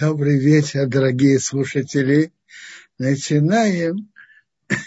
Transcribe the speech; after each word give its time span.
Добрый 0.00 0.38
вечер, 0.38 0.86
дорогие 0.86 1.38
слушатели. 1.38 2.32
Начинаем 2.96 4.10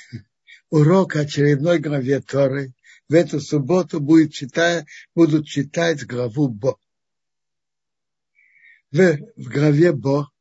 урок 0.72 1.16
очередной 1.18 1.78
главе 1.78 2.20
Торы. 2.20 2.74
В 3.08 3.14
эту 3.14 3.40
субботу 3.40 4.00
будет 4.00 4.34
читать, 4.34 4.88
будут 5.14 5.46
читать 5.46 6.04
главу 6.08 6.48
Бо. 6.48 6.80
В, 8.90 9.20
в 9.36 9.50
главе 9.50 9.92
Бо 9.92 10.32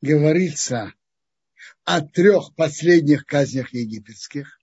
говорится 0.00 0.92
о 1.84 2.00
трех 2.00 2.56
последних 2.56 3.24
казнях 3.24 3.72
египетских. 3.72 4.58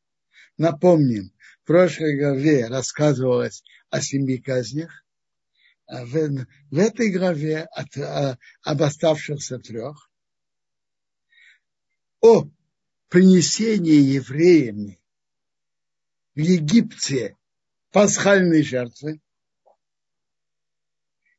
Напомним, 0.58 1.32
в 1.64 1.68
прошлой 1.68 2.20
главе 2.20 2.68
рассказывалось 2.68 3.64
о 3.90 4.02
семи 4.02 4.38
казнях. 4.38 5.05
А 5.88 6.04
в, 6.04 6.48
в 6.72 6.78
этой 6.78 7.12
главе 7.12 7.64
от, 7.64 7.96
а, 7.98 8.38
об 8.64 8.82
оставшихся 8.82 9.60
трех, 9.60 10.10
о 12.22 12.50
принесении 13.10 14.14
евреями 14.16 15.00
в 16.34 16.40
Египте 16.40 17.38
пасхальной 17.92 18.64
жертвы 18.64 19.22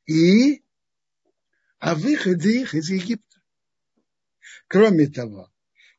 и 0.06 0.62
о 1.80 1.96
выходе 1.96 2.62
их 2.62 2.74
из 2.74 2.88
Египта. 2.88 3.40
Кроме 4.68 5.09
того, 5.09 5.52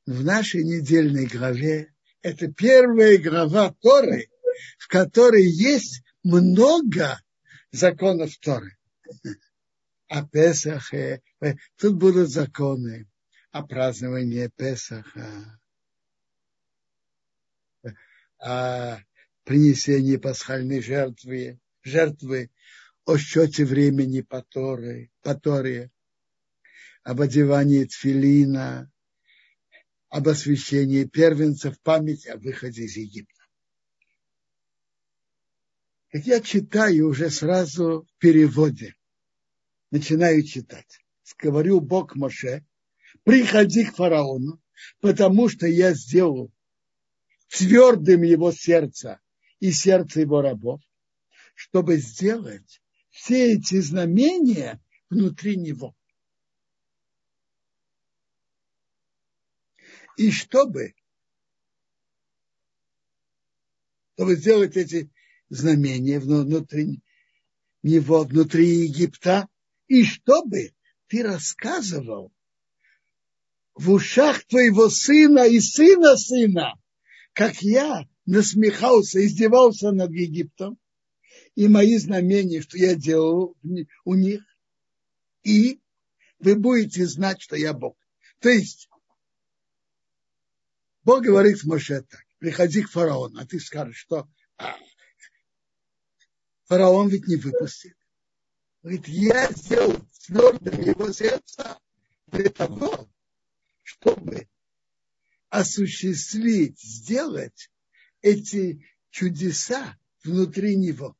в 0.05 0.24
нашей 0.24 0.64
недельной 0.64 1.26
главе 1.26 1.94
это 2.22 2.52
первая 2.52 3.18
глава 3.18 3.76
Торы, 3.82 4.30
в 4.80 4.88
которой 4.88 5.46
есть 5.46 6.02
много 6.24 7.22
законов 7.71 8.38
Торы. 8.39 8.77
А 10.09 10.26
Песахе, 10.26 11.21
тут 11.77 11.95
будут 11.95 12.30
законы 12.30 13.07
о 13.52 13.63
праздновании 13.63 14.49
Песаха, 14.55 15.59
о 18.40 18.99
принесении 19.43 20.18
пасхальной 20.18 20.82
жертвы, 20.82 21.59
жертвы 21.84 22.51
о 23.05 23.18
счете 23.18 23.65
времени 23.65 24.21
по 24.21 24.41
Торе, 24.43 25.09
по 25.21 25.35
Торе 25.35 25.91
об 27.04 27.21
одевании 27.21 27.85
тфилина, 27.85 28.91
об 30.09 30.27
освящении 30.27 31.05
первенцев, 31.05 31.79
память 31.81 32.27
о 32.27 32.37
выходе 32.37 32.84
из 32.84 32.98
Египта. 32.98 33.37
Так 36.18 36.26
я 36.26 36.41
читаю 36.41 37.10
уже 37.10 37.29
сразу 37.29 38.07
в 38.10 38.18
переводе. 38.18 38.96
Начинаю 39.91 40.41
читать. 40.41 40.99
Говорю 41.37 41.79
Бог 41.79 42.15
Моше, 42.15 42.65
приходи 43.24 43.85
к 43.85 43.93
фараону, 43.93 44.59
потому 44.99 45.48
что 45.48 45.68
я 45.68 45.93
сделал 45.93 46.51
твердым 47.49 48.24
его 48.24 48.51
сердце 48.51 49.20
и 49.59 49.71
сердце 49.71 50.21
его 50.21 50.41
рабов, 50.41 50.82
чтобы 51.54 51.98
сделать 51.98 52.81
все 53.12 53.54
эти 53.54 53.79
знамения 53.79 54.84
внутри 55.12 55.55
него. 55.55 55.96
И 60.18 60.31
чтобы, 60.31 60.96
чтобы 64.16 64.35
сделать 64.35 64.75
эти 64.78 65.12
знамения 65.50 66.19
внутри 66.19 67.01
него, 67.84 68.23
внутри 68.23 68.88
Египта, 68.88 69.47
и 69.88 70.03
чтобы 70.03 70.73
ты 71.07 71.23
рассказывал 71.23 72.31
в 73.75 73.91
ушах 73.91 74.44
твоего 74.45 74.90
сына 74.90 75.47
и 75.47 75.59
сына 75.59 76.18
сына, 76.18 76.73
как 77.34 77.62
я 77.62 78.07
насмехался, 78.25 79.25
издевался 79.25 79.91
над 79.91 80.12
Египтом, 80.12 80.78
и 81.56 81.68
мои 81.68 81.97
знамения, 81.97 82.62
что 82.62 82.78
я 82.78 82.96
делал 82.96 83.56
у 84.03 84.16
них, 84.16 84.44
и 85.44 85.80
вы 86.40 86.56
будете 86.56 87.06
знать, 87.06 87.41
что 87.41 87.56
я 87.56 87.74
Бог. 87.74 87.97
То 88.40 88.50
есть, 88.50 88.90
Бог 91.03 91.24
говорит 91.24 91.63
Моше 91.63 92.02
так, 92.02 92.25
приходи 92.38 92.84
к 92.84 92.91
фараону, 92.91 93.40
а 93.40 93.46
ты 93.46 93.59
скажешь, 93.59 93.97
что 93.97 94.28
а, 94.57 94.75
фараон 96.68 97.10
ведь 97.10 97.28
не 97.28 97.36
выпустит. 97.36 97.96
Говорит, 98.84 99.08
я 99.08 99.52
сделал 99.52 99.98
твердым 100.26 100.82
его 100.82 101.12
сердце 101.12 101.78
для 102.28 102.50
того, 102.50 103.10
чтобы 103.84 104.48
осуществить, 105.50 106.80
сделать 106.80 107.72
эти 108.22 108.86
чудеса 109.10 109.98
внутри 110.24 110.76
него. 110.76 111.16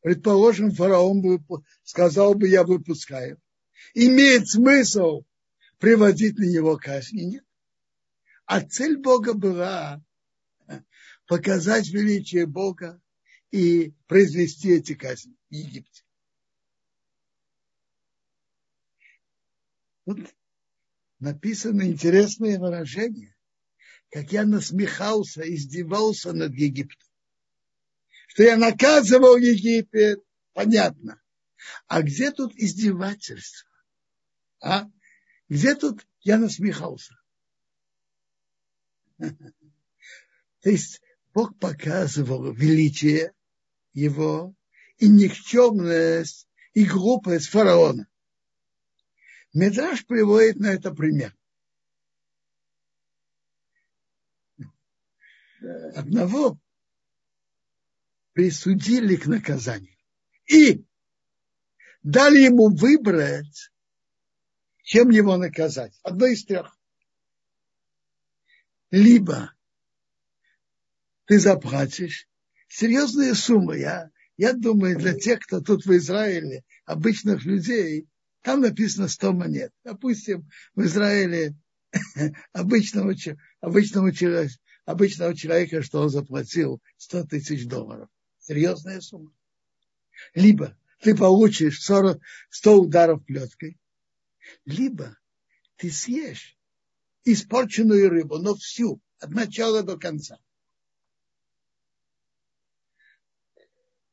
Предположим, 0.00 0.70
фараон 0.70 1.22
бы 1.22 1.40
сказал 1.82 2.34
бы, 2.34 2.48
я 2.48 2.62
выпускаю. 2.62 3.40
Имеет 3.94 4.48
смысл 4.48 5.24
приводить 5.78 6.38
на 6.38 6.44
него 6.44 6.76
казни? 6.76 7.22
Нет. 7.22 7.44
А 8.44 8.60
цель 8.60 8.98
Бога 8.98 9.34
была 9.34 10.00
показать 11.26 11.88
величие 11.88 12.46
Бога 12.46 13.00
и 13.50 13.90
произвести 14.06 14.70
эти 14.70 14.94
казни 14.94 15.36
в 15.50 15.54
Египте. 15.54 16.04
Вот 20.04 20.18
написано 21.18 21.82
интересное 21.82 22.58
выражение, 22.58 23.36
как 24.10 24.32
я 24.32 24.44
насмехался, 24.44 25.42
издевался 25.42 26.32
над 26.32 26.52
Египтом. 26.54 27.08
Что 28.28 28.44
я 28.44 28.56
наказывал 28.56 29.36
Египет, 29.36 30.22
понятно. 30.52 31.20
А 31.88 32.02
где 32.02 32.30
тут 32.30 32.54
издевательство? 32.54 33.70
А? 34.60 34.88
Где 35.48 35.74
тут 35.74 36.06
я 36.20 36.38
насмехался? 36.38 37.18
То 39.18 40.70
есть 40.70 41.00
Бог 41.36 41.58
показывал 41.58 42.50
величие 42.50 43.34
его 43.92 44.54
и 44.96 45.06
никчемность 45.06 46.48
и 46.72 46.86
глупость 46.86 47.50
фараона. 47.50 48.08
Медраж 49.52 50.06
приводит 50.06 50.56
на 50.56 50.68
это 50.68 50.94
пример. 50.94 51.36
Одного 55.94 56.58
присудили 58.32 59.16
к 59.16 59.26
наказанию. 59.26 59.94
И 60.46 60.86
дали 62.02 62.44
ему 62.44 62.74
выбрать, 62.74 63.70
чем 64.84 65.10
его 65.10 65.36
наказать. 65.36 66.00
Одно 66.02 66.24
из 66.28 66.46
трех. 66.46 66.80
Либо 68.90 69.52
ты 71.26 71.38
заплатишь 71.38 72.28
серьезные 72.68 73.34
суммы. 73.34 73.78
Я, 73.78 74.10
я 74.36 74.52
думаю, 74.52 74.98
для 74.98 75.14
тех, 75.14 75.40
кто 75.40 75.60
тут 75.60 75.84
в 75.84 75.96
Израиле, 75.96 76.64
обычных 76.84 77.44
людей, 77.44 78.06
там 78.42 78.60
написано 78.60 79.08
100 79.08 79.32
монет. 79.32 79.72
Допустим, 79.84 80.48
в 80.74 80.82
Израиле 80.82 81.56
обычного, 82.52 83.14
обычного, 83.60 84.12
человека, 84.12 84.54
обычного 84.84 85.36
человека, 85.36 85.82
что 85.82 86.02
он 86.02 86.10
заплатил 86.10 86.80
100 86.98 87.24
тысяч 87.24 87.66
долларов. 87.66 88.08
Серьезная 88.38 89.00
сумма. 89.00 89.32
Либо 90.34 90.76
ты 91.00 91.16
получишь 91.16 91.82
40, 91.82 92.20
100 92.50 92.80
ударов 92.80 93.24
плеткой, 93.24 93.76
либо 94.64 95.16
ты 95.76 95.90
съешь 95.90 96.56
испорченную 97.24 98.08
рыбу, 98.08 98.38
но 98.38 98.54
всю, 98.54 99.02
от 99.18 99.30
начала 99.30 99.82
до 99.82 99.98
конца. 99.98 100.38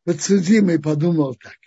Подсудимый 0.04 0.80
подумал 0.80 1.36
так. 1.36 1.58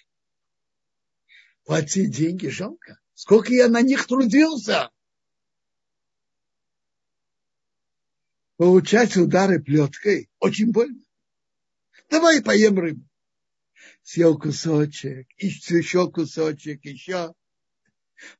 Платить 1.64 2.14
деньги 2.16 2.48
жалко. 2.48 3.00
Сколько 3.14 3.52
я 3.52 3.68
на 3.68 3.80
них 3.80 4.06
трудился. 4.06 4.90
Получать 8.56 9.16
удары 9.16 9.60
плеткой 9.60 10.30
очень 10.38 10.70
больно. 10.70 11.02
Давай 12.08 12.42
поем 12.42 12.78
рыбу. 12.78 13.06
Съел 14.02 14.38
кусочек, 14.38 15.28
еще 15.36 16.10
кусочек, 16.10 16.84
еще. 16.84 17.34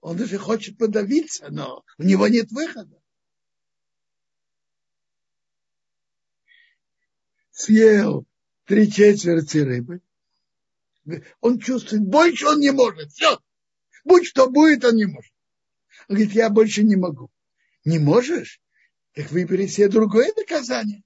Он 0.01 0.17
даже 0.17 0.39
хочет 0.39 0.79
подавиться, 0.79 1.49
но 1.51 1.85
у 1.99 2.03
него 2.03 2.29
нет 2.29 2.51
выхода. 2.53 3.03
Съел 7.51 8.27
три 8.67 8.91
четверти 8.91 9.59
рыбы. 9.59 10.03
Он 11.41 11.59
чувствует, 11.59 12.03
больше 12.03 12.47
он 12.47 12.61
не 12.61 12.73
может. 12.73 13.13
Все. 13.13 13.41
Будь 14.05 14.27
что 14.27 14.51
будет, 14.51 14.85
он 14.85 14.97
не 14.97 15.07
может. 15.07 15.33
Он 16.09 16.17
говорит, 16.17 16.35
я 16.35 16.51
больше 16.51 16.83
не 16.83 16.97
могу. 16.97 17.31
Не 17.85 17.99
можешь? 17.99 18.61
Так 19.15 19.31
выбери 19.31 19.67
себе 19.67 19.89
другое 19.89 20.33
наказание. 20.37 21.03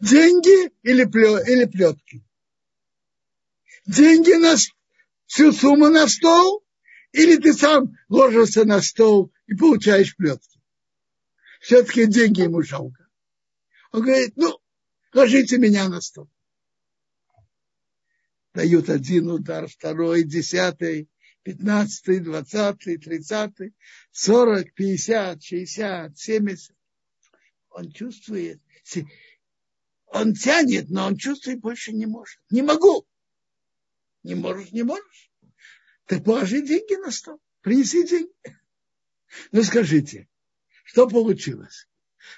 Деньги 0.00 0.72
или, 0.82 1.04
плё, 1.04 1.38
или 1.38 1.64
плетки? 1.64 2.22
Деньги 3.86 4.32
на 4.32 4.56
всю 5.26 5.52
сумму 5.52 5.88
на 5.88 6.08
стол, 6.08 6.64
или 7.12 7.36
ты 7.36 7.52
сам 7.52 7.96
ложишься 8.08 8.64
на 8.64 8.82
стол 8.82 9.32
и 9.46 9.54
получаешь 9.54 10.16
плетки. 10.16 10.60
Все-таки 11.60 12.06
деньги 12.06 12.42
ему 12.42 12.62
жалко. 12.62 13.06
Он 13.92 14.02
говорит, 14.02 14.32
ну, 14.36 14.59
ложите 15.12 15.58
меня 15.58 15.88
на 15.88 16.00
стол. 16.00 16.28
Дают 18.52 18.88
один 18.88 19.30
удар, 19.30 19.68
второй, 19.68 20.24
десятый, 20.24 21.08
пятнадцатый, 21.42 22.20
двадцатый, 22.20 22.98
тридцатый, 22.98 23.74
сорок, 24.10 24.72
пятьдесят, 24.74 25.42
шестьдесят, 25.42 26.18
семьдесят. 26.18 26.76
Он 27.70 27.92
чувствует, 27.92 28.60
он 30.06 30.34
тянет, 30.34 30.90
но 30.90 31.06
он 31.06 31.16
чувствует 31.16 31.60
больше 31.60 31.92
не 31.92 32.06
может. 32.06 32.40
Не 32.50 32.62
могу. 32.62 33.06
Не 34.24 34.34
можешь, 34.34 34.72
не 34.72 34.82
можешь. 34.82 35.30
Так 36.06 36.24
положи 36.24 36.60
деньги 36.60 37.00
на 37.00 37.12
стол, 37.12 37.40
принеси 37.60 38.06
деньги. 38.06 38.32
Ну 39.52 39.62
скажите, 39.62 40.28
что 40.82 41.08
получилось? 41.08 41.86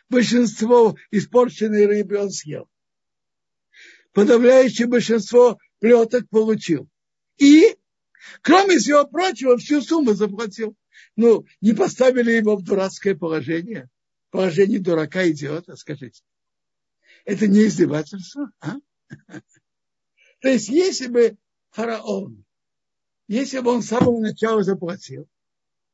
Большинство 0.08 0.96
испорченной 1.10 1.86
рыбы 1.86 2.18
он 2.18 2.30
съел. 2.30 2.68
Подавляющее 4.12 4.86
большинство 4.86 5.58
плеток 5.78 6.28
получил. 6.28 6.88
И, 7.38 7.76
кроме 8.42 8.78
всего 8.78 9.06
прочего, 9.06 9.56
всю 9.56 9.80
сумму 9.80 10.14
заплатил. 10.14 10.76
Ну, 11.16 11.44
не 11.60 11.72
поставили 11.72 12.32
его 12.32 12.56
в 12.56 12.62
дурацкое 12.62 13.14
положение. 13.14 13.88
Положение 14.30 14.80
дурака 14.80 15.28
идиота, 15.28 15.76
скажите. 15.76 16.22
Это 17.24 17.46
не 17.46 17.66
издевательство, 17.66 18.50
а? 18.60 18.76
То 20.40 20.48
есть, 20.48 20.68
если 20.68 21.06
бы 21.06 21.36
фараон, 21.70 22.44
если 23.28 23.60
бы 23.60 23.70
он 23.70 23.82
с 23.82 23.88
самого 23.88 24.20
начала 24.20 24.62
заплатил, 24.62 25.28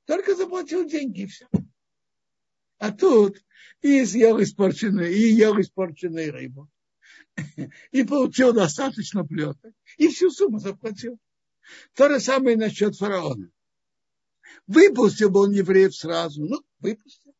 только 0.06 0.34
заплатил 0.34 0.88
деньги 0.88 1.23
и 1.23 1.26
все. 1.26 1.46
А 2.79 2.93
тут 2.93 3.37
и 3.83 4.05
съел 4.05 4.41
испорченную, 4.43 5.13
и 5.13 5.33
ел 5.33 5.61
испорченную 5.61 6.33
рыбу. 6.33 6.69
И 7.93 8.05
получил 8.05 8.53
достаточно 8.53 9.25
плеток. 9.25 9.73
И 9.97 10.09
всю 10.09 10.31
сумму 10.31 10.59
заплатил. 10.59 11.19
То 11.95 12.09
же 12.09 12.21
самое 12.21 12.57
насчет 12.57 12.97
фараона. 12.97 13.51
Выпустил 14.67 15.31
бы 15.31 15.41
он 15.41 15.53
евреев 15.53 15.95
сразу. 15.95 16.45
Ну, 16.45 16.63
выпустил. 16.81 17.35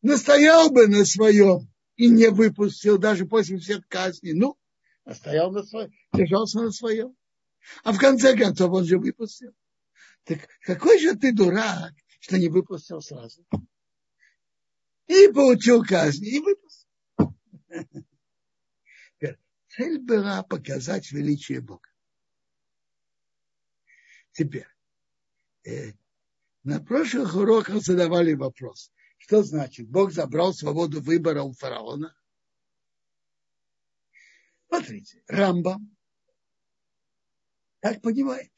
Настоял 0.00 0.70
бы 0.70 0.88
на 0.88 1.04
своем 1.04 1.70
и 1.96 2.08
не 2.08 2.30
выпустил 2.30 2.98
даже 2.98 3.26
после 3.26 3.58
всех 3.58 3.86
казней. 3.88 4.32
Ну, 4.32 4.56
настоял 5.04 5.52
на 5.52 5.62
своем, 5.62 5.92
держался 6.12 6.60
на 6.60 6.72
своем. 6.72 7.16
А 7.84 7.92
в 7.92 7.98
конце 7.98 8.36
концов 8.36 8.72
он 8.72 8.84
же 8.84 8.98
выпустил. 8.98 9.52
Так 10.24 10.48
какой 10.62 10.98
же 10.98 11.16
ты 11.16 11.32
дурак, 11.32 11.92
что 12.22 12.38
не 12.38 12.48
выпустил 12.48 13.00
сразу? 13.00 13.44
И 15.08 15.28
получил 15.32 15.82
казнь, 15.82 16.24
и 16.24 16.38
выпустил. 16.38 16.86
Цель 19.68 19.98
была 19.98 20.42
показать 20.44 21.10
величие 21.10 21.60
Бога. 21.60 21.88
Теперь, 24.30 24.68
э, 25.64 25.92
на 26.62 26.80
прошлых 26.80 27.34
уроках 27.34 27.82
задавали 27.82 28.34
вопрос, 28.34 28.92
что 29.18 29.42
значит, 29.42 29.88
Бог 29.88 30.12
забрал 30.12 30.54
свободу 30.54 31.00
выбора 31.00 31.42
у 31.42 31.52
фараона? 31.52 32.14
Смотрите, 34.68 35.24
Рамбам 35.26 35.96
так 37.80 38.00
понимает. 38.00 38.52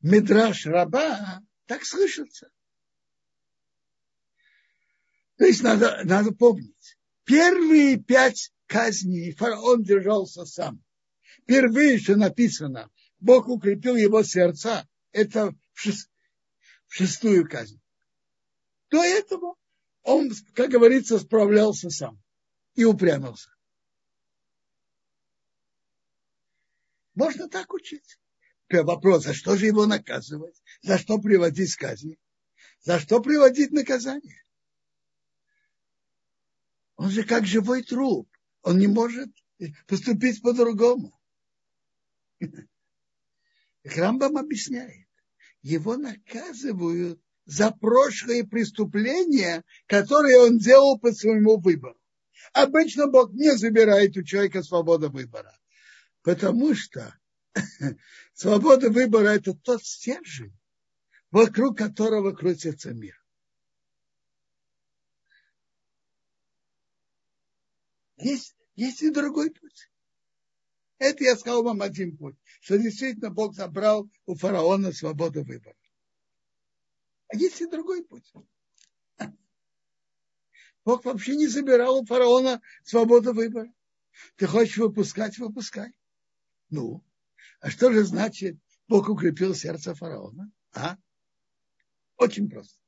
Медраж 0.00 0.64
раба 0.66 1.42
так 1.66 1.84
слышится. 1.84 2.53
То 5.36 5.44
есть 5.44 5.62
надо, 5.62 6.00
надо 6.04 6.32
помнить. 6.32 6.98
Первые 7.24 7.98
пять 7.98 8.52
казней 8.66 9.32
фараон 9.32 9.82
держался 9.82 10.44
сам. 10.44 10.82
Впервые, 11.42 11.98
что 11.98 12.16
написано, 12.16 12.90
Бог 13.18 13.48
укрепил 13.48 13.96
его 13.96 14.22
сердца, 14.22 14.88
это 15.12 15.50
в, 15.72 15.80
шест, 15.80 16.10
в 16.86 16.94
шестую 16.94 17.48
казнь. 17.48 17.80
До 18.90 19.02
этого 19.02 19.56
он, 20.02 20.30
как 20.54 20.70
говорится, 20.70 21.18
справлялся 21.18 21.90
сам 21.90 22.22
и 22.74 22.84
упрямился. 22.84 23.50
Можно 27.14 27.48
так 27.48 27.72
учить 27.72 28.18
вопрос, 28.70 29.24
за 29.24 29.34
что 29.34 29.56
же 29.56 29.66
его 29.66 29.86
наказывать? 29.86 30.60
За 30.82 30.98
что 30.98 31.18
приводить 31.18 31.76
казни? 31.76 32.18
За 32.80 32.98
что 32.98 33.20
приводить 33.20 33.70
наказание? 33.70 34.43
Он 37.04 37.10
же 37.10 37.22
как 37.22 37.44
живой 37.44 37.82
труп. 37.82 38.26
Он 38.62 38.78
не 38.78 38.86
может 38.86 39.28
поступить 39.86 40.40
по-другому. 40.40 41.14
Рамбам 43.84 44.38
объясняет. 44.38 45.06
Его 45.60 45.98
наказывают 45.98 47.20
за 47.44 47.72
прошлые 47.72 48.44
преступления, 48.44 49.64
которые 49.84 50.38
он 50.38 50.56
делал 50.56 50.98
по 50.98 51.12
своему 51.12 51.60
выбору. 51.60 52.00
Обычно 52.54 53.06
Бог 53.06 53.34
не 53.34 53.54
забирает 53.54 54.16
у 54.16 54.22
человека 54.22 54.62
свободу 54.62 55.10
выбора, 55.10 55.54
потому 56.22 56.74
что 56.74 57.14
Свобода 58.32 58.88
выбора– 58.88 59.28
это 59.34 59.52
тот 59.52 59.84
стержень, 59.84 60.58
вокруг 61.30 61.76
которого 61.76 62.32
крутится 62.32 62.94
мир. 62.94 63.22
Есть, 68.24 68.56
есть 68.74 69.02
и 69.02 69.10
другой 69.10 69.50
путь. 69.50 69.90
Это 70.96 71.24
я 71.24 71.36
сказал 71.36 71.62
вам 71.62 71.82
один 71.82 72.16
путь, 72.16 72.36
что 72.62 72.78
действительно 72.78 73.28
Бог 73.28 73.54
забрал 73.54 74.08
у 74.24 74.34
фараона 74.34 74.92
свободу 74.92 75.44
выбора. 75.44 75.76
А 77.28 77.36
есть 77.36 77.60
и 77.60 77.66
другой 77.66 78.02
путь. 78.02 78.32
Бог 80.86 81.04
вообще 81.04 81.36
не 81.36 81.48
забирал 81.48 81.98
у 81.98 82.06
фараона 82.06 82.62
свободу 82.82 83.34
выбора. 83.34 83.70
Ты 84.36 84.46
хочешь 84.46 84.78
выпускать, 84.78 85.36
выпускай. 85.36 85.92
Ну, 86.70 87.04
а 87.60 87.68
что 87.68 87.92
же 87.92 88.04
значит, 88.04 88.56
Бог 88.88 89.10
укрепил 89.10 89.54
сердце 89.54 89.94
фараона? 89.94 90.50
А? 90.72 90.96
Очень 92.16 92.48
просто. 92.48 92.78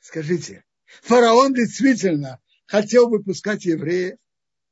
Скажите, 0.00 0.64
фараон 0.84 1.54
действительно 1.54 2.40
хотел 2.72 3.10
выпускать 3.10 3.66
евреев 3.66 4.18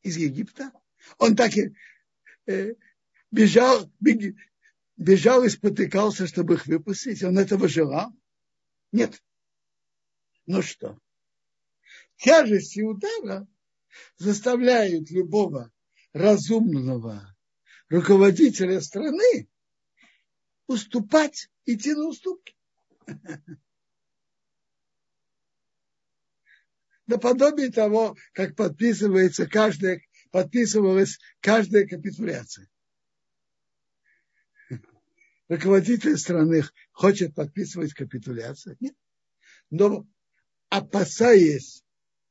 из 0.00 0.16
Египта? 0.16 0.72
Он 1.18 1.36
так 1.36 1.54
и 1.54 1.74
э, 2.46 2.72
бежал, 3.30 3.92
бежал 4.96 5.44
и 5.44 5.50
спотыкался, 5.50 6.26
чтобы 6.26 6.54
их 6.54 6.66
выпустить. 6.66 7.22
Он 7.22 7.38
этого 7.38 7.68
желал? 7.68 8.10
Нет. 8.90 9.22
Ну 10.46 10.62
что? 10.62 10.98
Тяжести 12.16 12.80
удара 12.80 13.46
заставляют 14.16 15.10
любого 15.10 15.70
разумного 16.14 17.36
руководителя 17.90 18.80
страны 18.80 19.46
уступать, 20.66 21.50
идти 21.66 21.92
на 21.92 22.06
уступки. 22.06 22.56
Наподобие 27.10 27.72
того, 27.72 28.16
как 28.32 28.54
подписывается 28.54 29.48
каждая, 29.48 30.00
подписывалась 30.30 31.18
каждая 31.40 31.84
капитуляция. 31.84 32.70
Руководитель 35.48 36.16
страны 36.16 36.62
хочет 36.92 37.34
подписывать 37.34 37.94
капитуляцию. 37.94 38.76
Нет. 38.78 38.94
Но 39.70 40.06
опасаясь 40.68 41.82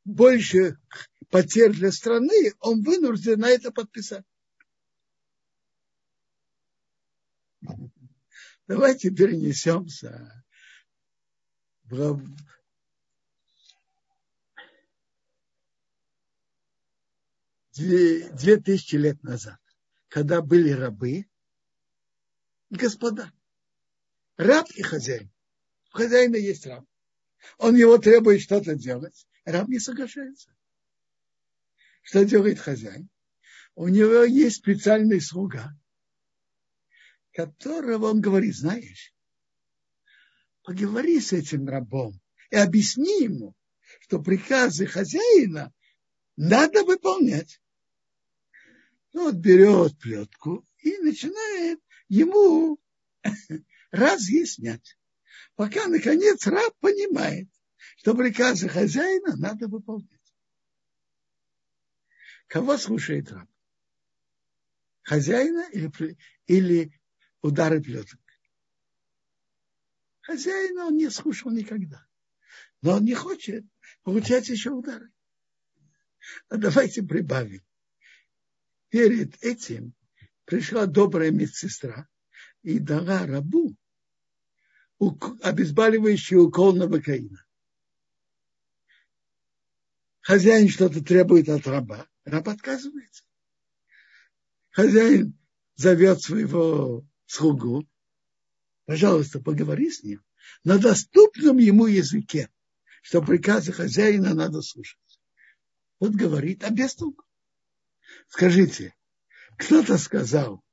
больше 0.05 0.77
потерь 1.29 1.74
для 1.74 1.91
страны, 1.91 2.53
он 2.62 2.81
вынужден 2.81 3.38
на 3.38 3.50
это 3.50 3.71
подписать. 3.71 4.24
Давайте 8.65 9.09
перенесемся 9.09 10.41
в 11.83 12.25
две, 17.75 18.57
тысячи 18.57 18.95
лет 18.95 19.21
назад, 19.23 19.59
когда 20.07 20.41
были 20.41 20.71
рабы, 20.71 21.25
господа. 22.69 23.31
Раб 24.38 24.69
и 24.75 24.81
хозяин. 24.81 25.31
У 25.93 25.97
хозяина 25.97 26.38
есть 26.38 26.65
раб. 26.65 26.85
Он 27.57 27.75
его 27.75 27.97
требует 27.97 28.41
что-то 28.41 28.75
делать. 28.75 29.27
Раб 29.43 29.67
не 29.67 29.79
соглашается. 29.79 30.55
Что 32.01 32.23
делает 32.23 32.59
хозяин? 32.59 33.09
У 33.75 33.88
него 33.88 34.23
есть 34.23 34.57
специальный 34.57 35.21
слуга, 35.21 35.73
которого 37.33 38.07
он 38.07 38.21
говорит, 38.21 38.55
знаешь, 38.55 39.13
поговори 40.63 41.19
с 41.19 41.33
этим 41.33 41.67
рабом 41.67 42.19
и 42.51 42.55
объясни 42.55 43.23
ему, 43.23 43.55
что 44.01 44.19
приказы 44.19 44.85
хозяина 44.85 45.73
надо 46.39 46.86
выполнять. 46.86 47.62
Ну, 49.12 49.25
вот 49.25 49.36
берет 49.36 50.00
плетку 50.00 50.65
и 50.77 50.98
начинает 51.00 51.81
ему 52.08 52.79
разъяснять. 53.91 54.98
Пока, 55.55 55.88
наконец, 55.88 56.48
раб 56.48 56.74
понимает, 56.79 57.50
что 57.98 58.15
приказы 58.15 58.69
хозяина 58.69 59.36
надо 59.36 59.67
выполнять. 59.67 60.10
Кого 62.48 62.77
слушает 62.77 63.29
раб? 63.34 63.50
Хозяина 65.01 65.67
или, 65.74 66.17
или 66.48 67.01
удары 67.41 67.81
плеток? 67.81 68.22
Хозяина 70.22 70.86
он 70.86 70.96
не 70.96 71.10
слушал 71.10 71.51
никогда. 71.51 72.08
Но 72.81 72.93
он 72.93 73.03
не 73.03 73.13
хочет 73.13 73.65
получать 74.03 74.48
еще 74.48 74.69
удары. 74.69 75.12
А 76.49 76.57
давайте 76.57 77.03
прибавим. 77.03 77.63
Перед 78.89 79.41
этим 79.43 79.93
пришла 80.45 80.85
добрая 80.85 81.31
медсестра 81.31 82.07
и 82.63 82.79
дала 82.79 83.25
рабу 83.25 83.75
обезболивающий 85.41 86.38
укол 86.38 86.75
новокаина. 86.75 87.45
Хозяин 90.21 90.69
что-то 90.69 91.03
требует 91.03 91.47
от 91.49 91.65
раба, 91.65 92.07
раб 92.25 92.49
отказывается. 92.49 93.23
Хозяин 94.71 95.38
зовет 95.75 96.21
своего 96.21 97.07
слугу, 97.25 97.88
пожалуйста, 98.85 99.39
поговори 99.39 99.89
с 99.89 100.03
ним 100.03 100.21
на 100.63 100.77
доступном 100.77 101.57
ему 101.57 101.85
языке, 101.88 102.49
что 103.01 103.21
приказы 103.21 103.71
хозяина 103.71 104.33
надо 104.33 104.61
слушать. 104.61 104.99
Вот 106.00 106.12
говорит, 106.12 106.63
а 106.63 106.70
без. 106.70 106.98
Скажите, 108.27 108.96
кто-то 109.58 109.98
сказал, 109.98 110.63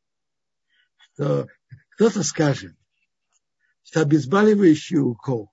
что 0.99 1.49
кто-то 1.91 2.23
скажет, 2.23 2.77
что 3.83 4.03
обезболивающий 4.03 4.99
укол 4.99 5.51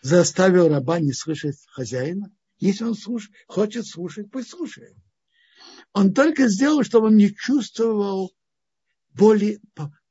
заставил 0.00 0.68
раба 0.68 1.00
не 1.00 1.12
слышать 1.12 1.58
хозяина. 1.66 2.34
Если 2.58 2.84
он 2.84 2.94
слуш... 2.94 3.30
хочет 3.46 3.86
слушать, 3.86 4.30
пусть 4.30 4.50
слушает. 4.50 4.96
Он 5.92 6.14
только 6.14 6.48
сделал, 6.48 6.82
чтобы 6.82 7.08
он 7.08 7.16
не 7.16 7.34
чувствовал 7.34 8.34
боли 9.10 9.60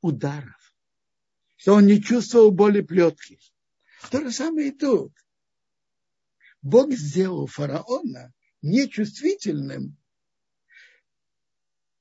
ударов, 0.00 0.76
что 1.56 1.74
он 1.74 1.86
не 1.86 2.02
чувствовал 2.02 2.50
боли 2.50 2.80
плетки. 2.80 3.40
То 4.10 4.20
же 4.20 4.30
самое 4.30 4.68
и 4.68 4.70
тут. 4.70 5.12
Бог 6.62 6.92
сделал 6.92 7.46
фараона 7.46 8.32
нечувствительным 8.64 9.96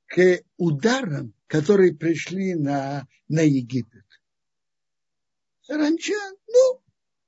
к 0.07 0.41
ударам, 0.57 1.33
которые 1.47 1.93
пришли 1.93 2.55
на, 2.55 3.05
на 3.27 3.41
Египет. 3.41 4.05
Саранча, 5.61 6.13
ну, 6.47 6.81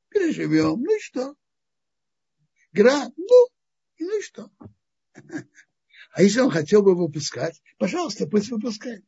переживем, 0.10 0.82
ну 0.82 0.96
и 0.96 1.00
что? 1.00 1.36
Гра, 2.72 3.12
ну, 3.18 3.48
ну 4.00 4.20
и 4.20 4.22
что? 4.22 4.50
А 6.12 6.22
если 6.22 6.40
он 6.40 6.50
хотел 6.50 6.82
бы 6.82 6.96
выпускать, 6.96 7.62
пожалуйста, 7.78 8.28
пусть 8.28 8.50
выпускает. 8.50 9.04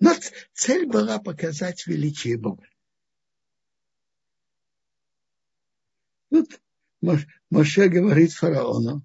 Но 0.00 0.14
цель 0.54 0.86
была 0.86 1.18
показать 1.18 1.86
величие 1.86 2.38
Бога. 2.38 2.66
Тут 6.30 6.58
Моше 7.50 7.88
говорит 7.88 8.32
фараону, 8.32 9.04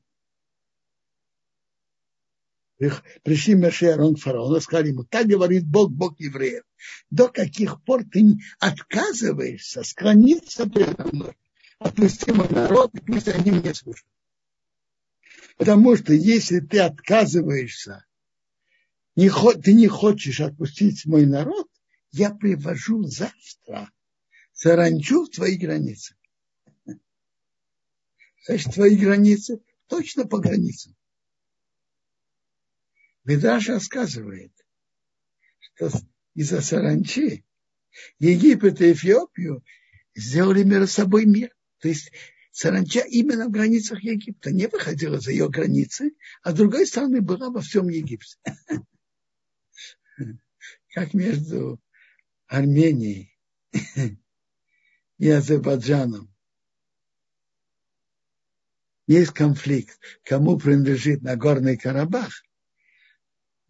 пришли 3.24 3.56
Маше 3.56 3.86
и 3.86 3.90
Арон 3.90 4.16
к 4.16 4.20
фараону, 4.20 4.60
сказали 4.60 4.90
ему, 4.90 5.04
так 5.04 5.28
говорит 5.28 5.66
Бог, 5.66 5.92
Бог 5.92 6.20
евреев, 6.20 6.64
до 7.10 7.28
каких 7.30 7.84
пор 7.84 8.04
ты 8.06 8.38
отказываешься 8.60 9.84
склониться 9.84 10.70
передо 10.70 11.06
мной, 11.12 11.38
отпусти 11.80 12.32
мой 12.32 12.50
народ, 12.50 12.92
пусть 13.06 13.28
они 13.28 13.52
мне 13.52 13.74
служат. 13.74 14.06
Потому 15.58 15.96
что 15.96 16.14
если 16.14 16.60
ты 16.60 16.80
отказываешься, 16.80 18.06
не, 19.16 19.30
ты 19.62 19.74
не 19.74 19.88
хочешь 19.88 20.40
отпустить 20.40 21.06
мой 21.06 21.26
народ, 21.26 21.68
я 22.12 22.34
привожу 22.34 23.04
завтра 23.04 23.92
саранчу 24.54 25.26
в 25.26 25.30
твои 25.30 25.58
границы. 25.58 26.16
Значит, 28.46 28.74
твои 28.74 28.96
границы 28.96 29.62
точно 29.88 30.26
по 30.26 30.40
границам. 30.40 30.96
Медраш 33.24 33.70
рассказывает, 33.70 34.52
что 35.60 35.92
из-за 36.34 36.62
саранчи 36.62 37.46
Египет 38.20 38.82
и 38.82 38.94
Эфиопию 38.94 39.64
сделали 40.16 40.64
между 40.64 40.88
собой 40.88 41.26
мир. 41.26 41.56
То 41.80 41.88
есть 41.88 42.12
саранча 42.52 43.02
именно 43.02 43.48
в 43.48 43.52
границах 43.52 44.04
Египта 44.04 44.52
не 44.52 44.68
выходила 44.68 45.20
за 45.20 45.32
ее 45.32 45.50
границы, 45.50 46.12
а 46.42 46.52
с 46.52 46.56
другой 46.56 46.88
стороны 46.88 47.22
была 47.22 47.50
во 47.50 47.62
всем 47.62 47.90
Египте. 47.90 48.38
Как 50.90 51.14
между 51.14 51.80
Арменией 52.48 53.38
и 55.18 55.30
Азербайджаном 55.30 56.34
есть 59.08 59.32
конфликт, 59.32 60.00
кому 60.24 60.58
принадлежит 60.58 61.22
Нагорный 61.22 61.78
Карабах, 61.78 62.44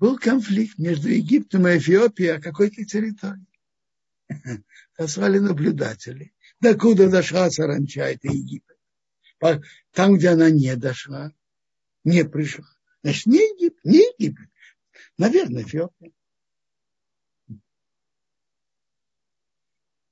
был 0.02 0.18
конфликт 0.18 0.80
между 0.80 1.10
Египтом 1.10 1.68
и 1.68 1.78
Эфиопией 1.78 2.36
о 2.36 2.42
какой-то 2.42 2.84
территории. 2.84 3.46
Послали 4.98 5.38
наблюдатели. 5.38 6.34
Докуда 6.60 7.08
дошла 7.08 7.52
саранча, 7.52 8.06
это 8.06 8.28
Египет. 8.28 8.78
Там, 9.92 10.16
где 10.16 10.30
она 10.30 10.50
не 10.50 10.76
дошла, 10.76 11.32
не 12.04 12.26
пришла. 12.26 12.66
Значит, 13.04 13.28
не 13.28 13.38
Египет, 13.38 13.86
не 13.86 14.00
Египет. 14.00 14.50
Наверное, 15.20 15.64
Эфиопия. 15.64 16.12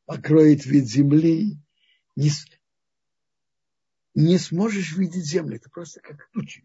Покроет 0.05 0.67
вид 0.67 0.87
земли. 0.87 1.57
Не, 2.15 2.29
не 4.13 4.37
сможешь 4.37 4.95
видеть 4.95 5.25
землю. 5.25 5.55
Это 5.55 5.71
просто 5.71 5.99
как 5.99 6.29
тучи 6.31 6.63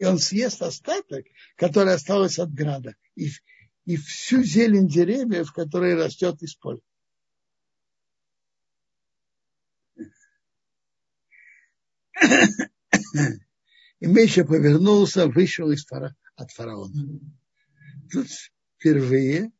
и 0.00 0.04
он 0.06 0.18
съест 0.18 0.62
остаток, 0.62 1.26
который 1.56 1.92
остался 1.92 2.44
от 2.44 2.54
града, 2.54 2.96
и, 3.16 3.28
и 3.84 3.96
всю 3.98 4.42
зелень 4.42 4.88
деревьев, 4.88 5.52
которая 5.52 5.94
растет 5.94 6.42
из 6.42 6.54
поля. 6.54 6.80
И 14.00 14.06
Миша 14.06 14.46
повернулся, 14.46 15.26
вышел 15.26 15.70
из 15.70 15.84
фара, 15.84 16.16
от 16.34 16.50
фараона. 16.50 17.20
Тут 18.10 18.28
впервые, 18.78 19.52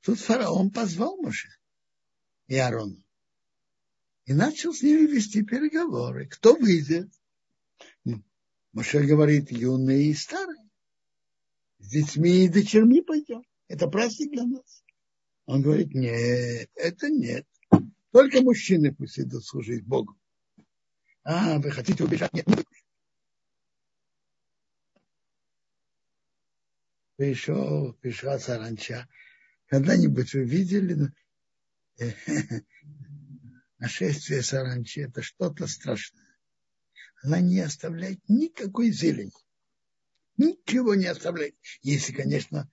тут 0.00 0.18
фараон 0.18 0.72
позвал 0.72 1.16
Моше 1.18 1.48
и 2.48 2.56
Аарона. 2.56 3.00
И 4.24 4.32
начал 4.32 4.74
с 4.74 4.82
ними 4.82 5.06
вести 5.06 5.44
переговоры. 5.44 6.26
Кто 6.26 6.56
выйдет? 6.56 7.08
Моше 8.76 9.02
говорит, 9.06 9.50
юные 9.50 10.10
и 10.10 10.14
старые. 10.14 10.68
С 11.78 11.88
детьми 11.88 12.44
и 12.44 12.48
дочерьми 12.50 13.00
пойдем. 13.00 13.42
Это 13.68 13.88
праздник 13.88 14.32
для 14.32 14.44
нас. 14.44 14.84
Он 15.46 15.62
говорит, 15.62 15.94
нет, 15.94 16.68
это 16.74 17.08
нет. 17.08 17.46
Только 18.12 18.42
мужчины 18.42 18.94
пусть 18.94 19.18
идут 19.18 19.46
служить 19.46 19.86
Богу. 19.86 20.14
А, 21.24 21.58
вы 21.58 21.70
хотите 21.70 22.04
убежать? 22.04 22.34
Нет, 22.34 22.46
не 22.48 22.56
Пришел, 27.16 27.94
пришла 27.94 28.38
саранча. 28.38 29.08
Когда-нибудь 29.68 30.34
вы 30.34 30.44
видели 30.44 31.14
нашествие 33.78 34.42
саранчи? 34.42 35.00
Это 35.00 35.22
что-то 35.22 35.66
страшное 35.66 36.25
она 37.26 37.40
не 37.40 37.58
оставляет 37.58 38.20
никакой 38.28 38.92
зелени. 38.92 39.32
Ничего 40.36 40.94
не 40.94 41.06
оставляет. 41.06 41.56
Если, 41.82 42.12
конечно, 42.12 42.70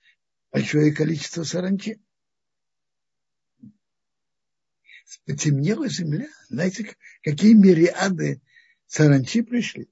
большое 0.51 0.93
количество 0.93 1.43
саранчи. 1.43 1.99
Потемнела 5.25 5.89
земля. 5.89 6.27
Знаете, 6.49 6.95
какие 7.23 7.53
мириады 7.53 8.41
саранчи 8.85 9.41
пришли? 9.41 9.89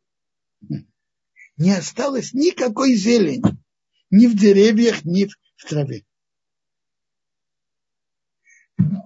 Не 1.58 1.76
осталось 1.76 2.34
никакой 2.34 2.96
зелени. 2.96 3.44
Ни 4.12 4.28
в 4.28 4.38
деревьях, 4.38 5.06
ни 5.06 5.26
в 5.26 5.66
траве. 5.66 6.06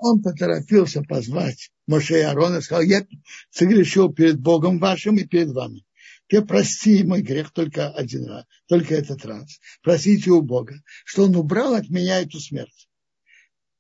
Он 0.02 0.22
поторопился 0.22 1.02
позвать 1.02 1.72
Моше 1.88 2.20
и 2.20 2.24
Аарона 2.24 2.62
сказал, 2.62 2.84
я 2.84 3.06
согрешил 3.50 4.12
перед 4.12 4.40
Богом 4.40 4.80
вашим 4.80 5.18
и 5.18 5.26
перед 5.26 5.52
вами. 5.52 5.86
Ты 6.28 6.42
прости 6.42 7.04
мой 7.04 7.22
грех 7.22 7.52
только 7.52 7.90
один 7.90 8.26
раз, 8.26 8.46
только 8.68 8.96
этот 8.96 9.24
раз. 9.26 9.60
Простите 9.84 10.32
у 10.32 10.42
Бога, 10.42 10.82
что 11.06 11.26
он 11.26 11.36
убрал 11.36 11.76
от 11.76 11.90
меня 11.90 12.22
эту 12.22 12.40
смерть. 12.40 12.88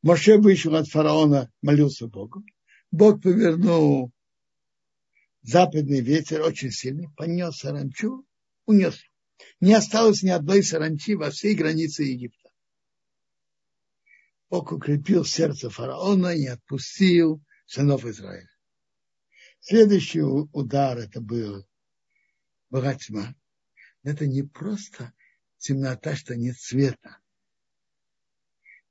Моше 0.03 0.37
вышел 0.37 0.75
от 0.75 0.87
фараона, 0.87 1.51
молился 1.63 2.07
Богу. 2.07 2.43
Бог 2.91 3.23
повернул 3.23 4.11
западный 5.41 6.01
ветер 6.01 6.41
очень 6.41 6.71
сильный, 6.71 7.09
понес 7.17 7.57
саранчу, 7.57 8.23
унес. 8.65 8.99
Не 9.59 9.73
осталось 9.73 10.21
ни 10.21 10.29
одной 10.29 10.63
саранчи 10.63 11.15
во 11.15 11.31
всей 11.31 11.55
границе 11.55 12.03
Египта. 12.03 12.44
Бог 14.49 14.71
укрепил 14.71 15.25
сердце 15.25 15.69
фараона 15.69 16.35
и 16.35 16.45
отпустил 16.45 17.43
сынов 17.65 18.05
Израиля. 18.05 18.49
Следующий 19.59 20.21
удар 20.21 20.97
это 20.97 21.19
был 21.19 21.67
была 22.69 22.93
тьма. 22.95 23.35
Это 24.03 24.27
не 24.27 24.43
просто 24.43 25.13
темнота, 25.57 26.15
что 26.15 26.35
нет 26.35 26.57
света. 26.59 27.19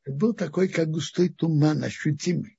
Это 0.03 0.17
был 0.17 0.35
такой, 0.35 0.69
как 0.69 0.91
густой 0.91 1.29
туман, 1.29 1.85
ощутимый, 1.85 2.59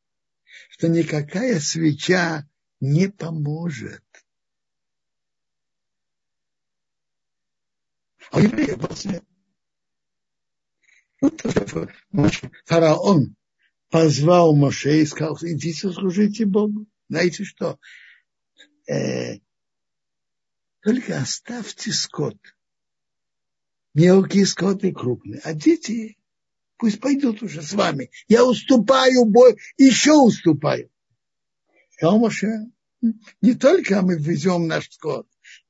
что 0.70 0.88
никакая 0.88 1.60
свеча 1.60 2.48
не 2.80 3.10
поможет. 3.10 4.04
А 8.32 8.40
евреи 8.40 8.76
был 8.76 8.96
свет. 8.96 9.24
Вот 11.22 11.42
фараон 12.66 13.36
позвал 13.90 14.56
Моше 14.56 15.02
и 15.02 15.06
сказал, 15.06 15.38
идите 15.42 15.92
служите 15.92 16.46
Богу. 16.46 16.86
Знаете 17.10 17.44
что? 17.44 17.80
Э, 18.88 19.38
только 20.82 21.18
оставьте 21.18 21.92
скот. 21.92 22.38
Мелкий 23.94 24.46
скот 24.46 24.84
и 24.84 24.92
крупный. 24.92 25.40
А 25.40 25.54
дети 25.54 26.18
пусть 26.78 27.00
пойдут 27.00 27.42
уже 27.42 27.62
с 27.62 27.74
вами. 27.74 28.12
Я 28.28 28.46
уступаю, 28.46 29.26
бой, 29.26 29.58
еще 29.78 30.14
уступаю. 30.14 30.90
Сказал 31.92 32.20
Моше, 32.20 32.66
не 33.42 33.54
только 33.54 34.02
мы 34.02 34.18
везем 34.18 34.68
наш 34.68 34.90
скот, 34.92 35.28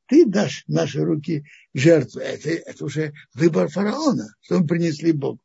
ты 0.07 0.25
дашь 0.25 0.63
наши 0.67 1.03
руки 1.03 1.45
жертву. 1.74 2.19
Это, 2.19 2.50
это 2.50 2.85
уже 2.85 3.13
выбор 3.33 3.69
фараона, 3.69 4.27
что 4.41 4.59
мы 4.59 4.67
принесли 4.67 5.12
Богу. 5.12 5.39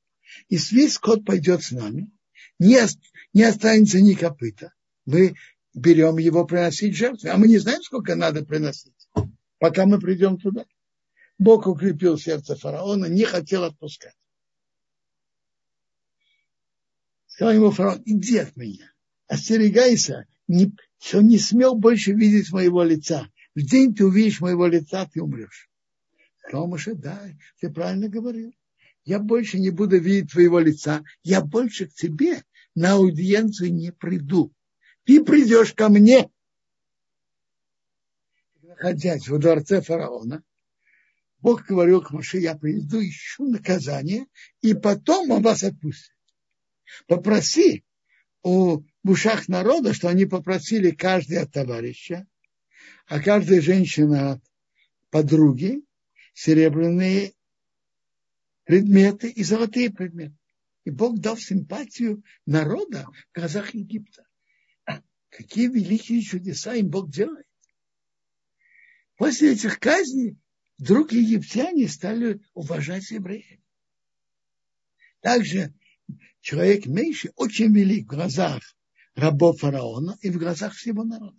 И 0.48 0.56
весь 0.56 0.94
скот 0.94 1.24
пойдет 1.24 1.62
с 1.62 1.72
нами, 1.72 2.10
не, 2.58 2.78
не 3.32 3.42
останется 3.42 4.00
ни 4.00 4.14
копыта. 4.14 4.72
Мы 5.06 5.34
берем 5.74 6.18
его 6.18 6.44
приносить 6.44 6.96
жертву. 6.96 7.30
А 7.30 7.36
мы 7.36 7.48
не 7.48 7.58
знаем, 7.58 7.82
сколько 7.82 8.14
надо 8.14 8.44
приносить 8.44 8.94
пока 9.60 9.86
мы 9.86 10.00
придем 10.00 10.38
туда. 10.38 10.64
Бог 11.38 11.66
укрепил 11.68 12.18
сердце 12.18 12.56
фараона, 12.56 13.06
не 13.06 13.24
хотел 13.24 13.62
отпускать. 13.62 14.16
Сказал 17.26 17.54
ему 17.54 17.70
фараон, 17.70 18.02
иди 18.04 18.38
от 18.38 18.56
меня, 18.56 18.92
остерегайся, 19.28 20.26
не, 20.48 20.74
что 20.98 21.20
не 21.22 21.38
смел 21.38 21.76
больше 21.76 22.12
видеть 22.12 22.50
моего 22.50 22.82
лица. 22.82 23.30
В 23.54 23.62
день 23.62 23.94
ты 23.94 24.04
увидишь 24.04 24.40
моего 24.40 24.66
лица, 24.66 25.08
ты 25.12 25.22
умрешь. 25.22 25.68
Сказал 26.38 26.68
Моше, 26.68 26.94
да, 26.94 27.20
ты 27.60 27.70
правильно 27.70 28.08
говорил. 28.08 28.54
Я 29.04 29.18
больше 29.18 29.58
не 29.58 29.70
буду 29.70 29.98
видеть 29.98 30.32
твоего 30.32 30.58
лица, 30.58 31.02
я 31.22 31.40
больше 31.40 31.86
к 31.86 31.94
тебе 31.94 32.44
на 32.74 32.92
аудиенцию 32.92 33.74
не 33.74 33.92
приду. 33.92 34.52
Ты 35.04 35.24
придешь 35.24 35.72
ко 35.72 35.88
мне, 35.88 36.30
находясь 38.62 39.28
во 39.28 39.38
дворце 39.38 39.80
фараона, 39.80 40.42
Бог 41.40 41.64
говорил 41.66 42.02
к 42.02 42.10
Моше, 42.10 42.38
я 42.38 42.54
приду, 42.54 43.00
ищу 43.02 43.46
наказание, 43.46 44.26
и 44.60 44.74
потом 44.74 45.30
он 45.30 45.42
вас 45.42 45.64
отпустит. 45.64 46.14
Попроси 47.06 47.84
у 48.42 48.82
в 49.02 49.10
ушах 49.10 49.48
народа, 49.48 49.94
что 49.94 50.08
они 50.08 50.26
попросили 50.26 50.90
каждый 50.90 51.38
от 51.38 51.52
товарища, 51.52 52.26
а 53.06 53.20
каждая 53.20 53.60
женщина 53.60 54.32
от 54.32 54.44
подруги 55.10 55.82
серебряные 56.34 57.34
предметы 58.64 59.28
и 59.28 59.42
золотые 59.42 59.90
предметы. 59.90 60.36
И 60.84 60.90
Бог 60.90 61.18
дал 61.18 61.36
симпатию 61.36 62.22
народа 62.46 63.06
в 63.32 63.38
глазах 63.38 63.74
Египта. 63.74 64.26
Какие 65.28 65.68
великие 65.68 66.22
чудеса 66.22 66.74
им 66.74 66.88
Бог 66.88 67.10
делает. 67.10 67.46
После 69.16 69.52
этих 69.52 69.78
казней 69.78 70.38
вдруг 70.78 71.12
египтяне 71.12 71.88
стали 71.88 72.40
уважать 72.54 73.10
евреев. 73.10 73.60
Также 75.20 75.74
человек 76.40 76.86
меньше 76.86 77.30
очень 77.36 77.74
велик 77.74 78.06
в 78.06 78.14
глазах 78.14 78.62
рабов 79.14 79.60
фараона 79.60 80.16
и 80.22 80.30
в 80.30 80.38
глазах 80.38 80.74
всего 80.74 81.04
народа. 81.04 81.38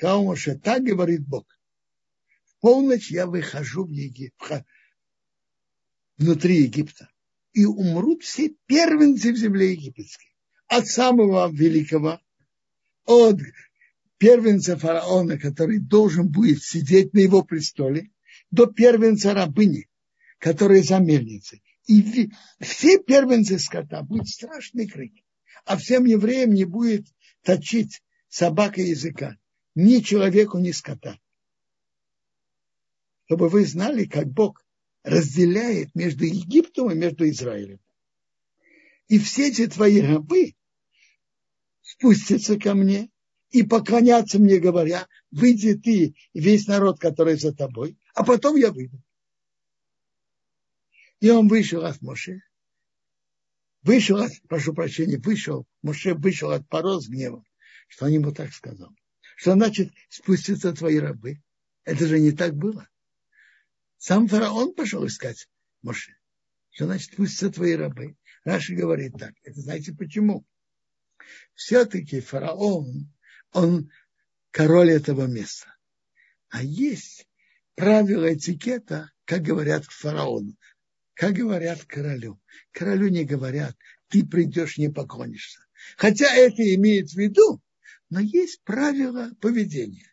Сказал 0.00 0.24
Моше, 0.24 0.54
так 0.54 0.82
говорит 0.82 1.28
Бог. 1.28 1.44
В 2.46 2.58
полночь 2.62 3.10
я 3.10 3.26
выхожу 3.26 3.84
в 3.84 3.90
Египет, 3.90 4.64
внутри 6.16 6.62
Египта, 6.62 7.10
и 7.52 7.66
умрут 7.66 8.22
все 8.22 8.54
первенцы 8.64 9.30
в 9.30 9.36
земле 9.36 9.72
египетской. 9.72 10.34
От 10.68 10.86
самого 10.86 11.52
великого, 11.52 12.18
от 13.04 13.40
первенца 14.16 14.78
фараона, 14.78 15.38
который 15.38 15.80
должен 15.80 16.28
будет 16.28 16.62
сидеть 16.62 17.12
на 17.12 17.18
его 17.18 17.42
престоле, 17.42 18.10
до 18.50 18.64
первенца 18.64 19.34
рабыни, 19.34 19.90
которая 20.38 20.82
за 20.82 20.98
мельницей. 20.98 21.62
И 21.86 22.30
все 22.58 22.98
первенцы 23.00 23.58
скота 23.58 24.00
будет 24.00 24.28
страшный 24.28 24.86
крик. 24.86 25.12
А 25.66 25.76
всем 25.76 26.06
евреям 26.06 26.54
не 26.54 26.64
будет 26.64 27.06
точить 27.42 28.02
собака 28.30 28.80
языка. 28.80 29.36
Ни 29.74 30.00
человеку, 30.00 30.58
ни 30.58 30.72
скота. 30.72 31.18
Чтобы 33.26 33.48
вы 33.48 33.64
знали, 33.64 34.04
как 34.04 34.26
Бог 34.26 34.64
разделяет 35.02 35.94
между 35.94 36.24
Египтом 36.24 36.90
и 36.90 36.94
между 36.94 37.28
Израилем. 37.28 37.80
И 39.08 39.18
все 39.18 39.48
эти 39.48 39.66
твои 39.66 40.00
рабы 40.00 40.54
спустятся 41.80 42.58
ко 42.58 42.74
мне 42.74 43.10
и 43.50 43.62
поклоняться 43.62 44.38
мне, 44.38 44.58
говоря, 44.58 45.08
выйди 45.30 45.74
ты 45.74 46.14
и 46.32 46.40
весь 46.40 46.66
народ, 46.66 47.00
который 47.00 47.36
за 47.36 47.54
тобой, 47.54 47.98
а 48.14 48.24
потом 48.24 48.56
я 48.56 48.70
выйду. 48.70 49.02
И 51.20 51.30
он 51.30 51.48
вышел 51.48 51.84
от 51.84 52.00
Моше, 52.00 52.42
вышел 53.82 54.18
от, 54.18 54.32
прошу 54.48 54.72
прощения, 54.74 55.18
вышел, 55.18 55.66
Моше 55.82 56.14
вышел 56.14 56.50
от 56.50 56.68
Паро 56.68 56.98
с 57.00 57.08
гневом, 57.08 57.44
что 57.88 58.06
он 58.06 58.12
ему 58.12 58.32
так 58.32 58.52
сказал. 58.52 58.90
Что 59.40 59.54
значит 59.54 59.90
спуститься 60.10 60.70
твои 60.74 60.98
рабы? 60.98 61.40
Это 61.84 62.06
же 62.06 62.20
не 62.20 62.30
так 62.30 62.54
было. 62.54 62.86
Сам 63.96 64.28
фараон 64.28 64.74
пошел 64.74 65.06
искать 65.06 65.48
Моше. 65.80 66.14
Что 66.68 66.84
значит 66.84 67.14
спуститься 67.14 67.48
твои 67.48 67.72
рабы? 67.72 68.18
Раши 68.44 68.74
говорит 68.74 69.14
так. 69.18 69.32
Это 69.42 69.58
знаете 69.62 69.94
почему? 69.94 70.44
Все-таки 71.54 72.20
фараон 72.20 73.10
он 73.52 73.90
король 74.50 74.90
этого 74.90 75.26
места. 75.26 75.74
А 76.50 76.62
есть 76.62 77.26
правила 77.76 78.34
этикета, 78.34 79.10
как 79.24 79.40
говорят 79.40 79.86
к 79.86 79.90
фараону, 79.90 80.54
как 81.14 81.32
говорят 81.32 81.82
королю. 81.84 82.38
Королю 82.72 83.08
не 83.08 83.24
говорят, 83.24 83.74
ты 84.08 84.22
придешь, 84.22 84.76
не 84.76 84.90
поклонишься. 84.90 85.60
Хотя 85.96 86.30
это 86.30 86.62
имеет 86.74 87.08
в 87.08 87.16
виду, 87.16 87.62
но 88.10 88.20
есть 88.20 88.62
правила 88.62 89.30
поведения. 89.40 90.12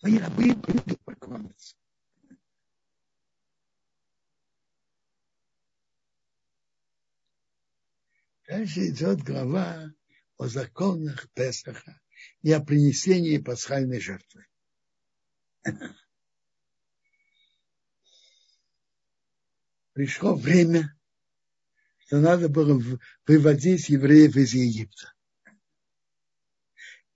Твои 0.00 0.18
рабы 0.18 0.54
придут 0.54 1.00
поклониться. 1.04 1.76
Дальше 8.46 8.88
идет 8.88 9.22
глава 9.22 9.90
о 10.36 10.48
законах 10.48 11.30
Песаха 11.32 11.98
и 12.42 12.52
о 12.52 12.60
принесении 12.60 13.38
пасхальной 13.38 14.00
жертвы. 14.00 14.46
пришло 19.94 20.34
время, 20.34 20.94
что 22.00 22.18
надо 22.18 22.48
было 22.50 22.78
выводить 23.26 23.88
евреев 23.88 24.36
из 24.36 24.52
Египта. 24.52 25.13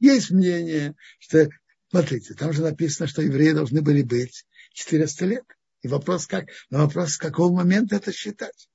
Есть 0.01 0.31
мнение, 0.31 0.95
что, 1.19 1.49
смотрите, 1.91 2.35
там 2.35 2.53
же 2.53 2.63
написано, 2.63 3.09
что 3.09 3.23
евреи 3.23 3.53
должны 3.53 3.83
были 3.83 4.03
быть 4.03 4.47
400 4.73 5.27
лет. 5.27 5.45
И 5.83 5.89
вопрос 5.89 6.27
как? 6.27 6.49
На 6.71 6.79
вопрос, 6.79 7.13
с 7.13 7.19
какого 7.19 7.55
момента 7.55 7.97
это 7.97 8.13
считать? 8.13 8.69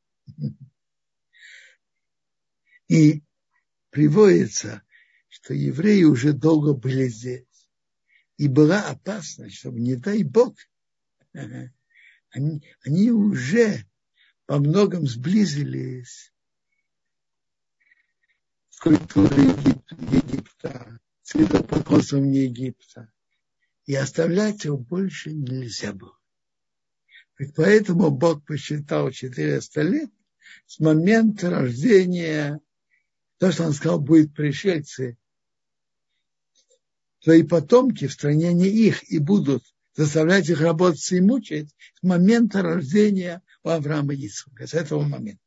И 2.87 3.23
приводится, 3.89 4.83
что 5.29 5.53
евреи 5.53 6.03
уже 6.03 6.33
долго 6.33 6.73
были 6.73 7.07
здесь. 7.07 7.45
И 8.37 8.47
была 8.47 8.89
опасность, 8.89 9.57
чтобы, 9.57 9.79
не 9.79 9.95
дай 9.95 10.23
Бог, 10.23 10.55
они, 11.33 12.63
они 12.81 13.11
уже 13.11 13.85
по 14.45 14.59
многом 14.59 15.07
сблизились 15.07 16.33
с 18.69 18.79
культурой 18.79 19.47
Египта, 20.11 20.99
с 21.23 21.35
идолопоклонством 21.35 22.29
Египта. 22.31 23.11
И 23.85 23.95
оставлять 23.95 24.65
его 24.65 24.77
больше 24.77 25.33
нельзя 25.33 25.93
было. 25.93 26.17
И 27.39 27.45
поэтому 27.47 28.11
Бог 28.11 28.45
посчитал 28.45 29.11
400 29.11 29.81
лет 29.81 30.09
с 30.67 30.79
момента 30.79 31.49
рождения, 31.49 32.59
то, 33.39 33.51
что 33.51 33.65
он 33.65 33.73
сказал, 33.73 33.99
будет 33.99 34.33
пришельцы, 34.33 35.17
твои 37.21 37.43
потомки 37.43 38.07
в 38.07 38.13
стране 38.13 38.53
не 38.53 38.67
их 38.67 39.09
и 39.11 39.17
будут 39.17 39.63
заставлять 39.95 40.49
их 40.49 40.61
работать 40.61 41.11
и 41.11 41.21
мучить 41.21 41.69
с 41.95 42.03
момента 42.03 42.61
рождения 42.61 43.41
у 43.63 43.69
Авраама 43.69 44.13
и 44.13 44.25
Ицхака, 44.25 44.67
с 44.67 44.73
этого 44.73 45.01
момента. 45.03 45.41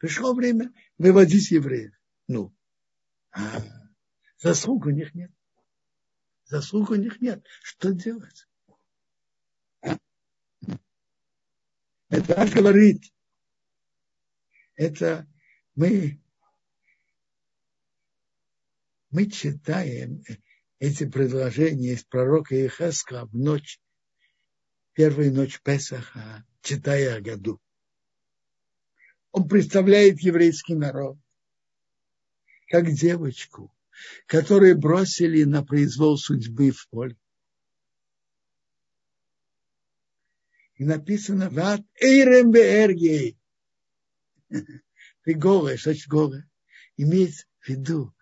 Пришло 0.00 0.34
время 0.34 0.72
выводить 0.98 1.50
евреев. 1.50 1.92
Ну, 2.28 2.54
а 3.30 3.62
заслуг 4.38 4.86
у 4.86 4.90
них 4.90 5.14
нет. 5.14 5.30
Заслуг 6.44 6.90
у 6.90 6.94
них 6.94 7.20
нет. 7.20 7.44
Что 7.62 7.92
делать? 7.92 8.46
Это 12.08 12.46
говорит. 12.54 13.02
Это 14.76 15.26
мы, 15.74 16.20
мы 19.10 19.30
читаем 19.30 20.22
эти 20.78 21.08
предложения 21.08 21.92
из 21.92 22.04
пророка 22.04 22.54
Ихаска 22.66 23.26
в 23.26 23.34
ночь, 23.34 23.80
первую 24.92 25.32
ночь 25.32 25.60
Песаха, 25.62 26.44
читая 26.60 27.16
о 27.16 27.20
году. 27.20 27.60
Он 29.32 29.48
представляет 29.48 30.20
еврейский 30.20 30.74
народ 30.74 31.18
как 32.68 32.90
девочку, 32.90 33.72
которую 34.26 34.78
бросили 34.78 35.44
на 35.44 35.64
произвол 35.64 36.18
судьбы 36.18 36.70
в 36.70 36.88
поле. 36.88 37.16
И 40.76 40.84
написано 40.84 41.48
«Ват 41.50 41.82
эйрем 42.00 42.50
беэргей». 42.50 43.38
Ты 44.48 45.34
голая, 45.34 45.76
что 45.76 45.90
значит 45.90 46.08
голая? 46.08 46.48
Имеет 46.96 47.34
в 47.60 47.68
виду, 47.68 48.14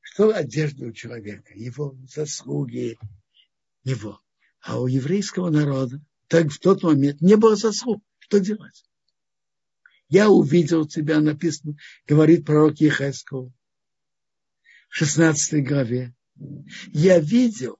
что 0.00 0.34
одежда 0.34 0.86
у 0.86 0.92
человека, 0.92 1.52
его 1.54 1.96
заслуги, 2.08 2.98
его. 3.84 4.20
А 4.60 4.80
у 4.80 4.86
еврейского 4.86 5.50
народа 5.50 6.00
так 6.28 6.50
в 6.50 6.58
тот 6.58 6.82
момент 6.82 7.20
не 7.20 7.36
было 7.36 7.56
заслуг. 7.56 8.02
Что 8.18 8.38
делать? 8.38 8.84
Я 10.08 10.28
увидел 10.28 10.86
тебя, 10.86 11.20
написано, 11.20 11.76
говорит 12.06 12.44
пророк 12.44 12.80
Ехесков 12.80 13.52
в 13.52 13.59
16 14.90 15.66
главе. 15.66 16.14
Я 16.92 17.18
видел, 17.20 17.78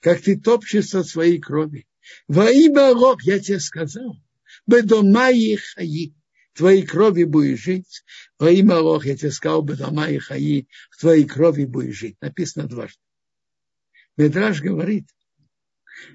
как 0.00 0.20
ты 0.22 0.38
топчешься 0.38 1.02
своей 1.04 1.38
крови. 1.38 1.86
Во 2.28 2.50
имя 2.50 2.94
Рог, 2.94 3.22
я 3.24 3.40
тебе 3.40 3.58
сказал, 3.58 4.16
бедома 4.66 5.30
и 5.30 5.56
хаи, 5.56 6.14
твоей 6.54 6.86
крови 6.86 7.24
будешь 7.24 7.60
жить. 7.60 8.04
Во 8.38 8.50
имя 8.50 8.76
Рог, 8.76 9.04
я 9.04 9.16
тебе 9.16 9.32
сказал, 9.32 9.62
бедома 9.62 10.08
и 10.08 10.18
хаи, 10.18 10.68
в 10.90 10.98
твоей 10.98 11.24
крови 11.24 11.64
будешь 11.64 11.96
жить. 11.96 12.16
Написано 12.20 12.68
дважды. 12.68 13.00
Медраж 14.16 14.62
говорит, 14.62 15.08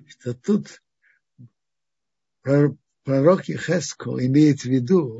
что 0.08 0.34
тут 0.34 0.82
пророк 2.41 3.46
Ехеско 3.50 4.12
имеет 4.26 4.62
в 4.62 4.65
виду, 4.65 5.20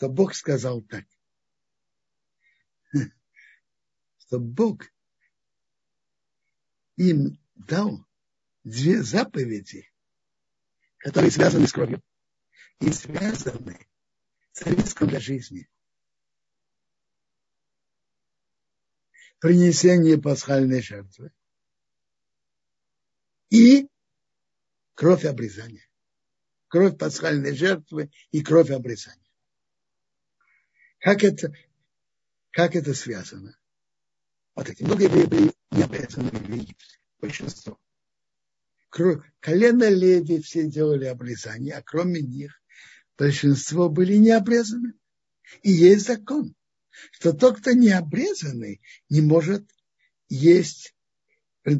что 0.00 0.08
Бог 0.08 0.34
сказал 0.34 0.80
так 0.80 1.04
что 4.16 4.40
Бог 4.40 4.84
им 6.96 7.38
дал 7.54 8.06
две 8.64 9.02
заповеди, 9.02 9.92
которые 10.96 11.30
связаны 11.30 11.66
с 11.66 11.72
кровью 11.74 12.02
и 12.78 12.90
связаны 12.92 13.86
с 14.52 14.62
риском 14.62 15.08
для 15.08 15.20
жизни. 15.20 15.68
Принесение 19.38 20.18
пасхальной 20.18 20.80
жертвы 20.80 21.30
и 23.50 23.86
кровь 24.94 25.26
обрезания. 25.26 25.86
Кровь 26.68 26.96
пасхальной 26.96 27.54
жертвы 27.54 28.10
и 28.30 28.42
кровь 28.42 28.70
обрезания. 28.70 29.19
Как 31.00 31.24
это, 31.24 31.52
как 32.50 32.76
это 32.76 32.94
связано? 32.94 33.56
Вот 34.54 34.68
эти 34.68 34.82
много 34.82 35.08
были 35.08 35.52
не 35.70 35.82
обрезаны 35.82 36.30
в 36.30 36.50
Египте. 36.50 36.98
Большинство. 37.18 37.78
Колено 38.90 39.88
Леви 39.88 40.40
все 40.42 40.68
делали 40.68 41.06
обрезание, 41.06 41.74
а 41.74 41.82
кроме 41.82 42.20
них 42.20 42.60
большинство 43.16 43.88
были 43.88 44.16
не 44.16 44.30
обрезаны. 44.30 44.92
И 45.62 45.70
есть 45.70 46.06
закон, 46.06 46.54
что 47.12 47.32
тот, 47.32 47.60
кто 47.60 47.72
не 47.72 47.90
обрезанный, 47.90 48.82
не 49.08 49.20
может 49.20 49.64
есть 50.28 50.94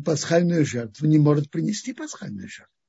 пасхальную 0.04 0.64
жертву, 0.64 1.06
не 1.06 1.18
может 1.18 1.50
принести 1.50 1.92
пасхальную 1.92 2.48
жертву. 2.48 2.79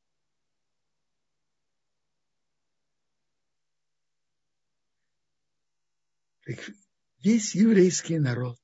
Есть 7.20 7.56
еврейский 7.56 8.20
народ, 8.20 8.58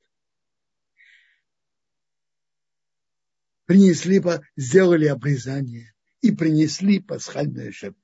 принесли, 3.65 4.21
сделали 4.55 5.05
обрезание 5.05 5.93
и 6.21 6.31
принесли 6.31 6.99
пасхальную 6.99 7.71
жертву. 7.71 8.01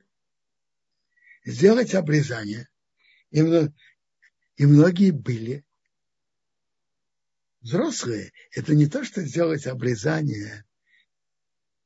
Сделать 1.46 1.96
обрезание, 1.96 2.70
и, 3.32 3.40
и 4.58 4.66
многие 4.66 5.12
были 5.12 5.66
взрослые. 7.62 8.32
Это 8.52 8.76
не 8.76 8.88
то, 8.88 9.04
что 9.04 9.22
сделать 9.24 9.66
обрезание 9.66 10.66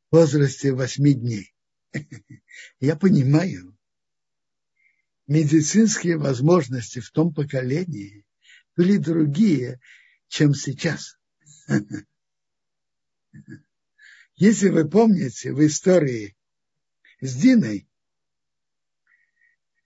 в 0.09 0.17
возрасте 0.17 0.73
восьми 0.73 1.13
дней. 1.13 1.55
Я 2.79 2.95
понимаю, 2.95 3.76
медицинские 5.27 6.17
возможности 6.17 6.99
в 6.99 7.11
том 7.11 7.33
поколении 7.33 8.25
были 8.75 8.97
другие, 8.97 9.79
чем 10.27 10.53
сейчас. 10.53 11.17
Если 14.35 14.69
вы 14.69 14.89
помните 14.89 15.51
в 15.51 15.65
истории 15.65 16.37
с 17.21 17.35
Диной, 17.35 17.87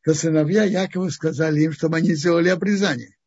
то 0.04 0.14
сыновья 0.14 0.64
Якова 0.64 1.10
сказали 1.10 1.62
им, 1.62 1.74
чтобы 1.74 1.98
они 1.98 2.14
сделали 2.16 2.50
обрезание. 2.50 3.18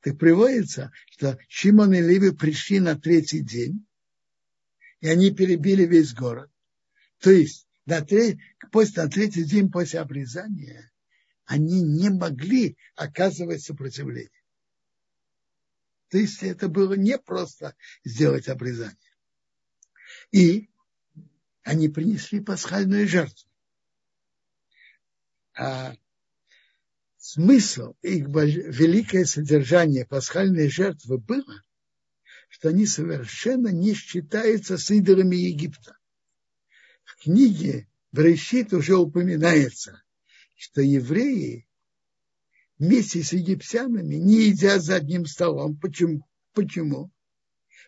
Так 0.00 0.18
приводится, 0.18 0.92
что 1.10 1.38
Шимон 1.48 1.94
и 1.94 2.00
Ливи 2.00 2.30
пришли 2.30 2.80
на 2.80 2.98
третий 2.98 3.40
день, 3.40 3.86
и 5.00 5.08
они 5.08 5.30
перебили 5.30 5.84
весь 5.84 6.12
город. 6.14 6.50
То 7.18 7.30
есть 7.30 7.66
на, 7.86 8.02
треть, 8.02 8.38
после, 8.70 9.02
на 9.02 9.10
третий 9.10 9.44
день 9.44 9.70
после 9.70 10.00
обрезания 10.00 10.90
они 11.50 11.82
не 11.82 12.10
могли 12.10 12.76
оказывать 12.94 13.60
сопротивление. 13.60 14.30
То 16.08 16.18
есть 16.18 16.44
это 16.44 16.68
было 16.68 16.94
не 16.94 17.18
просто 17.18 17.74
сделать 18.04 18.46
обрезание. 18.46 18.96
И 20.30 20.70
они 21.64 21.88
принесли 21.88 22.38
пасхальную 22.38 23.08
жертву. 23.08 23.50
А 25.54 25.96
смысл 27.16 27.96
их 28.02 28.28
великое 28.28 29.24
содержание 29.24 30.06
пасхальной 30.06 30.70
жертвы 30.70 31.18
было, 31.18 31.64
что 32.48 32.68
они 32.68 32.86
совершенно 32.86 33.72
не 33.72 33.94
считаются 33.94 34.78
с 34.78 34.88
идолами 34.92 35.34
Египта. 35.34 35.98
книге 37.24 37.88
Брешит 38.12 38.72
уже 38.72 38.94
упоминается, 38.96 40.00
что 40.60 40.82
евреи 40.82 41.66
вместе 42.78 43.22
с 43.22 43.32
египтянами 43.32 44.16
не 44.16 44.48
едят 44.48 44.82
за 44.82 44.96
одним 44.96 45.24
столом. 45.24 45.74
Почему? 45.74 46.28
Почему? 46.52 47.10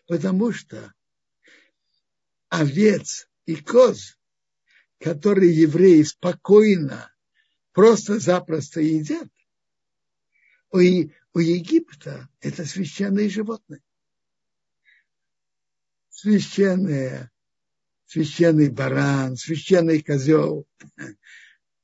Потому 0.07 0.51
что 0.51 0.91
овец 2.49 3.29
и 3.45 3.55
коз, 3.57 4.17
которые 4.99 5.55
евреи 5.55 6.01
спокойно, 6.01 7.13
просто-запросто 7.73 8.81
едят, 8.81 9.29
у, 10.71 10.79
у 10.79 11.39
Египта 11.39 12.27
это 12.41 12.65
священные 12.65 13.29
животные. 13.29 13.83
Священные, 16.09 17.29
священный 18.07 18.69
баран, 18.69 19.37
священный 19.37 20.01
козел. 20.01 20.67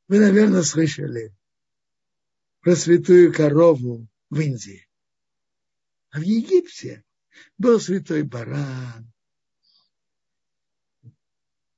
Вы, 0.09 0.19
наверное, 0.19 0.63
слышали 0.63 1.31
про 2.61 2.75
святую 2.75 3.31
корову 3.31 4.07
в 4.31 4.39
Индии. 4.39 4.89
А 6.09 6.17
в 6.17 6.23
Египте 6.23 7.05
был 7.59 7.79
святой 7.79 8.23
баран, 8.23 9.13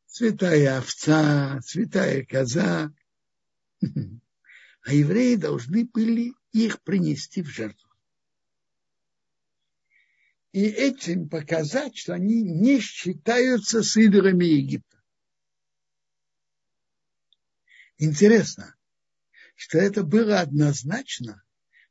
святая 0.06 0.78
овца, 0.78 1.60
святая 1.62 2.26
коза. 2.26 2.92
А 4.84 4.96
евреи 4.96 5.36
должны 5.36 5.86
были 5.86 6.34
их 6.54 6.82
принести 6.82 7.44
в 7.44 7.48
жертву. 7.50 7.88
И 10.54 10.64
этим 10.64 11.30
показать, 11.30 11.96
что 11.96 12.16
они 12.16 12.42
не 12.42 12.80
считаются 12.80 13.84
с 13.84 13.96
идолами 13.96 14.46
Египта. 14.46 15.01
Интересно, 18.02 18.76
что 19.56 19.78
это 19.78 20.04
было 20.04 20.40
однозначно 20.40 21.44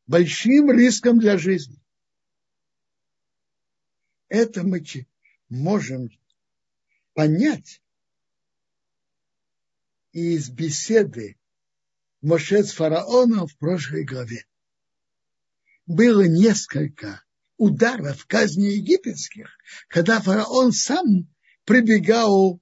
большим 0.09 0.73
риском 0.73 1.21
для 1.21 1.39
жизни. 1.39 1.81
Это 4.27 4.65
мы 4.65 4.83
можем 5.49 6.11
понять 7.15 7.81
из 10.11 10.51
беседы 10.51 11.39
Моше 12.23 12.65
с 12.65 12.73
фараоном 12.73 13.47
в 13.47 13.57
прошлой 13.57 14.05
главе. 14.05 14.47
Было 15.87 16.27
несколько 16.27 17.23
ударов 17.57 18.27
казни 18.27 18.67
египетских, 18.67 19.57
когда 19.87 20.21
фараон 20.21 20.73
сам 20.73 21.33
прибегал, 21.65 22.61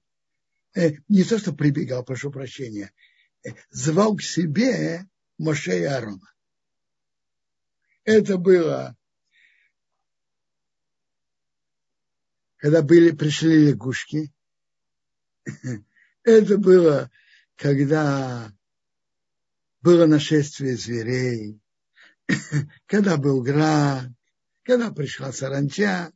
э, 0.74 0.96
не 1.08 1.24
то 1.24 1.38
что 1.38 1.54
прибегал, 1.54 2.04
прошу 2.04 2.30
прощения, 2.30 2.92
звал 3.70 4.16
к 4.16 4.22
себе 4.22 5.08
Моше 5.38 5.80
и 5.80 5.84
Аарона. 5.84 6.32
Это 8.04 8.38
было, 8.38 8.96
когда 12.56 12.82
были, 12.82 13.11
пришли 13.11 13.68
лягушки. 13.68 14.32
Это 16.22 16.58
было, 16.58 17.11
когда 17.56 18.52
было 19.80 20.06
нашествие 20.06 20.76
зверей, 20.76 21.61
когда 22.87 23.16
был 23.16 23.42
град, 23.42 24.08
когда 24.62 24.90
пришла 24.90 25.32
саранча. 25.32 26.12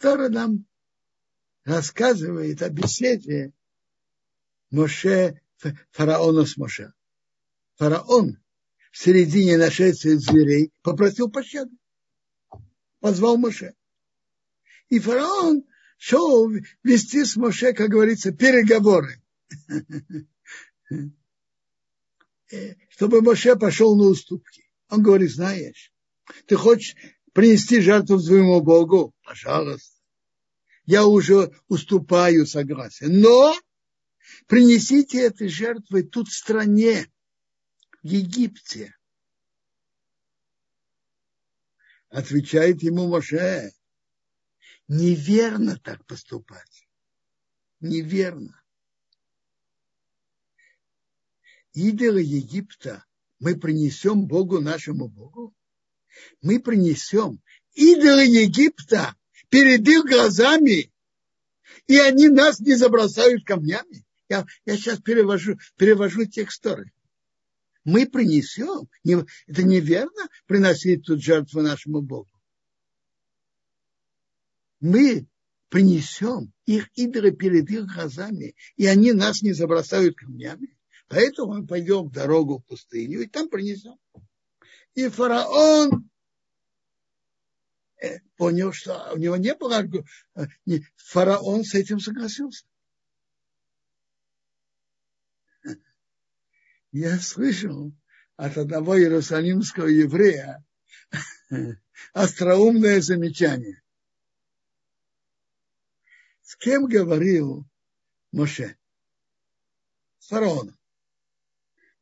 Тора 0.00 0.28
нам 0.28 0.66
рассказывает 1.64 2.62
о 2.62 2.70
беседе 2.70 3.52
Моше, 4.70 5.40
фараона 5.90 6.44
с 6.44 6.56
Моше. 6.56 6.92
Фараон 7.76 8.38
в 8.90 8.98
середине 8.98 9.56
нашествия 9.56 10.16
зверей 10.16 10.72
попросил 10.82 11.30
пощады. 11.30 11.70
Позвал 13.00 13.38
Моше. 13.38 13.74
И 14.88 14.98
фараон 14.98 15.64
шел 15.96 16.50
вести 16.82 17.24
с 17.24 17.36
Моше, 17.36 17.72
как 17.72 17.90
говорится, 17.90 18.32
переговоры. 18.32 19.22
Э, 22.50 22.76
чтобы 22.88 23.20
Моше 23.20 23.56
пошел 23.56 23.94
на 23.94 24.04
уступки. 24.04 24.70
Он 24.88 25.02
говорит, 25.02 25.30
знаешь, 25.30 25.92
ты 26.46 26.56
хочешь 26.56 26.96
принести 27.34 27.82
жертву 27.82 28.18
своему 28.18 28.62
Богу? 28.62 29.12
Пожалуйста. 29.22 29.98
Я 30.86 31.04
уже 31.04 31.52
уступаю, 31.68 32.46
согласен. 32.46 33.20
Но 33.20 33.54
принесите 34.46 35.22
этой 35.22 35.48
жертвы 35.48 36.02
тут 36.02 36.28
в 36.28 36.34
стране, 36.34 37.10
в 38.02 38.06
Египте. 38.06 38.94
Отвечает 42.08 42.82
ему 42.82 43.08
Моше, 43.08 43.72
неверно 44.88 45.78
так 45.78 46.04
поступать. 46.06 46.88
Неверно. 47.80 48.60
идолы 51.78 52.20
Египта 52.20 53.04
мы 53.38 53.56
принесем 53.56 54.26
Богу 54.26 54.60
нашему 54.60 55.08
Богу? 55.08 55.54
Мы 56.42 56.60
принесем 56.60 57.40
идолы 57.74 58.24
Египта 58.24 59.14
перед 59.48 59.86
их 59.86 60.04
глазами, 60.04 60.92
и 61.86 61.96
они 61.98 62.28
нас 62.28 62.58
не 62.58 62.74
забросают 62.74 63.44
камнями. 63.44 64.04
Я, 64.28 64.46
я 64.66 64.76
сейчас 64.76 65.00
перевожу, 65.00 65.58
перевожу 65.76 66.24
текст. 66.26 66.64
Мы 67.84 68.06
принесем, 68.06 68.88
не, 69.04 69.24
это 69.46 69.62
неверно 69.62 70.28
приносить 70.46 71.06
тут 71.06 71.22
жертву 71.22 71.62
нашему 71.62 72.02
Богу. 72.02 72.28
Мы 74.80 75.26
принесем 75.70 76.52
их 76.66 76.88
идолы 76.94 77.32
перед 77.32 77.70
их 77.70 77.86
глазами, 77.86 78.54
и 78.76 78.86
они 78.86 79.12
нас 79.12 79.42
не 79.42 79.52
забросают 79.52 80.16
камнями. 80.16 80.76
Поэтому 81.08 81.54
мы 81.54 81.66
пойдем 81.66 82.08
в 82.08 82.12
дорогу 82.12 82.58
в 82.58 82.66
пустыню 82.66 83.22
и 83.22 83.26
там 83.26 83.48
принесем. 83.48 83.96
И 84.94 85.08
фараон 85.08 86.10
э, 88.02 88.18
понял, 88.36 88.72
что 88.72 89.10
у 89.14 89.16
него 89.16 89.36
не 89.36 89.54
было 89.54 89.82
э, 89.82 90.80
фараон 90.96 91.64
с 91.64 91.74
этим 91.74 92.00
согласился. 92.00 92.66
Я 96.92 97.18
слышал 97.18 97.92
от 98.36 98.56
одного 98.56 98.98
иерусалимского 98.98 99.88
еврея 99.88 100.64
остроумное 102.12 103.00
замечание. 103.02 103.82
С 106.42 106.56
кем 106.56 106.86
говорил 106.86 107.66
Моше? 108.32 108.78
С 110.18 110.28
фараоном. 110.28 110.78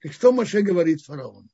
Так 0.01 0.13
что 0.13 0.31
Моше 0.31 0.63
говорит 0.63 1.03
фараону? 1.03 1.49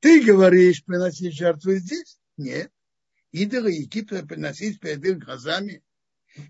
Ты 0.00 0.22
говоришь 0.22 0.84
приносить 0.84 1.34
жертву 1.34 1.72
здесь? 1.76 2.20
Нет. 2.36 2.70
Идолы 3.32 3.72
Египта 3.72 4.26
приносить 4.26 4.78
перед 4.78 5.02
их 5.02 5.18
глазами. 5.20 5.82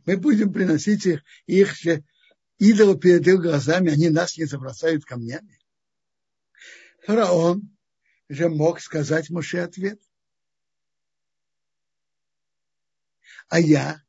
Мы 0.04 0.16
будем 0.16 0.52
приносить 0.52 1.06
их, 1.06 1.22
их 1.46 1.76
идолы 2.58 2.98
перед 2.98 3.26
их 3.26 3.40
глазами, 3.40 3.92
они 3.92 4.10
нас 4.10 4.36
не 4.36 4.44
забросают 4.44 5.04
камнями. 5.04 5.58
Фараон 7.04 7.76
же 8.28 8.48
мог 8.48 8.80
сказать 8.80 9.30
Моше 9.30 9.60
ответ. 9.60 10.00
А 13.48 13.60
я, 13.60 14.02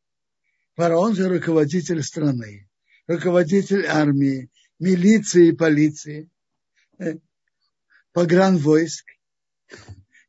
фараон 0.76 1.14
же 1.16 1.28
руководитель 1.28 2.02
страны, 2.02 2.70
руководитель 3.06 3.86
армии, 3.86 4.50
милиции 4.80 5.50
и 5.50 5.56
полиции, 5.56 6.30
э, 6.98 7.16
погранвойск. 8.14 9.06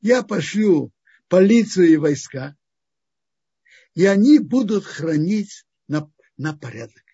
Я 0.00 0.22
пошлю 0.22 0.92
полицию 1.28 1.88
и 1.88 1.96
войска, 1.96 2.56
и 3.94 4.04
они 4.06 4.40
будут 4.40 4.84
хранить 4.84 5.64
на, 5.86 6.10
на 6.36 6.56
порядок. 6.56 7.05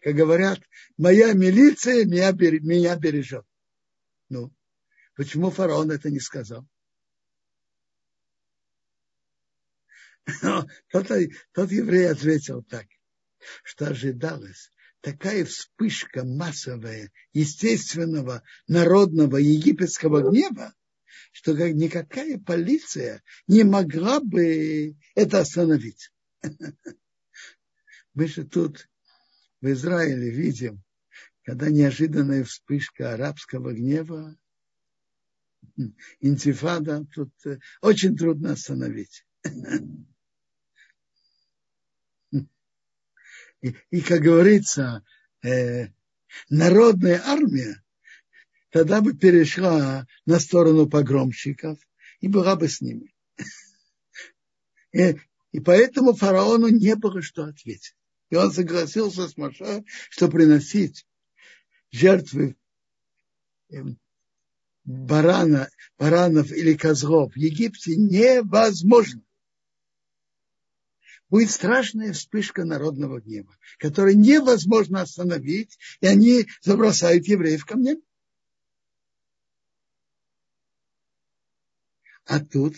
Как 0.00 0.14
говорят, 0.14 0.60
моя 0.96 1.32
милиция 1.32 2.04
меня, 2.04 2.32
меня 2.32 2.96
бережет. 2.96 3.44
Ну, 4.28 4.52
почему 5.14 5.50
фараон 5.50 5.90
это 5.90 6.10
не 6.10 6.20
сказал? 6.20 6.66
Тот, 10.90 11.08
тот 11.52 11.72
еврей 11.72 12.10
ответил 12.10 12.62
так 12.62 12.86
что 13.62 13.88
ожидалось, 13.88 14.70
такая 15.00 15.44
вспышка 15.44 16.24
массовая, 16.24 17.10
естественного, 17.32 18.42
народного 18.66 19.36
египетского 19.36 20.30
гнева, 20.30 20.74
что 21.32 21.52
никакая 21.70 22.38
полиция 22.38 23.22
не 23.46 23.64
могла 23.64 24.20
бы 24.20 24.96
это 25.14 25.40
остановить. 25.40 26.10
Мы 28.14 28.26
же 28.26 28.44
тут 28.44 28.88
в 29.60 29.70
Израиле 29.70 30.30
видим, 30.30 30.82
когда 31.44 31.70
неожиданная 31.70 32.44
вспышка 32.44 33.14
арабского 33.14 33.72
гнева, 33.72 34.36
интифада, 36.20 37.04
тут 37.12 37.32
э, 37.46 37.58
очень 37.80 38.16
трудно 38.16 38.52
остановить. 38.52 39.26
И, 43.62 43.76
и 43.90 44.00
как 44.00 44.22
говорится, 44.22 45.04
э, 45.44 45.88
народная 46.48 47.20
армия 47.22 47.82
тогда 48.70 49.02
бы 49.02 49.12
перешла 49.12 50.06
на 50.24 50.40
сторону 50.40 50.88
погромщиков 50.88 51.78
и 52.20 52.28
была 52.28 52.56
бы 52.56 52.68
с 52.68 52.80
ними. 52.80 53.14
И, 54.92 55.20
и 55.52 55.60
поэтому 55.60 56.14
фараону 56.14 56.68
не 56.68 56.96
было 56.96 57.20
что 57.20 57.44
ответить. 57.44 57.94
И 58.30 58.36
он 58.36 58.52
согласился 58.52 59.28
с 59.28 59.36
Моше, 59.36 59.84
что 60.08 60.28
приносить 60.28 61.04
жертвы 61.90 62.56
эм, 63.70 63.98
барана, 64.84 65.68
баранов 65.98 66.52
или 66.52 66.74
козлов 66.74 67.32
в 67.34 67.36
Египте 67.36 67.96
невозможно. 67.96 69.22
Будет 71.28 71.50
страшная 71.50 72.12
вспышка 72.12 72.64
народного 72.64 73.20
гнева, 73.20 73.56
которую 73.78 74.18
невозможно 74.18 75.02
остановить, 75.02 75.78
и 76.00 76.06
они 76.06 76.46
забросают 76.60 77.26
евреев 77.26 77.64
камнями. 77.64 78.02
А 82.24 82.38
тут 82.38 82.76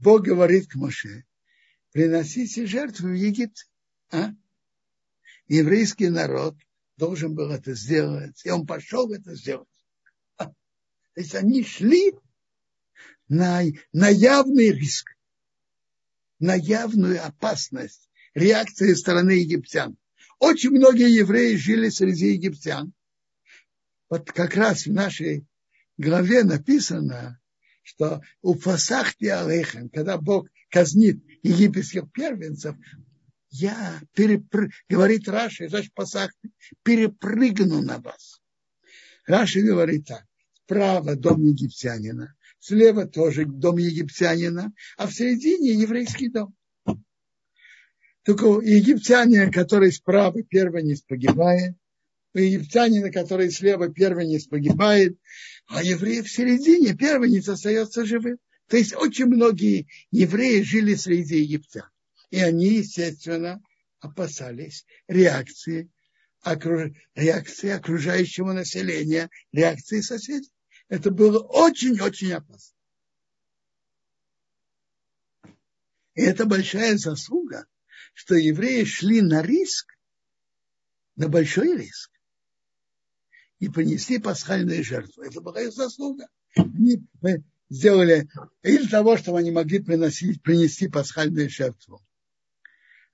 Бог 0.00 0.22
говорит 0.22 0.68
к 0.68 0.76
Моше, 0.76 1.24
приносите 1.92 2.66
жертву 2.66 3.08
в 3.08 3.12
Египет. 3.12 3.68
А? 4.10 4.30
Еврейский 5.46 6.08
народ 6.08 6.56
должен 6.96 7.34
был 7.34 7.50
это 7.50 7.74
сделать, 7.74 8.40
и 8.44 8.50
он 8.50 8.66
пошел 8.66 9.12
это 9.12 9.34
сделать. 9.34 9.68
А? 10.38 10.46
То 10.46 10.54
есть 11.16 11.34
они 11.34 11.64
шли 11.64 12.14
на, 13.28 13.62
на 13.92 14.08
явный 14.08 14.72
риск, 14.72 15.10
на 16.38 16.54
явную 16.54 17.24
опасность 17.24 18.10
реакции 18.34 18.94
стороны 18.94 19.32
египтян. 19.32 19.98
Очень 20.38 20.70
многие 20.70 21.14
евреи 21.14 21.56
жили 21.56 21.90
среди 21.90 22.32
египтян, 22.32 22.94
вот 24.08 24.32
как 24.32 24.54
раз 24.54 24.86
в 24.86 24.92
нашей 24.92 25.46
главе 25.98 26.42
написано, 26.42 27.39
что 27.90 28.22
у 28.42 28.54
фасахти 28.54 29.26
алейхем, 29.26 29.88
когда 29.88 30.16
Бог 30.16 30.48
казнит 30.68 31.22
египетских 31.42 32.10
первенцев, 32.12 32.76
я 33.50 34.00
перепр... 34.14 34.70
говорит 34.88 35.28
Раши, 35.28 35.68
значит 35.68 35.92
пасахти, 35.92 36.52
перепрыгну 36.84 37.82
на 37.82 37.98
вас. 37.98 38.40
Раши 39.26 39.62
говорит 39.62 40.06
так, 40.06 40.24
справа 40.64 41.16
дом 41.16 41.42
египтянина, 41.42 42.36
слева 42.60 43.06
тоже 43.06 43.44
дом 43.44 43.78
египтянина, 43.78 44.72
а 44.96 45.06
в 45.08 45.12
середине 45.12 45.72
еврейский 45.72 46.28
дом. 46.28 46.54
Только 48.22 48.46
египтянин, 48.60 49.50
который 49.50 49.90
справа 49.90 50.42
первый 50.44 50.84
не 50.84 50.94
погибает, 51.08 51.74
египтянина, 52.38 53.10
который 53.10 53.50
слева 53.50 53.92
первенец 53.92 54.46
погибает, 54.46 55.18
а 55.66 55.82
еврей 55.82 56.22
в 56.22 56.30
середине 56.30 56.94
первенец 56.94 57.48
остается 57.48 58.04
живым. 58.04 58.38
То 58.68 58.76
есть 58.76 58.94
очень 58.94 59.26
многие 59.26 59.88
евреи 60.12 60.62
жили 60.62 60.94
среди 60.94 61.40
египтян. 61.40 61.88
И 62.30 62.38
они, 62.38 62.74
естественно, 62.74 63.60
опасались 63.98 64.86
реакции, 65.08 65.90
окруж... 66.42 66.92
реакции 67.16 67.70
окружающего 67.70 68.52
населения, 68.52 69.28
реакции 69.52 70.00
соседей. 70.00 70.50
Это 70.88 71.10
было 71.10 71.40
очень-очень 71.40 72.32
опасно. 72.32 72.76
И 76.14 76.22
это 76.22 76.46
большая 76.46 76.96
заслуга, 76.96 77.66
что 78.14 78.36
евреи 78.36 78.84
шли 78.84 79.20
на 79.20 79.42
риск, 79.42 79.96
на 81.16 81.28
большой 81.28 81.76
риск 81.76 82.10
и 83.60 83.68
принесли 83.68 84.18
пасхальную 84.18 84.82
жертву. 84.82 85.22
Это 85.22 85.40
была 85.40 85.60
их 85.60 85.72
заслуга. 85.72 86.26
Они 86.56 87.06
сделали 87.68 88.28
из 88.62 88.90
того, 88.90 89.16
чтобы 89.16 89.38
они 89.38 89.50
могли 89.50 89.78
приносить, 89.80 90.42
принести 90.42 90.88
пасхальную 90.88 91.48
жертву. 91.48 92.02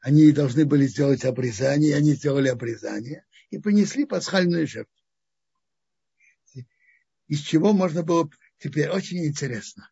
Они 0.01 0.31
должны 0.31 0.65
были 0.65 0.87
сделать 0.87 1.25
обрезание, 1.25 1.97
они 1.97 2.15
сделали 2.15 2.49
обрезание 2.49 3.27
и 3.51 3.59
принесли 3.59 4.07
пасхальную 4.07 4.69
жертву. 4.69 4.95
Из 7.27 7.41
чего 7.41 7.73
можно 7.73 8.05
было 8.05 8.31
теперь 8.59 8.89
очень 8.89 9.27
интересно. 9.27 9.91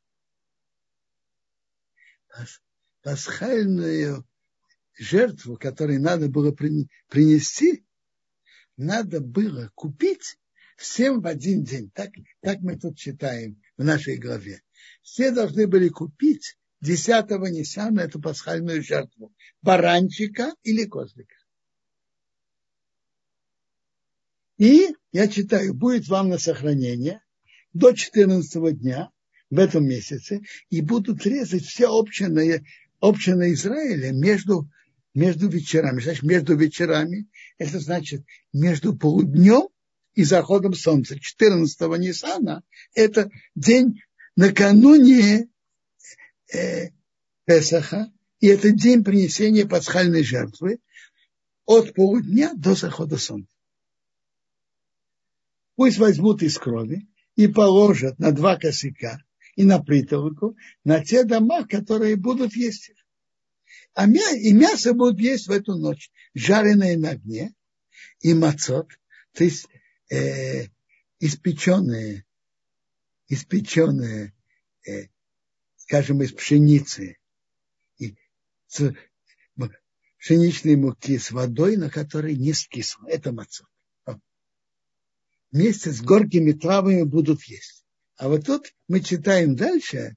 Пасхальную 3.02 4.24
жертву, 4.96 5.56
которую 5.56 6.00
надо 6.00 6.28
было 6.28 6.52
принести, 6.52 7.84
надо 8.76 9.20
было 9.20 9.72
купить 9.74 10.38
всем 10.76 11.20
в 11.20 11.26
один 11.26 11.64
день. 11.64 11.90
Так, 11.94 12.10
так 12.40 12.60
мы 12.60 12.78
тут 12.78 12.96
читаем 12.96 13.60
в 13.76 13.84
нашей 13.84 14.16
главе. 14.16 14.62
Все 15.02 15.30
должны 15.30 15.66
были 15.66 15.88
купить 15.88 16.56
10 16.80 17.30
Нисана 17.50 18.00
эту 18.00 18.20
пасхальную 18.20 18.82
жертву. 18.82 19.32
Баранчика 19.62 20.54
или 20.62 20.84
козлика. 20.84 21.36
И, 24.58 24.94
я 25.12 25.28
читаю, 25.28 25.74
будет 25.74 26.08
вам 26.08 26.28
на 26.28 26.38
сохранение 26.38 27.20
до 27.72 27.92
14 27.92 28.78
дня 28.78 29.10
в 29.50 29.58
этом 29.58 29.84
месяце, 29.84 30.42
и 30.70 30.80
будут 30.80 31.26
резать 31.26 31.64
все 31.64 31.88
общины, 31.88 32.64
общины 33.00 33.52
Израиля 33.52 34.12
между, 34.12 34.68
между 35.12 35.48
вечерами. 35.48 36.00
Значит, 36.00 36.22
между 36.22 36.56
вечерами, 36.56 37.26
это 37.58 37.80
значит 37.80 38.24
между 38.52 38.96
полуднем 38.96 39.68
и 40.14 40.24
заходом 40.24 40.74
солнца. 40.74 41.16
14-го 41.16 41.96
Ниссана– 41.96 42.62
это 42.94 43.30
день 43.54 44.00
накануне 44.36 45.48
э, 46.52 46.90
Песаха, 47.44 48.12
и 48.40 48.46
это 48.46 48.70
день 48.70 49.04
принесения 49.04 49.66
пасхальной 49.66 50.22
жертвы 50.22 50.78
от 51.66 51.94
полудня 51.94 52.52
до 52.54 52.74
захода 52.74 53.16
солнца. 53.16 53.50
Пусть 55.76 55.98
возьмут 55.98 56.42
из 56.42 56.58
крови 56.58 57.08
и 57.36 57.48
положат 57.48 58.18
на 58.18 58.32
два 58.32 58.56
косяка 58.56 59.20
и 59.56 59.64
на 59.64 59.82
притолоку 59.82 60.56
на 60.84 61.04
те 61.04 61.24
дома, 61.24 61.66
которые 61.66 62.16
будут 62.16 62.54
есть 62.54 62.90
их. 62.90 62.96
А 63.94 64.06
мя, 64.06 64.30
и 64.30 64.52
мясо 64.52 64.92
будут 64.92 65.20
есть 65.20 65.46
в 65.46 65.50
эту 65.50 65.76
ночь, 65.76 66.10
жареное 66.34 66.96
на 66.96 67.10
огне 67.10 67.54
и 68.20 68.34
мацот, 68.34 68.88
то 69.32 69.44
есть 69.44 69.66
э, 70.10 70.68
испеченные, 71.20 72.24
испеченные, 73.28 74.34
э, 74.86 75.08
скажем, 75.76 76.22
из 76.22 76.32
пшеницы, 76.32 77.18
и 77.98 78.16
с, 78.66 78.94
пшеничной 80.24 80.76
муки 80.76 81.18
с 81.18 81.30
водой, 81.30 81.76
на 81.76 81.90
которой 81.90 82.34
не 82.34 82.54
скисло. 82.54 83.06
Это 83.08 83.30
мацот. 83.30 83.68
Вместе 85.50 85.92
с 85.92 86.00
горькими 86.00 86.52
травами 86.52 87.02
будут 87.02 87.44
есть. 87.44 87.84
А 88.16 88.28
вот 88.28 88.46
тут 88.46 88.74
мы 88.88 89.00
читаем 89.00 89.54
дальше 89.54 90.16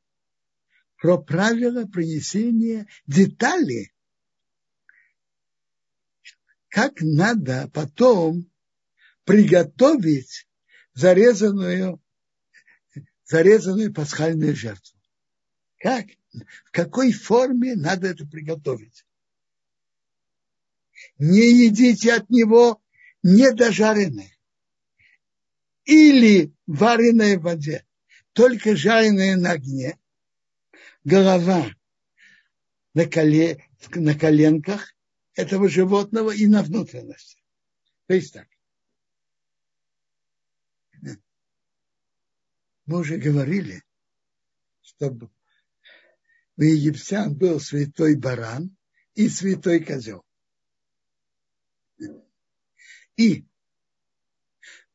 про 0.95 1.17
правила 1.17 1.85
принесения 1.85 2.87
деталей, 3.05 3.91
как 6.69 7.01
надо 7.01 7.69
потом 7.73 8.49
приготовить 9.27 10.47
зарезанную, 10.93 12.01
зарезанную 13.25 13.93
пасхальную 13.93 14.55
жертву. 14.55 14.97
Как? 15.79 16.05
В 16.63 16.71
какой 16.71 17.11
форме 17.11 17.75
надо 17.75 18.07
это 18.07 18.25
приготовить? 18.25 19.05
Не 21.19 21.65
едите 21.65 22.13
от 22.13 22.29
него 22.29 22.81
недожаренное 23.21 24.31
или 25.83 26.53
вареное 26.65 27.37
в 27.37 27.41
воде, 27.41 27.85
только 28.31 28.77
жареное 28.77 29.35
на 29.35 29.51
огне, 29.51 29.99
голова 31.03 31.69
на, 32.93 33.05
коле, 33.05 33.61
на 33.93 34.17
коленках 34.17 34.95
этого 35.33 35.67
животного 35.67 36.31
и 36.31 36.47
на 36.47 36.63
внутренности. 36.63 37.43
То 38.07 38.13
есть 38.13 38.33
так 38.33 38.47
Мы 42.87 42.99
уже 42.99 43.17
говорили, 43.17 43.83
чтобы 44.81 45.29
у 46.55 46.61
египтян 46.61 47.35
был 47.35 47.59
святой 47.59 48.15
баран 48.15 48.75
и 49.13 49.27
святой 49.27 49.83
козел. 49.83 50.25
И 53.17 53.45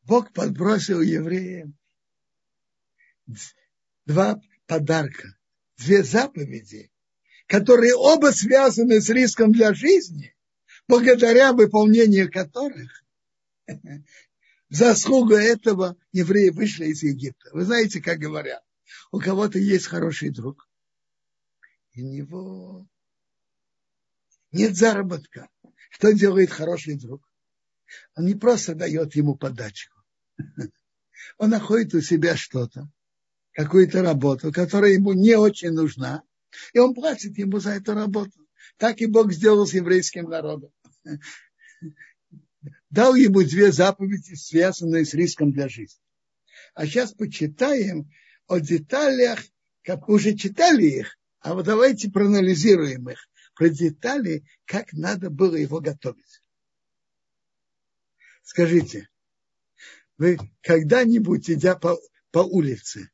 Бог 0.05 0.33
подбросил 0.33 1.03
евреям 1.03 1.77
два 4.07 4.41
подарка, 4.67 5.37
две 5.77 6.03
заповеди, 6.03 6.91
которые 7.47 7.95
оба 7.95 8.29
связаны 8.33 9.03
с 9.03 9.11
риском 9.11 9.53
для 9.53 9.75
жизни, 9.75 10.35
благодаря 10.89 11.53
выполнению 11.53 12.33
которых 12.33 13.05
заслугу 14.73 15.35
этого 15.35 15.97
евреи 16.13 16.49
вышли 16.49 16.87
из 16.87 17.03
Египта. 17.03 17.51
Вы 17.53 17.65
знаете, 17.65 18.01
как 18.01 18.19
говорят, 18.19 18.63
у 19.11 19.19
кого-то 19.21 19.59
есть 19.59 19.87
хороший 19.87 20.31
друг, 20.31 20.69
у 21.95 22.01
него 22.01 22.87
нет 24.51 24.77
заработка. 24.77 25.49
Что 25.91 26.13
делает 26.13 26.51
хороший 26.51 26.99
друг? 26.99 27.23
Он 28.17 28.25
не 28.25 28.35
просто 28.35 28.75
дает 28.75 29.15
ему 29.15 29.37
подачку. 29.37 30.01
Он 31.37 31.51
находит 31.51 31.95
у 31.95 32.01
себя 32.01 32.35
что-то, 32.37 32.91
какую-то 33.53 34.03
работу, 34.03 34.53
которая 34.53 34.93
ему 34.93 35.13
не 35.13 35.35
очень 35.37 35.73
нужна, 35.73 36.23
и 36.73 36.79
он 36.79 36.95
платит 36.95 37.37
ему 37.37 37.59
за 37.59 37.73
эту 37.73 37.93
работу. 37.93 38.47
Так 38.79 39.01
и 39.01 39.07
Бог 39.07 39.33
сделал 39.33 39.67
с 39.67 39.75
еврейским 39.75 40.25
народом. 40.31 40.73
Дал 42.93 43.15
ему 43.15 43.43
две 43.43 43.73
заповеди, 43.73 44.35
связанные 44.35 45.07
с 45.07 45.15
риском 45.15 45.51
для 45.51 45.67
жизни. 45.67 45.99
А 46.75 46.85
сейчас 46.85 47.15
почитаем 47.15 48.11
о 48.47 48.59
деталях, 48.61 49.41
как 49.83 50.11
уже 50.11 50.37
читали 50.37 50.85
их, 50.85 51.19
а 51.41 51.55
вот 51.55 51.65
давайте 51.65 52.11
проанализируем 52.11 53.09
их, 53.09 53.31
про 53.55 53.71
детали, 53.71 54.45
как 54.67 54.93
надо 54.93 55.31
было 55.31 55.57
его 55.57 55.81
готовить. 55.81 56.43
Скажите, 58.43 59.09
вы 60.19 60.39
когда-нибудь, 60.61 61.49
идя 61.49 61.77
по, 61.77 61.99
по 62.31 62.41
улице, 62.41 63.11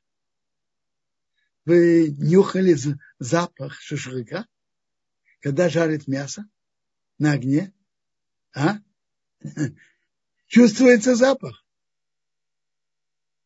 вы 1.65 2.09
нюхали 2.19 2.77
запах 3.21 3.81
шашлыка, 3.81 4.49
когда 5.39 5.69
жарит 5.69 6.09
мясо 6.09 6.49
на 7.19 7.33
огне? 7.33 7.73
А? 8.53 8.79
Чувствуется 10.47 11.15
запах? 11.15 11.65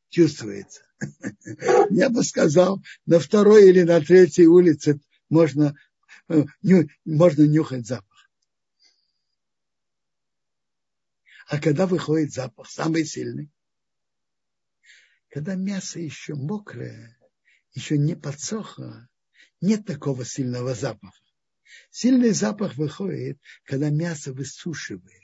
Чувствуется. 0.08 0.82
Я 1.90 2.10
бы 2.10 2.22
сказал, 2.22 2.82
на 3.06 3.18
второй 3.18 3.68
или 3.68 3.82
на 3.82 4.00
третьей 4.00 4.46
улице 4.46 5.00
можно, 5.28 5.74
э, 6.28 6.44
можно 7.04 7.42
нюхать 7.42 7.86
запах. 7.86 8.30
А 11.48 11.60
когда 11.60 11.86
выходит 11.86 12.32
запах, 12.32 12.70
самый 12.70 13.04
сильный, 13.04 13.50
когда 15.28 15.54
мясо 15.54 15.98
еще 15.98 16.34
мокрое, 16.34 17.18
еще 17.72 17.98
не 17.98 18.14
подсохло, 18.14 19.08
нет 19.60 19.86
такого 19.86 20.24
сильного 20.24 20.74
запаха. 20.74 21.16
Сильный 21.90 22.32
запах 22.32 22.76
выходит, 22.76 23.38
когда 23.64 23.88
мясо 23.88 24.32
высушивается. 24.32 25.21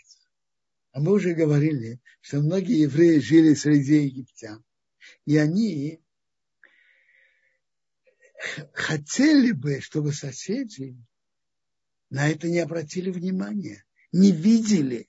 А 0.99 1.01
мы 1.01 1.13
уже 1.13 1.33
говорили, 1.33 2.01
что 2.21 2.41
многие 2.41 2.81
евреи 2.81 3.21
жили 3.21 3.55
среди 3.55 4.07
египтян. 4.07 4.65
И 5.27 5.37
они 5.37 6.03
хотели 8.73 9.53
бы, 9.53 9.81
чтобы 9.81 10.13
соседи 10.13 11.01
на 12.11 12.29
это 12.29 12.49
не 12.49 12.59
обратили 12.59 13.13
внимания, 13.13 13.85
не 14.11 14.33
видели. 14.33 15.09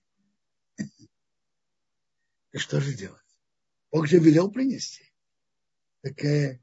И 2.52 2.60
что 2.60 2.80
же 2.82 2.94
делать? 2.94 3.26
Бог 3.90 4.06
же 4.06 4.20
велел 4.20 4.52
принести. 4.52 5.12
Так, 6.02 6.24
э, 6.24 6.62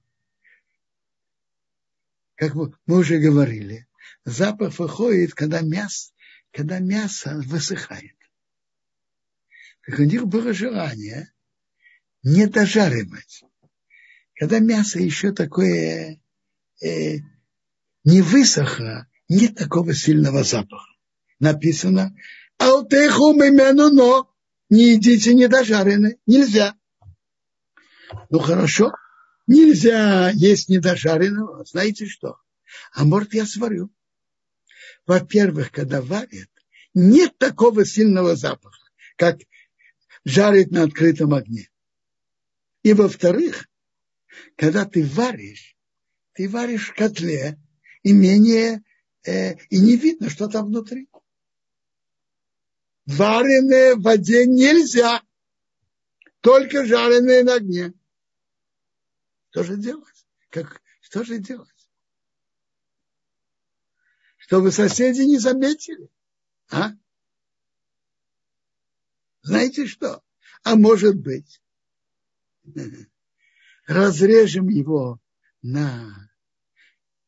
как 2.36 2.54
мы 2.54 2.72
уже 2.86 3.18
говорили, 3.18 3.88
запах 4.24 4.78
выходит, 4.78 5.34
когда 5.34 5.62
мясо, 5.62 6.12
когда 6.52 6.78
мясо 6.78 7.42
высыхает. 7.44 8.15
Так 9.86 10.00
у 10.00 10.02
них 10.02 10.26
было 10.26 10.52
желание 10.52 11.32
не 12.22 12.46
дожаривать. 12.46 13.44
Когда 14.34 14.58
мясо 14.58 14.98
еще 14.98 15.32
такое 15.32 16.20
э, 16.82 17.18
не 18.04 18.20
высохло, 18.20 19.06
нет 19.28 19.54
такого 19.56 19.94
сильного 19.94 20.42
запаха. 20.42 20.92
Написано, 21.38 22.14
алтеху 22.58 23.32
мимену 23.32 23.90
но 23.90 24.34
не 24.68 24.94
едите 24.94 25.34
недожаренное. 25.34 26.18
Нельзя. 26.26 26.74
Ну 28.30 28.40
хорошо, 28.40 28.90
нельзя 29.46 30.30
есть 30.30 30.68
недожаренного. 30.68 31.64
Знаете 31.64 32.06
что? 32.06 32.38
А 32.92 33.04
может 33.04 33.34
я 33.34 33.46
сварю. 33.46 33.90
Во-первых, 35.06 35.70
когда 35.70 36.02
варят, 36.02 36.50
нет 36.92 37.38
такого 37.38 37.84
сильного 37.84 38.34
запаха, 38.34 38.90
как 39.16 39.38
жарит 40.26 40.70
на 40.70 40.82
открытом 40.82 41.32
огне. 41.32 41.70
И 42.82 42.92
во-вторых, 42.92 43.66
когда 44.56 44.84
ты 44.84 45.02
варишь, 45.06 45.74
ты 46.34 46.50
варишь 46.50 46.90
в 46.90 46.94
котле, 46.94 47.58
и 48.02 48.12
менее, 48.12 48.82
э, 49.24 49.54
и 49.70 49.80
не 49.80 49.96
видно, 49.96 50.28
что 50.28 50.48
там 50.48 50.66
внутри 50.66 51.08
вареное 53.06 53.94
в 53.94 54.02
воде 54.02 54.46
нельзя, 54.46 55.22
только 56.40 56.84
жареное 56.84 57.42
на 57.44 57.54
огне. 57.54 57.94
Что 59.50 59.62
же 59.62 59.76
делать? 59.76 60.26
Как, 60.50 60.82
что 61.00 61.24
же 61.24 61.38
делать? 61.38 61.70
Чтобы 64.36 64.70
соседи 64.70 65.22
не 65.22 65.38
заметили. 65.38 66.08
А? 66.70 66.92
Знаете 69.46 69.86
что? 69.86 70.24
А 70.64 70.74
может 70.74 71.14
быть, 71.14 71.62
разрежем 73.86 74.68
его 74.68 75.20
на 75.62 76.28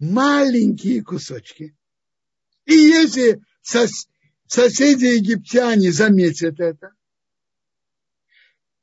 маленькие 0.00 1.04
кусочки. 1.04 1.76
И 2.64 2.74
если 2.74 3.40
сос 3.62 4.08
соседи 4.48 5.04
египтяне 5.04 5.92
заметят 5.92 6.58
это, 6.58 6.92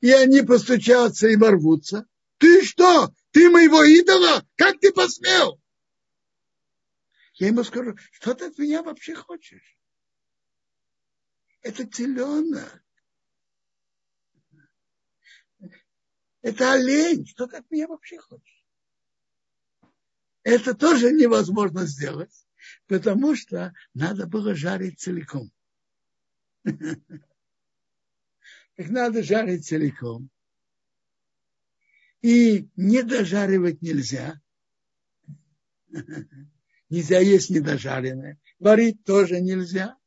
и 0.00 0.10
они 0.12 0.40
постучатся 0.40 1.28
и 1.28 1.36
ворвутся. 1.36 2.06
Ты 2.38 2.64
что? 2.64 3.12
Ты 3.32 3.50
моего 3.50 3.84
идола? 3.84 4.46
Как 4.56 4.80
ты 4.80 4.92
посмел? 4.92 5.60
Я 7.34 7.48
ему 7.48 7.64
скажу, 7.64 7.98
что 8.12 8.32
ты 8.32 8.46
от 8.46 8.56
меня 8.56 8.82
вообще 8.82 9.14
хочешь? 9.14 9.76
Это 11.60 11.84
теленок. 11.84 12.82
Это 16.46 16.74
олень. 16.74 17.26
Что 17.26 17.48
ты 17.48 17.56
от 17.56 17.68
меня 17.72 17.88
вообще 17.88 18.18
хочешь? 18.18 18.64
Это 20.44 20.74
тоже 20.74 21.10
невозможно 21.10 21.86
сделать, 21.86 22.46
потому 22.86 23.34
что 23.34 23.74
надо 23.94 24.28
было 24.28 24.54
жарить 24.54 25.00
целиком. 25.00 25.50
Их 26.64 26.78
надо 28.76 29.24
жарить 29.24 29.66
целиком. 29.66 30.30
И 32.22 32.68
не 32.76 33.02
дожаривать 33.02 33.82
нельзя. 33.82 34.40
Нельзя 36.88 37.18
есть 37.18 37.50
недожаренное. 37.50 38.38
Варить 38.60 39.02
тоже 39.02 39.40
нельзя. 39.40 39.98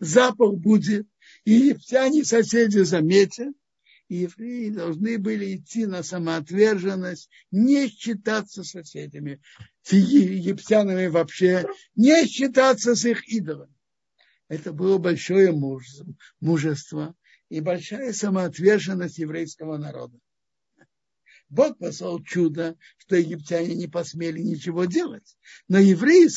Запах 0.00 0.54
будет. 0.54 1.06
И 1.44 1.52
египтяне 1.52 2.24
соседи 2.24 2.80
заметят. 2.80 3.54
И 4.08 4.16
евреи 4.16 4.70
должны 4.70 5.18
были 5.18 5.56
идти 5.56 5.84
на 5.84 6.02
самоотверженность, 6.02 7.28
не 7.50 7.88
считаться 7.88 8.64
соседями, 8.64 9.40
с 9.82 9.92
египтянами 9.92 11.08
вообще, 11.08 11.66
не 11.94 12.26
считаться 12.26 12.94
с 12.94 13.04
их 13.04 13.28
идолами. 13.28 13.74
Это 14.48 14.72
было 14.72 14.96
большое 14.96 15.52
мужество 16.40 17.14
и 17.50 17.60
большая 17.60 18.14
самоотверженность 18.14 19.18
еврейского 19.18 19.76
народа. 19.76 20.18
Бог 21.50 21.76
послал 21.78 22.22
чудо, 22.22 22.76
что 22.98 23.16
египтяне 23.16 23.74
не 23.74 23.88
посмели 23.88 24.40
ничего 24.40 24.86
делать. 24.86 25.36
Но 25.66 25.78
евреи, 25.78 26.28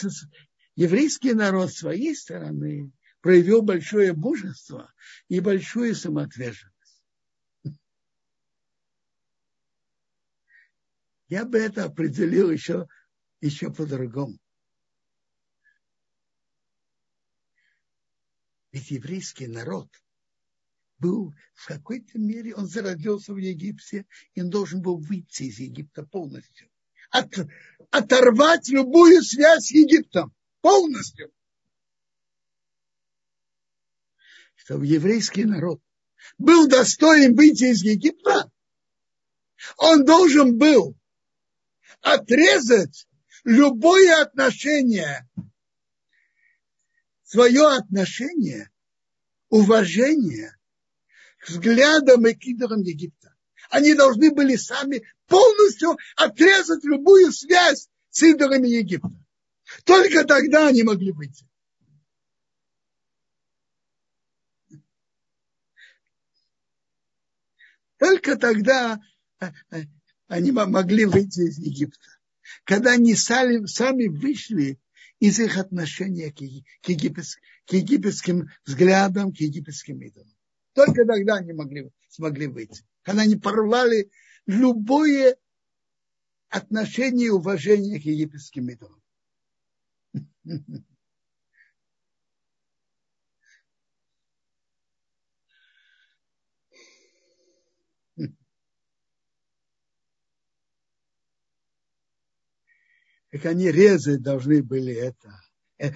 еврейский 0.75 1.33
народ 1.33 1.71
с 1.71 1.79
своей 1.79 2.15
стороны 2.15 2.91
проявил 3.21 3.61
большое 3.61 4.13
мужество 4.13 4.91
и 5.29 5.39
большую 5.39 5.95
самоотверженность. 5.95 6.70
Я 11.31 11.45
бы 11.45 11.59
это 11.59 11.85
определил 11.85 12.51
еще, 12.51 12.89
еще 13.39 13.71
по-другому. 13.71 14.37
Ведь 18.73 18.91
еврейский 18.91 19.47
народ 19.47 19.87
был 20.97 21.33
в 21.53 21.67
какой-то 21.67 22.19
мере, 22.19 22.53
он 22.53 22.67
зародился 22.67 23.33
в 23.33 23.37
Египте, 23.37 24.05
и 24.33 24.41
он 24.41 24.49
должен 24.49 24.81
был 24.81 24.97
выйти 24.97 25.43
из 25.43 25.59
Египта 25.59 26.05
полностью. 26.05 26.69
От, 27.11 27.33
оторвать 27.91 28.67
любую 28.67 29.23
связь 29.23 29.67
с 29.67 29.71
Египтом 29.71 30.35
полностью. 30.59 31.31
Чтобы 34.55 34.85
еврейский 34.85 35.45
народ 35.45 35.81
был 36.37 36.67
достоин 36.67 37.37
выйти 37.37 37.71
из 37.71 37.83
Египта, 37.83 38.51
он 39.77 40.03
должен 40.03 40.57
был 40.57 40.97
отрезать 42.01 43.07
любое 43.43 44.21
отношение, 44.21 45.27
свое 47.23 47.75
отношение, 47.75 48.69
уважение 49.49 50.57
к 51.39 51.49
взглядам 51.49 52.27
и 52.27 52.33
кидорам 52.33 52.81
Египта. 52.81 53.35
Они 53.69 53.93
должны 53.93 54.31
были 54.31 54.55
сами 54.55 55.03
полностью 55.27 55.97
отрезать 56.15 56.83
любую 56.83 57.31
связь 57.31 57.89
с 58.09 58.23
идолами 58.23 58.67
Египта. 58.67 59.11
Только 59.85 60.25
тогда 60.25 60.67
они 60.67 60.83
могли 60.83 61.11
выйти. 61.11 61.47
Только 67.97 68.35
тогда 68.35 68.99
э, 69.39 69.51
э, 69.69 69.83
они 70.31 70.51
могли 70.51 71.05
выйти 71.05 71.41
из 71.41 71.57
Египта. 71.57 72.07
Когда 72.63 72.93
они 72.93 73.15
сами, 73.15 73.65
сами 73.65 74.07
вышли 74.07 74.79
из 75.19 75.39
их 75.39 75.57
отношения 75.57 76.31
к, 76.31 76.37
к, 76.37 76.89
египетск, 76.89 77.39
к 77.67 77.73
египетским 77.73 78.47
взглядам, 78.65 79.33
к 79.33 79.37
египетским 79.37 80.01
идолам. 80.01 80.33
Только 80.73 81.05
тогда 81.05 81.35
они 81.35 81.51
могли, 81.51 81.91
смогли 82.07 82.47
выйти. 82.47 82.85
Когда 83.01 83.23
они 83.23 83.35
порвали 83.35 84.09
любое 84.47 85.35
отношение 86.47 87.27
и 87.27 87.31
уважение 87.31 87.99
к 87.99 88.05
египетским 88.05 88.69
идолам. 88.69 89.01
как 103.31 103.45
они 103.45 103.71
резать 103.71 104.21
должны 104.21 104.61
были 104.61 104.93
это, 104.93 105.41
э, 105.77 105.93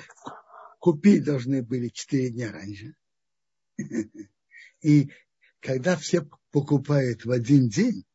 купить 0.80 1.24
должны 1.24 1.62
были 1.62 1.90
четыре 1.90 2.30
дня 2.30 2.52
раньше. 2.52 2.96
И 4.82 5.12
когда 5.60 5.98
все 5.98 6.28
покупают 6.52 7.26
в 7.26 7.32
один 7.32 7.68
день, 7.68 8.06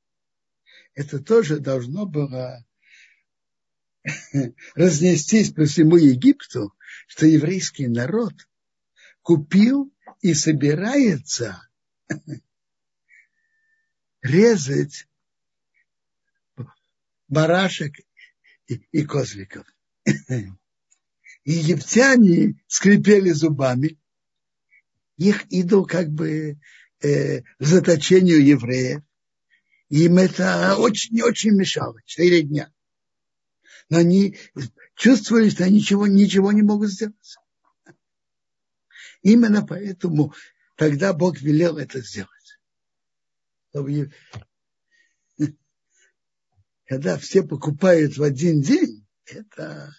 это 0.94 1.22
тоже 1.22 1.58
должно 1.58 2.06
было 2.06 2.64
разнестись 4.74 5.52
по 5.52 5.66
всему 5.66 5.96
Египту, 5.96 6.74
что 7.06 7.26
еврейский 7.26 7.88
народ 7.88 8.32
купил 9.20 9.92
и 10.22 10.32
собирается 10.32 11.68
резать 14.22 15.06
барашек 17.28 17.96
и, 18.92 19.04
козликов. 19.04 19.66
Египтяне 21.44 22.62
скрипели 22.66 23.30
зубами. 23.30 23.98
Их 25.16 25.44
идол 25.50 25.86
как 25.86 26.08
бы 26.08 26.58
э, 27.02 27.42
заточению 27.58 28.44
евреев. 28.44 29.02
Им 29.88 30.18
это 30.18 30.76
очень-очень 30.76 31.52
мешало. 31.52 32.00
Четыре 32.04 32.42
дня. 32.42 32.72
Но 33.88 33.98
они 33.98 34.38
чувствовали, 34.94 35.50
что 35.50 35.64
они 35.64 35.76
ничего, 35.76 36.06
ничего 36.06 36.52
не 36.52 36.62
могут 36.62 36.90
сделать. 36.90 37.36
Именно 39.22 39.66
поэтому 39.66 40.32
тогда 40.76 41.12
Бог 41.12 41.40
велел 41.40 41.76
это 41.76 42.00
сделать. 42.00 42.30
Чтобы 43.70 44.12
когда 46.90 47.16
все 47.16 47.44
покупают 47.44 48.16
в 48.16 48.22
один 48.24 48.62
день, 48.62 49.06
это 49.24 49.94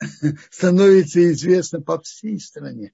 становится 0.50 1.32
известно 1.32 1.80
по 1.80 2.00
всей 2.00 2.40
стране. 2.40 2.92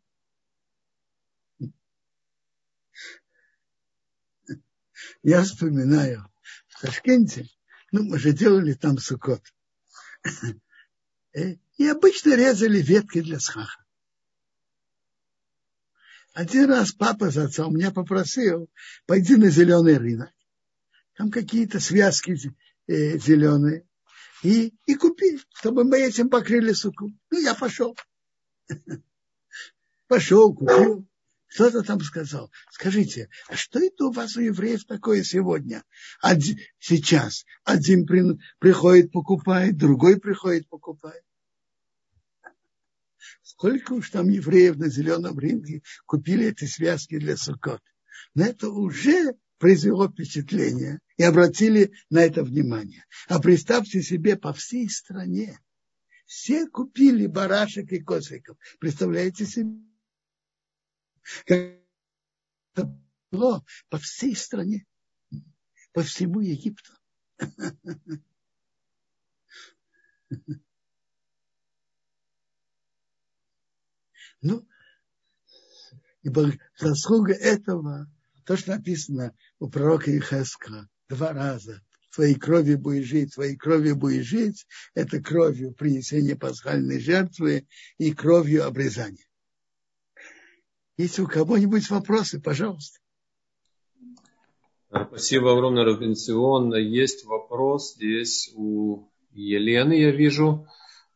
Я 5.23 5.45
вспоминаю 5.45 6.31
в 6.69 6.83
Ташкенте, 6.83 7.49
ну, 7.91 8.03
мы 8.03 8.19
же 8.19 8.35
делали 8.35 8.75
там 8.75 8.99
сукот. 8.99 9.43
И 11.33 11.89
обычно 11.89 12.37
резали 12.37 12.83
ветки 12.83 13.23
для 13.23 13.41
схаха. 13.41 13.83
Один 16.35 16.69
раз 16.69 16.93
папа 16.93 17.31
с 17.31 17.39
отцом 17.39 17.75
меня 17.75 17.93
попросил, 17.93 18.69
пойди 19.07 19.37
на 19.37 19.49
зеленый 19.49 19.97
рынок. 19.97 20.31
Там 21.15 21.31
какие-то 21.31 21.81
связки 21.81 22.37
э, 22.87 23.19
зеленые, 23.19 23.87
и, 24.43 24.75
и 24.87 24.95
купи, 24.95 25.39
чтобы 25.55 25.85
мы 25.85 26.01
этим 26.01 26.29
покрыли 26.29 26.73
суку. 26.73 27.13
Ну, 27.31 27.41
я 27.41 27.55
пошел. 27.55 27.97
Пошел, 30.09 30.55
купил. 30.55 31.07
Кто-то 31.55 31.83
там 31.83 32.01
сказал, 32.01 32.51
скажите, 32.71 33.29
а 33.47 33.57
что 33.57 33.79
это 33.79 34.07
у 34.07 34.11
вас 34.11 34.37
у 34.37 34.41
евреев 34.41 34.87
такое 34.87 35.23
сегодня? 35.23 35.85
Один, 36.23 36.57
сейчас 36.79 37.45
один 37.65 38.07
при, 38.07 38.39
приходит, 38.59 39.13
покупает, 39.13 39.77
другой 39.77 40.19
приходит, 40.19 40.67
покупает. 40.69 41.23
Сколько 43.43 43.93
уж 43.93 44.09
там 44.09 44.31
евреев 44.31 44.77
на 44.77 44.89
зеленом 44.89 45.39
рынке 45.39 45.83
купили 46.07 46.47
эти 46.47 46.65
связки 46.65 47.19
для 47.19 47.37
сукот. 47.37 47.83
Но 48.35 48.47
это 48.47 48.71
уже 48.71 49.35
произвело 49.63 50.09
впечатление 50.09 50.99
и 51.17 51.23
обратили 51.23 51.93
на 52.11 52.25
это 52.25 52.43
внимание. 52.43 53.07
А 53.29 53.39
представьте 53.39 54.03
себе, 54.03 54.37
по 54.37 54.53
всей 54.53 54.91
стране 54.91 55.61
все 56.27 56.67
купили 56.67 57.29
барашек 57.29 57.93
и 57.93 58.01
косиков. 58.03 58.59
Представляете 58.81 59.47
себе? 59.47 59.71
Как 61.47 61.79
это 62.75 63.01
было 63.31 63.65
по 63.89 63.99
всей 63.99 64.35
стране, 64.35 64.85
по 65.93 66.03
всему 66.03 66.41
Египту. 66.41 66.95
Ну, 74.41 74.67
и 76.23 76.31
заслуга 76.81 77.33
этого 77.33 78.11
то, 78.45 78.57
что 78.57 78.73
написано 78.73 79.37
у 79.63 79.69
пророка 79.69 80.11
Ихеска 80.11 80.89
два 81.09 81.33
раза. 81.33 81.83
Твоей 82.13 82.35
кровью 82.35 82.81
будешь 82.81 83.07
жить, 83.07 83.35
твоей 83.35 83.57
кровью 83.57 83.95
будешь 83.95 84.27
жить. 84.27 84.67
Это 84.95 85.23
кровью 85.23 85.73
принесения 85.73 86.35
пасхальной 86.35 86.99
жертвы 86.99 87.69
и 87.97 88.13
кровью 88.13 88.67
обрезания. 88.67 89.25
Если 90.99 91.23
у 91.23 91.29
кого-нибудь 91.29 91.89
вопросы, 91.91 92.41
пожалуйста. 92.41 92.99
Спасибо 94.91 95.53
огромное, 95.53 95.85
Равенцион. 95.85 96.75
Есть 96.75 97.25
вопрос 97.25 97.95
здесь 97.95 98.51
у 98.57 99.09
Елены, 99.31 99.93
я 99.93 100.11
вижу. 100.11 100.67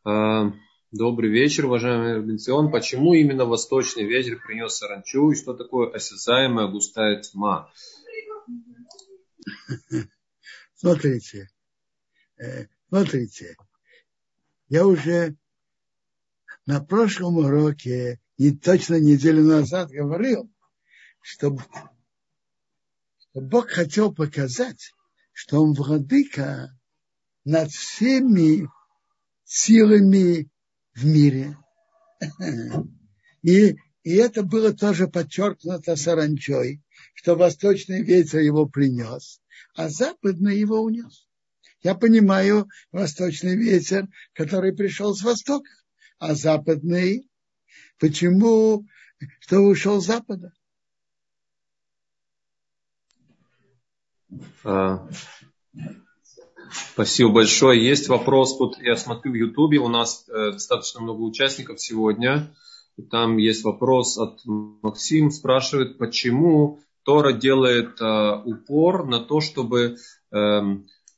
А, 0.05 0.53
Добрый 0.93 1.29
вечер, 1.29 1.65
уважаемый 1.65 2.15
Робинсон. 2.15 2.71
Почему 2.71 3.13
именно 3.13 3.43
восточный 3.43 4.05
ветер 4.05 4.39
принес 4.41 4.77
саранчу 4.77 5.31
и 5.31 5.35
что 5.35 5.53
такое 5.53 5.91
осязаемая 5.91 6.67
густая 6.67 7.21
тьма? 7.21 7.69
Смотрите, 10.75 11.49
э, 12.37 12.67
смотрите, 12.89 13.57
я 14.69 14.85
уже 14.85 15.35
на 16.65 16.83
прошлом 16.83 17.37
уроке, 17.37 18.19
не 18.37 18.51
точно 18.51 18.99
неделю 18.99 19.43
назад 19.43 19.89
говорил, 19.89 20.51
что, 21.21 21.57
что 23.17 23.41
Бог 23.41 23.69
хотел 23.69 24.13
показать, 24.13 24.93
что 25.31 25.63
Он 25.63 25.73
владыка 25.73 26.77
над 27.45 27.71
всеми 27.71 28.69
силами 29.45 30.49
в 30.93 31.05
мире. 31.05 31.57
И, 33.43 33.77
и 34.03 34.15
это 34.15 34.43
было 34.43 34.73
тоже 34.73 35.07
подчеркнуто 35.07 35.95
саранчой, 35.95 36.81
что 37.17 37.35
восточный 37.35 38.03
ветер 38.03 38.39
его 38.39 38.67
принес, 38.67 39.41
а 39.75 39.89
западный 39.89 40.59
его 40.59 40.81
унес. 40.81 41.27
Я 41.81 41.95
понимаю 41.95 42.67
восточный 42.91 43.55
ветер, 43.55 44.07
который 44.33 44.71
пришел 44.71 45.15
с 45.15 45.23
востока, 45.23 45.69
а 46.19 46.35
западный, 46.35 47.27
почему, 47.99 48.85
что 49.39 49.61
ушел 49.61 49.99
с 49.99 50.05
запада? 50.05 50.53
А, 54.63 55.09
спасибо 56.71 57.31
большое. 57.31 57.83
Есть 57.83 58.09
вопрос, 58.09 58.57
тут 58.59 58.77
я 58.79 58.95
смотрю 58.95 59.31
в 59.31 59.35
Ютубе, 59.35 59.79
у 59.79 59.87
нас 59.87 60.29
э, 60.29 60.51
достаточно 60.51 61.01
много 61.01 61.21
участников 61.21 61.81
сегодня. 61.81 62.55
Там 63.09 63.37
есть 63.37 63.63
вопрос 63.63 64.17
от 64.19 64.41
Максим, 64.45 65.31
спрашивает, 65.31 65.97
почему 65.97 66.79
Тора 67.07 67.31
делает 67.31 68.01
э, 68.01 68.41
упор 68.43 69.07
на 69.07 69.21
то, 69.23 69.39
чтобы 69.39 69.95
э, 69.95 70.59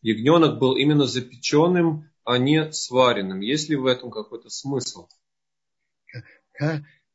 ягненок 0.03 0.59
был 0.59 0.77
именно 0.77 1.05
запеченным, 1.07 2.11
а 2.23 2.37
не 2.37 2.71
сваренным. 2.71 3.39
Есть 3.39 3.69
ли 3.69 3.75
в 3.75 3.87
этом 3.87 4.11
какой-то 4.11 4.51
смысл? 4.51 5.07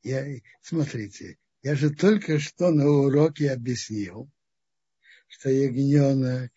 Я, 0.03 0.27
смотрите, 0.61 1.39
я 1.63 1.77
же 1.77 1.91
только 1.91 2.41
что 2.41 2.73
на 2.73 2.89
уроке 2.89 3.53
объяснил, 3.53 4.29
что 5.29 5.51
ягненок 5.51 6.51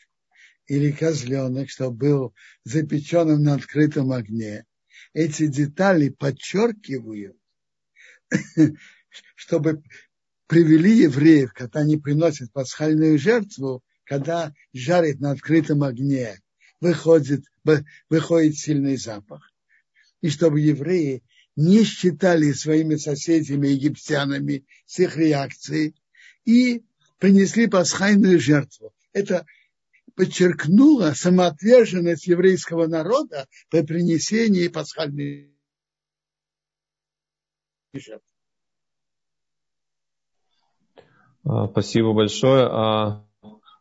или 0.65 0.91
козленок, 0.91 1.69
что 1.69 1.91
был 1.91 2.33
запеченным 2.63 3.43
на 3.43 3.53
открытом 3.53 4.11
огне, 4.11 4.65
эти 5.13 5.45
детали 5.45 6.09
подчеркивают, 6.09 7.37
чтобы 9.35 9.83
привели 10.47 10.99
евреев, 11.03 11.53
когда 11.53 11.81
они 11.81 11.97
приносят 11.97 12.51
пасхальную 12.51 13.19
жертву, 13.19 13.83
когда 14.05 14.53
жарит 14.73 15.19
на 15.19 15.31
открытом 15.31 15.83
огне, 15.83 16.39
выходит, 16.79 17.43
выходит 18.09 18.55
сильный 18.55 18.97
запах. 18.97 19.51
И 20.21 20.29
чтобы 20.29 20.61
евреи 20.61 21.23
не 21.55 21.83
считали 21.83 22.51
своими 22.53 22.95
соседями 22.95 23.67
египтянами 23.67 24.65
с 24.85 24.99
их 24.99 25.17
реакцией 25.17 25.95
и 26.45 26.83
принесли 27.19 27.67
пасхальную 27.67 28.39
жертву. 28.39 28.93
Это 29.11 29.45
подчеркнуло 30.15 31.13
самоотверженность 31.13 32.27
еврейского 32.27 32.87
народа 32.87 33.47
при 33.69 33.81
принесении 33.81 34.67
пасхальной 34.67 35.51
жертвы. 37.93 38.37
А, 40.95 41.36
спасибо 41.71 42.13
большое. 42.13 42.67
А, 42.69 43.25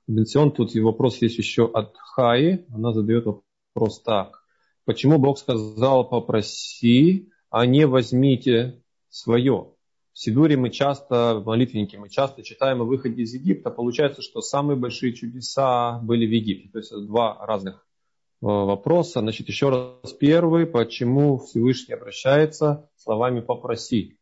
Бенсион, 0.06 0.52
тут 0.52 0.74
и 0.76 0.80
вопрос 0.80 1.20
есть 1.20 1.38
еще 1.38 1.66
от 1.66 1.96
Хаи. 1.96 2.64
Она 2.72 2.92
задает 2.92 3.26
вопрос 3.26 4.02
так. 4.02 4.42
Почему 4.84 5.18
Бог 5.18 5.38
сказал 5.38 6.08
попроси, 6.08 7.28
а 7.50 7.66
не 7.66 7.86
возьмите 7.86 8.82
свое? 9.08 9.72
В 10.12 10.18
Сидуре 10.18 10.56
мы 10.56 10.70
часто, 10.70 11.40
в 11.40 11.46
молитвеннике 11.46 11.98
мы 11.98 12.08
часто 12.08 12.42
читаем 12.42 12.82
о 12.82 12.84
выходе 12.84 13.22
из 13.22 13.34
Египта. 13.34 13.70
Получается, 13.70 14.22
что 14.22 14.40
самые 14.40 14.76
большие 14.76 15.12
чудеса 15.12 15.98
были 15.98 16.24
в 16.24 16.30
Египте. 16.30 16.70
То 16.72 16.78
есть 16.78 16.92
два 17.06 17.44
разных 17.44 17.74
э, 17.74 18.46
вопроса. 18.46 19.20
Значит, 19.20 19.48
еще 19.48 19.70
раз 19.70 20.12
первый. 20.12 20.66
Почему 20.66 21.38
Всевышний 21.38 21.94
обращается 21.94 22.88
словами 22.96 23.40
«попроси», 23.40 24.18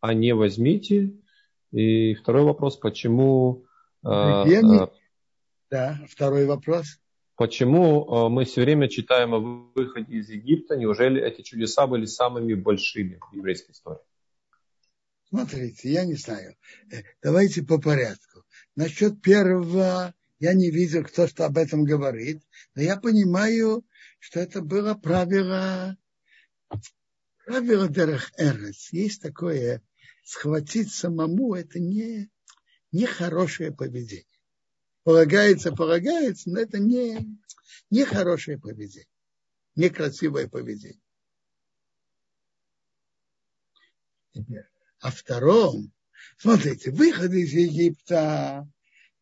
а 0.00 0.14
не 0.14 0.32
«возьмите»? 0.32 1.23
И 1.74 2.14
второй 2.14 2.44
вопрос, 2.44 2.76
почему... 2.76 3.64
Э, 4.04 4.44
э, 4.46 4.88
да, 5.70 5.98
второй 6.08 6.46
вопрос. 6.46 7.00
Почему 7.34 8.04
э, 8.04 8.28
мы 8.28 8.44
все 8.44 8.60
время 8.60 8.88
читаем 8.88 9.34
о 9.34 9.40
выходе 9.40 10.18
из 10.18 10.30
Египта? 10.30 10.76
Неужели 10.76 11.20
эти 11.20 11.42
чудеса 11.42 11.88
были 11.88 12.04
самыми 12.04 12.54
большими 12.54 13.18
в 13.18 13.34
еврейской 13.34 13.72
истории? 13.72 13.98
Смотрите, 15.28 15.90
я 15.90 16.04
не 16.04 16.14
знаю. 16.14 16.54
Давайте 17.20 17.64
по 17.64 17.80
порядку. 17.80 18.44
Насчет 18.76 19.20
первого 19.20 20.14
я 20.38 20.54
не 20.54 20.70
видел, 20.70 21.02
кто 21.02 21.26
что 21.26 21.44
об 21.44 21.58
этом 21.58 21.82
говорит, 21.82 22.40
но 22.76 22.82
я 22.82 22.96
понимаю, 22.96 23.84
что 24.20 24.38
это 24.38 24.62
было 24.62 24.94
правило, 24.94 25.96
правило 27.44 27.88
Дерах 27.88 28.30
Эрес. 28.38 28.92
Есть 28.92 29.22
такое 29.22 29.82
схватить 30.24 30.92
самому 30.92 31.54
это 31.54 31.78
не, 31.78 32.30
не 32.90 33.06
хорошее 33.06 33.72
поведение. 33.72 34.26
Полагается, 35.04 35.70
полагается, 35.70 36.50
но 36.50 36.60
это 36.60 36.78
не, 36.78 37.38
не 37.90 38.04
хорошее 38.04 38.58
поведение, 38.58 39.06
некрасивое 39.76 40.48
поведение. 40.48 41.00
А 45.00 45.10
втором, 45.10 45.92
смотрите, 46.38 46.90
выход 46.90 47.30
из 47.32 47.52
Египта 47.52 48.66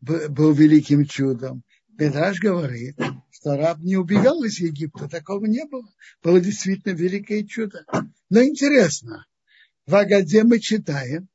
был 0.01 0.53
великим 0.53 1.05
чудом. 1.05 1.65
Петраш 1.99 2.39
говорит, 2.41 2.97
что 3.31 3.57
раб 3.57 3.79
не 3.81 3.97
убегал 3.97 4.43
из 4.45 4.59
Египта, 4.61 5.09
такого 5.09 5.45
не 5.47 5.65
было. 5.67 5.93
Было 6.23 6.41
действительно 6.41 6.93
великое 6.93 7.45
чудо. 7.45 7.85
Но 8.31 8.43
интересно, 8.43 9.27
в 9.87 9.95
Агаде 9.95 10.45
мы 10.45 10.61
читаем, 10.61 11.29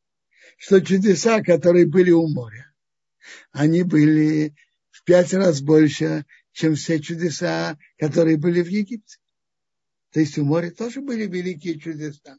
что 0.58 0.82
чудеса, 0.82 1.42
которые 1.42 1.88
были 1.88 2.12
у 2.12 2.28
моря, 2.28 2.72
они 3.52 3.84
были 3.84 4.56
в 4.90 5.04
пять 5.04 5.34
раз 5.34 5.62
больше, 5.62 6.26
чем 6.54 6.76
все 6.76 7.00
чудеса, 7.00 7.78
которые 7.98 8.38
были 8.38 8.62
в 8.62 8.68
Египте. 8.68 9.18
То 10.12 10.20
есть 10.20 10.38
у 10.38 10.46
моря 10.46 10.72
тоже 10.72 11.02
были 11.02 11.28
великие 11.28 11.80
чудеса. 11.80 12.38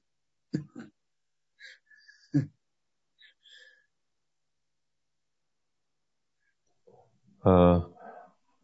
А, 7.41 7.89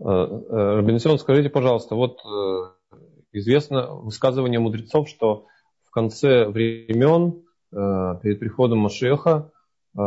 а, 0.00 0.76
Робинсон, 0.76 1.18
скажите, 1.18 1.48
пожалуйста, 1.48 1.94
вот 1.94 2.18
э, 2.24 2.98
известно 3.32 3.94
высказывание 3.94 4.58
мудрецов, 4.58 5.08
что 5.08 5.46
конце 5.94 6.46
времен, 6.46 7.44
э, 7.72 7.76
перед 8.22 8.40
приходом 8.40 8.80
Машеха, 8.80 9.50
э, 9.96 10.00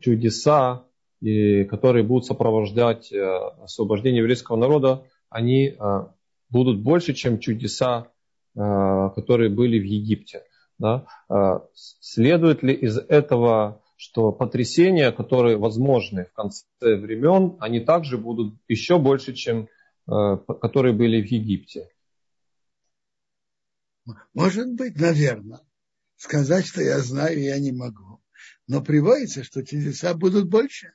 чудеса, 0.00 0.84
которые 1.20 2.04
будут 2.04 2.26
сопровождать 2.26 3.12
э, 3.12 3.20
освобождение 3.64 4.18
еврейского 4.18 4.56
народа, 4.56 5.04
они 5.30 5.76
будут 6.48 6.80
больше, 6.80 7.12
чем 7.12 7.38
чудеса, 7.38 8.06
которые 8.54 9.50
были 9.50 9.78
в 9.78 9.84
Египте. 9.84 10.44
Следует 11.74 12.62
ли 12.62 12.72
из 12.72 12.96
этого, 12.96 13.82
что 13.96 14.32
потрясения, 14.32 15.12
которые 15.12 15.58
возможны 15.58 16.24
в 16.24 16.32
конце 16.32 16.64
времен, 16.80 17.56
они 17.60 17.80
также 17.80 18.16
будут 18.16 18.54
еще 18.68 18.98
больше, 18.98 19.34
чем 19.34 19.68
которые 20.06 20.94
были 20.94 21.20
в 21.20 21.26
Египте? 21.26 21.90
Может 24.34 24.72
быть, 24.72 24.96
наверное. 24.96 25.60
Сказать, 26.16 26.66
что 26.66 26.82
я 26.82 26.98
знаю, 27.00 27.40
я 27.40 27.58
не 27.58 27.72
могу. 27.72 28.22
Но 28.66 28.82
приводится, 28.82 29.44
что 29.44 29.64
чудеса 29.64 30.14
будут 30.14 30.48
больше. 30.48 30.92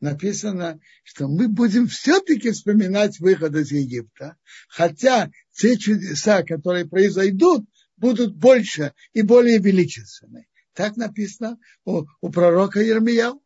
Написано, 0.00 0.78
что 1.04 1.28
мы 1.28 1.48
будем 1.48 1.86
все-таки 1.86 2.50
вспоминать 2.50 3.18
выход 3.18 3.54
из 3.54 3.70
Египта, 3.70 4.36
хотя 4.68 5.30
те 5.52 5.78
чудеса, 5.78 6.42
которые 6.42 6.86
произойдут, 6.86 7.66
будут 7.96 8.36
больше 8.36 8.92
и 9.14 9.22
более 9.22 9.58
величественны. 9.58 10.46
Так 10.74 10.96
написано 10.96 11.58
у, 11.84 12.04
у 12.20 12.30
пророка 12.30 12.80
Ермияу. 12.80 13.42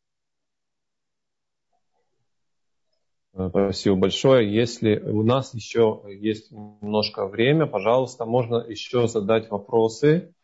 Спасибо 3.33 3.95
большое. 3.97 4.53
Если 4.53 4.99
у 4.99 5.22
нас 5.22 5.55
еще 5.55 6.03
есть 6.09 6.51
немножко 6.51 7.26
время, 7.26 7.66
пожалуйста, 7.66 8.24
можно 8.24 8.57
еще 8.57 9.07
задать 9.07 9.51
вопросы. 9.51 10.35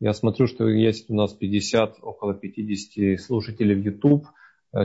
Я 0.00 0.12
смотрю, 0.12 0.48
что 0.48 0.68
есть 0.68 1.08
у 1.08 1.14
нас 1.14 1.32
50, 1.32 1.98
около 2.02 2.34
50 2.34 3.20
слушателей 3.20 3.76
в 3.76 3.84
YouTube. 3.84 4.26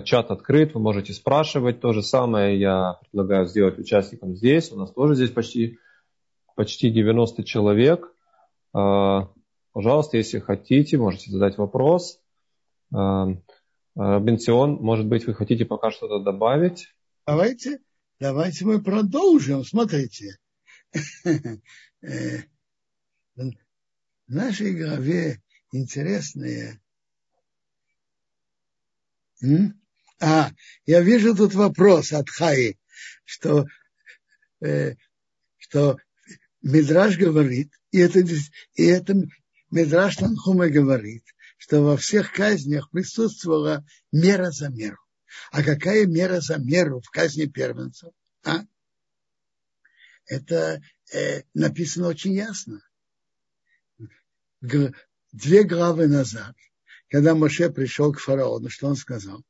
Чат 0.04 0.30
открыт, 0.30 0.76
вы 0.76 0.82
можете 0.82 1.14
спрашивать. 1.14 1.80
То 1.80 1.94
же 1.94 2.04
самое 2.04 2.60
я 2.60 3.00
предлагаю 3.02 3.48
сделать 3.48 3.80
участникам 3.80 4.36
здесь. 4.36 4.72
У 4.72 4.76
нас 4.76 4.94
тоже 4.94 5.16
здесь 5.16 5.32
почти, 5.32 5.80
почти 6.56 6.92
90 6.92 7.44
человек. 7.44 8.14
А, 8.74 9.30
пожалуйста, 9.74 10.18
если 10.18 10.38
хотите, 10.40 10.98
можете 10.98 11.32
задать 11.32 11.58
вопрос. 11.58 12.22
Бенсион, 12.92 14.74
может 14.74 15.08
быть, 15.08 15.26
вы 15.26 15.34
хотите 15.34 15.66
пока 15.66 15.90
что-то 15.90 16.20
добавить? 16.20 16.94
Давайте, 17.28 17.80
давайте 18.22 18.64
мы 18.64 18.82
продолжим. 18.82 19.66
Смотрите. 19.66 20.38
В 21.26 22.46
нашей 24.28 24.74
главе 24.74 25.44
интересные. 25.74 26.80
А, 30.22 30.52
я 30.86 31.02
вижу 31.02 31.36
тут 31.36 31.54
вопрос 31.54 32.14
от 32.14 32.30
Хаи, 32.30 32.80
что 33.26 33.68
э, 34.62 34.96
что 35.58 35.98
Мидраш 36.62 37.18
говорит, 37.18 37.74
и 37.92 38.00
это, 38.00 38.20
и 38.22 38.84
это 38.86 39.16
Мидраш 39.70 40.16
Танхума 40.16 40.70
говорит, 40.70 41.26
что 41.58 41.82
во 41.82 41.98
всех 41.98 42.32
казнях 42.32 42.90
присутствовала 42.90 43.86
мера 44.14 44.50
за 44.50 44.70
меру. 44.70 45.07
А 45.52 45.64
какая 45.64 46.06
мера 46.06 46.40
за 46.42 46.58
меру 46.58 47.02
в 47.02 47.10
казни 47.10 47.46
первенцев? 47.46 48.12
А? 48.44 48.66
Это 50.26 50.82
э, 51.14 51.44
написано 51.54 52.08
очень 52.08 52.34
ясно. 52.34 52.82
Две 54.62 55.64
главы 55.64 56.08
назад, 56.08 56.56
когда 57.10 57.36
Моше 57.36 57.70
пришел 57.70 58.12
к 58.14 58.20
фараону, 58.20 58.70
что 58.70 58.88
он 58.88 58.96
сказал? 58.96 59.44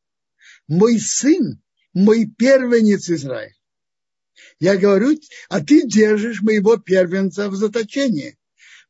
Мой 0.68 1.00
сын, 1.00 1.62
мой 1.94 2.28
первенец 2.28 3.10
Израиль. 3.10 3.56
Я 4.60 4.78
говорю, 4.78 5.20
а 5.50 5.64
ты 5.64 5.88
держишь 5.88 6.42
моего 6.42 6.78
первенца 6.78 7.50
в 7.50 7.56
заточении. 7.56 8.38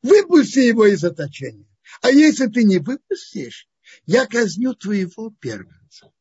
Выпусти 0.02 0.60
его 0.60 0.86
из 0.86 1.00
заточения. 1.00 1.66
А 2.02 2.10
если 2.10 2.46
ты 2.46 2.64
не 2.64 2.78
выпустишь, 2.78 3.68
я 4.06 4.26
казню 4.26 4.74
твоего 4.74 5.34
первенца. 5.40 6.12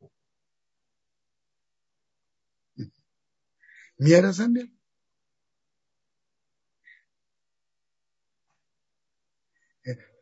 Мера 4.00 4.32
за 4.32 4.48
мер. 4.48 4.68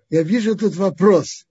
Я 0.10 0.24
вижу 0.24 0.56
тут 0.56 0.76
вопрос, 0.76 1.46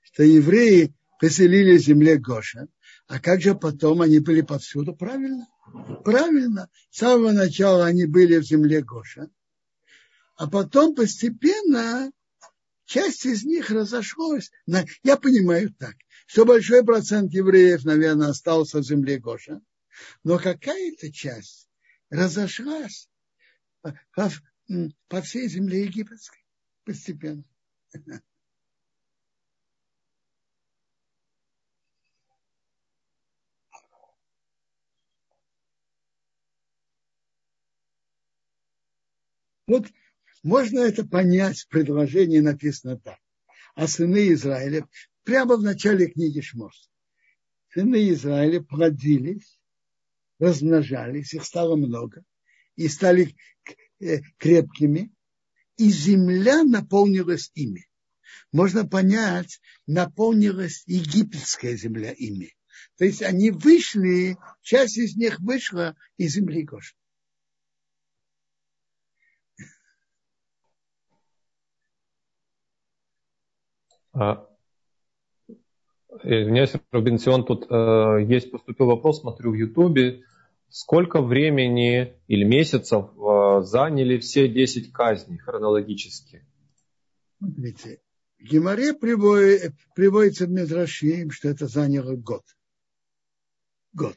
что 0.00 0.22
евреи 0.22 0.94
поселились 1.20 1.82
в 1.82 1.86
земле 1.86 2.16
Гоша, 2.16 2.68
а 3.06 3.20
как 3.20 3.40
же 3.40 3.54
потом 3.54 4.02
они 4.02 4.18
были 4.18 4.40
повсюду? 4.40 4.96
Правильно. 4.96 5.46
Правильно. 6.04 6.68
С 6.90 6.98
самого 6.98 7.32
начала 7.32 7.86
они 7.86 8.06
были 8.06 8.38
в 8.38 8.44
земле 8.44 8.82
Гоша, 8.82 9.30
а 10.36 10.48
потом 10.48 10.94
постепенно 10.94 12.10
часть 12.86 13.26
из 13.26 13.44
них 13.44 13.70
разошлась. 13.70 14.50
Я 15.02 15.16
понимаю 15.16 15.72
так, 15.74 15.94
что 16.26 16.44
большой 16.44 16.84
процент 16.84 17.32
евреев, 17.32 17.84
наверное, 17.84 18.30
остался 18.30 18.78
в 18.78 18.84
земле 18.84 19.18
Гоша, 19.18 19.60
но 20.24 20.38
какая-то 20.38 21.12
часть 21.12 21.68
разошлась 22.10 23.08
по, 24.12 24.30
по 25.08 25.22
всей 25.22 25.48
земле 25.48 25.84
египетской 25.84 26.44
постепенно. 26.84 27.44
Вот 39.66 39.86
можно 40.42 40.80
это 40.80 41.06
понять, 41.06 41.60
в 41.60 41.68
предложении 41.68 42.38
написано 42.38 42.98
так. 42.98 43.18
А 43.74 43.86
сыны 43.86 44.32
Израиля, 44.32 44.88
прямо 45.24 45.56
в 45.56 45.62
начале 45.62 46.06
книги 46.06 46.40
Шмос, 46.40 46.90
сыны 47.68 48.10
Израиля 48.10 48.62
плодились, 48.62 49.57
размножались, 50.38 51.34
их 51.34 51.44
стало 51.44 51.76
много, 51.76 52.22
и 52.76 52.88
стали 52.88 53.34
э, 54.00 54.20
крепкими, 54.36 55.12
и 55.76 55.90
земля 55.90 56.64
наполнилась 56.64 57.50
ими. 57.54 57.86
Можно 58.52 58.86
понять, 58.86 59.60
наполнилась 59.86 60.84
египетская 60.86 61.76
земля 61.76 62.12
ими. 62.12 62.54
То 62.96 63.04
есть 63.04 63.22
они 63.22 63.50
вышли, 63.50 64.36
часть 64.62 64.98
из 64.98 65.16
них 65.16 65.38
вышла 65.40 65.96
из 66.16 66.34
земли 66.34 66.62
Гоши. 66.62 66.94
А, 74.12 74.48
извиняюсь, 76.24 76.72
Робинсион, 76.90 77.44
тут 77.44 77.70
э, 77.70 78.24
есть 78.26 78.50
поступил 78.50 78.86
вопрос, 78.86 79.20
смотрю 79.20 79.52
в 79.52 79.54
Ютубе. 79.54 80.24
Сколько 80.68 81.22
времени 81.22 82.14
или 82.26 82.44
месяцев 82.44 83.10
э, 83.16 83.62
заняли 83.62 84.18
все 84.18 84.48
10 84.48 84.92
казней 84.92 85.38
хронологически? 85.38 86.44
Смотрите, 87.38 88.00
в 88.38 88.42
Геморе 88.42 88.94
приводит, 88.94 89.74
приводится 89.94 90.46
в 90.46 90.50
Медрашим, 90.50 91.30
что 91.30 91.48
это 91.48 91.66
заняло 91.66 92.14
год. 92.16 92.44
Год. 93.92 94.16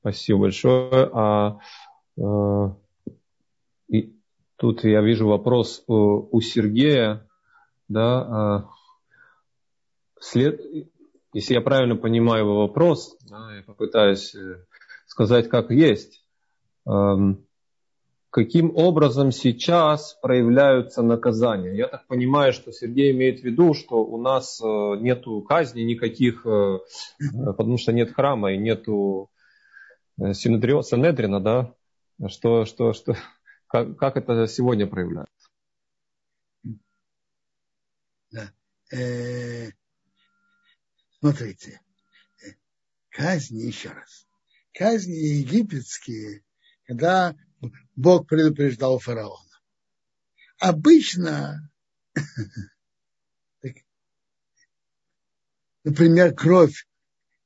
Спасибо 0.00 0.40
большое. 0.40 1.10
А 1.12 1.58
Э, 2.16 2.70
и 3.88 4.14
тут 4.56 4.84
я 4.84 5.00
вижу 5.02 5.28
вопрос 5.28 5.84
у 5.86 6.40
Сергея, 6.40 7.28
да, 7.88 8.20
а, 8.20 8.70
след, 10.24 10.60
если 11.32 11.54
я 11.54 11.60
правильно 11.60 11.96
понимаю 11.96 12.44
его 12.44 12.66
вопрос, 12.66 13.16
да, 13.28 13.56
я 13.56 13.62
попытаюсь 13.62 14.34
э, 14.34 14.64
сказать, 15.06 15.48
как 15.48 15.70
есть. 15.70 16.24
Эм, 16.86 17.46
каким 18.30 18.76
образом 18.76 19.32
сейчас 19.32 20.18
проявляются 20.22 21.02
наказания? 21.02 21.76
Я 21.76 21.88
так 21.88 22.06
понимаю, 22.06 22.52
что 22.52 22.72
Сергей 22.72 23.12
имеет 23.12 23.40
в 23.40 23.44
виду, 23.44 23.74
что 23.74 24.04
у 24.04 24.20
нас 24.20 24.60
э, 24.60 24.66
нету 25.00 25.42
казни 25.42 25.82
никаких, 25.82 26.44
потому 26.44 27.78
что 27.78 27.92
нет 27.92 28.12
храма 28.12 28.52
и 28.52 28.58
нету 28.58 29.30
Синедрина, 30.16 31.40
да, 31.40 31.74
что, 32.28 32.64
что, 32.64 32.92
что, 32.92 33.16
как, 33.66 33.96
как 33.96 34.16
это 34.16 34.46
сегодня 34.46 34.86
проявляется? 34.86 35.48
Да. 38.30 38.52
Э, 38.92 39.70
смотрите, 41.24 41.80
казни 43.08 43.62
еще 43.62 43.88
раз. 43.88 44.26
Казни 44.74 45.14
египетские, 45.14 46.44
когда 46.86 47.34
Бог 47.96 48.28
предупреждал 48.28 48.98
фараона. 48.98 49.40
Обычно, 50.58 51.70
например, 55.84 56.34
кровь, 56.34 56.86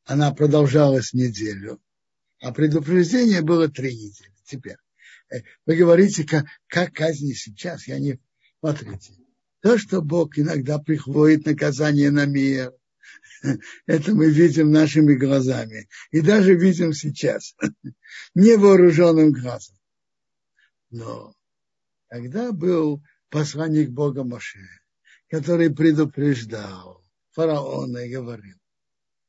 она 0.05 0.35
продолжалась 0.35 1.13
неделю, 1.13 1.81
а 2.41 2.53
предупреждение 2.53 3.43
было 3.43 3.69
три 3.69 3.95
недели 3.95 4.35
теперь. 4.45 4.79
Э, 5.31 5.43
вы 5.67 5.77
говорите, 5.77 6.25
как, 6.25 6.47
как 6.67 6.93
казни 6.93 7.33
сейчас. 7.33 7.87
Я 7.87 8.01
не... 8.01 8.19
Смотрите. 8.59 9.13
То, 9.61 9.79
что 9.79 10.03
Бог 10.03 10.37
иногда 10.37 10.81
приходит 10.81 11.47
наказание 11.47 12.11
на 12.11 12.27
мир, 12.27 12.73
это 13.87 14.15
мы 14.15 14.31
видим 14.31 14.71
нашими 14.71 15.15
глазами. 15.15 15.89
И 16.11 16.21
даже 16.21 16.55
видим 16.55 16.93
сейчас. 16.93 17.55
Невооруженным 18.35 19.33
глазом. 19.33 19.77
Но 20.91 21.35
когда 22.09 22.53
был 22.53 23.03
посланник 23.29 23.91
Бога 23.91 24.25
Моше, 24.25 24.67
который 25.29 25.75
предупреждал 25.75 27.05
фараона 27.33 27.99
и 27.99 28.13
говорил, 28.13 28.57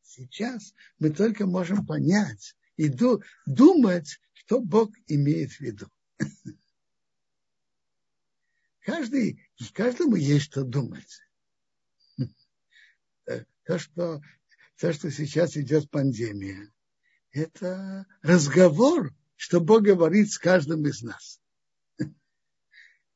сейчас 0.03 0.73
мы 0.97 1.09
только 1.09 1.45
можем 1.45 1.85
понять 1.85 2.55
и 2.77 2.89
думать, 3.45 4.19
что 4.33 4.61
Бог 4.61 4.91
имеет 5.07 5.51
в 5.51 5.59
виду. 5.59 5.87
Каждый, 8.81 9.47
каждому 9.73 10.15
есть 10.15 10.45
что 10.45 10.63
думать. 10.63 11.21
То, 13.69 13.77
что, 13.77 14.19
то, 14.79 14.93
что 14.93 15.11
сейчас 15.11 15.55
идет 15.55 15.91
пандемия, 15.91 16.73
это 17.29 18.07
разговор, 18.23 19.13
что 19.35 19.61
Бог 19.61 19.83
говорит 19.83 20.31
с 20.31 20.39
каждым 20.39 20.87
из 20.87 21.03
нас. 21.03 21.39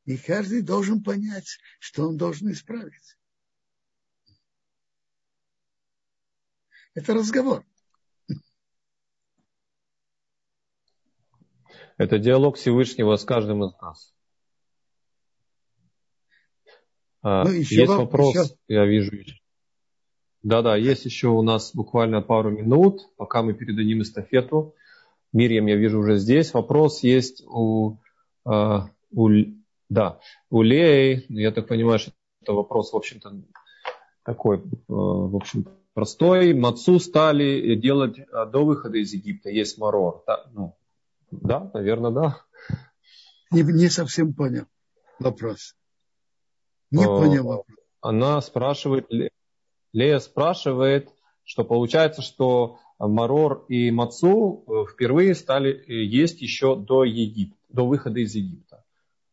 И 0.05 0.15
каждый 0.15 0.61
должен 0.61 1.01
понять, 1.01 1.57
что 1.79 2.07
он 2.07 2.17
должен 2.17 2.51
исправить. 2.51 3.17
Это 6.93 7.15
разговор. 7.15 7.65
Это 11.97 12.19
диалог 12.19 12.57
Всевышнего 12.57 13.15
с 13.15 13.25
каждым 13.25 13.63
из 13.63 13.73
нас. 13.81 14.15
А, 17.23 17.43
ну, 17.43 17.49
еще 17.49 17.75
есть 17.75 17.87
вопрос, 17.87 18.35
еще... 18.35 18.55
я 18.67 18.85
вижу. 18.85 19.42
Да-да, 20.43 20.75
есть 20.75 21.05
еще 21.05 21.29
у 21.29 21.41
нас 21.41 21.73
буквально 21.73 22.21
пару 22.21 22.51
минут, 22.51 23.09
пока 23.15 23.41
мы 23.41 23.53
передадим 23.53 24.01
эстафету. 24.01 24.75
Мирьям, 25.31 25.65
я 25.67 25.77
вижу 25.77 25.99
уже 25.99 26.17
здесь. 26.17 26.53
Вопрос 26.53 27.01
есть 27.01 27.43
у, 27.47 27.97
а, 28.45 28.89
у, 29.11 29.29
да, 29.89 30.19
у 30.49 30.61
Леи. 30.61 31.25
Я 31.29 31.51
так 31.51 31.67
понимаю, 31.67 31.99
что 31.99 32.11
это 32.41 32.53
вопрос, 32.53 32.91
в 32.91 32.95
общем-то, 32.97 33.41
такой, 34.23 34.61
в 34.87 35.35
общем 35.35 35.65
простой 35.93 36.53
мацу 36.53 36.99
стали 36.99 37.75
делать 37.75 38.17
до 38.29 38.65
выхода 38.65 38.97
из 38.97 39.13
Египта. 39.13 39.49
Есть 39.49 39.77
марор. 39.77 40.23
Да, 40.27 40.45
ну, 40.51 40.75
да 41.31 41.71
наверное, 41.73 42.11
да. 42.11 42.41
Не, 43.49 43.61
не 43.61 43.89
совсем 43.89 44.33
понял 44.33 44.65
вопрос. 45.19 45.75
Не 46.91 47.05
понял 47.05 47.45
вопрос. 47.45 47.77
Она 48.01 48.41
спрашивает, 48.41 49.07
Лея 49.93 50.19
спрашивает, 50.19 51.09
что 51.43 51.63
получается, 51.63 52.21
что 52.21 52.79
марор 52.99 53.65
и 53.69 53.91
мацу 53.91 54.63
э, 54.67 54.91
впервые 54.91 55.35
стали 55.35 55.71
э, 55.71 56.03
есть 56.03 56.41
еще 56.41 56.75
до 56.75 57.03
Египта, 57.03 57.57
до 57.69 57.85
выхода 57.85 58.19
из 58.19 58.33
Египта. 58.33 58.83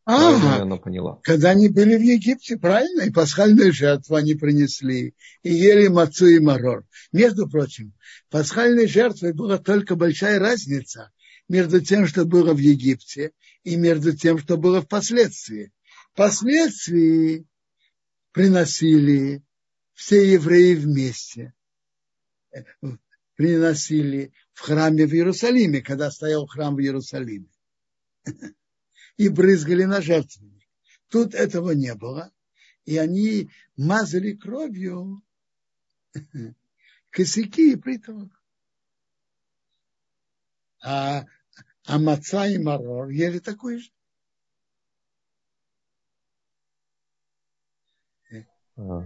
Ага, 0.05 0.63
она 0.63 0.77
поняла. 0.77 1.21
Когда 1.23 1.51
они 1.51 1.69
были 1.69 1.97
в 1.97 2.03
Египте, 2.03 2.57
правильно, 2.57 3.03
и 3.03 3.11
пасхальную 3.11 3.73
жертву 3.73 4.17
они 4.17 4.35
принесли, 4.35 5.15
и 5.43 5.53
ели 5.53 5.89
мацу 5.89 6.27
и 6.27 6.41
марор. 6.41 6.85
Между 7.13 7.49
прочим, 7.49 7.93
пасхальной 8.29 8.87
жертвой 8.87 9.35
была 9.35 9.59
только 9.59 9.95
большая 9.95 10.41
разница 10.41 11.11
между 11.49 11.81
тем, 11.81 12.07
что 12.07 12.25
было 12.25 12.55
в 12.55 12.59
Египте, 12.59 13.33
и 13.63 13.77
между 13.77 14.17
тем, 14.17 14.39
что 14.39 14.57
было 14.57 14.81
впоследствии. 14.81 15.73
Впоследствии 16.13 17.47
приносили 18.33 19.43
все 20.01 20.33
евреи 20.33 20.75
вместе. 20.77 21.53
Приносили 23.35 24.33
в 24.55 24.61
храме 24.61 25.07
в 25.07 25.13
Иерусалиме, 25.13 25.83
когда 25.83 26.11
стоял 26.11 26.47
храм 26.47 26.75
в 26.75 26.81
Иерусалиме. 26.81 27.51
И 29.19 29.29
брызгали 29.29 29.85
на 29.85 30.01
жертвенник. 30.01 30.67
Тут 31.09 31.35
этого 31.35 31.73
не 31.73 31.95
было. 31.95 32.33
И 32.87 32.97
они 32.97 33.51
мазали 33.77 34.33
кровью 34.33 35.23
косяки 37.11 37.73
и 37.73 37.77
притолок. 37.77 38.33
А, 40.83 41.27
а 41.85 41.99
маца 41.99 42.47
и 42.47 42.57
марор 42.57 43.11
ели 43.11 43.39
такой 43.39 43.81
же. 43.81 43.91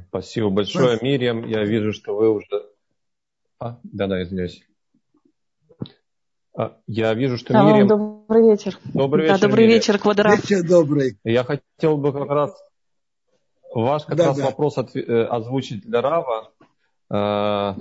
Спасибо 0.09 0.51
большое, 0.51 0.99
Мириам. 1.01 1.47
Я 1.47 1.65
вижу, 1.65 1.93
что 1.93 2.15
вы 2.15 2.31
уже... 2.31 2.47
А, 3.59 3.79
да-да, 3.83 4.23
извиняюсь. 4.23 4.63
А, 6.57 6.77
я 6.87 7.15
вижу, 7.15 7.37
что 7.37 7.53
да, 7.53 7.65
Мириам... 7.65 7.89
Добрый 7.89 8.51
вечер. 8.51 8.79
Добрый 8.93 9.25
вечер, 9.25 9.41
Да, 9.41 9.47
добрый 9.47 9.65
Мириам. 9.65 9.81
вечер, 9.81 9.99
Квадрат. 9.99 10.39
Вечер 10.39 10.69
добрый. 10.69 11.19
Я 11.25 11.45
хотел 11.45 11.97
бы 11.97 12.13
как 12.13 12.29
раз 12.29 12.55
ваш 13.75 14.05
как 14.05 14.17
да, 14.17 14.27
раз 14.27 14.39
да. 14.39 14.45
вопрос 14.47 14.79
от, 14.79 14.95
э, 14.95 15.25
озвучить 15.25 15.85
для 15.85 16.01
Рава. 16.01 16.51
Uh, 17.13 17.77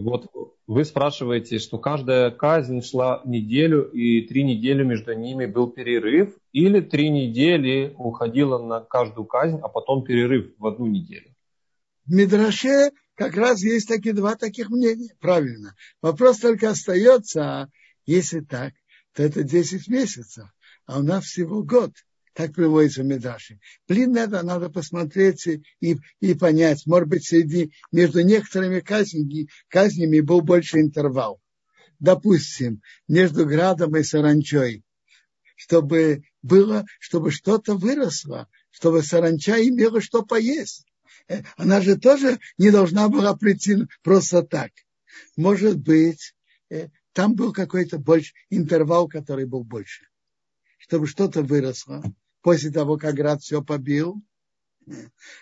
вот 0.00 0.30
вы 0.66 0.84
спрашиваете, 0.84 1.58
что 1.58 1.78
каждая 1.78 2.30
казнь 2.30 2.80
шла 2.80 3.20
неделю, 3.24 3.84
и 3.90 4.22
три 4.22 4.42
недели 4.44 4.82
между 4.82 5.12
ними 5.12 5.44
был 5.44 5.68
перерыв, 5.68 6.34
или 6.52 6.80
три 6.80 7.10
недели 7.10 7.94
уходила 7.98 8.58
на 8.58 8.80
каждую 8.80 9.26
казнь, 9.26 9.58
а 9.62 9.68
потом 9.68 10.02
перерыв 10.02 10.52
в 10.58 10.66
одну 10.66 10.86
неделю? 10.86 11.31
В 12.06 12.12
Мидраше 12.12 12.90
как 13.14 13.34
раз 13.34 13.62
есть 13.62 13.88
такие 13.88 14.14
два 14.14 14.34
таких 14.34 14.70
мнения. 14.70 15.14
Правильно. 15.20 15.74
Вопрос 16.00 16.38
только 16.38 16.70
остается, 16.70 17.70
если 18.06 18.40
так, 18.40 18.72
то 19.14 19.22
это 19.22 19.42
10 19.42 19.88
месяцев, 19.88 20.48
а 20.86 20.98
у 20.98 21.02
нас 21.02 21.24
всего 21.24 21.62
год. 21.62 21.92
Так 22.34 22.54
приводится 22.54 23.02
в 23.02 23.04
Медраше. 23.04 23.60
Блин, 23.86 24.16
это 24.16 24.42
надо 24.42 24.70
посмотреть 24.70 25.46
и, 25.46 25.98
и 26.20 26.34
понять. 26.34 26.86
Может 26.86 27.08
быть, 27.08 27.26
среди, 27.26 27.72
между 27.92 28.22
некоторыми 28.22 28.80
казнями, 28.80 29.48
казнями 29.68 30.20
был 30.20 30.40
больше 30.40 30.80
интервал. 30.80 31.42
Допустим, 31.98 32.80
между 33.06 33.44
градом 33.44 33.94
и 33.96 34.02
саранчой. 34.02 34.82
Чтобы 35.56 36.24
было, 36.40 36.86
чтобы 36.98 37.30
что-то 37.30 37.74
выросло, 37.76 38.48
чтобы 38.70 39.02
саранча 39.02 39.62
имела 39.62 40.00
что 40.00 40.22
поесть. 40.22 40.86
Э, 41.28 41.42
она 41.56 41.80
же 41.80 41.96
тоже 41.96 42.38
не 42.58 42.70
должна 42.70 43.08
была 43.08 43.36
прийти 43.36 43.86
просто 44.02 44.42
так. 44.42 44.70
Может 45.36 45.78
быть, 45.78 46.34
э, 46.70 46.88
там 47.12 47.34
был 47.34 47.52
какой-то 47.52 47.98
больше 47.98 48.32
интервал, 48.50 49.08
который 49.08 49.46
был 49.46 49.64
больше, 49.64 50.06
чтобы 50.78 51.06
что-то 51.06 51.42
выросло 51.42 52.02
после 52.40 52.70
того, 52.70 52.96
как 52.96 53.14
град 53.14 53.42
все 53.42 53.62
побил, 53.62 54.22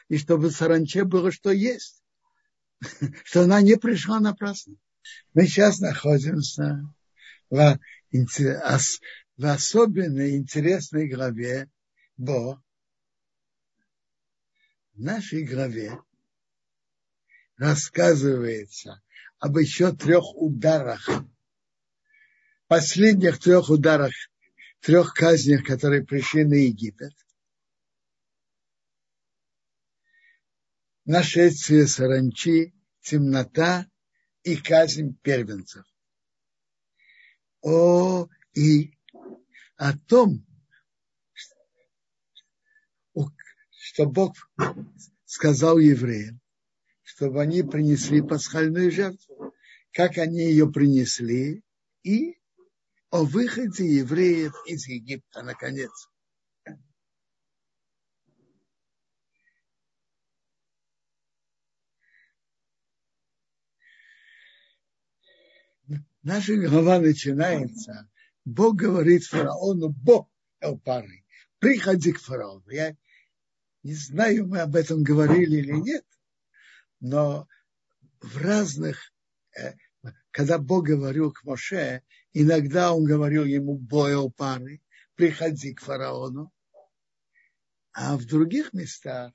и 0.08 0.18
чтобы 0.18 0.50
саранче 0.50 1.04
было 1.04 1.32
что 1.32 1.50
есть, 1.50 2.02
что 3.24 3.42
она 3.42 3.60
не 3.60 3.76
пришла 3.76 4.20
напрасно. 4.20 4.74
Мы 5.32 5.46
сейчас 5.46 5.80
находимся 5.80 6.82
в, 7.48 7.78
в 8.12 9.46
особенно 9.46 10.36
интересной 10.36 11.08
главе 11.08 11.70
Бо, 12.16 12.62
в 14.94 15.00
нашей 15.00 15.44
главе 15.44 15.98
рассказывается 17.56 19.02
об 19.38 19.58
еще 19.58 19.92
трех 19.92 20.24
ударах, 20.34 21.08
последних 22.66 23.38
трех 23.38 23.70
ударах, 23.70 24.12
трех 24.80 25.14
казнях, 25.14 25.64
которые 25.64 26.04
пришли 26.04 26.44
на 26.44 26.54
Египет. 26.54 27.12
Нашествие 31.04 31.86
саранчи, 31.86 32.74
темнота 33.00 33.86
и 34.42 34.56
казнь 34.56 35.18
первенцев. 35.22 35.84
О, 37.62 38.28
и 38.54 38.96
о 39.76 39.96
том, 39.98 40.46
что 43.92 44.06
Бог 44.06 44.36
сказал 45.24 45.78
евреям, 45.78 46.40
чтобы 47.02 47.42
они 47.42 47.64
принесли 47.64 48.22
пасхальную 48.22 48.92
жертву, 48.92 49.52
как 49.90 50.16
они 50.16 50.42
ее 50.42 50.70
принесли, 50.70 51.64
и 52.04 52.38
о 53.10 53.24
выходе 53.24 53.84
евреев 53.84 54.54
из 54.66 54.86
Египта, 54.86 55.42
наконец. 55.42 55.90
Наша 66.22 66.54
глава 66.54 67.00
начинается. 67.00 68.08
Бог 68.44 68.76
говорит 68.76 69.24
фараону, 69.24 69.88
Бог 69.88 70.30
Элпары, 70.60 71.24
приходи 71.58 72.12
к 72.12 72.20
фараону. 72.20 72.68
Я 72.70 72.94
не 73.82 73.94
знаю, 73.94 74.46
мы 74.46 74.60
об 74.60 74.76
этом 74.76 75.02
говорили 75.02 75.56
или 75.56 75.72
нет, 75.72 76.04
но 77.00 77.48
в 78.20 78.36
разных, 78.36 79.12
э, 79.56 79.74
когда 80.30 80.58
Бог 80.58 80.86
говорил 80.86 81.32
к 81.32 81.44
Моше, 81.44 82.02
иногда 82.32 82.92
он 82.92 83.04
говорил 83.04 83.44
ему 83.44 83.78
бойл 83.78 84.30
пары, 84.30 84.82
приходи 85.14 85.74
к 85.74 85.80
фараону, 85.80 86.52
а 87.92 88.16
в 88.16 88.26
других 88.26 88.72
местах 88.72 89.32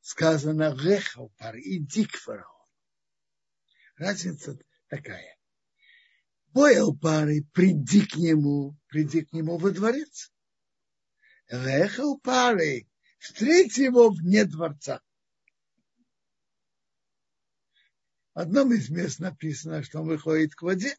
сказано 0.00 0.76
рехал 0.78 1.32
пары, 1.38 1.60
иди 1.62 2.04
к 2.04 2.16
фараону. 2.16 2.68
Разница 3.96 4.58
такая. 4.88 5.36
Бойл 6.52 6.96
пары, 6.96 7.44
приди 7.52 8.04
к 8.04 8.16
нему, 8.16 8.76
приди 8.88 9.22
к 9.22 9.32
нему 9.32 9.56
во 9.56 9.70
дворец. 9.70 10.32
Рехал 11.48 12.18
пары, 12.18 12.89
встреть 13.20 13.76
его 13.76 14.10
вне 14.10 14.44
дворца. 14.44 15.00
В 18.34 18.40
одном 18.40 18.72
из 18.72 18.88
мест 18.88 19.20
написано, 19.20 19.82
что 19.82 20.00
он 20.00 20.08
выходит 20.08 20.54
к 20.54 20.62
воде 20.62 20.96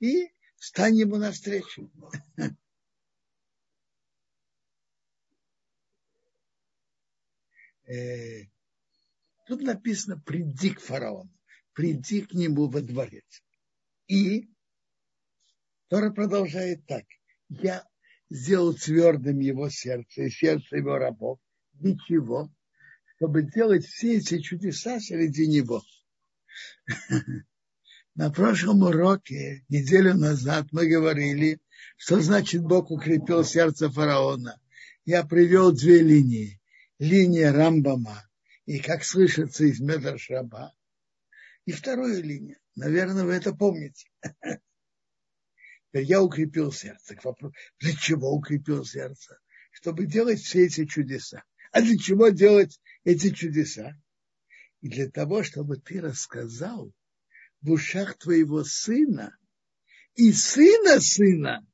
и 0.00 0.28
встань 0.56 0.96
ему 0.96 1.16
навстречу. 1.16 1.90
Э, 7.86 8.44
тут 9.46 9.60
написано, 9.60 10.18
приди 10.18 10.70
к 10.70 10.80
фараону, 10.80 11.30
приди 11.74 12.22
к 12.22 12.32
нему 12.32 12.68
во 12.68 12.80
дворец. 12.80 13.42
И 14.06 14.50
Тора 15.88 16.10
продолжает 16.10 16.86
так. 16.86 17.04
Я 17.48 17.86
сделал 18.34 18.74
твердым 18.74 19.38
его 19.38 19.68
сердце 19.70 20.24
и 20.24 20.30
сердце 20.30 20.76
его 20.76 20.98
рабов. 20.98 21.38
Ничего, 21.74 22.52
чтобы 23.16 23.42
делать 23.42 23.86
все 23.86 24.16
эти 24.16 24.40
чудеса 24.40 24.98
среди 24.98 25.46
него. 25.46 25.82
На 28.16 28.30
прошлом 28.30 28.82
уроке, 28.82 29.64
неделю 29.68 30.14
назад, 30.14 30.66
мы 30.72 30.86
говорили, 30.86 31.60
что 31.96 32.20
значит 32.20 32.62
Бог 32.62 32.90
укрепил 32.90 33.44
сердце 33.44 33.88
фараона. 33.88 34.60
Я 35.04 35.24
привел 35.24 35.72
две 35.72 36.00
линии. 36.00 36.60
Линия 36.98 37.52
Рамбама 37.52 38.24
и, 38.66 38.78
как 38.78 39.04
слышится 39.04 39.64
из 39.64 39.80
Медршаба, 39.80 40.72
И 41.66 41.72
вторая 41.72 42.20
линия. 42.20 42.58
Наверное, 42.76 43.24
вы 43.24 43.34
это 43.34 43.52
помните. 43.52 44.08
Я 46.00 46.22
укрепил 46.22 46.72
сердце. 46.72 47.16
Для 47.78 47.92
чего 47.94 48.32
укрепил 48.32 48.84
сердце? 48.84 49.38
Чтобы 49.70 50.06
делать 50.06 50.40
все 50.40 50.66
эти 50.66 50.86
чудеса. 50.86 51.44
А 51.72 51.80
для 51.82 51.96
чего 51.96 52.28
делать 52.28 52.80
эти 53.04 53.30
чудеса? 53.30 53.96
И 54.80 54.88
для 54.88 55.10
того, 55.10 55.42
чтобы 55.42 55.76
ты 55.76 56.00
рассказал 56.00 56.92
в 57.62 57.70
ушах 57.70 58.18
твоего 58.18 58.64
сына 58.64 59.36
и 60.14 60.32
сына 60.32 61.00
сына, 61.00 61.66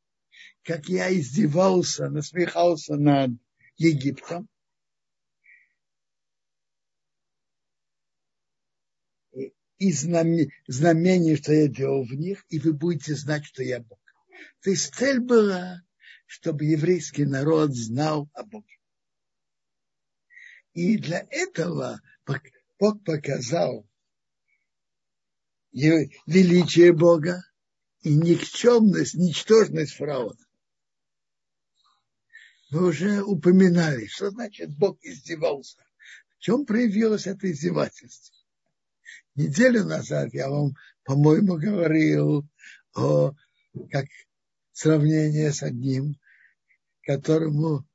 как 0.63 0.89
я 0.89 1.13
издевался, 1.13 2.09
насмехался 2.09 2.97
над 2.97 3.33
Египтом, 3.77 4.49
и 9.79 9.93
знамений, 9.93 11.37
что 11.37 11.53
я 11.53 11.67
делал 11.67 12.05
в 12.05 12.13
них, 12.13 12.45
и 12.51 12.59
вы 12.59 12.75
будете 12.75 13.15
знать, 13.15 13.47
что 13.47 13.63
я 13.63 13.81
Бог. 13.81 14.00
То 14.63 14.71
есть 14.71 14.95
цель 14.95 15.21
была, 15.21 15.83
чтобы 16.27 16.65
еврейский 16.65 17.25
народ 17.25 17.75
знал 17.75 18.31
о 18.35 18.45
Боге. 18.45 18.79
И 20.73 20.99
для 20.99 21.27
этого 21.31 22.01
Бог 22.79 23.03
показал 23.05 23.87
величие 25.73 26.93
Бога 26.93 27.43
и 28.03 28.15
никчемность, 28.15 29.15
ничтожность 29.15 29.95
фараона. 29.95 30.39
Мы 32.71 32.87
уже 32.87 33.23
упоминали, 33.23 34.07
что 34.07 34.31
значит 34.31 34.77
Бог 34.79 34.99
издевался. 35.03 35.85
В 36.39 36.43
чем 36.43 36.65
проявилось 36.65 37.27
это 37.27 37.51
издевательство? 37.51 38.35
Неделю 39.35 39.85
назад 39.85 40.33
я 40.33 40.49
вам, 40.49 40.75
по-моему, 41.05 41.57
говорил 41.57 42.47
о 42.95 43.33
как 43.91 44.07
сравнение 44.81 45.53
с 45.53 45.63
одним, 45.63 46.17
которому 47.03 47.87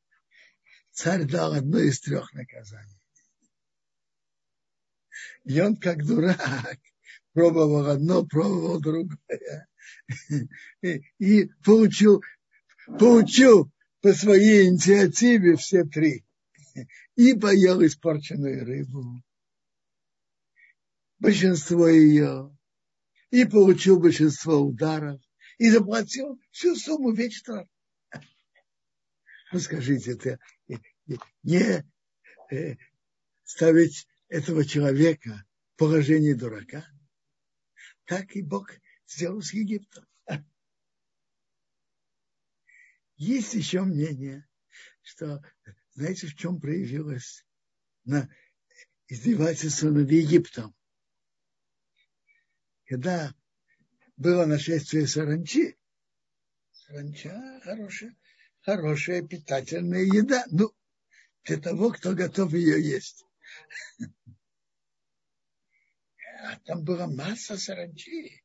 царь 0.92 1.26
дал 1.26 1.54
одно 1.54 1.80
из 1.80 2.00
трех 2.00 2.32
наказаний. 2.34 3.02
И 5.46 5.60
он, 5.60 5.78
как 5.78 6.06
дурак, 6.06 6.80
пробовал 7.34 7.88
одно, 7.88 8.24
пробовал 8.26 8.80
другое. 8.80 9.68
И, 11.18 11.46
получил, 11.64 12.24
получил 13.00 13.72
по 14.02 14.14
своей 14.14 14.70
инициативе 14.70 15.56
все 15.56 15.86
три. 15.86 16.24
И 17.16 17.34
поел 17.34 17.84
испорченную 17.84 18.64
рыбу. 18.64 19.24
Большинство 21.18 21.88
ее. 21.88 22.56
И 23.32 23.46
получил 23.46 24.00
большинство 24.00 24.58
ударов. 24.58 25.20
И 25.58 25.70
заплатил 25.70 26.39
всю 26.51 26.76
сумму 26.76 27.12
весь 27.12 27.36
штраф. 27.36 27.68
Ну, 29.51 29.60
скажите, 29.60 30.12
это 30.12 30.39
не 31.43 31.86
э, 32.51 32.76
ставить 33.43 34.08
этого 34.28 34.66
человека 34.66 35.45
в 35.74 35.78
положении 35.78 36.34
дурака? 36.34 36.86
Так 38.06 38.36
и 38.36 38.41
Бог 38.41 38.70
сделал 39.08 39.41
с 39.41 39.53
Египтом. 39.53 40.06
Есть 43.18 43.53
еще 43.53 43.84
мнение, 43.84 44.45
что, 45.01 45.41
знаете, 45.93 46.28
в 46.28 46.36
чем 46.36 46.60
проявилось 46.60 47.45
на 48.03 48.30
издевательство 49.08 49.89
над 49.89 50.12
Египтом? 50.12 50.76
Когда 52.86 53.34
было 54.18 54.45
нашествие 54.45 55.07
саранчи, 55.07 55.78
саранча 56.72 57.61
хорошая, 57.63 58.16
хорошая 58.61 59.22
питательная 59.24 60.03
еда. 60.03 60.45
Ну, 60.51 60.72
для 61.43 61.57
того, 61.57 61.91
кто 61.91 62.13
готов 62.13 62.53
ее 62.53 62.82
есть. 62.82 63.26
А 66.43 66.59
там 66.66 66.84
была 66.84 67.07
масса 67.07 67.57
саранчи. 67.57 68.43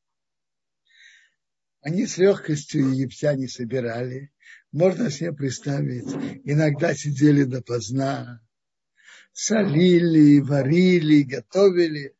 Они 1.81 2.05
с 2.05 2.17
легкостью 2.17 2.89
египтяне 2.93 3.47
собирали. 3.47 4.31
Можно 4.71 5.09
себе 5.09 5.33
представить. 5.33 6.05
Иногда 6.45 6.93
сидели 6.93 7.43
допоздна, 7.43 8.41
солили, 9.31 10.39
варили, 10.39 11.23
готовили. 11.23 12.15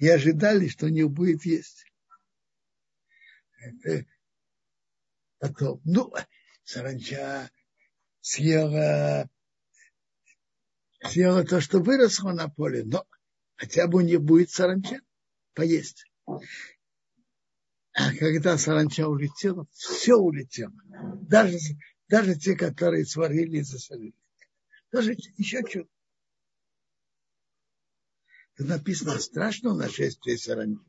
И 0.00 0.08
ожидали, 0.08 0.66
что 0.66 0.86
у 0.86 0.88
них 0.88 1.10
будет 1.10 1.44
есть. 1.44 1.84
Потом, 5.38 5.82
ну, 5.84 6.10
саранча 6.64 7.50
съела, 8.20 9.28
съела 11.02 11.44
то, 11.44 11.60
что 11.60 11.80
выросло 11.80 12.32
на 12.32 12.48
поле, 12.48 12.82
но 12.82 13.06
хотя 13.56 13.86
бы 13.88 13.98
у 13.98 14.00
них 14.00 14.22
будет 14.22 14.50
саранча 14.50 15.00
поесть. 15.52 16.06
А 17.92 18.14
когда 18.18 18.56
саранча 18.56 19.06
улетела, 19.06 19.66
все 19.72 20.14
улетело. 20.14 20.72
Даже, 21.28 21.58
даже 22.08 22.36
те, 22.36 22.56
которые 22.56 23.04
сварили 23.04 23.58
и 23.58 23.62
засолили. 23.62 24.14
Даже 24.90 25.12
еще 25.36 25.62
чудо. 25.68 25.90
Написано 28.60 29.18
страшно 29.18 29.74
нашествие 29.74 30.36
саранчи. 30.36 30.84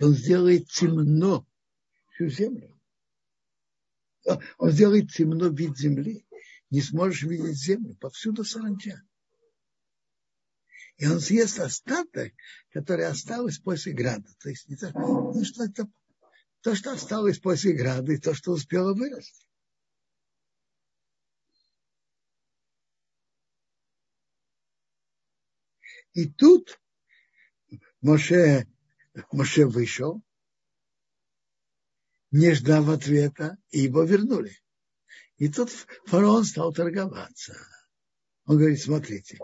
Он 0.00 0.14
сделает 0.14 0.68
темно 0.68 1.46
всю 2.12 2.28
землю. 2.28 2.76
Он 4.58 4.70
сделает 4.72 5.12
темно 5.12 5.46
вид 5.46 5.78
земли. 5.78 6.26
Не 6.70 6.82
сможешь 6.82 7.22
видеть 7.22 7.56
землю. 7.56 7.94
Повсюду 8.00 8.44
саранча. 8.44 9.00
И 10.96 11.06
он 11.06 11.20
съест 11.20 11.60
остаток, 11.60 12.32
который 12.72 13.06
осталось 13.06 13.58
после 13.58 13.92
града. 13.92 14.28
То 14.40 14.48
есть 14.48 14.68
не 14.68 14.76
то, 14.76 14.90
ну, 14.92 15.44
что 15.44 15.64
это, 15.64 15.88
то, 16.62 16.74
что 16.74 16.92
осталось 16.92 17.38
после 17.38 17.72
града, 17.72 18.12
и 18.12 18.18
то, 18.18 18.34
что 18.34 18.52
успело 18.52 18.92
вырасти. 18.92 19.46
И 26.12 26.28
тут 26.28 26.80
Моше, 28.00 28.66
Моше 29.32 29.66
вышел, 29.66 30.22
не 32.30 32.54
ждав 32.54 32.88
ответа, 32.88 33.58
и 33.70 33.80
его 33.80 34.04
вернули. 34.04 34.56
И 35.36 35.48
тут 35.48 35.70
фараон 36.06 36.44
стал 36.44 36.72
торговаться. 36.72 37.56
Он 38.44 38.58
говорит, 38.58 38.80
смотрите, 38.80 39.38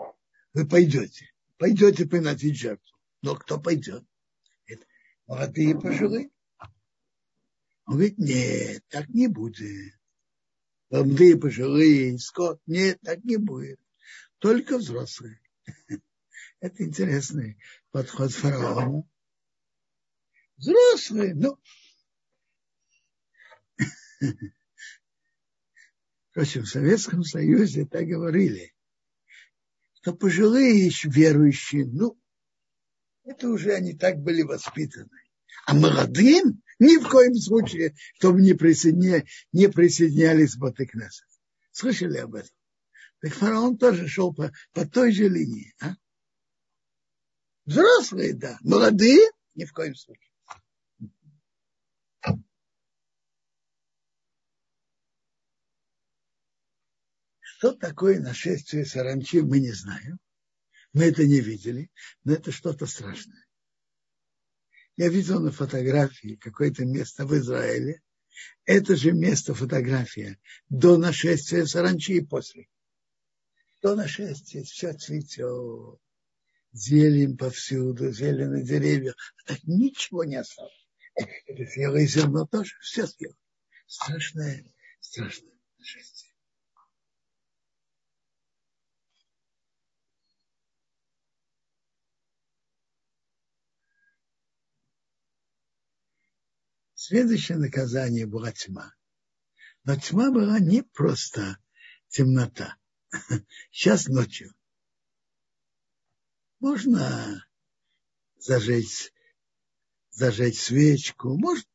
вы 0.53 0.67
пойдете, 0.67 1.31
пойдете 1.57 2.05
приносить 2.05 2.57
жертву. 2.57 2.97
Но 3.21 3.35
кто 3.35 3.59
пойдет? 3.59 4.03
Это 4.65 4.85
молодые 5.25 5.79
пожилые. 5.79 6.29
Он 7.85 7.93
говорит, 7.93 8.17
нет, 8.17 8.83
так 8.89 9.07
не 9.09 9.27
будет. 9.27 9.93
Молодые 10.89 11.37
пожилые, 11.37 12.17
скот, 12.19 12.61
нет, 12.65 12.99
так 13.01 13.23
не 13.23 13.37
будет. 13.37 13.79
Только 14.39 14.77
взрослые. 14.77 15.39
Это 16.59 16.83
интересный 16.83 17.57
подход 17.91 18.31
фараона. 18.31 19.03
Взрослые, 20.57 21.35
ну, 21.35 21.59
Впрочем, 26.31 26.63
в 26.63 26.69
Советском 26.69 27.23
Союзе 27.23 27.85
так 27.85 28.05
говорили, 28.05 28.73
что 29.93 30.13
пожилые 30.13 30.85
еще 30.85 31.09
верующие, 31.09 31.85
ну, 31.85 32.19
это 33.23 33.49
уже 33.49 33.73
они 33.73 33.93
так 33.93 34.17
были 34.19 34.43
воспитаны. 34.43 35.09
А 35.65 35.73
молодым 35.73 36.61
ни 36.79 36.97
в 36.97 37.09
коем 37.09 37.33
случае, 37.35 37.95
чтобы 38.15 38.41
не, 38.41 38.53
присоединя, 38.53 39.25
не 39.51 39.67
присоединялись 39.67 40.55
к 40.55 40.59
Батыкнесет. 40.59 41.27
Слышали 41.71 42.17
об 42.17 42.35
этом? 42.35 42.55
Так 43.19 43.33
фараон 43.33 43.77
тоже 43.77 44.07
шел 44.07 44.33
по, 44.33 44.51
по 44.73 44.87
той 44.87 45.11
же 45.11 45.27
линии. 45.27 45.73
А? 45.81 45.95
Взрослые, 47.67 48.33
да. 48.33 48.57
Молодые 48.61 49.29
ни 49.55 49.65
в 49.65 49.73
коем 49.73 49.93
случае. 49.93 50.31
Что 57.39 57.73
такое 57.73 58.21
нашествие 58.21 58.85
саранчи, 58.85 59.41
мы 59.41 59.59
не 59.59 59.73
знаем. 59.73 60.17
Мы 60.93 61.05
это 61.05 61.25
не 61.25 61.41
видели, 61.41 61.91
но 62.23 62.33
это 62.33 62.53
что-то 62.53 62.85
страшное. 62.85 63.45
Я 64.95 65.09
видел 65.09 65.41
на 65.41 65.51
фотографии 65.51 66.35
какое-то 66.35 66.85
место 66.85 67.25
в 67.25 67.35
Израиле. 67.35 68.01
Это 68.63 68.95
же 68.95 69.11
место 69.11 69.53
фотография 69.53 70.39
до 70.69 70.97
нашествия 70.97 71.65
саранчи 71.65 72.13
и 72.13 72.25
после. 72.25 72.69
До 73.81 73.95
нашествия 73.95 74.63
все 74.63 74.93
цветет, 74.93 75.99
зелень 76.71 77.37
повсюду, 77.37 78.11
зелень 78.11 78.49
на 78.49 78.63
деревьях. 78.63 79.15
Так 79.45 79.63
ничего 79.63 80.23
не 80.23 80.35
осталось. 80.35 80.87
Съела 81.73 81.97
и 81.97 82.05
зерно 82.05 82.45
тоже, 82.45 82.75
все 82.81 83.07
съела. 83.07 83.35
Страшное, 83.87 84.65
страшное 84.99 85.57
нашествие. 85.77 86.27
Следующее 96.93 97.57
наказание 97.57 98.25
была 98.25 98.51
тьма. 98.51 98.93
Но 99.85 99.95
тьма 99.95 100.29
была 100.29 100.59
не 100.59 100.83
просто 100.83 101.57
темнота. 102.09 102.75
Сейчас 103.71 104.07
ночью. 104.07 104.56
Можно 106.59 107.45
зажечь, 108.37 109.13
зажечь 110.09 110.59
свечку, 110.59 111.37
может. 111.37 111.67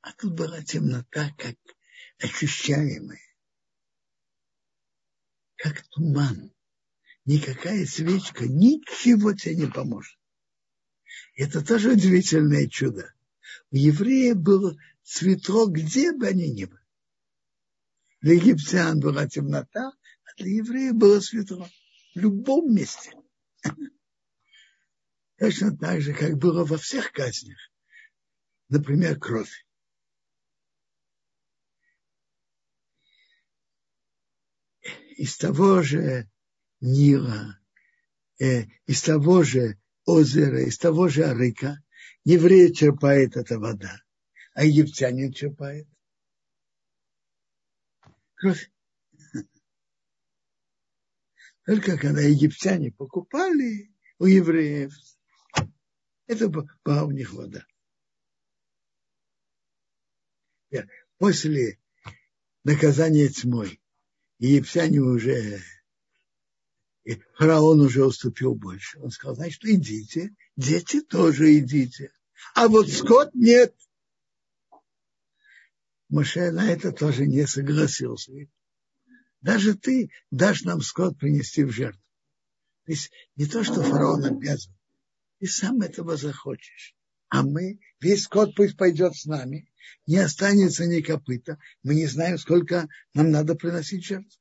А 0.00 0.12
тут 0.12 0.34
была 0.34 0.60
темнота, 0.62 1.32
как 1.38 1.56
ощущаемая, 2.18 3.20
как 5.56 5.82
туман. 5.88 6.52
Никакая 7.24 7.86
свечка 7.86 8.46
ничего 8.46 9.32
тебе 9.32 9.54
не 9.54 9.66
поможет. 9.66 10.18
Это 11.36 11.64
тоже 11.64 11.92
удивительное 11.92 12.68
чудо. 12.68 13.14
У 13.70 13.76
евреев 13.76 14.36
было 14.36 14.76
светло, 15.04 15.68
где 15.68 16.12
бы 16.12 16.26
они 16.26 16.50
ни 16.50 16.64
были. 16.64 16.82
Для 18.20 18.34
египтян 18.34 18.98
была 18.98 19.28
темнота, 19.28 19.92
а 20.24 20.34
для 20.36 20.56
евреев 20.56 20.94
было 20.94 21.20
светло. 21.20 21.68
В 22.16 22.18
любом 22.18 22.74
месте. 22.74 23.12
Точно 25.38 25.76
так 25.76 26.00
же, 26.00 26.14
как 26.14 26.38
было 26.38 26.64
во 26.64 26.78
всех 26.78 27.12
казнях. 27.12 27.58
Например, 28.68 29.18
кровь. 29.18 29.66
Из 35.16 35.36
того 35.36 35.82
же 35.82 36.28
Нила, 36.80 37.60
э, 38.40 38.64
из 38.86 39.02
того 39.02 39.42
же 39.44 39.78
озера, 40.04 40.62
из 40.62 40.78
того 40.78 41.08
же 41.08 41.24
Арыка, 41.24 41.82
еврей 42.24 42.72
черпает 42.72 43.36
эта 43.36 43.58
вода, 43.58 44.00
а 44.54 44.64
египтянин 44.64 45.32
черпает 45.32 45.86
кровь. 48.42 48.70
Только 51.64 51.96
когда 51.96 52.20
египтяне 52.20 52.90
покупали 52.90 53.94
у 54.18 54.26
евреев, 54.26 54.92
это 56.26 56.48
была 56.48 57.04
у 57.04 57.10
них 57.10 57.32
вода. 57.32 57.64
После 61.18 61.78
наказания 62.64 63.28
тьмой 63.28 63.80
египтяне 64.38 65.00
уже, 65.00 65.60
фараон 67.36 67.80
уже 67.80 68.04
уступил 68.04 68.56
больше. 68.56 68.98
Он 68.98 69.10
сказал, 69.10 69.36
значит, 69.36 69.64
идите, 69.64 70.34
дети 70.56 71.00
тоже 71.00 71.58
идите. 71.58 72.12
А 72.56 72.66
вот 72.66 72.90
скот 72.90 73.34
нет. 73.34 73.76
Моше 76.08 76.50
на 76.50 76.68
это 76.70 76.90
тоже 76.90 77.26
не 77.26 77.46
согласился. 77.46 78.32
Даже 79.42 79.74
ты 79.74 80.10
дашь 80.30 80.62
нам 80.62 80.80
скот 80.80 81.18
принести 81.18 81.64
в 81.64 81.70
жертву. 81.70 82.00
То 82.86 82.92
есть 82.92 83.10
не 83.36 83.46
то, 83.46 83.62
что 83.62 83.82
фараон 83.82 84.24
обязан, 84.24 84.74
ты 85.38 85.46
сам 85.46 85.82
этого 85.82 86.16
захочешь. 86.16 86.94
А 87.28 87.42
мы, 87.42 87.80
весь 88.00 88.24
скот 88.24 88.54
пусть 88.54 88.76
пойдет 88.76 89.14
с 89.14 89.24
нами, 89.24 89.70
не 90.06 90.16
останется 90.16 90.86
ни 90.86 91.00
копыта. 91.00 91.58
Мы 91.82 91.94
не 91.94 92.06
знаем, 92.06 92.38
сколько 92.38 92.88
нам 93.14 93.30
надо 93.30 93.54
приносить 93.54 94.04
жертву. 94.04 94.38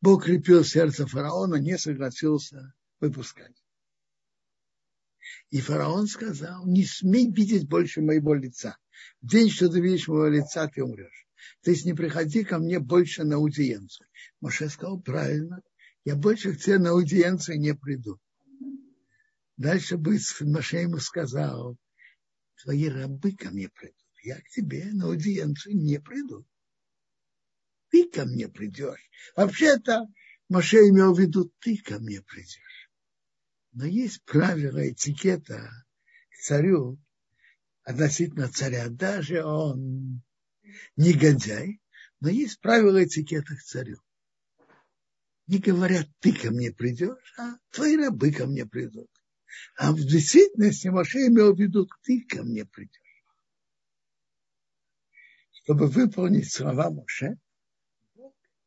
Бог 0.00 0.24
крепил 0.24 0.64
сердце 0.64 1.06
фараона, 1.06 1.56
не 1.56 1.78
согласился 1.78 2.74
выпускать. 3.00 3.54
И 5.50 5.60
фараон 5.60 6.06
сказал, 6.06 6.66
не 6.66 6.84
смей 6.84 7.30
видеть 7.30 7.68
больше 7.68 8.00
моего 8.00 8.34
лица 8.34 8.76
день, 9.22 9.50
что 9.50 9.68
ты 9.68 9.80
видишь 9.80 10.08
моего 10.08 10.28
лица, 10.28 10.68
ты 10.68 10.82
умрешь. 10.82 11.27
То 11.62 11.70
есть 11.70 11.84
не 11.84 11.94
приходи 11.94 12.44
ко 12.44 12.58
мне 12.58 12.78
больше 12.78 13.24
на 13.24 13.36
аудиенцию. 13.36 14.06
Моше 14.40 14.68
сказал, 14.68 15.00
правильно, 15.00 15.62
я 16.04 16.16
больше 16.16 16.54
к 16.54 16.58
тебе 16.60 16.78
на 16.78 16.90
аудиенцию 16.90 17.58
не 17.58 17.74
приду. 17.74 18.18
Дальше 19.56 19.98
Моше 19.98 20.82
ему 20.82 20.98
сказал, 20.98 21.76
твои 22.62 22.88
рабы 22.88 23.32
ко 23.32 23.50
мне 23.50 23.68
придут. 23.68 23.96
Я 24.22 24.40
к 24.40 24.48
тебе 24.48 24.86
на 24.92 25.06
аудиенцию 25.06 25.76
не 25.76 26.00
приду. 26.00 26.46
Ты 27.90 28.08
ко 28.08 28.24
мне 28.24 28.48
придешь. 28.48 29.10
Вообще-то 29.36 30.06
Моше 30.48 30.88
имел 30.88 31.14
в 31.14 31.20
виду, 31.20 31.52
ты 31.60 31.76
ко 31.78 31.98
мне 31.98 32.22
придешь. 32.22 32.90
Но 33.72 33.84
есть 33.84 34.22
правила 34.24 34.88
этикета 34.88 35.70
к 36.30 36.42
царю, 36.42 36.98
относительно 37.82 38.48
царя. 38.48 38.88
Даже 38.88 39.44
он 39.44 40.22
негодяй, 40.96 41.80
но 42.20 42.28
есть 42.28 42.60
правила 42.60 43.04
этикета 43.04 43.54
к 43.54 43.62
царю. 43.62 43.98
Не 45.46 45.58
говорят, 45.58 46.08
ты 46.20 46.32
ко 46.32 46.50
мне 46.50 46.72
придешь, 46.72 47.34
а 47.38 47.56
твои 47.70 47.96
рабы 47.96 48.32
ко 48.32 48.46
мне 48.46 48.66
придут. 48.66 49.10
А 49.76 49.92
в 49.92 49.96
действительности 49.96 50.88
Моше 50.88 51.26
имел 51.28 51.54
в 51.54 51.58
виду, 51.58 51.88
ты 52.02 52.20
ко 52.28 52.42
мне 52.42 52.66
придешь. 52.66 52.92
Чтобы 55.62 55.86
выполнить 55.86 56.52
слова 56.52 56.90
Моше, 56.90 57.38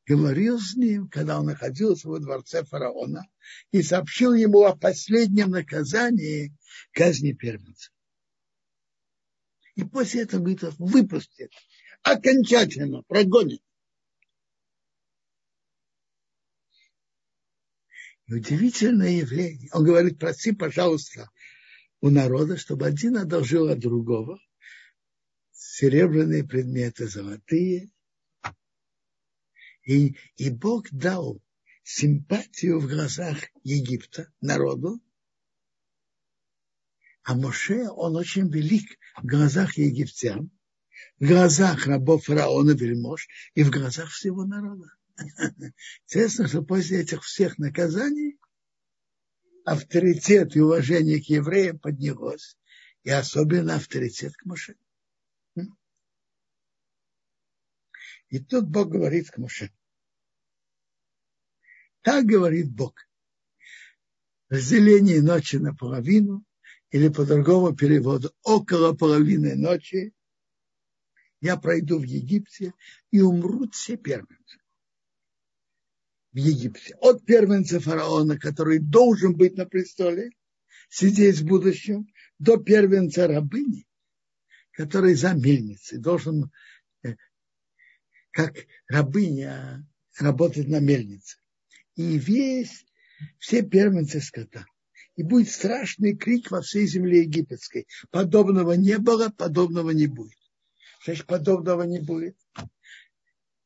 говорил 0.08 0.60
с 0.60 0.76
ним, 0.76 1.08
когда 1.08 1.40
он 1.40 1.46
находился 1.46 2.08
во 2.08 2.20
дворце 2.20 2.64
фараона, 2.64 3.28
и 3.72 3.82
сообщил 3.82 4.34
ему 4.34 4.64
о 4.64 4.76
последнем 4.76 5.52
наказании 5.52 6.56
казни 6.92 7.34
первенца. 7.34 7.92
И 9.76 9.84
после 9.84 10.24
этого 10.24 10.42
говорит, 10.42 10.64
выпустит. 10.80 11.52
Окончательно 12.04 13.04
прогонит. 13.04 13.62
И 18.28 18.34
удивительное 18.34 19.12
явление. 19.12 19.70
Он 19.74 19.84
говорит, 19.84 20.20
проси, 20.20 20.52
пожалуйста, 20.52 21.30
у 22.00 22.10
народа, 22.10 22.58
чтобы 22.58 22.86
один 22.86 23.18
одолжил 23.18 23.68
от 23.70 23.80
другого 23.80 24.40
серебряные 25.62 26.44
предметы, 26.44 27.08
золотые. 27.08 27.90
И, 29.84 30.16
и 30.36 30.50
Бог 30.50 30.90
дал 30.92 31.42
симпатию 31.84 32.80
в 32.80 32.88
глазах 32.88 33.38
Египта, 33.64 34.32
народу, 34.42 35.02
а 37.24 37.36
Моше, 37.36 37.90
он 37.90 38.16
очень 38.16 38.52
велик 38.52 38.98
в 39.18 39.26
глазах 39.26 39.78
египтян, 39.78 40.52
в 41.22 41.28
глазах 41.28 41.86
рабов 41.86 42.26
фараона 42.26 42.72
вельмож 42.72 43.28
и 43.54 43.64
в 43.64 43.70
глазах 43.70 44.10
всего 44.10 44.44
народа. 44.44 44.92
Интересно, 46.06 46.48
что 46.48 46.64
после 46.64 47.02
этих 47.02 47.24
всех 47.24 47.60
наказаний 47.60 48.40
авторитет 49.64 50.56
и 50.56 50.62
уважение 50.62 51.22
к 51.22 51.26
евреям 51.26 51.78
поднялось, 51.78 52.58
и 53.04 53.12
особенно 53.12 53.76
авторитет 53.76 54.36
к 54.36 54.46
Моше. 54.46 54.76
И 58.30 58.40
тут 58.40 58.68
Бог 58.68 58.90
говорит 58.90 59.30
к 59.30 59.38
Моше. 59.38 59.72
Так 62.02 62.26
говорит 62.26 62.74
Бог. 62.74 62.96
Разделение 64.50 65.22
ночи 65.22 65.58
наполовину 65.58 66.44
или 66.90 67.10
по 67.10 67.26
другому 67.26 67.76
переводу, 67.76 68.34
около 68.42 68.94
половины 68.94 69.56
ночи 69.56 70.16
я 71.42 71.58
пройду 71.58 72.00
в 72.00 72.04
Египте, 72.04 72.74
и 73.10 73.20
умрут 73.20 73.76
все 73.76 73.98
первенцы. 73.98 74.60
В 76.32 76.38
Египте. 76.38 76.96
От 77.02 77.26
первенца 77.26 77.80
фараона, 77.80 78.40
который 78.40 78.80
должен 78.80 79.36
быть 79.36 79.58
на 79.58 79.66
престоле, 79.66 80.32
сидеть 80.90 81.40
в 81.40 81.46
будущем, 81.46 82.08
до 82.40 82.58
первенца 82.58 83.28
рабыни, 83.28 83.88
который 84.72 85.16
за 85.16 85.34
мельницей 85.34 85.98
должен, 85.98 86.52
э, 87.04 87.16
как 88.32 88.66
рабыня, 88.88 89.86
работать 90.18 90.68
на 90.68 90.80
мельнице. 90.80 91.38
И 91.96 92.18
весь, 92.18 92.86
все 93.40 93.64
первенцы 93.64 94.22
скота 94.22 94.66
и 95.16 95.24
будет 95.24 95.50
страшный 95.50 96.16
крик 96.16 96.52
во 96.52 96.62
всей 96.62 96.88
земле 96.88 97.22
египетской. 97.22 97.88
Подобного 98.10 98.74
не 98.74 98.98
было, 98.98 99.30
подобного 99.30 99.92
не 99.92 100.08
будет. 100.08 100.41
Значит, 101.04 101.26
подобного 101.26 101.84
не 101.84 102.00
будет. 102.00 102.38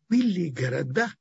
Были 0.07 0.49
города, 0.49 1.13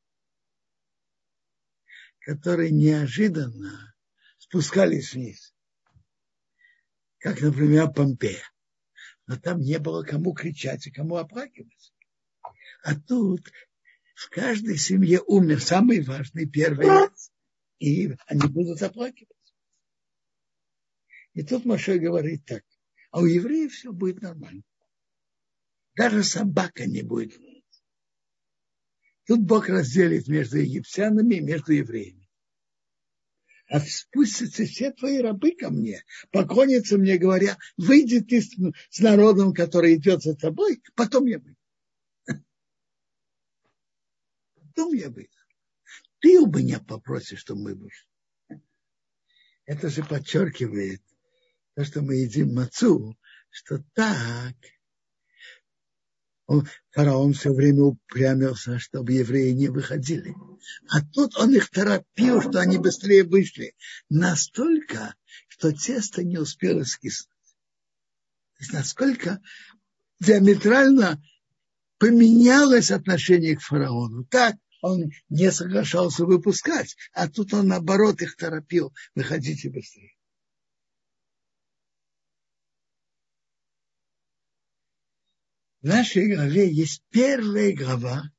которые 2.21 2.71
неожиданно, 2.71 3.95
спускались 4.39 5.13
вниз. 5.13 5.55
Как, 7.19 7.41
например, 7.41 7.91
Помпея. 7.91 8.45
Но 9.27 9.37
там 9.39 9.61
не 9.61 9.79
было 9.79 10.05
кому 10.05 10.35
кричать 10.35 10.87
и 10.87 10.93
кому 10.93 11.17
оплакиваться. 11.17 11.93
А 12.83 12.95
тут 12.95 13.51
в 14.15 14.29
каждой 14.29 14.77
семье 14.77 15.21
умер 15.23 15.63
самый 15.63 16.03
важный 16.03 16.47
первый 16.47 16.87
раз, 16.87 17.33
и 17.79 18.15
они 18.27 18.49
будут 18.49 18.83
оплакивать. 18.83 19.33
И 21.33 21.43
тут 21.43 21.65
Маша 21.65 21.99
говорит 21.99 22.45
так, 22.45 22.63
а 23.11 23.21
у 23.21 23.25
евреев 23.25 23.73
все 23.73 23.91
будет 23.91 24.21
нормально. 24.21 24.63
Даже 25.97 26.25
собака 26.25 26.87
не 26.87 27.03
будет 27.03 27.41
Тут 29.27 29.41
Бог 29.41 29.69
разделит 29.69 30.29
между 30.29 30.59
египтянами 30.59 31.37
и 31.37 31.41
между 31.41 31.73
евреями. 31.73 32.29
А 33.69 33.81
спустятся 33.81 34.67
все 34.67 34.93
твои 34.93 35.19
рабы 35.19 35.53
ко 35.53 35.71
мне, 35.71 36.05
поклонятся 36.31 36.99
мне, 36.99 37.17
говоря, 37.17 37.57
выйди 37.79 38.21
ты 38.21 38.43
с 38.43 39.01
народом, 39.01 39.55
который 39.55 39.95
идет 39.95 40.23
за 40.23 40.37
тобой, 40.37 40.83
потом 40.95 41.25
я 41.25 41.39
выйду. 41.39 41.59
Потом 44.55 44.93
я 44.93 45.09
выйду. 45.09 45.33
Ты 46.19 46.39
у 46.39 46.47
меня 46.47 46.81
попросишь, 46.81 47.41
что 47.41 47.55
мы 47.55 47.75
будем. 47.75 48.61
Это 49.65 49.89
же 49.89 50.05
подчеркивает 50.05 51.03
то, 51.75 51.85
что 51.85 52.03
мы 52.03 52.17
едим 52.17 52.55
мацу, 52.55 53.19
что 53.49 53.83
так 53.95 54.55
он, 56.47 56.69
фараон 56.91 57.33
все 57.33 57.53
время 57.53 57.85
упрямился, 57.85 58.79
чтобы 58.79 59.13
евреи 59.13 59.53
не 59.53 59.69
выходили. 59.69 60.35
А 60.89 61.01
тут 61.03 61.37
он 61.37 61.55
их 61.55 61.71
торопил, 61.71 62.43
что 62.43 62.61
они 62.61 62.79
быстрее 62.79 63.25
вышли. 63.25 63.75
Настолько, 64.11 65.15
что 65.49 65.73
тесто 65.73 66.23
не 66.23 66.39
успело 66.39 66.85
скиснуть. 66.85 67.31
То 68.57 68.61
есть 68.61 68.73
насколько 68.73 69.41
диаметрально 70.21 71.23
поменялось 71.99 72.91
отношение 72.91 73.57
к 73.57 73.63
фараону. 73.63 74.25
Так 74.25 74.57
он 74.83 75.11
не 75.31 75.51
соглашался 75.51 76.27
выпускать, 76.27 76.95
а 77.13 77.29
тут 77.29 77.55
он 77.55 77.69
наоборот 77.69 78.21
их 78.21 78.37
торопил. 78.37 78.93
Выходите 79.15 79.71
быстрее. 79.71 80.14
В 85.85 85.87
нашей 85.87 86.35
главе 86.35 86.73
есть 86.73 87.05
первая 87.11 87.77
глава, 87.77 88.33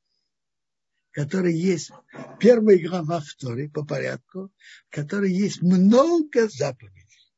которая 1.12 1.52
есть 1.52 1.92
первая 2.40 2.80
глава 2.80 3.20
в 3.22 3.70
по 3.72 3.86
порядку, 3.86 4.52
в 4.88 4.90
которой 4.90 5.32
есть 5.32 5.62
много 5.62 6.50
заповедей. 6.50 7.32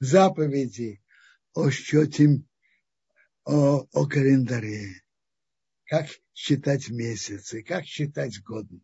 Заповеди 0.00 1.02
о 1.54 1.70
счете, 1.70 2.42
о, 3.44 3.86
о 3.90 4.06
календаре, 4.06 5.02
как 5.86 6.08
считать 6.34 6.90
месяцы, 6.90 7.62
как 7.62 7.86
считать 7.86 8.42
годы, 8.42 8.82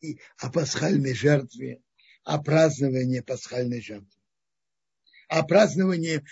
и 0.00 0.20
о 0.36 0.52
пасхальной 0.52 1.14
жертве, 1.14 1.82
о 2.22 2.40
праздновании 2.40 3.22
пасхальной 3.22 3.80
жертвы 3.82 4.17
о 5.28 5.42
праздновании 5.42 6.24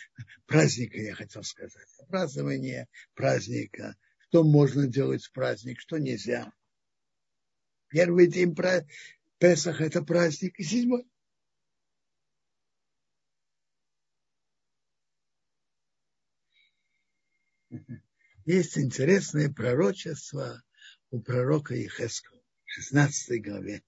праздника, 0.47 0.98
я 0.98 1.14
хотел 1.14 1.43
сказать. 1.43 1.89
О 1.98 2.06
праздновании 2.06 2.89
праздника. 3.14 3.97
Что 4.28 4.43
можно 4.43 4.86
делать 4.86 5.24
в 5.24 5.32
праздник, 5.32 5.81
что 5.81 5.98
нельзя. 5.98 6.52
Первый 7.89 8.27
день 8.27 8.56
Песах– 9.39 9.81
это 9.82 10.02
праздник, 10.02 10.59
и 10.59 10.64
седьмой. 10.64 11.06
Есть 18.47 18.78
интересное 18.78 19.52
пророчество 19.52 20.62
у 21.10 21.20
пророка 21.20 21.74
Ехеского 21.74 22.40
в 22.64 22.70
16 22.70 23.43
главе 23.43 23.82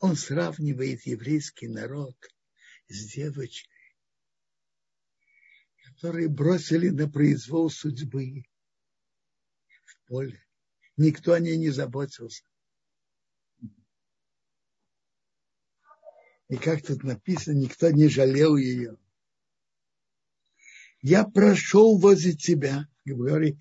он 0.00 0.16
сравнивает 0.16 1.06
еврейский 1.06 1.68
народ 1.68 2.16
с 2.88 3.12
девочкой, 3.12 3.94
которые 5.84 6.28
бросили 6.28 6.88
на 6.88 7.08
произвол 7.08 7.70
судьбы 7.70 8.44
в 9.84 10.08
поле. 10.08 10.42
Никто 10.96 11.34
о 11.34 11.40
ней 11.40 11.56
не 11.58 11.70
заботился. 11.70 12.42
И 16.48 16.56
как 16.56 16.84
тут 16.84 17.04
написано, 17.04 17.54
никто 17.54 17.90
не 17.90 18.08
жалел 18.08 18.56
ее. 18.56 18.96
Я 21.02 21.24
прошел 21.24 21.98
возле 21.98 22.32
тебя, 22.32 22.88
говорит, 23.04 23.58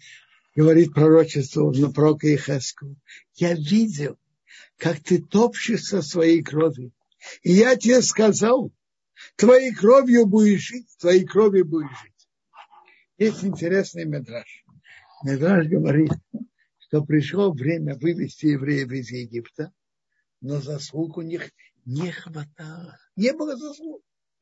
говорит 0.55 0.93
пророчество 0.93 1.71
на 1.71 1.91
пророка 1.91 2.33
Ихеску. 2.33 2.95
Я 3.35 3.53
видел, 3.53 4.17
как 4.77 4.99
ты 5.01 5.21
топчешься 5.21 6.01
своей 6.01 6.43
кровью. 6.43 6.91
И 7.43 7.51
я 7.51 7.75
тебе 7.75 8.01
сказал, 8.01 8.71
твоей 9.35 9.73
кровью 9.73 10.25
будешь 10.25 10.61
жить, 10.61 10.87
твоей 10.99 11.25
кровью 11.25 11.65
будешь 11.65 11.97
жить. 12.01 12.29
Есть 13.17 13.43
интересный 13.43 14.05
медраж. 14.05 14.65
Медраж 15.23 15.67
говорит, 15.67 16.11
что 16.79 17.03
пришло 17.03 17.51
время 17.51 17.95
вывести 17.95 18.47
евреев 18.47 18.91
из 18.91 19.11
Египта, 19.11 19.73
но 20.41 20.61
заслуг 20.61 21.17
у 21.17 21.21
них 21.21 21.51
не 21.85 22.11
хватало. 22.11 22.97
Не 23.15 23.33
было 23.33 23.57
заслуг. 23.57 24.01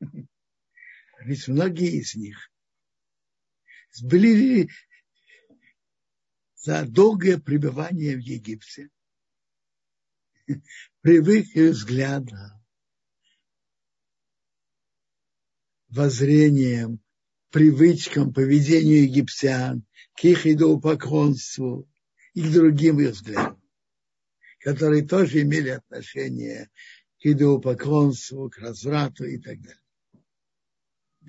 Ведь 1.20 1.48
многие 1.48 2.00
из 2.00 2.14
них 2.14 2.50
были 4.02 4.68
за 6.54 6.84
долгое 6.86 7.38
пребывание 7.38 8.16
в 8.16 8.20
Египте 8.20 8.90
привыкли 11.00 11.68
взгляда, 11.68 12.60
воззрением, 15.88 17.00
привычкам, 17.50 18.32
поведению 18.32 19.04
египтян, 19.04 19.84
к 20.14 20.24
их 20.24 20.46
идолопоклонству 20.46 21.88
и 22.34 22.42
к 22.42 22.52
другим 22.52 23.00
их 23.00 23.12
взглядам, 23.12 23.62
которые 24.60 25.06
тоже 25.06 25.42
имели 25.42 25.70
отношение 25.70 26.70
к 27.20 27.26
идолопоклонству, 27.26 28.50
к 28.50 28.58
разврату 28.58 29.24
и 29.24 29.38
так 29.38 29.60
далее. 29.60 29.82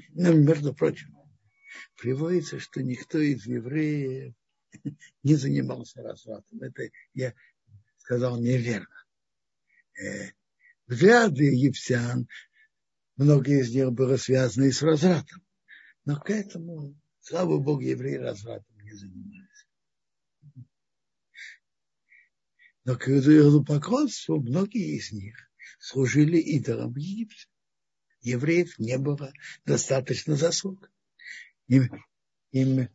Но, 0.09 0.33
между 0.33 0.73
прочим, 0.73 1.15
приводится, 1.97 2.59
что 2.59 2.81
никто 2.81 3.19
из 3.19 3.45
евреев 3.45 4.33
не 5.23 5.35
занимался 5.35 6.01
развратом. 6.01 6.61
Это 6.61 6.89
я 7.13 7.33
сказал 7.97 8.39
неверно 8.39 8.98
взгляды 10.87 11.43
египтян, 11.45 12.27
многие 13.15 13.61
из 13.61 13.73
них 13.73 13.91
было 13.91 14.17
связано 14.17 14.65
и 14.65 14.71
с 14.71 14.81
развратом. 14.81 15.43
Но 16.05 16.19
к 16.19 16.29
этому, 16.29 16.95
слава 17.21 17.59
Богу, 17.59 17.81
евреи 17.81 18.15
развратом 18.15 18.77
не 18.81 18.93
занимались. 18.93 19.67
Но 22.85 22.95
к 22.95 23.07
идолопоклонству 23.07 24.41
многие 24.41 24.97
из 24.97 25.11
них 25.11 25.35
служили 25.79 26.37
идолам 26.37 26.93
в 26.93 26.97
Египте. 26.97 27.47
Евреев 28.21 28.79
не 28.79 28.97
было 28.97 29.31
достаточно 29.65 30.35
заслуг. 30.35 30.91
Им, 31.67 31.89
им, 32.51 32.89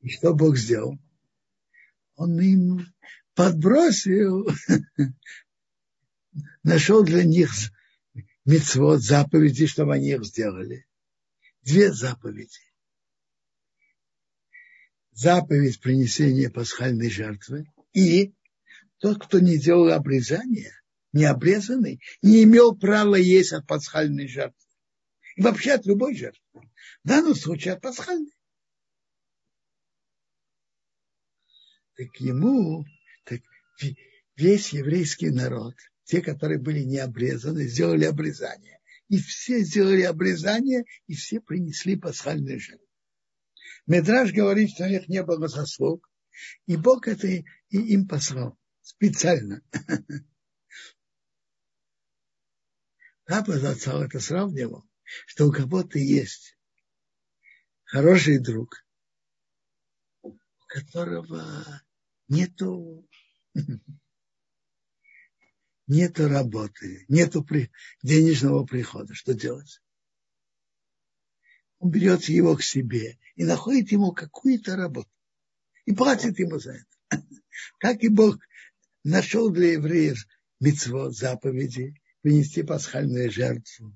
и 0.00 0.10
что 0.10 0.34
Бог 0.34 0.56
сделал? 0.56 0.98
Он 2.16 2.38
им 2.40 2.86
подбросил 3.34 4.46
нашел 6.62 7.04
для 7.04 7.24
них 7.24 7.50
мецвод, 8.44 9.02
заповеди, 9.02 9.66
чтобы 9.66 9.94
они 9.94 10.10
их 10.10 10.24
сделали. 10.24 10.86
Две 11.62 11.92
заповеди. 11.92 12.60
Заповедь 15.12 15.80
принесения 15.80 16.50
пасхальной 16.50 17.08
жертвы 17.08 17.72
и 17.92 18.34
тот, 18.98 19.24
кто 19.24 19.38
не 19.38 19.58
делал 19.58 19.92
обрезания, 19.92 20.72
не 21.12 21.24
обрезанный, 21.24 22.00
не 22.20 22.42
имел 22.42 22.76
права 22.76 23.14
есть 23.14 23.52
от 23.52 23.66
пасхальной 23.66 24.26
жертвы. 24.26 24.58
И 25.36 25.42
вообще 25.42 25.72
от 25.72 25.86
любой 25.86 26.16
жертвы. 26.16 26.42
В 26.52 27.08
данном 27.08 27.34
случае 27.34 27.74
от 27.74 27.80
пасхальной. 27.80 28.34
Так 31.96 32.16
ему, 32.16 32.84
так 33.24 33.40
весь 34.36 34.70
еврейский 34.70 35.30
народ– 35.30 35.76
те, 36.04 36.20
которые 36.20 36.58
были 36.58 36.80
не 36.80 36.98
обрезаны, 36.98 37.66
сделали 37.66 38.04
обрезание. 38.04 38.80
И 39.08 39.18
все 39.18 39.60
сделали 39.60 40.02
обрезание, 40.02 40.84
и 41.06 41.14
все 41.14 41.40
принесли 41.40 41.96
пасхальные 41.96 42.58
жертвы. 42.58 42.86
Медраж 43.86 44.32
говорит, 44.32 44.70
что 44.70 44.84
у 44.84 44.88
них 44.88 45.08
не 45.08 45.22
было 45.22 45.46
заслуг, 45.48 46.10
и 46.66 46.76
Бог 46.76 47.06
это 47.06 47.26
и 47.26 47.44
им 47.70 48.08
послал 48.08 48.58
специально. 48.80 49.62
Папа 53.26 53.58
зацал 53.58 54.02
это 54.02 54.20
сравнивал, 54.20 54.86
что 55.26 55.46
у 55.46 55.52
кого-то 55.52 55.98
есть 55.98 56.56
хороший 57.84 58.38
друг, 58.38 58.86
у 60.22 60.36
которого 60.66 61.82
нету 62.28 63.08
нету 65.86 66.28
работы, 66.28 67.06
при, 67.08 67.70
денежного 68.02 68.64
прихода. 68.64 69.14
Что 69.14 69.34
делать? 69.34 69.80
Он 71.78 71.90
берет 71.90 72.24
его 72.24 72.56
к 72.56 72.62
себе 72.62 73.18
и 73.34 73.44
находит 73.44 73.92
ему 73.92 74.12
какую-то 74.12 74.76
работу. 74.76 75.10
И 75.84 75.92
платит 75.92 76.38
ему 76.38 76.58
за 76.58 76.72
это. 76.72 77.22
Как 77.78 78.02
и 78.02 78.08
Бог 78.08 78.38
нашел 79.02 79.50
для 79.50 79.72
евреев 79.72 80.26
митцвот, 80.60 81.14
заповеди, 81.14 82.00
принести 82.22 82.62
пасхальную 82.62 83.30
жертву, 83.30 83.94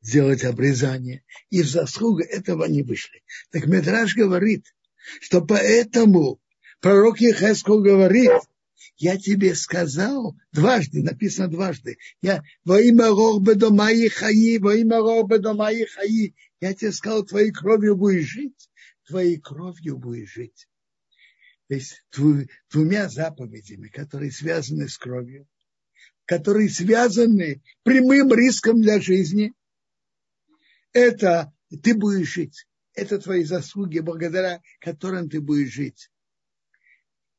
сделать 0.00 0.44
обрезание. 0.44 1.24
И 1.50 1.62
в 1.62 1.68
заслугу 1.68 2.20
этого 2.20 2.66
они 2.66 2.82
вышли. 2.82 3.22
Так 3.50 3.66
Медраж 3.66 4.14
говорит, 4.14 4.72
что 5.20 5.40
поэтому 5.44 6.40
пророк 6.80 7.20
Ехескул 7.20 7.82
говорит, 7.82 8.30
я 8.96 9.18
тебе 9.18 9.54
сказал 9.54 10.36
дважды, 10.52 11.02
написано 11.02 11.48
дважды, 11.48 11.98
я 12.20 12.42
во 12.64 12.80
имя 12.80 13.08
Рохбедомаи 13.08 14.08
Хаи, 14.08 14.58
во 14.58 14.74
имя 14.74 14.98
Рохбедомаи 14.98 15.84
Хаи, 15.84 16.34
я 16.60 16.74
тебе 16.74 16.92
сказал, 16.92 17.24
твоей 17.24 17.50
кровью 17.50 17.96
будешь 17.96 18.26
жить, 18.26 18.70
твоей 19.06 19.38
кровью 19.38 19.98
будешь 19.98 20.32
жить. 20.32 20.68
То 21.68 21.74
есть 21.74 22.04
двумя 22.70 23.08
заповедями, 23.08 23.88
которые 23.88 24.30
связаны 24.30 24.88
с 24.88 24.98
кровью, 24.98 25.48
которые 26.26 26.68
связаны 26.68 27.62
прямым 27.82 28.32
риском 28.32 28.80
для 28.80 29.00
жизни, 29.00 29.54
это 30.92 31.52
ты 31.82 31.94
будешь 31.94 32.32
жить. 32.32 32.66
Это 32.94 33.18
твои 33.18 33.44
заслуги, 33.44 34.00
благодаря 34.00 34.60
которым 34.78 35.30
ты 35.30 35.40
будешь 35.40 35.72
жить. 35.72 36.10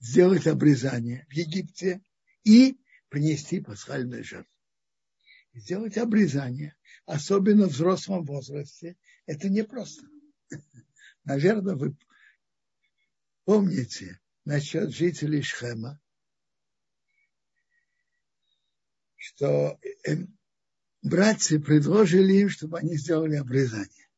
Сделать 0.03 0.47
обрезание 0.47 1.25
в 1.29 1.31
Египте 1.31 2.01
и 2.43 2.77
принести 3.07 3.61
пасхальную 3.61 4.25
жертву. 4.25 4.53
Сделать 5.53 5.97
обрезание, 5.97 6.75
особенно 7.05 7.67
в 7.67 7.71
взрослом 7.71 8.25
возрасте, 8.25 8.97
это 9.27 9.47
непросто. 9.47 10.05
Наверное, 11.23 11.75
вы 11.75 11.95
помните 13.45 14.19
насчет 14.43 14.93
жителей 14.93 15.41
Шхема, 15.41 16.01
что 19.15 19.79
э, 20.05 20.17
братья 21.01 21.59
предложили 21.61 22.33
им, 22.33 22.49
чтобы 22.49 22.77
они 22.77 22.97
сделали 22.97 23.37
обрезание. 23.37 24.09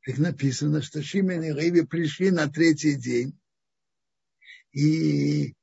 Как 0.00 0.16
написано, 0.16 0.80
что 0.80 1.02
Шимен 1.02 1.42
и 1.42 1.52
Риви 1.52 1.82
пришли 1.82 2.30
на 2.30 2.50
третий 2.50 2.94
день 2.94 3.38
и, 4.72 5.54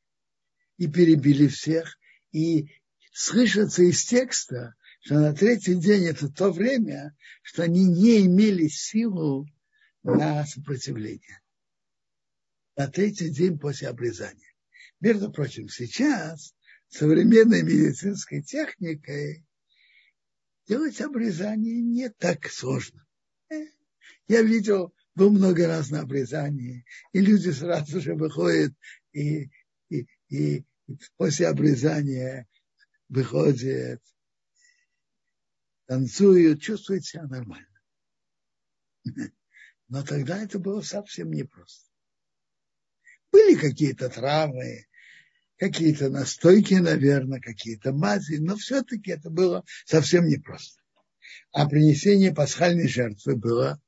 и 0.78 0.88
перебили 0.88 1.48
всех. 1.48 1.98
И 2.32 2.70
слышится 3.12 3.84
из 3.84 4.04
текста, 4.06 4.76
что 5.02 5.16
на 5.16 5.34
третий 5.34 5.76
день 5.76 6.06
это 6.06 6.30
то 6.30 6.52
время, 6.52 7.16
что 7.42 7.64
они 7.64 7.86
не 7.86 8.26
имели 8.26 8.68
силу 8.68 9.48
на 10.04 10.46
сопротивление. 10.46 11.42
На 12.76 12.88
третий 12.88 13.30
день 13.30 13.58
после 13.58 13.88
обрезания. 13.88 14.54
Между 15.00 15.32
прочим, 15.32 15.70
сейчас 15.70 16.54
современной 16.90 17.64
медицинской 17.64 18.42
техникой 18.42 19.46
делать 20.68 21.00
обрезание 21.02 21.82
не 21.82 22.10
так 22.10 22.50
сложно. 22.50 23.06
Э, 23.50 23.66
я 24.28 24.42
видел, 24.42 24.94
был 25.18 25.32
много 25.32 25.66
раз 25.68 25.90
на 25.90 26.02
обрезании, 26.02 26.86
и 27.12 27.22
люди 27.22 27.50
сразу 27.50 28.00
же 28.00 28.14
выходят 28.14 28.72
и, 29.14 29.50
и, 29.90 30.06
и 30.30 30.64
после 31.18 31.48
обрезания 31.48 32.48
выходят, 33.10 34.00
танцуют, 35.88 36.62
чувствуют 36.62 37.04
себя 37.04 37.24
нормально. 37.24 37.82
Но 39.88 40.04
тогда 40.04 40.38
это 40.38 40.60
было 40.60 40.82
совсем 40.82 41.32
непросто. 41.32 41.90
Были 43.32 43.56
какие-то 43.56 44.10
травмы, 44.10 44.86
какие-то 45.56 46.10
настойки, 46.10 46.76
наверное, 46.76 47.40
какие-то 47.40 47.92
мази, 47.92 48.36
но 48.36 48.56
все-таки 48.56 49.12
это 49.12 49.32
было 49.32 49.66
совсем 49.86 50.28
непросто. 50.28 50.80
А 51.52 51.68
принесение 51.68 52.36
пасхальной 52.36 52.88
жертвы 52.88 53.36
было, 53.36 53.82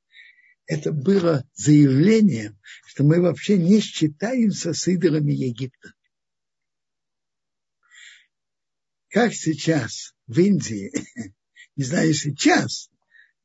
это 0.70 0.92
было 0.92 1.44
заявлением, 1.54 2.56
что 2.86 3.02
мы 3.02 3.20
вообще 3.20 3.58
не 3.58 3.80
считаемся 3.80 4.72
с 4.72 4.86
идолами 4.86 5.32
Египта. 5.32 5.94
Как 9.08 9.34
сейчас 9.34 10.14
в 10.28 10.38
Индии, 10.38 10.92
не 11.76 11.82
знаю 11.82 12.14
сейчас, 12.14 12.88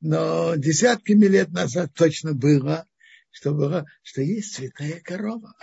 но 0.01 0.53
десятками 0.55 1.25
лет 1.25 1.49
назад 1.49 1.95
точно 1.95 2.35
было, 2.35 2.87
что, 3.31 3.55
было, 3.55 3.87
что 4.03 4.21
есть 4.21 4.53
святая 4.53 4.99
корова. 5.01 5.55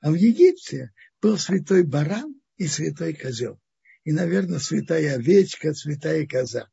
А 0.00 0.10
в 0.10 0.14
Египте 0.14 0.94
был 1.20 1.36
святой 1.36 1.82
баран 1.82 2.40
и 2.56 2.66
святой 2.66 3.12
козел. 3.12 3.60
И, 4.04 4.12
наверное, 4.12 4.58
святая 4.58 5.16
овечка, 5.16 5.74
святая 5.74 6.26
коза. 6.26 6.70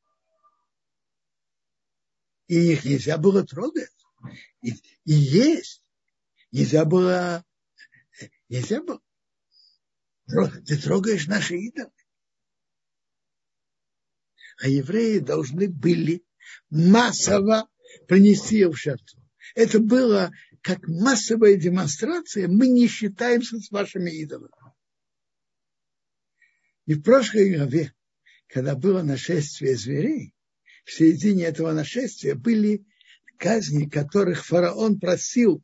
И 2.51 2.73
их 2.73 2.83
нельзя 2.83 3.17
было 3.17 3.47
трогать. 3.47 3.95
И, 4.61 4.71
и 5.05 5.13
есть. 5.13 5.81
Нельзя 6.51 6.83
было, 6.83 7.45
нельзя 8.49 8.81
было. 8.83 8.99
Ты 10.67 10.77
трогаешь 10.77 11.27
наши 11.27 11.55
идолы. 11.55 11.93
А 14.61 14.67
евреи 14.67 15.19
должны 15.19 15.69
были 15.69 16.25
массово 16.69 17.69
принести 18.09 18.65
в 18.65 18.75
жертву. 18.75 19.25
Это 19.55 19.79
было 19.79 20.33
как 20.61 20.85
массовая 20.89 21.55
демонстрация, 21.55 22.49
мы 22.49 22.67
не 22.67 22.89
считаемся 22.89 23.59
с 23.59 23.71
вашими 23.71 24.11
идолами. 24.11 24.51
И 26.85 26.95
в 26.95 27.01
прошлой 27.01 27.55
главе, 27.55 27.93
когда 28.47 28.75
было 28.75 29.03
нашествие 29.03 29.77
зверей, 29.77 30.35
в 30.83 30.91
середине 30.91 31.45
этого 31.45 31.71
нашествия 31.73 32.35
были 32.35 32.85
казни, 33.37 33.85
которых 33.85 34.45
фараон 34.45 34.99
просил, 34.99 35.63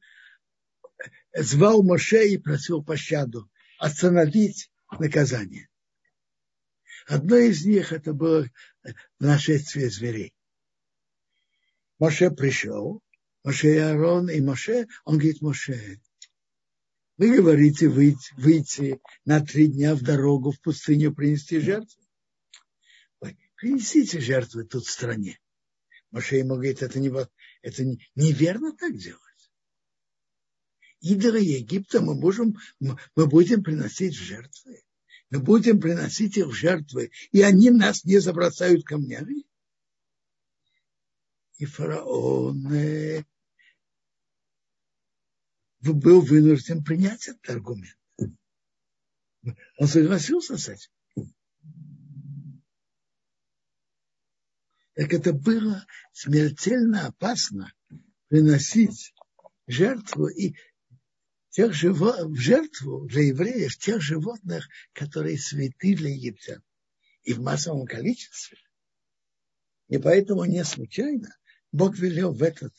звал 1.35 1.83
Моше 1.83 2.27
и 2.27 2.37
просил 2.37 2.83
пощаду, 2.83 3.49
остановить 3.77 4.71
наказание. 4.99 5.69
Одно 7.07 7.37
из 7.37 7.65
них 7.65 7.93
это 7.93 8.13
было 8.13 8.49
нашествие 9.19 9.89
зверей. 9.89 10.33
Моше 11.99 12.31
пришел, 12.31 13.01
Моше 13.43 13.75
и 13.75 13.77
Аарон 13.77 14.29
и 14.29 14.41
Моше, 14.41 14.87
он 15.05 15.17
говорит, 15.17 15.41
Моше, 15.41 15.99
вы 17.17 17.35
говорите 17.35 17.87
выйти, 17.87 18.33
выйти 18.35 18.99
на 19.25 19.43
три 19.43 19.67
дня 19.67 19.95
в 19.95 20.01
дорогу 20.01 20.51
в 20.51 20.61
пустыню 20.61 21.13
принести 21.13 21.59
жертву. 21.59 22.06
Принесите 23.57 24.21
жертвы 24.21 24.65
тут 24.65 24.85
в 24.85 24.91
стране. 24.91 25.39
Моше 26.11 26.37
ему 26.37 26.53
говорит, 26.53 26.83
это, 26.83 26.99
не, 26.99 27.11
это 27.61 27.83
неверно 28.15 28.71
так 28.77 28.95
делать. 28.95 29.21
Идолы 31.01 31.39
Египта 31.39 32.01
мы, 32.01 32.15
можем, 32.15 32.55
мы 32.79 33.27
будем 33.27 33.63
приносить 33.63 34.15
жертвы. 34.15 34.83
Мы 35.29 35.39
будем 35.39 35.81
приносить 35.81 36.37
их 36.37 36.53
жертвы, 36.53 37.11
и 37.31 37.41
они 37.41 37.69
нас 37.71 38.05
не 38.05 38.19
забросают 38.19 38.85
камнями. 38.85 39.43
И 41.57 41.65
фараон 41.65 42.71
э, 42.71 43.25
был 45.81 46.21
вынужден 46.21 46.83
принять 46.83 47.27
этот 47.27 47.49
аргумент. 47.49 47.97
Он 49.77 49.87
согласился 49.87 50.57
с 50.57 50.69
этим. 50.69 50.91
Так 54.97 55.13
это 55.13 55.31
было 55.31 55.85
смертельно 56.11 57.05
опасно 57.05 57.71
приносить 58.29 59.13
жертву 59.67 60.27
и 60.27 60.55
тех 61.51 61.71
живо, 61.71 62.27
в 62.27 62.35
жертву 62.35 63.05
для 63.05 63.27
евреев 63.27 63.77
тех 63.77 64.01
животных, 64.01 64.67
которые 64.93 65.37
святы 65.37 65.95
для 65.95 66.09
египтян. 66.09 66.63
И 67.21 67.33
в 67.33 67.41
массовом 67.41 67.85
количестве. 67.85 68.57
И 69.87 69.99
поэтому 69.99 70.45
не 70.45 70.63
случайно 70.63 71.29
Бог 71.71 71.95
велел 71.99 72.33
в 72.33 72.41
этот 72.41 72.73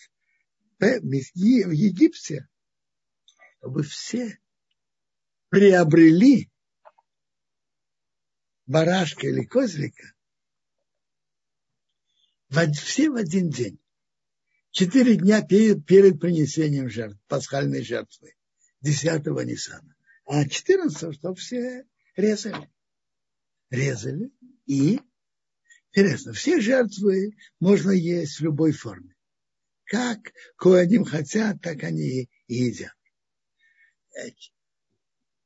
в 0.81 1.71
Египте 1.71 2.49
чтобы 3.59 3.83
все 3.83 4.39
приобрели 5.51 6.51
барашка 8.67 9.27
или 9.27 9.45
козлика, 9.45 10.15
все 12.51 13.11
в 13.11 13.17
один 13.17 13.51
день. 13.51 13.79
Четыре 14.71 15.17
дня 15.17 15.43
перед, 15.43 15.85
перед 15.87 16.21
принесением 16.21 16.89
жертв, 16.89 17.19
пасхальной 17.27 17.83
жертвы, 17.83 18.35
10-го 18.85 19.43
Ниссана. 19.43 19.95
А 20.25 20.47
14 20.47 21.15
чтобы 21.15 21.37
все 21.37 21.85
резали. 22.17 22.71
Резали. 23.71 24.31
И, 24.67 25.01
интересно, 25.93 26.33
все 26.33 26.61
жертвы 26.61 27.35
можно 27.61 27.91
есть 27.91 28.39
в 28.39 28.45
любой 28.45 28.73
форме. 28.73 29.15
Как 29.85 30.33
коаним 30.57 31.05
хотят, 31.05 31.63
так 31.63 31.83
они 31.83 32.29
и 32.47 32.55
едят. 32.55 32.93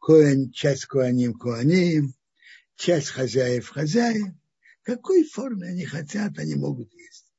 Коэн, 0.01 0.51
часть 0.51 0.87
коаним 0.87 1.35
коаним, 1.35 2.15
часть 2.75 3.11
хозяев 3.11 3.69
хозяев. 3.69 4.35
Какой 4.83 5.25
форме 5.25 5.69
они 5.69 5.85
хотят, 5.85 6.39
они 6.39 6.57
могут 6.57 6.93
есть. 6.93 7.33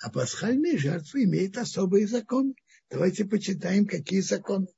А 0.00 0.10
пасхальные 0.10 0.78
жертвы 0.78 1.24
имеют 1.24 1.56
особые 1.58 2.06
законы. 2.06 2.54
Давайте 2.90 3.24
почитаем, 3.24 3.86
какие 3.86 4.20
законы. 4.20 4.68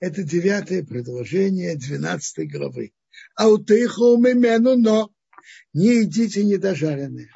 Это 0.00 0.22
девятое 0.22 0.84
предложение 0.84 1.76
двенадцатой 1.76 2.46
главы. 2.46 2.92
А 3.34 3.48
у 3.48 3.58
мену 3.58 4.76
но 4.76 5.12
не 5.72 6.02
едите 6.02 6.44
недожаренное. 6.44 7.30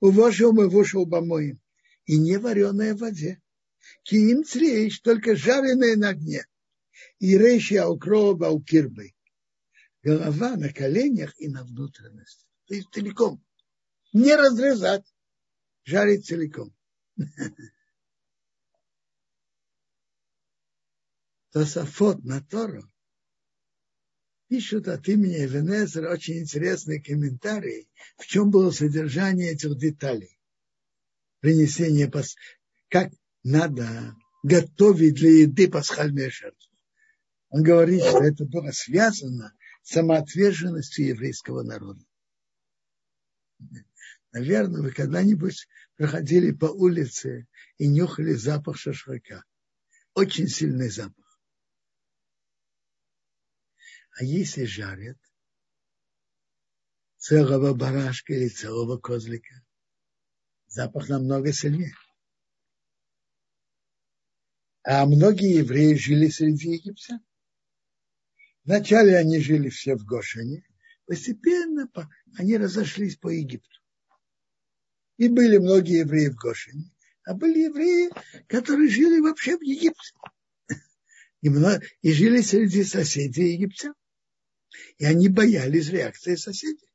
У 0.00 0.10
вашего 0.10 0.52
мы 0.52 0.68
вышел 0.68 1.06
помоем. 1.06 1.60
И 2.04 2.18
не 2.18 2.38
вареное 2.38 2.94
в 2.94 2.98
воде. 2.98 3.40
Киим 4.02 4.44
црейш, 4.44 5.00
только 5.00 5.36
жареное 5.36 5.96
на 5.96 6.10
огне. 6.10 6.46
И 7.18 7.36
рейши 7.36 7.76
аукроба 7.76 8.48
аукирбы. 8.48 9.15
Голова 10.06 10.54
на 10.56 10.72
коленях 10.72 11.34
и 11.36 11.48
на 11.48 11.64
внутренности. 11.64 12.46
То 12.66 12.74
есть 12.74 12.86
целиком. 12.92 13.44
Не 14.12 14.36
разрезать. 14.36 15.04
Жарить 15.82 16.26
целиком. 16.26 16.72
Тософот 21.50 22.22
на 22.22 22.40
Тору 22.40 22.88
пишут 24.46 24.86
от 24.86 25.08
имени 25.08 25.44
Эвенезера 25.44 26.12
очень 26.12 26.38
интересный 26.38 27.02
комментарий, 27.02 27.90
в 28.16 28.26
чем 28.26 28.52
было 28.52 28.70
содержание 28.70 29.54
этих 29.54 29.76
деталей. 29.76 30.38
Принесение, 31.40 32.08
как 32.90 33.10
надо 33.42 34.14
готовить 34.44 35.16
для 35.16 35.30
еды 35.30 35.68
пасхальные 35.68 36.30
жертвы. 36.30 36.70
Он 37.48 37.64
говорит, 37.64 38.04
что 38.04 38.22
это 38.22 38.44
было 38.44 38.70
связано 38.70 39.52
самоотверженностью 39.86 41.06
еврейского 41.06 41.62
народа. 41.62 42.04
Наверное, 44.32 44.82
вы 44.82 44.90
когда-нибудь 44.90 45.68
проходили 45.94 46.50
по 46.50 46.66
улице 46.66 47.46
и 47.78 47.86
нюхали 47.86 48.32
запах 48.32 48.76
шашлыка. 48.78 49.44
Очень 50.14 50.48
сильный 50.48 50.88
запах. 50.88 51.40
А 54.18 54.24
если 54.24 54.64
жарят 54.64 55.18
целого 57.18 57.72
барашка 57.72 58.34
или 58.34 58.48
целого 58.48 58.98
козлика, 58.98 59.64
запах 60.66 61.08
намного 61.08 61.52
сильнее. 61.52 61.94
А 64.82 65.06
многие 65.06 65.58
евреи 65.58 65.94
жили 65.94 66.28
среди 66.28 66.72
египтян. 66.72 67.25
Вначале 68.66 69.16
они 69.16 69.38
жили 69.38 69.68
все 69.68 69.94
в 69.94 70.04
Гошине, 70.04 70.64
постепенно 71.06 71.88
они 72.36 72.56
разошлись 72.56 73.16
по 73.16 73.28
Египту. 73.28 73.80
И 75.18 75.28
были 75.28 75.58
многие 75.58 76.00
евреи 76.00 76.28
в 76.28 76.34
Гошине, 76.34 76.90
а 77.24 77.34
были 77.34 77.60
евреи, 77.60 78.10
которые 78.48 78.88
жили 78.88 79.20
вообще 79.20 79.56
в 79.56 79.62
Египте. 79.62 80.14
И, 81.42 81.48
много, 81.48 81.80
и 82.02 82.12
жили 82.12 82.40
среди 82.40 82.82
соседей 82.82 83.52
египтян. 83.52 83.94
И 84.98 85.04
они 85.04 85.28
боялись 85.28 85.90
реакции 85.90 86.34
соседей. 86.34 86.90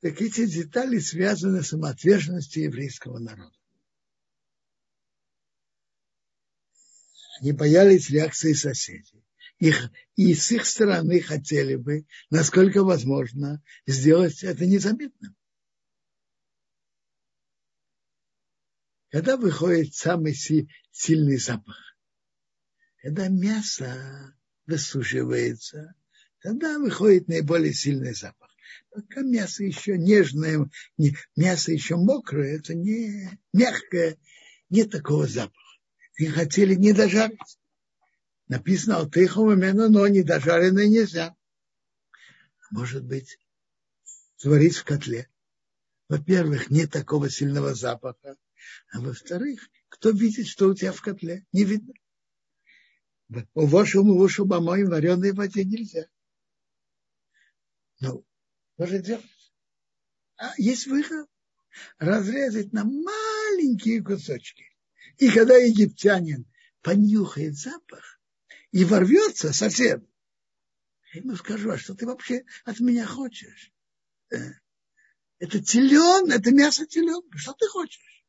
Так 0.00 0.22
эти 0.22 0.46
детали 0.46 0.98
связаны 1.00 1.62
с 1.62 1.68
самоотверженностью 1.68 2.62
еврейского 2.62 3.18
народа. 3.18 3.59
Они 7.40 7.52
боялись 7.52 8.10
реакции 8.10 8.52
соседей. 8.52 9.24
Их, 9.58 9.90
и 10.14 10.34
с 10.34 10.52
их 10.52 10.66
стороны 10.66 11.20
хотели 11.20 11.74
бы, 11.74 12.06
насколько 12.28 12.84
возможно, 12.84 13.62
сделать 13.86 14.42
это 14.42 14.66
незаметным. 14.66 15.34
Когда 19.10 19.36
выходит 19.36 19.94
самый 19.94 20.34
сильный 20.34 21.38
запах, 21.38 21.76
когда 23.02 23.28
мясо 23.28 24.34
высушивается, 24.66 25.94
тогда 26.40 26.78
выходит 26.78 27.28
наиболее 27.28 27.72
сильный 27.72 28.14
запах. 28.14 28.50
Пока 28.90 29.22
мясо 29.22 29.64
еще 29.64 29.96
нежное, 29.98 30.70
не, 30.96 31.16
мясо 31.36 31.72
еще 31.72 31.96
мокрое, 31.96 32.58
это 32.58 32.74
не 32.74 33.30
мягкое, 33.52 34.18
нет 34.68 34.90
такого 34.90 35.26
запаха. 35.26 35.59
И 36.20 36.26
хотели 36.26 36.74
не 36.74 36.92
дожарить. 36.92 37.58
Написано 38.46 38.98
«Алтыхом 38.98 39.52
именно, 39.52 39.88
но 39.88 40.06
не 40.06 40.22
дожаренное 40.22 40.86
нельзя». 40.86 41.34
Может 42.70 43.06
быть, 43.06 43.38
сварить 44.36 44.76
в 44.76 44.84
котле. 44.84 45.30
Во-первых, 46.10 46.68
нет 46.68 46.92
такого 46.92 47.30
сильного 47.30 47.74
запаха. 47.74 48.36
А 48.92 49.00
во-вторых, 49.00 49.66
кто 49.88 50.10
видит, 50.10 50.46
что 50.46 50.68
у 50.68 50.74
тебя 50.74 50.92
в 50.92 51.00
котле? 51.00 51.46
Не 51.52 51.64
видно. 51.64 51.94
У 53.54 53.64
вашему 53.64 54.12
ушу 54.20 54.46
помоем 54.46 54.90
вареной 54.90 55.32
воде 55.32 55.64
нельзя. 55.64 56.06
Ну, 58.00 58.26
что 58.74 58.86
же 58.86 59.00
делать? 59.00 59.52
А 60.36 60.52
есть 60.58 60.86
выход. 60.86 61.30
Разрезать 61.96 62.74
на 62.74 62.84
маленькие 62.84 64.04
кусочки. 64.04 64.69
И 65.20 65.28
когда 65.28 65.54
египтянин 65.54 66.46
понюхает 66.80 67.54
запах 67.54 68.18
и 68.72 68.86
ворвется 68.86 69.52
совсем, 69.52 70.08
я 71.12 71.20
ему 71.20 71.36
скажу, 71.36 71.70
а 71.70 71.76
что 71.76 71.94
ты 71.94 72.06
вообще 72.06 72.44
от 72.64 72.80
меня 72.80 73.06
хочешь? 73.06 73.70
Э, 74.32 74.38
это 75.38 75.62
телен, 75.62 76.32
это 76.32 76.50
мясо 76.52 76.86
теленка. 76.86 77.36
Что 77.36 77.52
ты 77.52 77.68
хочешь? 77.68 78.24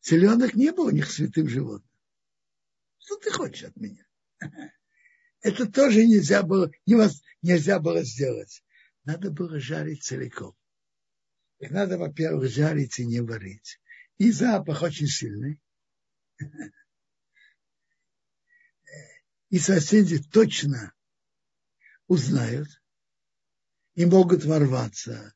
Теленок 0.00 0.54
не 0.54 0.70
был 0.70 0.86
у 0.86 0.90
них 0.90 1.10
святым 1.10 1.48
животным. 1.48 1.90
Что 2.98 3.16
ты 3.16 3.32
хочешь 3.32 3.64
от 3.64 3.76
меня? 3.76 4.06
Это 5.40 5.66
тоже 5.66 6.06
нельзя 6.06 6.44
было, 6.44 6.70
нельзя 6.86 7.80
было 7.80 8.04
сделать. 8.04 8.62
Надо 9.02 9.32
было 9.32 9.58
жарить 9.58 10.04
целиком. 10.04 10.56
И 11.58 11.66
надо, 11.66 11.98
во-первых, 11.98 12.48
жарить 12.48 13.00
и 13.00 13.06
не 13.06 13.20
варить. 13.20 13.80
И 14.22 14.30
запах 14.30 14.82
очень 14.82 15.08
сильный. 15.08 15.60
И 19.48 19.58
соседи 19.58 20.22
точно 20.22 20.92
узнают 22.06 22.68
и 23.96 24.06
могут 24.06 24.44
ворваться, 24.44 25.34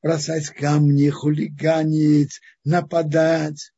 бросать 0.00 0.48
камни, 0.50 1.10
хулиганить, 1.10 2.40
нападать. 2.62 3.72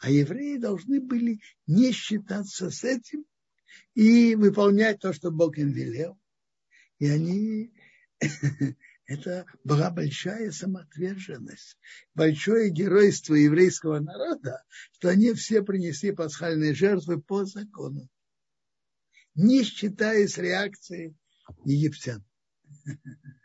А 0.00 0.08
евреи 0.08 0.56
должны 0.56 0.98
были 0.98 1.42
не 1.66 1.92
считаться 1.92 2.70
с 2.70 2.84
этим 2.84 3.26
и 3.92 4.34
выполнять 4.36 5.00
то, 5.00 5.12
что 5.12 5.30
Бог 5.30 5.58
им 5.58 5.70
велел. 5.70 6.18
И 6.98 7.08
они, 7.10 7.74
это 9.06 9.46
была 9.64 9.90
большая 9.90 10.50
самоотверженность, 10.52 11.76
большое 12.14 12.70
геройство 12.70 13.34
еврейского 13.34 13.98
народа, 14.00 14.62
что 14.92 15.08
они 15.08 15.32
все 15.34 15.62
принесли 15.62 16.12
пасхальные 16.12 16.74
жертвы 16.74 17.20
по 17.20 17.44
закону, 17.44 18.08
не 19.34 19.64
считаясь 19.64 20.38
реакцией 20.38 21.16
египтян 21.64 22.24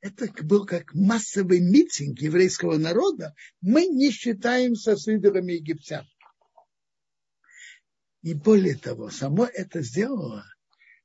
это 0.00 0.32
был 0.42 0.64
как 0.66 0.94
массовый 0.94 1.60
митинг 1.60 2.20
еврейского 2.20 2.78
народа, 2.78 3.34
мы 3.60 3.86
не 3.86 4.10
считаемся 4.10 4.96
с 4.96 5.06
идолами 5.06 5.52
египтян. 5.52 6.06
И 8.22 8.34
более 8.34 8.76
того, 8.76 9.10
само 9.10 9.46
это 9.46 9.82
сделало 9.82 10.44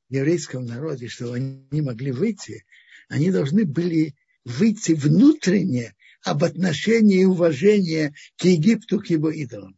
в 0.10 0.14
еврейском 0.14 0.66
народе, 0.66 1.08
что 1.08 1.34
они 1.34 1.82
могли 1.82 2.12
выйти, 2.12 2.66
они 3.10 3.32
должны 3.32 3.66
были 3.66 4.16
выйти 4.44 4.94
внутренне 4.94 5.96
об 6.24 6.44
отношении 6.44 7.22
и 7.22 7.26
уважении 7.26 8.14
к 8.38 8.46
Египту, 8.46 9.00
к 9.00 9.08
его 9.08 9.30
идолам. 9.30 9.78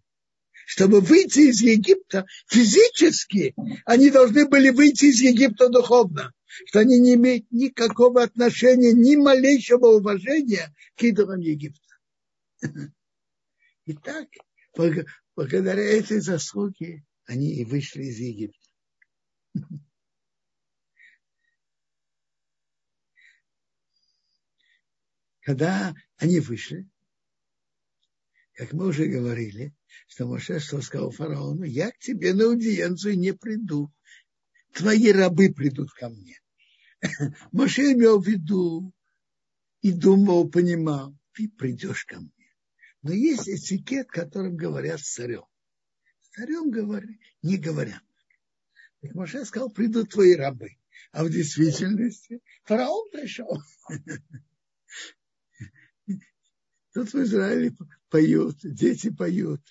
чтобы 0.68 1.00
выйти 1.00 1.50
из 1.50 1.62
Египта 1.62 2.26
физически, 2.48 3.56
они 3.86 4.10
должны 4.10 4.48
были 4.48 4.70
выйти 4.70 5.06
из 5.06 5.22
Египта 5.22 5.70
духовно, 5.70 6.34
что 6.66 6.80
они 6.80 7.00
не 7.00 7.14
имеют 7.14 7.50
никакого 7.52 8.22
отношения, 8.22 8.92
ни 8.92 9.16
малейшего 9.16 9.88
уважения 9.88 10.76
к 10.98 11.04
идолам 11.04 11.40
Египта. 11.40 11.96
Итак, 13.86 14.28
благодаря 15.38 15.84
этой 15.84 16.20
заслуге 16.20 17.06
они 17.26 17.56
и 17.56 17.64
вышли 17.64 18.04
из 18.04 18.20
Египта. 18.20 18.68
Когда 25.48 25.96
они 26.18 26.42
вышли, 26.42 26.90
как 28.52 28.74
мы 28.74 28.88
уже 28.88 29.06
говорили, 29.08 29.74
что 30.10 30.28
Моше 30.28 30.60
сказал 30.60 31.10
фараону, 31.10 31.64
я 31.64 31.90
к 31.90 32.00
тебе 32.00 32.34
на 32.34 32.48
аудиенцию 32.48 33.18
не 33.18 33.34
приду, 33.34 33.90
твои 34.74 35.10
рабы 35.10 35.54
придут 35.54 35.94
ко 35.94 36.10
мне. 36.10 36.38
Моше 37.54 37.94
имел 37.94 38.20
в 38.20 38.28
виду 38.28 38.92
и 39.80 39.94
думал, 39.94 40.50
понимал, 40.50 41.18
ты 41.32 41.48
придешь 41.48 42.04
ко 42.04 42.20
мне. 42.20 42.54
Но 43.02 43.14
есть 43.14 43.48
этикет, 43.48 44.10
которым 44.10 44.58
говорят 44.58 45.00
с 45.00 45.14
царем. 45.14 45.46
С 46.24 46.36
царем 46.36 46.72
говори, 46.72 47.22
не 47.42 47.56
говорят. 47.56 48.04
Так 49.00 49.16
Моше 49.16 49.46
сказал, 49.46 49.70
придут 49.70 50.12
твои 50.12 50.36
рабы. 50.36 50.72
А 51.14 51.24
в 51.24 51.30
действительности 51.30 52.42
фараон 52.66 53.10
пришел. 53.12 53.62
Тут 56.98 57.14
в 57.14 57.22
Израиле 57.22 57.76
поют, 58.10 58.58
дети 58.64 59.12
поют. 59.12 59.62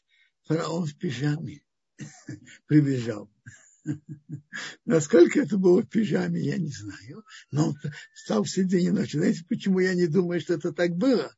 Фараон 0.44 0.86
в 0.86 0.96
пижаме 0.96 1.60
прибежал. 2.68 3.28
Насколько 4.84 5.40
это 5.40 5.58
было 5.58 5.82
в 5.82 5.88
пижаме, 5.88 6.40
я 6.40 6.56
не 6.56 6.70
знаю. 6.70 7.24
Но 7.50 7.70
он 7.70 7.74
встал 8.14 8.44
в 8.44 8.48
середине 8.48 8.92
ночи. 8.92 9.16
Знаете, 9.16 9.44
почему 9.48 9.80
я 9.80 9.94
не 9.94 10.06
думаю, 10.06 10.40
что 10.40 10.54
это 10.54 10.72
так 10.72 10.94
было? 10.94 11.34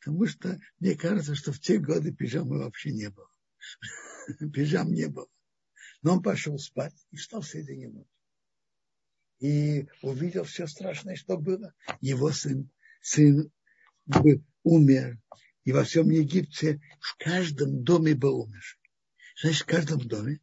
Потому 0.00 0.26
что 0.26 0.60
мне 0.80 0.96
кажется, 0.96 1.34
что 1.34 1.50
в 1.50 1.60
те 1.60 1.78
годы 1.78 2.12
пижамы 2.12 2.58
вообще 2.58 2.92
не 2.92 3.08
было. 3.08 3.30
Пижам 4.52 4.92
не 4.92 5.06
было. 5.08 5.28
Но 6.02 6.16
он 6.16 6.22
пошел 6.22 6.58
спать 6.58 7.06
и 7.10 7.16
встал 7.16 7.40
в 7.40 7.48
середине 7.48 7.88
ночи. 7.88 8.10
И 9.40 9.88
увидел 10.02 10.44
все 10.44 10.66
страшное, 10.66 11.16
что 11.16 11.38
было. 11.38 11.72
Его 12.02 12.32
сын, 12.32 12.68
сын 13.00 13.50
умер. 14.64 15.18
И 15.64 15.72
во 15.72 15.84
всем 15.84 16.10
Египте 16.10 16.80
в 17.00 17.16
каждом 17.18 17.84
доме 17.84 18.14
был 18.14 18.40
умер. 18.40 18.62
Значит, 19.40 19.62
в 19.62 19.66
каждом 19.66 20.00
доме. 20.00 20.40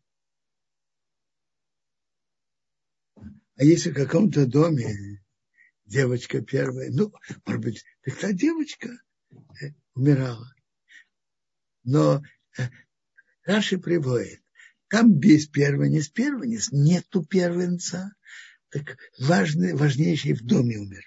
А 3.55 3.63
если 3.63 3.91
в 3.91 3.95
каком-то 3.95 4.45
доме 4.45 5.21
девочка 5.85 6.41
первая, 6.41 6.89
ну, 6.91 7.13
может 7.45 7.61
быть, 7.61 7.85
так 8.01 8.17
та 8.17 8.31
девочка 8.31 8.89
э, 9.61 9.71
умирала. 9.95 10.53
Но 11.83 12.23
э, 12.57 12.63
Раши 13.43 13.77
приводит, 13.77 14.41
там 14.87 15.13
без 15.13 15.47
первенец, 15.47 16.07
первенец, 16.07 16.71
нету 16.71 17.25
первенца, 17.25 18.13
так 18.69 18.97
важный, 19.19 19.73
важнейший 19.73 20.33
в 20.33 20.45
доме 20.45 20.77
умер. 20.77 21.03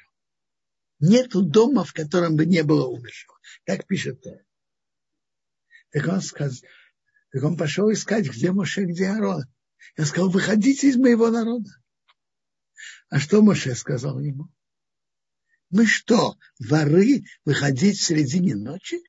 Нету 1.03 1.43
дома, 1.43 1.83
в 1.83 1.93
котором 1.93 2.37
бы 2.37 2.47
не 2.47 2.63
было 2.63 2.87
умершего. 2.87 3.37
Так 3.65 3.89
пишет 3.89 4.25
он. 4.25 4.39
Так 5.91 6.07
он, 6.07 6.23
сказал, 6.23 6.57
так 7.33 7.43
он 7.43 7.57
пошел 7.57 7.93
искать, 7.93 8.31
где 8.31 8.53
Моше, 8.53 8.85
где 8.85 9.09
Аарон. 9.09 9.43
Я 9.97 10.07
сказал, 10.07 10.31
выходите 10.31 10.89
из 10.89 10.97
моего 10.97 11.29
народа. 11.29 11.69
А 13.09 13.19
что 13.19 13.43
Моше 13.43 13.75
сказал 13.75 14.21
ему? 14.21 14.49
Мы 15.71 15.87
что, 15.87 16.39
воры, 16.61 17.25
выходить 17.45 17.99
в 17.99 18.05
середине 18.05 18.55
ночи? 18.55 19.03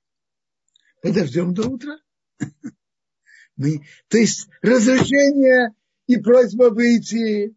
Подождем 1.04 1.54
до 1.54 1.70
утра. 1.70 2.00
Мы, 3.56 3.86
то 4.08 4.18
есть 4.18 4.48
разрешение 4.64 5.76
и 6.08 6.18
просьба 6.18 6.72
выйти. 6.72 7.56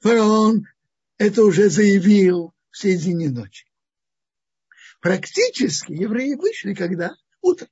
Фараон 0.00 0.66
это 1.18 1.44
уже 1.44 1.68
заявил 1.68 2.54
в 2.78 2.80
середине 2.80 3.28
ночи. 3.30 3.66
Практически 5.00 5.92
евреи 5.92 6.34
вышли 6.34 6.74
когда? 6.74 7.16
Утром. 7.40 7.68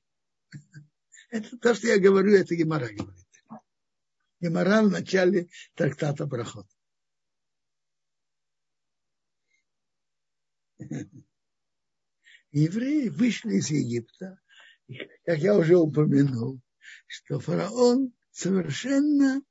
Это 1.29 1.57
то, 1.57 1.73
что 1.73 1.87
я 1.87 1.97
говорю, 1.97 2.33
это 2.35 2.55
Гемора 2.55 2.89
говорит. 2.89 3.25
Гемора 4.39 4.83
в 4.83 4.91
начале 4.91 5.49
трактата 5.75 6.25
Брахот. 6.25 6.67
Евреи 12.51 13.09
вышли 13.09 13.55
из 13.55 13.69
Египта, 13.69 14.39
как 15.25 15.39
я 15.39 15.57
уже 15.57 15.75
упомянул, 15.77 16.61
что 17.07 17.39
фараон 17.39 18.13
совершенно 18.31 19.41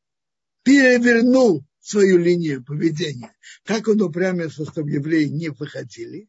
перевернул 0.63 1.65
свою 1.87 2.19
линию 2.19 2.65
поведения. 2.65 3.33
Как 3.65 3.87
он 3.87 4.03
упрямился, 4.03 4.65
чтобы 4.65 4.91
евреи 4.91 5.27
не 5.29 5.51
выходили, 5.51 6.29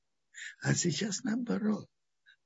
а 0.61 0.75
сейчас 0.75 1.23
наоборот. 1.23 1.89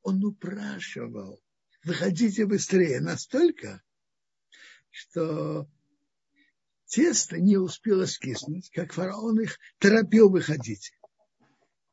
Он 0.02 0.24
упрашивал, 0.24 1.42
выходите 1.84 2.46
быстрее, 2.46 3.02
настолько, 3.02 3.84
что 4.90 5.70
тесто 6.86 7.38
не 7.40 7.58
успело 7.58 8.06
скиснуть, 8.06 8.70
как 8.72 8.94
фараон 8.94 9.42
их 9.42 9.60
торопил 9.78 10.30
выходить. 10.30 10.94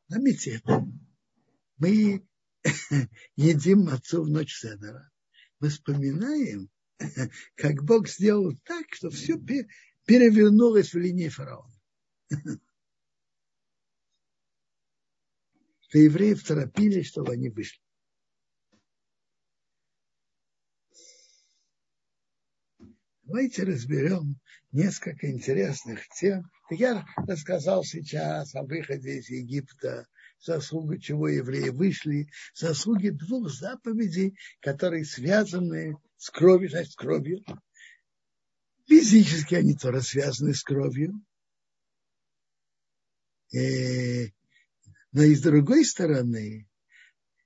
Заметьте 0.07 0.55
это. 0.55 0.87
Мы 1.77 2.25
едим 3.35 3.89
отцу 3.89 4.23
в 4.23 4.29
ночь 4.29 4.55
Седора. 4.55 5.11
Мы 5.59 5.67
вспоминаем, 5.67 6.69
как 7.55 7.83
Бог 7.83 8.07
сделал 8.07 8.57
так, 8.63 8.85
что 8.93 9.09
все 9.09 9.37
перевернулась 10.09 10.91
в 10.91 10.97
линии 10.97 11.29
фараона. 11.29 11.71
Что 15.81 15.99
евреи 15.99 16.33
торопились, 16.33 17.05
чтобы 17.05 17.33
они 17.33 17.49
вышли. 17.49 17.79
Давайте 23.21 23.63
разберем 23.65 24.39
несколько 24.71 25.29
интересных 25.29 26.07
тем. 26.19 26.49
Я 26.71 27.05
рассказал 27.27 27.83
сейчас 27.83 28.55
о 28.55 28.63
выходе 28.63 29.19
из 29.19 29.29
Египта, 29.29 30.07
заслугу 30.39 30.97
чего 30.97 31.27
евреи 31.27 31.69
вышли, 31.69 32.31
заслуги 32.55 33.09
двух 33.09 33.51
заповедей, 33.51 34.35
которые 34.59 35.05
связаны 35.05 35.97
с 36.17 36.31
кровью, 36.31 36.71
значит, 36.71 36.93
с 36.93 36.95
кровью, 36.95 37.43
Физически 38.89 39.53
они 39.53 39.75
тоже 39.75 40.01
связаны 40.01 40.55
с 40.55 40.63
кровью. 40.63 41.23
И, 43.51 43.59
э, 43.59 44.31
но 45.11 45.21
и 45.21 45.35
с 45.35 45.41
другой 45.41 45.85
стороны, 45.85 46.67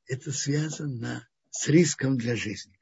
это 0.05 0.31
связано 0.31 1.27
с 1.49 1.67
риском 1.67 2.17
для 2.17 2.37
жизни. 2.37 2.79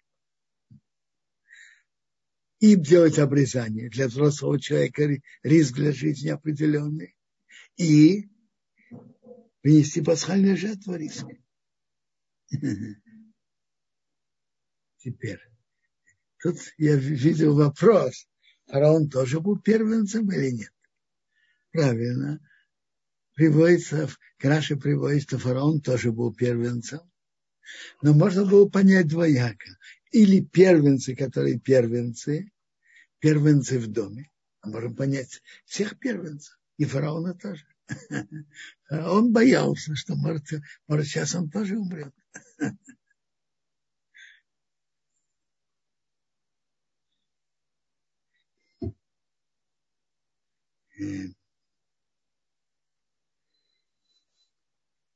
И 2.60 2.76
делать 2.76 3.18
обрезание 3.18 3.90
для 3.90 4.08
взрослого 4.08 4.62
человека 4.62 5.10
риск 5.42 5.74
для 5.74 5.92
жизни 5.92 6.30
определенный. 6.30 7.18
И 7.78 8.30
принести 9.62 10.04
пасхальную 10.04 10.56
жертву 10.56 10.94
риск. 10.94 11.26
Теперь, 14.98 15.40
тут 16.44 16.58
я 16.78 16.96
видел 16.96 17.56
вопрос, 17.56 18.28
фараон 18.72 19.10
тоже 19.10 19.41
был 19.41 19.60
первенцем 19.60 20.31
или 20.31 20.52
нет? 20.52 20.73
Правильно. 21.72 22.39
Приводится, 23.35 24.10
Краше 24.38 24.77
приводится, 24.77 25.38
фараон 25.38 25.81
тоже 25.81 26.11
был 26.11 26.34
первенцем. 26.34 27.02
Но 28.02 28.14
можно 28.14 28.45
было 28.45 28.68
понять 28.68 29.07
двояко. 29.07 29.77
Или 30.11 30.41
первенцы, 30.41 31.15
которые 31.15 31.60
первенцы, 31.60 32.52
первенцы 33.19 33.80
в 33.80 33.88
доме. 33.88 34.30
А 34.61 34.69
можем 34.69 34.95
понять 34.95 35.41
всех 35.65 35.99
первенцев. 35.99 36.57
И 36.77 36.85
фараона 36.85 37.34
тоже. 37.34 37.65
Он 38.89 39.34
боялся, 39.34 39.95
что 39.95 40.15
может, 40.15 40.45
может 40.88 41.07
сейчас 41.07 41.35
он 41.35 41.49
тоже 41.49 41.77
умрет. 41.77 42.14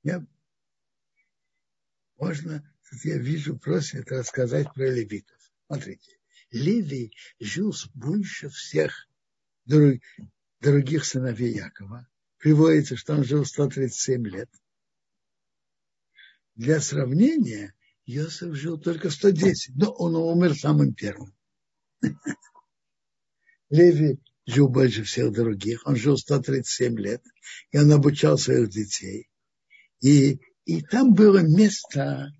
Я, 0.03 0.25
можно, 2.17 2.75
я 3.03 3.17
вижу, 3.17 3.57
просит 3.57 4.11
рассказать 4.11 4.73
про 4.73 4.89
левитов. 4.89 5.37
Смотрите, 5.67 6.17
Леви 6.51 7.11
жил 7.39 7.73
больше 7.93 8.49
всех 8.49 9.07
других 9.65 11.05
сыновей 11.05 11.53
Якова. 11.55 12.07
Приводится, 12.37 12.95
что 12.95 13.13
он 13.13 13.23
жил 13.23 13.45
137 13.45 14.27
лет. 14.27 14.49
Для 16.55 16.79
сравнения, 16.79 17.73
Иосиф 18.05 18.53
жил 18.53 18.79
только 18.79 19.09
110, 19.09 19.75
но 19.75 19.91
он 19.91 20.15
умер 20.15 20.55
самым 20.55 20.93
первым. 20.93 21.35
Леви 23.69 24.19
жил 24.45 24.69
больше 24.69 25.03
всех 25.03 25.31
других, 25.31 25.85
он 25.85 25.95
жил 25.95 26.17
137 26.17 26.97
лет, 26.99 27.23
и 27.71 27.77
он 27.77 27.91
обучал 27.91 28.37
своих 28.37 28.69
детей. 28.69 29.29
И, 30.01 30.39
и 30.65 30.81
там 30.81 31.13
было 31.13 31.39
место 31.39 32.31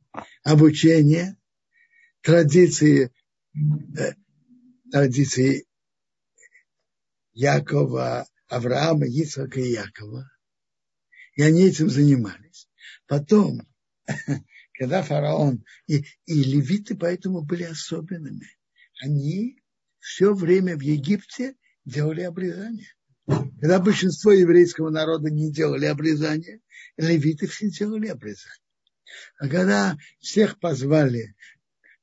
обучения, 0.44 1.38
традиции, 2.22 3.12
э, 3.98 4.14
традиции 4.92 5.66
Якова, 7.34 8.28
Авраама, 8.48 9.08
Ицхака 9.08 9.60
и 9.60 9.72
Якова. 9.72 10.30
И 11.36 11.42
они 11.42 11.64
этим 11.64 11.90
занимались. 11.90 12.70
Потом, 13.08 13.62
когда 14.74 15.04
фараон 15.04 15.64
и, 15.88 16.06
и 16.26 16.44
левиты 16.44 16.96
поэтому 16.96 17.42
были 17.42 17.64
особенными, 17.64 18.48
они 19.02 19.62
все 20.00 20.34
время 20.34 20.78
в 20.78 20.82
Египте 20.82 21.56
делали 21.86 22.22
обрезание. 22.22 22.88
Когда 23.26 23.80
большинство 23.80 24.32
еврейского 24.32 24.90
народа 24.90 25.30
не 25.32 25.52
делали 25.52 25.86
обрезание, 25.86 26.62
левиты 26.98 27.48
все 27.48 27.70
делали 27.70 28.08
обрезание. 28.08 28.60
А 29.40 29.48
когда 29.48 29.98
всех 30.20 30.60
позвали 30.60 31.36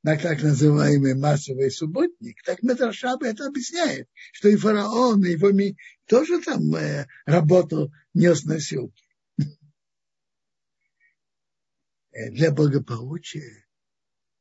на 0.02 0.16
так 0.16 0.42
называемый 0.42 1.14
массовый 1.14 1.70
субботник, 1.70 2.42
так 2.42 2.62
Медрашаба 2.62 3.26
это 3.26 3.46
объясняет, 3.46 4.09
что 4.32 4.48
и 4.48 4.56
фараон, 4.56 5.24
и 5.24 5.30
его 5.30 5.52
ми 5.52 5.76
тоже 6.06 6.40
там 6.40 6.74
э, 6.74 7.06
работал, 7.24 7.92
нес 8.12 8.44
носилки. 8.44 9.04
Э, 12.12 12.30
для 12.30 12.50
благополучия 12.50 13.64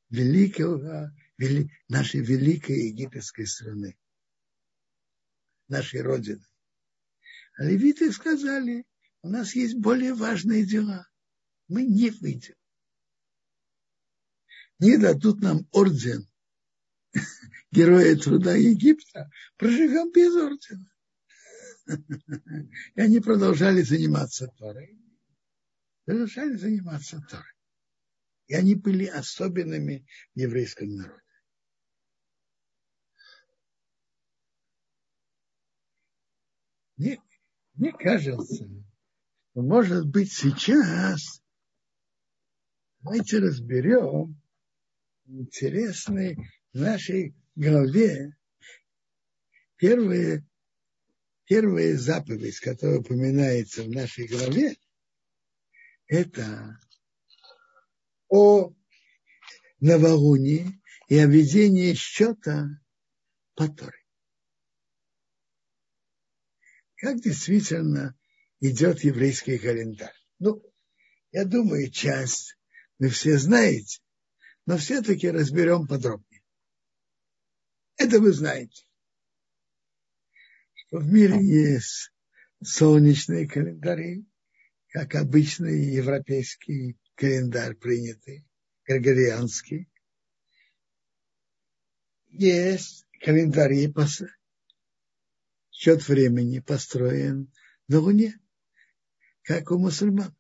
великого, 0.10 1.12
вели, 1.38 1.72
нашей 1.88 2.22
великой 2.22 2.88
египетской 2.90 3.46
страны, 3.46 3.98
нашей 5.72 6.02
Родины. 6.02 6.46
А 7.58 7.64
левиты 7.64 8.12
сказали, 8.12 8.86
у 9.24 9.30
нас 9.30 9.56
есть 9.56 9.76
более 9.76 10.14
важные 10.14 10.66
дела. 10.66 11.08
Мы 11.68 11.84
не 11.84 12.12
выйдем 12.12 12.56
не 14.82 14.98
дадут 14.98 15.42
нам 15.42 15.68
орден 15.72 16.28
Героя 17.72 18.16
труда 18.18 18.56
Египта, 18.56 19.30
проживем 19.58 20.12
без 20.12 20.36
ордена. 20.36 20.92
И 22.96 23.02
они 23.02 23.20
продолжали 23.20 23.82
заниматься 23.82 24.48
Торой. 24.58 25.00
Продолжали 26.06 26.56
заниматься 26.56 27.22
Торой. 27.30 27.46
И 28.48 28.56
они 28.56 28.76
были 28.76 29.06
особенными 29.06 30.06
в 30.34 30.40
еврейском 30.40 30.96
народе. 30.96 31.22
Мне, 37.02 37.20
мне 37.74 37.92
кажется, 37.94 38.64
что, 38.64 39.62
может 39.64 40.06
быть, 40.08 40.32
сейчас 40.32 41.42
давайте 43.00 43.40
разберем, 43.40 44.40
интересный 45.26 46.38
в 46.74 46.80
нашей 46.80 47.36
главе 47.56 48.38
первые, 49.78 50.46
первая 51.46 51.98
заповедь, 51.98 52.60
которая 52.60 53.00
упоминается 53.00 53.82
в 53.82 53.90
нашей 53.90 54.28
главе, 54.28 54.76
это 56.06 56.78
о 58.28 58.76
новолунии 59.80 60.80
и 61.08 61.18
о 61.18 61.26
ведении 61.26 61.96
счета 61.96 62.68
по 63.56 63.68
Торе. 63.68 64.01
Как 67.02 67.20
действительно 67.20 68.16
идет 68.60 69.04
еврейский 69.04 69.58
календарь? 69.58 70.14
Ну, 70.38 70.64
я 71.32 71.46
думаю, 71.46 71.90
часть 71.90 72.56
вы 73.00 73.10
все 73.10 73.40
знаете, 73.40 74.04
но 74.68 74.78
все-таки 74.78 75.32
разберем 75.32 75.88
подробнее. 75.88 76.44
Это 77.98 78.20
вы 78.20 78.32
знаете, 78.34 78.86
что 80.76 81.00
в 81.00 81.08
мире 81.12 81.44
есть 81.44 82.12
солнечные 82.64 83.48
календари, 83.48 84.24
как 84.90 85.16
обычный 85.16 85.84
европейский 85.96 87.00
календарь 87.16 87.74
принятый, 87.74 88.48
григорианский. 88.86 89.90
Есть 92.28 93.08
календари, 93.22 93.88
счет 95.82 96.08
времени 96.08 96.60
построен 96.60 97.52
на 97.88 98.00
Луне, 98.00 98.40
как 99.42 99.72
у 99.72 99.80
мусульман. 99.80 100.38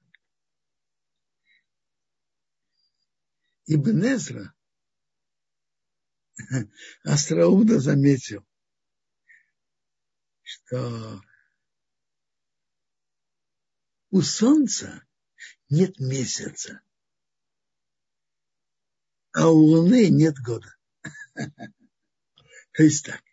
Ибн 3.65 4.03
Эзра 4.05 4.53
остроумно 7.03 7.79
заметил, 7.79 8.45
что 10.43 11.23
у 14.11 14.21
Солнца 14.21 15.03
нет 15.69 15.99
месяца, 15.99 16.83
а 19.31 19.49
у 19.49 19.57
Луны 19.57 20.09
нет 20.09 20.35
года. 20.37 20.77
То 21.33 22.83
есть 22.83 23.03
так. 23.07 23.23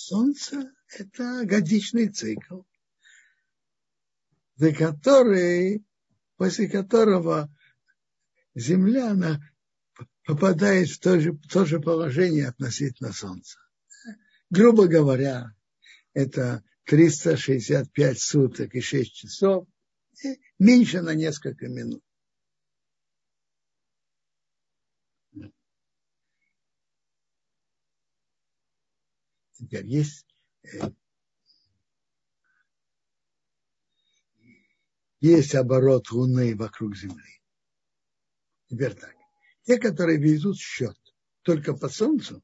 Солнце– 0.00 0.72
это 0.98 1.44
годичный 1.44 2.08
цикл, 2.08 2.62
за 4.56 4.72
который, 4.72 5.84
после 6.36 6.68
которого 6.68 7.54
Земля, 8.54 9.10
она 9.10 9.40
попадает 10.24 10.88
в 10.88 10.98
то 11.00 11.20
же, 11.20 11.36
то 11.50 11.66
же 11.66 11.80
положение 11.80 12.48
относительно 12.48 13.12
Солнца. 13.12 13.58
Грубо 14.48 14.88
говоря, 14.88 15.54
это 16.14 16.64
365 16.84 18.18
суток 18.18 18.74
и 18.74 18.80
6 18.80 19.12
часов, 19.12 19.68
меньше 20.58 21.02
на 21.02 21.14
несколько 21.14 21.68
минут. 21.68 22.02
Теперь 29.60 29.86
есть 29.86 30.26
э, 30.62 30.90
есть 35.20 35.54
оборот 35.54 36.10
Луны 36.10 36.56
вокруг 36.56 36.96
Земли. 36.96 37.42
Теперь 38.68 38.94
так. 38.94 39.14
Те, 39.64 39.78
которые 39.78 40.18
везут 40.18 40.56
счет 40.56 40.96
только 41.42 41.74
по 41.74 41.90
солнцу, 41.90 42.42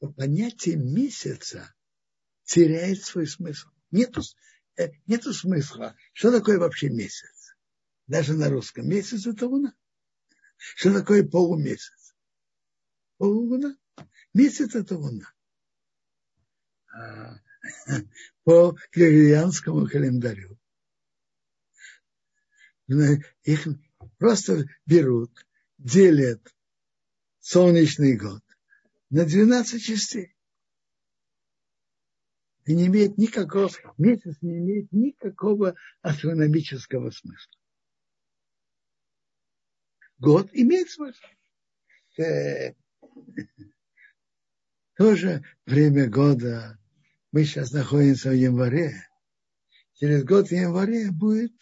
то 0.00 0.12
понятие 0.12 0.76
месяца 0.76 1.74
теряет 2.44 3.02
свой 3.02 3.26
смысл. 3.26 3.68
Нету, 3.90 4.20
э, 4.76 4.90
нету 5.06 5.32
смысла. 5.32 5.96
Что 6.12 6.30
такое 6.30 6.58
вообще 6.58 6.90
месяц? 6.90 7.56
Даже 8.06 8.34
на 8.34 8.50
русском. 8.50 8.86
Месяц 8.86 9.26
это 9.26 9.46
луна. 9.46 9.74
Что 10.58 10.92
такое 10.92 11.26
полумесяц? 11.26 12.14
Полулуна. 13.16 13.78
Месяц 14.36 14.74
это 14.74 14.98
луна. 14.98 15.32
А, 16.92 17.40
по 18.44 18.76
григорианскому 18.92 19.86
календарю. 19.88 20.58
Их 23.44 23.66
просто 24.18 24.66
берут, 24.84 25.32
делят 25.78 26.54
солнечный 27.38 28.18
год 28.18 28.42
на 29.08 29.24
12 29.24 29.82
частей. 29.82 30.36
И 32.66 32.74
не 32.74 32.88
имеет 32.88 33.16
никакого, 33.16 33.70
месяц 33.96 34.36
не 34.42 34.58
имеет 34.58 34.92
никакого 34.92 35.76
астрономического 36.02 37.10
смысла. 37.10 37.54
Год 40.18 40.50
имеет 40.52 40.90
смысл. 40.90 41.24
Тоже 44.96 45.44
время 45.66 46.08
года. 46.08 46.78
Мы 47.32 47.44
сейчас 47.44 47.72
находимся 47.72 48.30
в 48.30 48.34
январе. 48.34 49.06
Через 49.94 50.24
год 50.24 50.48
в 50.48 50.52
январе 50.52 51.10
будет 51.10 51.52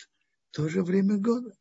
тоже 0.52 0.82
время 0.82 1.18
года. 1.18 1.52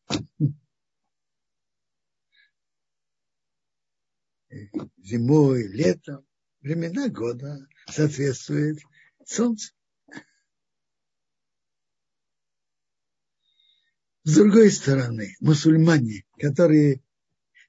зимой, 4.98 5.68
летом. 5.68 6.26
Времена 6.62 7.10
года 7.10 7.68
соответствует 7.90 8.80
солнцу. 9.26 9.74
С 14.24 14.36
другой 14.36 14.72
стороны, 14.72 15.36
мусульмане, 15.42 16.24
которые 16.40 17.04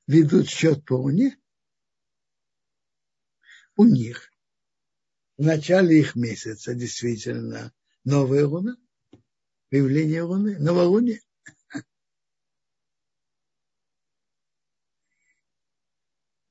ведут 0.06 0.48
счет 0.48 0.84
по 0.84 0.94
луне, 0.94 1.36
у 3.76 3.84
них 3.84 4.30
в 5.36 5.42
начале 5.42 6.00
их 6.00 6.14
месяца 6.14 6.74
действительно 6.74 7.72
новая 8.04 8.46
луна, 8.46 8.76
появление 9.70 10.22
луны, 10.22 10.58
новолуние. 10.58 11.20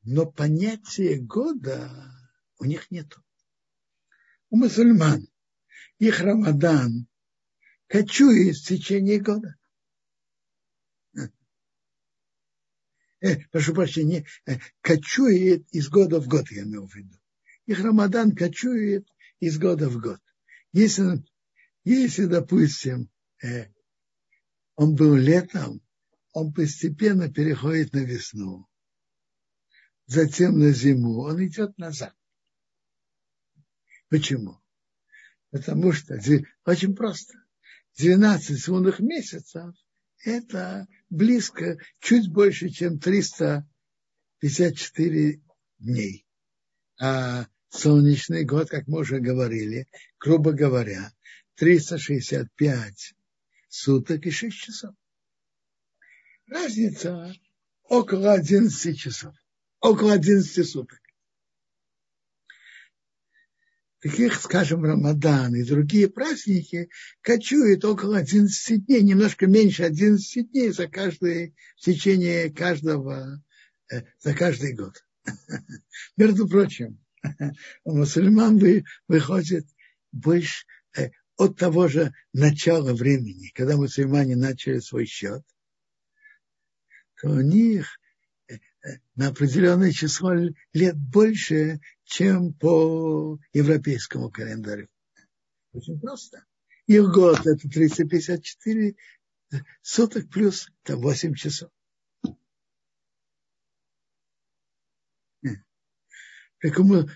Но 0.06 0.30
понятия 0.30 1.18
года 1.18 1.90
у 2.60 2.66
них 2.66 2.92
нет. 2.92 3.16
У 4.50 4.58
мусульман 4.58 5.28
их 5.98 6.20
Рамадан 6.20 7.08
кочует 7.88 8.58
в 8.58 8.68
течение 8.68 9.22
года. 9.22 9.56
Э, 13.24 13.38
прошу 13.52 13.74
прощения, 13.74 14.26
э, 14.46 14.58
кочует 14.82 15.68
из 15.72 15.88
года 15.90 16.20
в 16.20 16.28
год, 16.28 16.52
я 16.52 16.64
имею 16.64 16.88
в 16.88 16.94
виду. 16.94 17.18
Их 17.66 17.80
Рамадан 17.80 18.36
кочует 18.36 19.08
из 19.40 19.58
года 19.58 19.90
в 19.90 20.00
год. 20.02 20.20
Если, 20.74 21.24
если 21.86 22.26
допустим, 22.26 23.10
э, 23.42 23.68
он 24.76 24.96
был 24.96 25.16
летом, 25.16 25.82
он 26.34 26.52
постепенно 26.52 27.32
переходит 27.32 27.94
на 27.94 28.00
весну 28.00 28.68
затем 30.06 30.60
на 30.60 30.72
зиму, 30.72 31.22
он 31.22 31.46
идет 31.46 31.78
назад. 31.78 32.14
Почему? 34.10 34.62
Потому 35.50 35.92
что 35.92 36.20
очень 36.66 36.96
просто. 36.96 37.36
12 37.98 38.68
лунных 38.68 39.00
месяцев– 39.00 39.76
это 40.24 40.88
близко, 41.10 41.78
чуть 42.00 42.32
больше, 42.32 42.70
чем 42.70 43.00
354 43.00 45.42
дней. 45.80 46.26
А 47.00 47.48
солнечный 47.70 48.46
год, 48.46 48.70
как 48.70 48.88
мы 48.88 49.00
уже 49.00 49.20
говорили, 49.20 49.88
грубо 50.20 50.54
говоря, 50.54 51.12
365 51.56 53.16
суток 53.70 54.24
и 54.26 54.32
6 54.32 54.58
часов. 54.58 54.96
Разница 56.48 57.34
около 57.84 58.34
11 58.34 59.00
часов 59.00 59.36
около 59.84 60.14
11 60.14 60.68
суток. 60.68 61.00
Таких, 64.04 64.36
скажем, 64.36 64.84
Рамадан 64.84 65.56
и 65.56 65.64
другие 65.64 66.10
праздники 66.10 66.90
кочуют 67.22 67.86
около 67.86 68.18
11 68.18 68.86
дней, 68.86 69.02
немножко 69.02 69.48
меньше 69.48 69.84
11 69.84 70.52
дней 70.52 70.72
за 70.72 70.90
каждый, 70.90 71.56
в 71.78 71.86
течение 71.86 72.52
каждого, 72.52 73.42
э, 73.90 74.02
за 74.20 74.34
каждый 74.34 74.74
год. 74.74 75.02
Между 76.18 76.50
прочим, 76.50 77.00
у 77.86 77.96
мусульман 77.96 78.62
выходит 79.08 79.68
больше 80.12 80.66
э, 80.98 81.12
от 81.38 81.58
того 81.58 81.88
же 81.88 82.12
начала 82.34 82.94
времени, 82.94 83.54
когда 83.56 83.78
мусульмане 83.78 84.36
начали 84.36 84.80
свой 84.80 85.06
счет, 85.06 85.44
то 87.22 87.30
у 87.30 87.40
них 87.40 87.88
на 89.16 89.28
определенное 89.28 89.92
число 89.92 90.34
лет 90.74 90.98
больше, 90.98 91.80
чем 92.04 92.54
по 92.54 93.40
европейскому 93.54 94.30
календарю. 94.30 94.88
Очень 95.72 96.00
просто. 96.00 96.46
Их 96.86 97.04
год 97.12 97.46
это 97.46 97.70
354 97.70 98.96
суток 99.82 100.30
плюс 100.30 100.70
там, 100.84 101.00
8 101.02 101.34
часов. 101.36 101.70
Так 106.60 106.78
мы, 106.80 107.10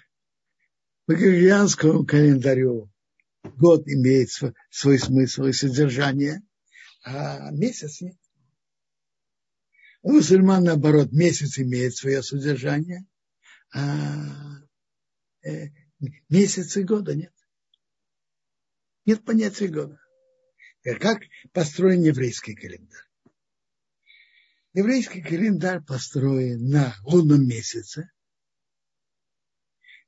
по 1.06 1.16
григорианскому 1.16 2.06
календарю 2.06 2.92
год 3.44 3.88
имеет 3.88 4.30
свой 4.70 5.00
смысл 5.00 5.46
и 5.46 5.54
содержание, 5.54 6.42
а 7.04 7.52
месяц 7.52 8.02
нет. 8.02 8.18
У 10.02 10.14
мусульман, 10.14 10.64
наоборот, 10.64 11.12
месяц 11.12 11.60
имеет 11.60 11.96
свое 11.96 12.24
содержание, 12.24 13.06
а 13.74 14.60
э, 15.44 15.70
месяцы 16.30 16.84
года 16.84 17.16
нет. 17.16 17.34
Нет 19.06 19.24
понятия 19.24 19.68
года. 19.68 20.00
Как 21.00 21.22
построен 21.52 22.02
еврейский 22.04 22.56
календарь? 22.56 23.08
Еврейский 24.74 25.22
календарь 25.22 25.82
построен 25.82 26.70
на 26.70 26.96
лунном 27.04 27.48
месяце. 27.48 28.12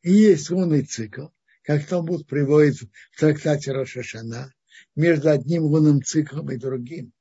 И 0.02 0.11
есть 0.11 0.49
лунный 0.49 0.84
цикл, 0.84 1.28
как 1.64 1.86
Талмуд 1.88 2.28
приводит 2.28 2.78
в 2.78 3.20
трактате 3.20 3.72
Рошашана, 3.72 4.53
между 4.95 5.30
одним 5.30 5.64
лунным 5.64 6.03
циклом 6.03 6.52
и 6.52 6.57
другим 6.57 7.11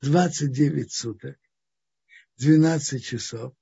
29 0.00 0.92
суток. 0.92 1.38
12 2.42 3.04
часов 3.04 3.54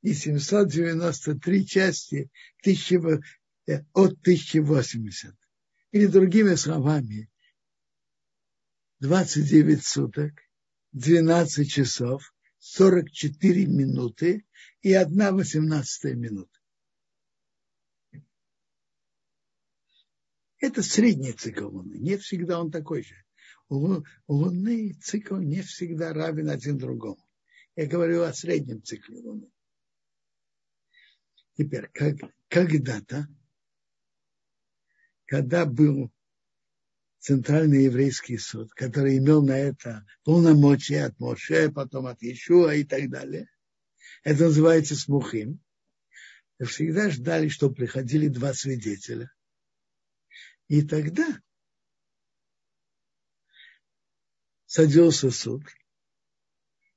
и 0.00 0.14
793 0.14 1.66
части 1.66 2.30
э, 2.64 3.84
от 3.92 4.12
1080. 4.20 5.34
Или 5.90 6.06
другими 6.06 6.54
словами, 6.54 7.28
29 9.00 9.84
суток, 9.84 10.40
12 10.92 11.68
часов, 11.68 12.32
44 12.58 13.66
минуты 13.66 14.46
и 14.82 14.92
1 14.92 15.34
18 15.34 16.04
минута. 16.14 16.58
Это 20.58 20.82
средний 20.82 21.32
цикл 21.32 21.66
Луны. 21.66 21.98
Нет 21.98 22.20
всегда 22.20 22.60
он 22.60 22.70
такой 22.70 23.02
же 23.02 23.16
у 23.70 24.04
Луны 24.26 24.92
цикл 24.94 25.36
не 25.36 25.62
всегда 25.62 26.12
равен 26.12 26.50
один 26.50 26.76
другому. 26.76 27.24
Я 27.76 27.86
говорю 27.86 28.22
о 28.22 28.34
среднем 28.34 28.82
цикле 28.82 29.18
Луны. 29.20 29.50
Теперь, 31.56 31.88
как, 31.92 32.16
когда-то, 32.48 33.28
когда 35.26 35.64
был 35.64 36.10
Центральный 37.18 37.84
еврейский 37.84 38.38
суд, 38.38 38.72
который 38.72 39.18
имел 39.18 39.44
на 39.44 39.56
это 39.58 40.06
полномочия 40.24 41.04
от 41.04 41.18
Моше, 41.20 41.70
потом 41.70 42.06
от 42.06 42.22
Ишуа 42.22 42.74
и 42.74 42.84
так 42.84 43.10
далее, 43.10 43.48
это 44.24 44.44
называется 44.44 44.96
смухим, 44.96 45.60
всегда 46.64 47.10
ждали, 47.10 47.48
что 47.48 47.70
приходили 47.70 48.28
два 48.28 48.52
свидетеля. 48.54 49.30
И 50.68 50.82
тогда 50.82 51.40
садился 54.70 55.32
суд 55.32 55.64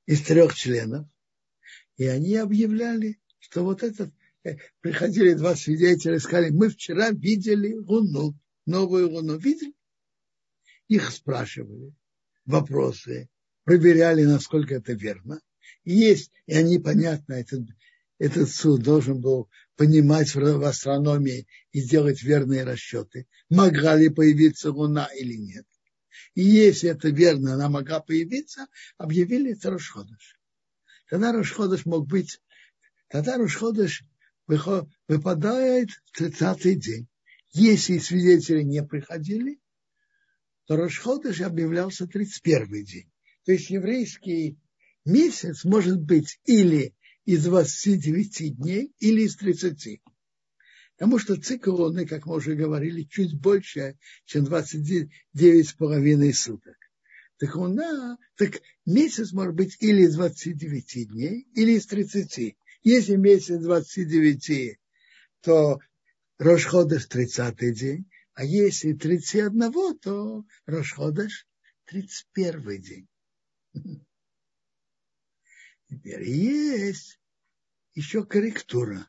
из 0.06 0.22
трех 0.22 0.54
членов, 0.54 1.08
и 1.96 2.06
они 2.06 2.36
объявляли, 2.36 3.18
что 3.40 3.64
вот 3.64 3.82
этот, 3.82 4.14
э, 4.44 4.58
приходили 4.80 5.32
два 5.32 5.56
свидетеля 5.56 6.20
сказали, 6.20 6.50
мы 6.50 6.68
вчера 6.68 7.10
видели 7.10 7.74
луну, 7.74 8.38
новую 8.64 9.10
луну, 9.10 9.38
видели? 9.38 9.74
Их 10.86 11.10
спрашивали, 11.10 11.92
вопросы, 12.44 13.28
проверяли, 13.64 14.22
насколько 14.22 14.76
это 14.76 14.92
верно. 14.92 15.40
И 15.82 15.94
есть, 15.94 16.30
и 16.46 16.54
они, 16.54 16.78
понятно, 16.78 17.32
этот, 17.32 17.62
этот 18.20 18.50
суд 18.50 18.84
должен 18.84 19.20
был 19.20 19.50
понимать 19.74 20.32
в 20.32 20.64
астрономии 20.64 21.48
и 21.72 21.82
делать 21.82 22.22
верные 22.22 22.62
расчеты, 22.62 23.26
могла 23.50 23.96
ли 23.96 24.10
появиться 24.10 24.70
луна 24.70 25.06
или 25.06 25.34
нет. 25.34 25.66
И 26.34 26.42
если 26.42 26.90
это 26.90 27.10
верно, 27.10 27.54
она 27.54 27.68
могла 27.68 28.00
появиться, 28.00 28.66
объявили 28.98 29.52
это 29.52 29.70
Рошходыш. 29.70 30.38
Тогда 31.08 31.32
Рошходыш 31.32 31.86
мог 31.86 32.08
быть, 32.08 32.40
тогда 33.08 33.36
Рошходыш 33.36 34.02
выпадает 34.46 35.90
в 36.12 36.20
30-й 36.20 36.74
день. 36.74 37.08
Если 37.52 37.98
свидетели 37.98 38.62
не 38.62 38.82
приходили, 38.82 39.60
то 40.66 40.76
Рошходыш 40.76 41.40
объявлялся 41.40 42.04
31-й 42.04 42.84
день. 42.84 43.12
То 43.44 43.52
есть 43.52 43.70
еврейский 43.70 44.58
месяц 45.04 45.64
может 45.64 46.00
быть 46.00 46.40
или 46.46 46.96
из 47.24 47.44
29 47.44 48.56
дней, 48.56 48.92
или 48.98 49.22
из 49.22 49.36
30. 49.36 50.00
Потому 50.96 51.18
что 51.18 51.40
цикл 51.40 51.74
Луны, 51.74 52.06
как 52.06 52.26
мы 52.26 52.36
уже 52.36 52.54
говорили, 52.54 53.02
чуть 53.02 53.38
больше, 53.38 53.98
чем 54.26 54.44
29 54.44 55.68
с 55.68 55.72
половиной 55.72 56.32
суток. 56.32 56.76
Так 57.38 57.56
Луна, 57.56 58.16
так 58.36 58.62
месяц 58.86 59.32
может 59.32 59.54
быть 59.54 59.76
или 59.80 60.02
из 60.02 60.14
29 60.14 61.08
дней, 61.08 61.48
или 61.54 61.72
из 61.72 61.86
30. 61.86 62.56
Если 62.82 63.16
месяц 63.16 63.60
29, 63.60 64.78
то 65.40 65.80
Рошходыш 66.38 67.06
30 67.06 67.74
день, 67.74 68.08
а 68.34 68.44
если 68.44 68.92
31, 68.92 69.98
то 69.98 70.44
Рошходыш 70.66 71.48
31 71.86 72.82
день. 72.82 73.08
Теперь 75.88 76.22
есть 76.22 77.18
еще 77.94 78.24
корректура. 78.24 79.08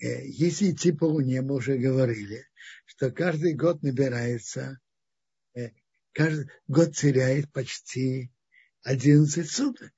Э, 0.00 0.24
если 0.26 0.70
идти 0.70 0.92
по 0.92 1.04
Луне, 1.04 1.42
мы 1.42 1.56
уже 1.56 1.76
говорили, 1.76 2.46
что 2.86 3.10
каждый 3.10 3.54
год 3.54 3.82
набирается, 3.82 4.78
э, 5.54 5.70
каждый 6.12 6.48
год 6.68 6.96
теряет 6.96 7.52
почти 7.52 8.30
11 8.82 9.50
суток. 9.50 9.92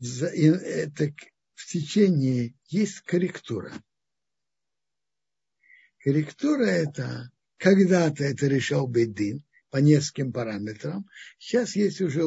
Это 0.00 1.12
в 1.54 1.66
течение 1.66 2.54
есть 2.68 3.00
корректура. 3.00 3.72
Корректура 5.98 6.64
это, 6.64 7.30
когда-то 7.58 8.24
это 8.24 8.46
решал 8.46 8.86
Бейдин 8.86 9.44
по 9.70 9.78
нескольким 9.78 10.32
параметрам. 10.32 11.06
Сейчас 11.38 11.76
есть 11.76 12.00
уже 12.00 12.24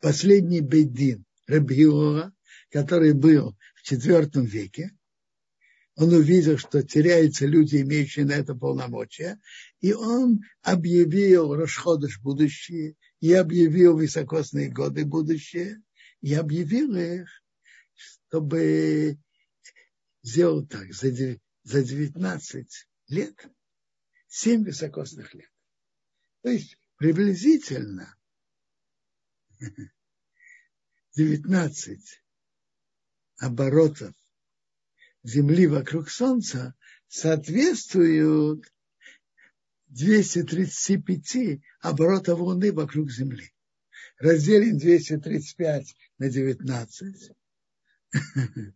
последний 0.00 0.60
Бейдин 0.60 1.24
Рабиора, 1.46 2.32
который 2.70 3.12
был 3.12 3.56
в 3.74 3.92
IV 3.92 4.46
веке. 4.46 4.92
Он 5.98 6.14
увидел, 6.14 6.58
что 6.58 6.84
теряются 6.84 7.44
люди, 7.44 7.82
имеющие 7.82 8.24
на 8.24 8.34
это 8.34 8.54
полномочия, 8.54 9.40
и 9.80 9.92
он 9.92 10.42
объявил 10.62 11.56
Рошходыш 11.56 12.20
будущее, 12.20 12.94
и 13.18 13.32
объявил 13.32 13.98
високосные 13.98 14.70
годы 14.70 15.04
будущее, 15.04 15.82
и 16.20 16.34
объявил 16.34 16.94
их, 16.94 17.28
чтобы 17.94 19.18
сделать 20.22 20.68
так, 20.68 20.92
за 20.92 21.10
19 21.82 22.88
лет, 23.08 23.48
7 24.28 24.64
високосных 24.64 25.34
лет. 25.34 25.50
То 26.42 26.50
есть 26.50 26.78
приблизительно 26.96 28.16
19 31.16 32.22
оборотов 33.38 34.14
Земли 35.28 35.66
вокруг 35.66 36.08
Солнца 36.08 36.74
соответствуют 37.06 38.64
235 39.88 41.60
оборотов 41.80 42.40
Луны 42.40 42.72
вокруг 42.72 43.10
Земли. 43.10 43.52
Разделим 44.18 44.78
235 44.78 45.94
на 46.16 46.30
19, 46.30 47.32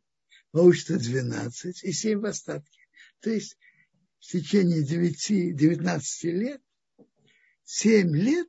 получится 0.51 0.99
12 0.99 1.85
и 1.85 1.93
7 1.93 2.21
в 2.21 2.27
остатке. 2.27 2.81
То 3.21 3.31
есть 3.31 3.57
в 4.21 4.27
течение 4.27 4.83
9, 4.83 5.57
19 5.57 6.25
лет, 6.25 6.61
7 7.65 8.15
лет, 8.15 8.49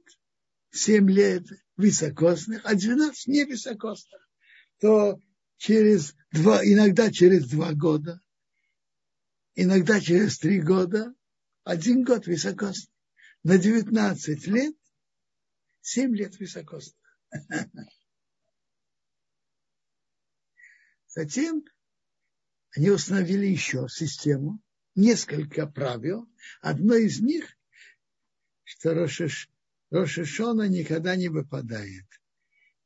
7 0.72 1.10
лет 1.10 1.46
высокосных, 1.78 2.66
а 2.66 2.76
12 2.76 3.28
не 3.28 3.46
высокосных, 3.46 4.30
то 4.80 5.18
через 5.64 6.14
два, 6.34 6.62
иногда 6.62 7.10
через 7.10 7.48
два 7.48 7.72
года, 7.74 8.20
иногда 9.56 10.02
через 10.02 10.38
три 10.38 10.60
года, 10.60 11.16
один 11.64 12.04
год 12.04 12.28
высокосный. 12.28 12.92
На 13.44 13.58
19 13.58 14.48
лет, 14.48 14.76
7 15.80 16.16
лет 16.18 16.38
высокосных. 16.38 16.98
Затем 21.08 21.64
они 22.76 22.90
установили 22.90 23.46
еще 23.46 23.88
систему, 23.88 24.62
несколько 24.96 25.66
правил. 25.66 26.30
Одно 26.60 26.96
из 26.96 27.22
них, 27.22 27.58
что 28.64 28.94
Рошиш, 28.94 29.50
Рошишона 29.92 30.68
никогда 30.68 31.16
не 31.16 31.30
выпадает 31.30 32.06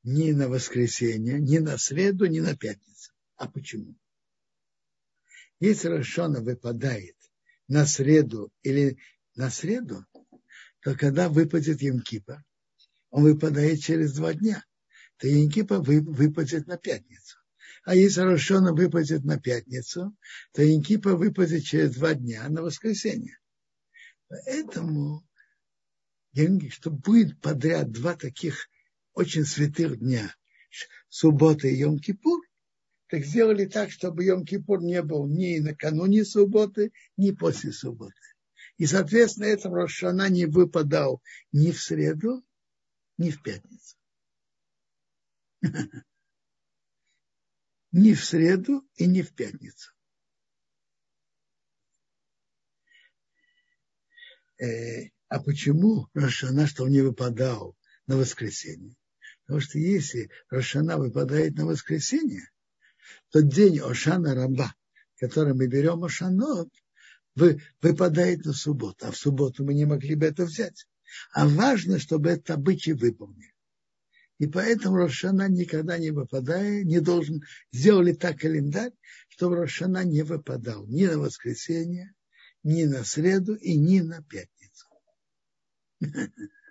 ни 0.08 0.32
на 0.32 0.48
воскресенье, 0.48 1.38
ни 1.38 1.58
на 1.58 1.78
среду, 1.78 2.28
ни 2.28 2.40
на 2.40 2.56
пятницу. 2.56 3.12
А 3.36 3.50
почему? 3.50 3.94
Если 5.60 5.90
Рошона 5.90 6.40
выпадает 6.40 7.18
на 7.68 7.86
среду 7.86 8.50
или 8.64 8.98
на 9.36 9.50
среду, 9.50 10.06
то 10.80 10.96
когда 10.96 11.28
выпадет 11.28 11.82
Емкипа, 11.82 12.42
он 13.10 13.24
выпадает 13.24 13.82
через 13.82 14.14
два 14.14 14.34
дня, 14.34 14.64
то 15.18 15.28
Емкипа 15.28 15.80
выпадет 15.82 16.68
на 16.68 16.78
пятницу. 16.78 17.38
А 17.84 17.94
если 17.94 18.22
Рошона 18.22 18.72
выпадет 18.72 19.26
на 19.26 19.38
пятницу, 19.38 20.16
то 20.54 20.64
Инкипа 20.64 21.18
выпадет 21.18 21.66
через 21.66 21.96
два 21.96 22.14
дня 22.14 22.48
на 22.48 22.62
воскресенье. 22.62 23.38
Поэтому, 24.30 25.28
что 26.70 26.92
будет 26.92 27.42
подряд 27.42 27.92
два 27.92 28.16
таких 28.16 28.70
очень 29.18 29.46
святых 29.46 29.98
дня, 29.98 30.36
суббота 31.10 31.68
и 31.68 31.82
Йом-Кипур, 31.82 32.42
так 33.08 33.26
сделали 33.26 33.66
так, 33.66 33.90
чтобы 33.90 34.24
Йом-Кипур 34.24 34.82
не 34.82 35.02
был 35.02 35.28
ни 35.28 35.58
накануне 35.58 36.24
субботы, 36.24 36.92
ни 37.18 37.32
после 37.32 37.72
субботы. 37.72 38.14
И, 38.78 38.86
соответственно, 38.86 39.46
этому 39.46 39.74
Рошана 39.74 40.30
не 40.30 40.46
выпадал 40.46 41.24
ни 41.52 41.72
в 41.72 41.82
среду, 41.82 42.46
ни 43.18 43.32
в 43.32 43.42
пятницу. 43.42 43.98
ни 47.92 48.14
в 48.14 48.24
среду 48.24 48.88
и 48.98 49.08
ни 49.08 49.24
в 49.24 49.34
пятницу. 49.34 49.94
Э, 54.60 55.10
а 55.28 55.42
почему 55.42 56.08
Рошана, 56.14 56.68
что 56.68 56.84
он 56.84 56.92
не 56.92 57.02
выпадал 57.02 57.76
на 58.06 58.16
воскресенье? 58.18 58.96
Потому 59.48 59.62
что 59.62 59.80
если 59.80 60.30
Рошана 60.50 60.98
выпадает 60.98 61.56
на 61.56 61.66
воскресенье, 61.66 62.50
то 63.32 63.42
день 63.42 63.80
Ошана 63.80 64.36
Раба, 64.36 64.76
который 65.18 65.54
мы 65.54 65.68
берем 65.68 66.04
Ошанот, 66.04 66.70
выпадает 67.82 68.44
на 68.44 68.52
субботу. 68.52 69.08
А 69.08 69.12
в 69.12 69.18
субботу 69.18 69.64
мы 69.64 69.74
не 69.74 69.86
могли 69.86 70.16
бы 70.16 70.26
это 70.26 70.44
взять. 70.44 70.86
А 71.32 71.48
важно, 71.48 71.98
чтобы 71.98 72.32
это 72.32 72.56
обычай 72.56 72.92
выполнили. 72.92 73.54
И 74.38 74.48
поэтому 74.48 74.98
Рошана 74.98 75.48
никогда 75.48 75.98
не 75.98 76.12
выпадая, 76.12 76.84
не 76.84 77.00
должен, 77.00 77.42
сделали 77.72 78.12
так 78.12 78.40
календарь, 78.40 78.92
чтобы 79.30 79.56
Рошана 79.56 80.04
не 80.04 80.24
выпадал 80.24 80.86
ни 80.88 81.06
на 81.06 81.20
воскресенье, 81.20 82.14
ни 82.64 82.84
на 82.84 83.06
среду 83.06 83.56
и 83.56 83.78
ни 83.78 84.02
на 84.02 84.22
пятницу. 84.24 84.88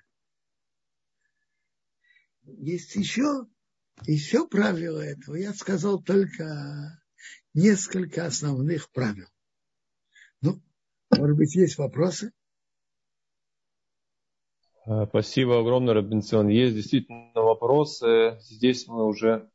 Есть 2.47 2.95
еще, 2.95 3.47
еще 4.07 4.47
правила 4.47 5.01
этого. 5.01 5.37
Я 5.37 5.53
сказал 5.53 6.03
только 6.03 7.01
несколько 7.55 8.27
основных 8.27 8.91
правил. 8.93 9.27
Ну, 10.43 10.61
может 11.17 11.37
быть, 11.37 11.55
есть 11.57 11.79
вопросы? 11.79 12.33
Э, 14.87 15.07
спасибо 15.09 15.61
огромное, 15.61 15.95
Робинсон. 15.95 16.49
Есть 16.49 16.77
действительно 16.77 17.33
вопросы. 17.35 18.39
Здесь 18.41 18.87
мы 18.87 19.07
уже 19.07 19.51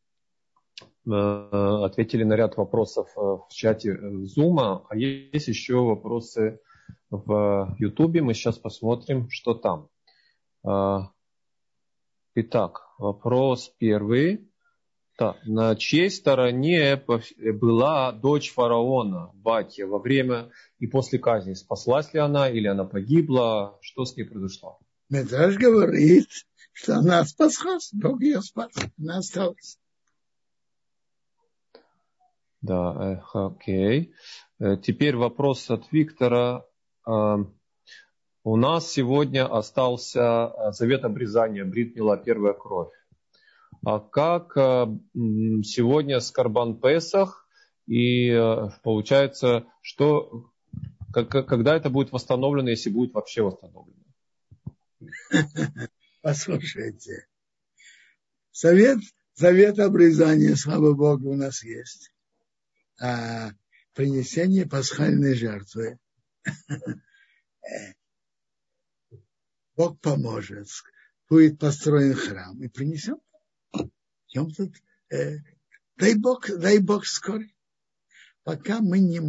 э, 1.05 1.11
ответили 1.11 2.23
на 2.23 2.33
ряд 2.33 2.57
вопросов 2.57 3.07
э, 3.15 3.19
в 3.19 3.47
чате 3.51 3.93
Zoom, 3.93 4.85
а 4.89 4.95
есть 4.95 5.47
еще 5.47 5.75
вопросы 5.75 6.59
в 7.09 7.75
YouTube. 7.79 8.21
Мы 8.21 8.33
сейчас 8.33 8.57
посмотрим, 8.57 9.29
что 9.29 9.53
там. 9.53 9.89
Итак, 12.33 12.87
вопрос 12.97 13.73
первый. 13.77 14.49
Так, 15.17 15.45
на 15.45 15.75
чьей 15.75 16.09
стороне 16.09 16.95
была 17.59 18.13
дочь 18.13 18.53
фараона, 18.53 19.31
Батья, 19.33 19.85
во 19.85 19.99
время 19.99 20.49
и 20.79 20.87
после 20.87 21.19
казни? 21.19 21.53
Спаслась 21.53 22.13
ли 22.13 22.21
она 22.21 22.49
или 22.49 22.67
она 22.67 22.85
погибла? 22.85 23.77
Что 23.81 24.05
с 24.05 24.15
ней 24.15 24.23
произошло? 24.23 24.79
Медраж 25.09 25.57
говорит, 25.57 26.29
что 26.71 26.95
она 26.95 27.25
спаслась, 27.25 27.89
Бог 27.91 28.21
ее 28.21 28.41
спас, 28.41 28.71
она 28.97 29.17
осталась. 29.17 29.77
Да, 32.61 33.19
э, 33.33 33.37
окей. 33.37 34.13
Э, 34.59 34.77
теперь 34.77 35.17
вопрос 35.17 35.69
от 35.69 35.91
Виктора. 35.91 36.63
Э, 38.43 38.49
у 38.49 38.55
нас 38.55 38.91
сегодня 38.91 39.45
остался 39.45 40.71
завет 40.71 41.03
обрезания, 41.03 41.65
брит 41.65 41.95
мила 41.95 42.17
первая 42.17 42.53
кровь. 42.53 42.93
А 43.83 43.99
как 43.99 44.53
сегодня 44.53 46.19
с 46.19 46.29
Карбан 46.31 46.79
Песах 46.79 47.47
и 47.87 48.31
получается, 48.83 49.65
что 49.81 50.51
когда 51.11 51.75
это 51.75 51.89
будет 51.89 52.11
восстановлено, 52.11 52.69
если 52.69 52.91
будет 52.91 53.13
вообще 53.13 53.41
восстановлено? 53.41 53.97
Послушайте. 56.21 57.27
Совет, 58.51 58.99
Завет 59.35 59.79
обрезания, 59.79 60.55
слава 60.55 60.93
Богу, 60.93 61.31
у 61.31 61.35
нас 61.35 61.63
есть. 61.63 62.11
А 63.01 63.49
принесение 63.95 64.67
пасхальной 64.67 65.33
жертвы. 65.33 65.97
Бог 69.81 69.99
поможет. 69.99 70.67
Будет 71.27 71.57
построен 71.57 72.13
храм 72.13 72.61
и 72.61 72.67
принесем. 72.67 73.17
Тут, 74.31 74.75
э, 75.11 75.37
дай 75.97 76.13
Бог, 76.15 76.47
дай 76.55 76.77
Бог 76.77 77.07
скоро. 77.07 77.43
Пока 78.43 78.79
мы 78.79 78.99
не, 78.99 79.19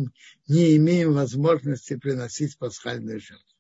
не 0.49 0.77
имеем 0.77 1.15
возможности 1.15 1.97
приносить 1.97 2.59
пасхальную 2.59 3.19
жертву. 3.19 3.57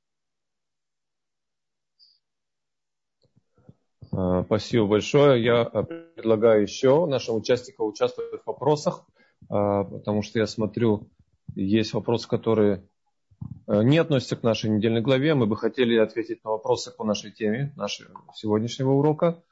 А, 4.10 4.44
спасибо 4.44 4.86
большое. 4.86 5.42
Я 5.42 5.62
а, 5.62 5.82
предлагаю 5.84 6.60
еще 6.60 7.06
нашим 7.06 7.36
участникам 7.36 7.86
участвовать 7.86 8.42
в 8.42 8.46
вопросах, 8.46 9.06
а, 9.48 9.84
потому 9.84 10.20
что 10.20 10.40
я 10.40 10.46
смотрю, 10.46 11.10
есть 11.54 11.94
вопросы, 11.94 12.28
которые 12.28 12.86
не 13.66 13.98
относятся 13.98 14.36
к 14.36 14.42
нашей 14.42 14.70
недельной 14.70 15.00
главе. 15.00 15.34
Мы 15.34 15.46
бы 15.46 15.56
хотели 15.56 15.96
ответить 15.96 16.44
на 16.44 16.50
вопросы 16.50 16.90
по 16.90 17.04
нашей 17.04 17.30
теме, 17.30 17.72
нашего 17.76 18.10
сегодняшнего 18.34 18.90
урока. 18.90 19.42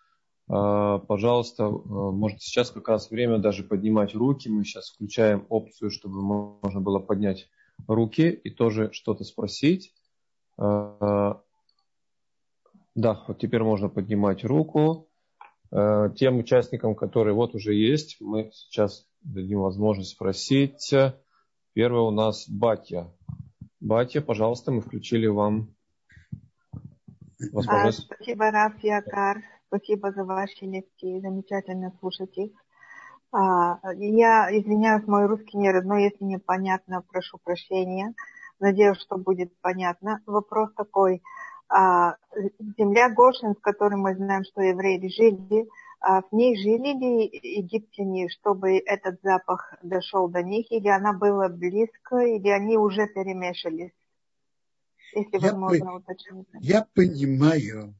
Пожалуйста, 0.47 1.69
может 1.69 2.43
сейчас 2.43 2.71
как 2.71 2.89
раз 2.89 3.11
время 3.11 3.39
даже 3.39 3.63
поднимать 3.63 4.15
руки. 4.15 4.49
Мы 4.49 4.65
сейчас 4.65 4.91
включаем 4.91 5.47
опцию, 5.49 5.91
чтобы 5.91 6.23
можно 6.23 6.81
было 6.81 6.99
поднять 6.99 7.49
руки 7.87 8.29
и 8.29 8.51
тоже 8.51 8.91
что-то 8.93 9.25
спросить. 9.25 9.95
Да, 10.59 11.43
вот 13.27 13.39
теперь 13.39 13.63
можно 13.63 13.89
поднимать 13.89 14.45
руку. 14.45 15.09
Э, 15.73 16.11
тем 16.17 16.39
участникам, 16.39 16.95
которые 16.95 17.35
вот 17.35 17.55
уже 17.55 17.75
есть, 17.75 18.17
мы 18.21 18.51
сейчас 18.53 19.07
дадим 19.23 19.61
возможность 19.61 20.11
спросить. 20.11 20.93
Первый 21.73 22.03
у 22.03 22.11
нас 22.11 22.49
Батя. 22.49 23.13
Батя, 23.81 24.21
пожалуйста, 24.21 24.73
мы 24.73 24.83
включили 24.83 25.27
вам 25.27 25.75
возможность. 27.53 28.11
А, 28.11 28.15
спасибо, 28.15 28.51
Раф 28.51 28.79
Якар. 28.83 29.43
Спасибо 29.69 30.13
за 30.13 30.25
ваши 30.25 30.67
лекции. 30.67 31.21
Замечательно 31.21 31.93
слушать 31.99 32.37
их. 32.37 32.53
А, 33.33 33.79
я 33.95 34.49
извиняюсь, 34.51 35.07
мой 35.07 35.27
русский 35.27 35.57
не 35.57 35.71
родной. 35.71 36.05
Если 36.05 36.25
непонятно, 36.25 37.03
прошу 37.11 37.39
прощения. 37.43 38.15
Надеюсь, 38.59 38.99
что 38.99 39.17
будет 39.17 39.53
понятно. 39.63 40.21
Вопрос 40.27 40.71
такой 40.77 41.23
а, 41.71 42.17
земля 42.77 43.09
Гошин, 43.09 43.55
в 43.55 43.61
которой 43.61 43.97
мы 43.97 44.15
знаем, 44.15 44.45
что 44.45 44.61
евреи 44.61 45.09
жили, 45.09 45.69
в 46.01 46.29
ней 46.33 46.57
жили 46.57 46.99
ли 46.99 47.59
египтяне, 47.59 48.29
чтобы 48.29 48.79
этот 48.79 49.21
запах 49.23 49.75
дошел 49.83 50.29
до 50.29 50.43
них, 50.43 50.71
или 50.71 50.89
она 50.89 51.13
была 51.13 51.49
близко, 51.49 52.19
или 52.19 52.49
они 52.49 52.77
уже 52.77 53.07
перемешались? 53.07 53.93
Если 55.15 55.39
я 55.39 55.53
возможно 55.53 55.97
уточнить. 55.97 56.47
Я 56.61 56.87
понимаю, 56.95 57.95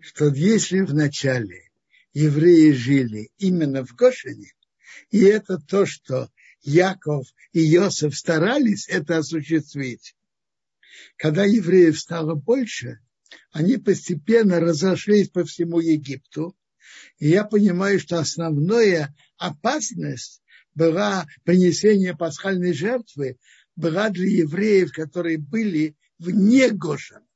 что 0.00 0.28
если 0.28 0.80
вначале 0.80 1.70
евреи 2.12 2.72
жили 2.72 3.30
именно 3.38 3.84
в 3.84 3.94
Гошине, 3.94 4.52
и 5.10 5.22
это 5.22 5.58
то, 5.58 5.86
что 5.86 6.28
Яков 6.62 7.26
и 7.52 7.60
Иосиф 7.74 8.16
старались 8.16 8.88
это 8.88 9.18
осуществить, 9.18 10.14
когда 11.16 11.44
евреев 11.44 11.98
стало 11.98 12.34
больше, 12.34 13.00
они 13.52 13.76
постепенно 13.76 14.60
разошлись 14.60 15.28
по 15.28 15.44
всему 15.44 15.80
Египту. 15.80 16.56
И 17.18 17.28
я 17.28 17.44
понимаю, 17.44 18.00
что 18.00 18.18
основная 18.18 19.14
опасность 19.36 20.42
была 20.74 21.26
принесение 21.44 22.16
пасхальной 22.16 22.72
жертвы, 22.72 23.38
была 23.76 24.10
для 24.10 24.26
евреев, 24.26 24.92
которые 24.92 25.38
были 25.38 25.96
вне 26.18 26.70
Гошина, 26.70 27.26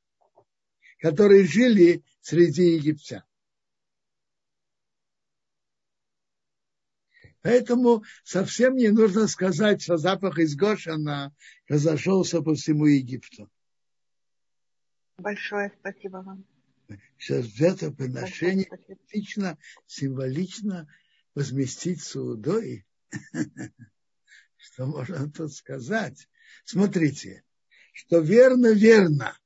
которые 1.00 1.44
жили 1.44 2.02
среди 2.20 2.74
египтян. 2.76 3.22
Поэтому 7.44 8.04
совсем 8.24 8.74
не 8.74 8.88
нужно 8.88 9.28
сказать, 9.28 9.82
что 9.82 9.98
запах 9.98 10.38
из 10.38 10.56
Гошина 10.56 11.34
разошелся 11.68 12.40
по 12.40 12.54
всему 12.54 12.86
Египту. 12.86 13.50
Большое 15.18 15.70
спасибо 15.78 16.18
вам. 16.18 16.46
Сейчас 17.18 17.46
жертвоприношение 17.46 18.68
символично, 18.68 19.58
символично 19.86 20.88
возместить 21.34 22.02
судой. 22.02 22.86
Что 24.56 24.86
можно 24.86 25.30
тут 25.30 25.52
сказать? 25.52 26.28
Смотрите, 26.64 27.44
что 27.92 28.20
верно, 28.20 28.72
верно. 28.72 29.38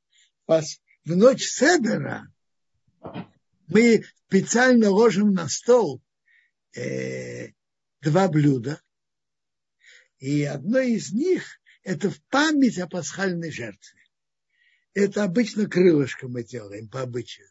В 0.47 0.63
ночь 1.05 1.45
Седера 1.45 2.33
мы 3.67 4.05
специально 4.27 4.91
ложим 4.91 5.33
на 5.33 5.49
стол 5.49 6.03
э, 6.75 7.49
два 8.01 8.29
блюда. 8.29 8.81
И 10.19 10.45
одно 10.45 10.79
из 10.79 11.13
них– 11.13 11.61
это 11.83 12.11
в 12.11 12.21
память 12.25 12.79
о 12.79 12.89
пасхальной 12.89 13.51
жертве. 13.51 13.98
Это 14.99 15.23
обычно 15.23 15.69
крылышко 15.69 16.27
мы 16.27 16.43
делаем 16.43 16.89
по 16.89 17.03
обычаю. 17.03 17.47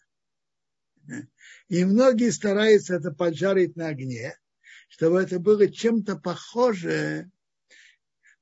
И 1.70 1.86
многие 1.86 2.30
стараются 2.32 2.96
это 2.96 3.12
поджарить 3.12 3.78
на 3.78 3.88
огне, 3.88 4.38
чтобы 4.90 5.22
это 5.22 5.40
было 5.40 5.70
чем-то 5.70 6.18
похоже 6.18 7.32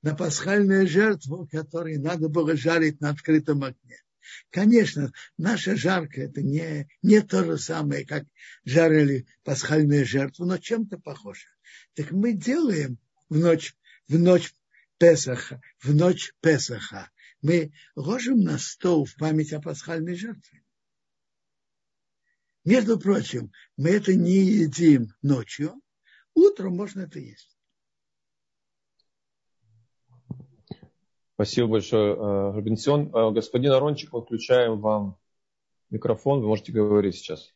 на 0.02 0.16
пасхальную 0.16 0.88
жертву, 0.88 1.48
которую 1.52 2.02
надо 2.02 2.30
было 2.30 2.58
жарить 2.58 3.00
на 3.00 3.12
открытом 3.12 3.64
огне. 3.64 4.02
Конечно, 4.50 5.14
наша 5.38 5.76
жарка 5.76 6.22
это 6.22 6.42
не, 6.42 6.90
не 7.04 7.22
то 7.22 7.44
же 7.44 7.60
самое, 7.60 8.08
как 8.08 8.26
жарили 8.64 9.28
пасхальную 9.44 10.04
жертву, 10.04 10.46
но 10.46 10.58
чем-то 10.58 10.98
похоже. 10.98 11.46
Так 11.94 12.10
мы 12.10 12.34
делаем 12.34 12.98
в 13.30 13.38
ночь, 13.38 13.76
в 14.08 14.18
ночь 14.18 14.56
Песаха, 14.98 15.62
в 15.80 15.94
ночь 15.94 16.34
Песаха 16.42 17.12
мы 17.42 17.72
ложим 17.96 18.42
на 18.42 18.58
стол 18.58 19.06
в 19.06 19.16
память 19.18 19.54
о 19.54 19.62
пасхальной 19.62 20.16
жертве. 20.16 20.64
Между 22.64 23.00
прочим, 23.00 23.52
мы 23.78 23.92
это 23.92 24.16
не 24.16 24.38
едим 24.38 25.10
ночью, 25.22 25.80
утром 26.34 26.76
можно 26.76 27.02
это 27.02 27.20
есть. 27.20 27.56
Спасибо 31.36 31.68
большое, 31.68 32.14
э, 32.14 32.52
Робинсон. 32.54 33.12
Э, 33.14 33.32
господин 33.32 33.74
Арончик, 33.74 34.14
мы 34.14 34.22
включаем 34.22 34.80
вам 34.80 35.18
микрофон, 35.90 36.40
вы 36.42 36.48
можете 36.48 36.72
говорить 36.72 37.16
сейчас. 37.16 37.54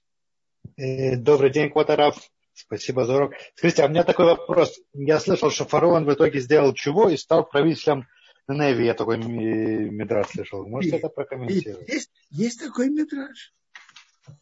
Э, 0.75 1.15
добрый 1.15 1.49
день, 1.49 1.71
Кватараф. 1.71 2.15
Спасибо 2.53 3.05
за 3.05 3.15
урок. 3.15 3.33
Скажите, 3.55 3.83
а 3.83 3.85
у 3.85 3.89
меня 3.89 4.03
такой 4.03 4.25
вопрос. 4.25 4.77
Я 4.93 5.19
слышал, 5.19 5.49
что 5.49 5.63
фараон 5.63 6.05
в 6.05 6.13
итоге 6.13 6.41
сделал 6.41 6.73
чего 6.73 7.09
и 7.09 7.15
стал 7.15 7.47
правителем 7.47 8.05
Неви. 8.53 8.85
Я 8.85 8.93
такой 8.93 9.17
мидраж 9.17 10.27
слышал. 10.29 10.67
Можете 10.67 10.97
это 10.97 11.09
прокомментировать? 11.09 11.87
Есть, 11.87 12.11
есть 12.29 12.59
такой 12.59 12.89
мидраж. 12.89 13.53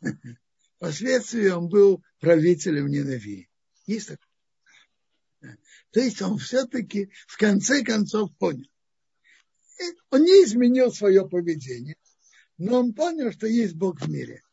Впоследствии 0.78 1.48
он 1.50 1.70
был 1.70 2.04
правителем 2.20 2.88
Ниневии. 2.88 3.50
Есть 3.86 4.10
такой. 4.10 5.58
То 5.92 6.00
есть 6.00 6.22
он 6.22 6.38
все-таки 6.38 7.10
в 7.28 7.38
конце 7.38 7.84
концов 7.84 8.36
понял. 8.38 8.70
Он 10.10 10.24
не 10.24 10.44
изменил 10.44 10.92
свое 10.92 11.28
поведение, 11.28 11.96
но 12.58 12.80
он 12.80 12.94
понял, 12.94 13.32
что 13.32 13.48
есть 13.48 13.76
Бог 13.76 14.02
в 14.02 14.10
мире. 14.10 14.44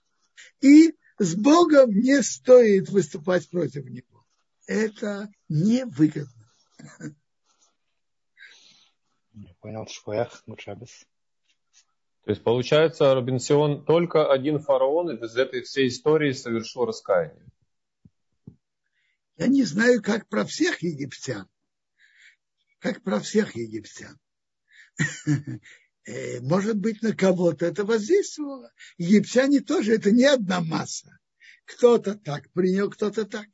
И 0.60 0.94
с 1.18 1.34
Богом 1.34 1.90
не 1.90 2.22
стоит 2.22 2.88
выступать 2.90 3.48
против 3.48 3.86
Него. 3.86 4.24
Это 4.66 5.30
невыгодно. 5.48 6.50
Понял, 9.64 9.86
швех, 9.86 10.42
мучабес. 10.44 11.06
То 12.24 12.30
есть 12.32 12.44
получается, 12.44 13.14
Робинсион, 13.14 13.86
только 13.86 14.30
один 14.30 14.58
фараон 14.58 15.16
из 15.16 15.36
этой 15.38 15.62
всей 15.62 15.88
истории 15.88 16.32
совершил 16.32 16.84
раскаяние. 16.84 17.46
Я 19.38 19.46
не 19.46 19.62
знаю, 19.62 20.02
как 20.02 20.28
про 20.28 20.44
всех 20.44 20.82
египтян. 20.82 21.48
Как 22.78 23.02
про 23.02 23.20
всех 23.20 23.56
египтян. 23.56 24.18
Э, 26.06 26.38
может 26.42 26.76
быть, 26.76 27.00
на 27.00 27.16
кого-то 27.16 27.64
это 27.64 27.86
воздействовало. 27.86 28.70
Египтяне 28.98 29.60
тоже, 29.60 29.94
это 29.94 30.10
не 30.10 30.26
одна 30.26 30.60
масса. 30.60 31.18
Кто-то 31.64 32.14
так 32.14 32.50
принял, 32.50 32.90
кто-то 32.90 33.24
так. 33.24 33.46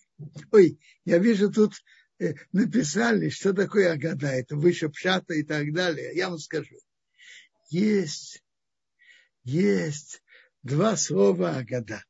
Ой, 0.50 0.80
я 1.04 1.18
вижу 1.18 1.52
тут 1.52 1.74
написали, 2.52 3.28
что 3.28 3.52
такое 3.52 3.92
Агада, 3.92 4.28
это 4.28 4.56
выше 4.56 4.88
Пшата 4.88 5.34
и 5.34 5.42
так 5.42 5.72
далее. 5.72 6.14
Я 6.14 6.28
вам 6.30 6.38
скажу. 6.38 6.76
Есть, 7.70 8.42
есть 9.44 10.22
два 10.62 10.96
слова 10.96 11.56
Агада. 11.56 12.04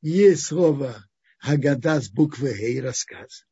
есть 0.00 0.46
слово 0.46 1.04
Агада 1.40 2.00
с 2.00 2.08
буквы 2.08 2.52
Гей 2.54 2.80
рассказ. 2.80 3.44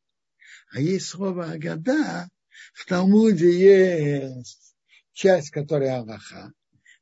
А 0.71 0.81
есть 0.81 1.07
слово 1.07 1.53
Агада, 1.53 2.29
в 2.73 2.87
Талмуде 2.87 3.51
есть 3.51 4.77
часть, 5.13 5.51
которая 5.51 5.99
Аллаха, 5.99 6.53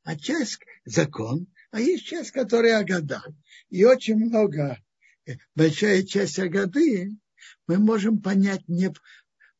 а 0.03 0.15
часть 0.15 0.59
закон, 0.85 1.47
а 1.71 1.79
есть 1.79 2.05
часть, 2.05 2.31
которая 2.31 2.79
Агада. 2.79 3.23
И 3.69 3.83
очень 3.83 4.15
много, 4.15 4.63
э, 4.71 4.77
большая 5.55 6.03
часть 6.03 6.39
Агады 6.39 7.11
мы 7.67 7.77
можем 7.77 8.21
понять, 8.21 8.67
не, 8.67 8.93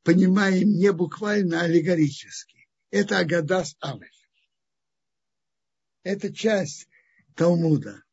понимаем 0.03 0.69
не 0.69 0.91
буквально, 0.91 1.61
а 1.61 1.63
аллегорически. 1.63 2.67
Это 2.91 3.19
Агадас 3.19 3.75
Алеф. 3.81 4.13
Это 6.03 6.33
часть 6.33 6.87
Талмуда, 7.35 8.03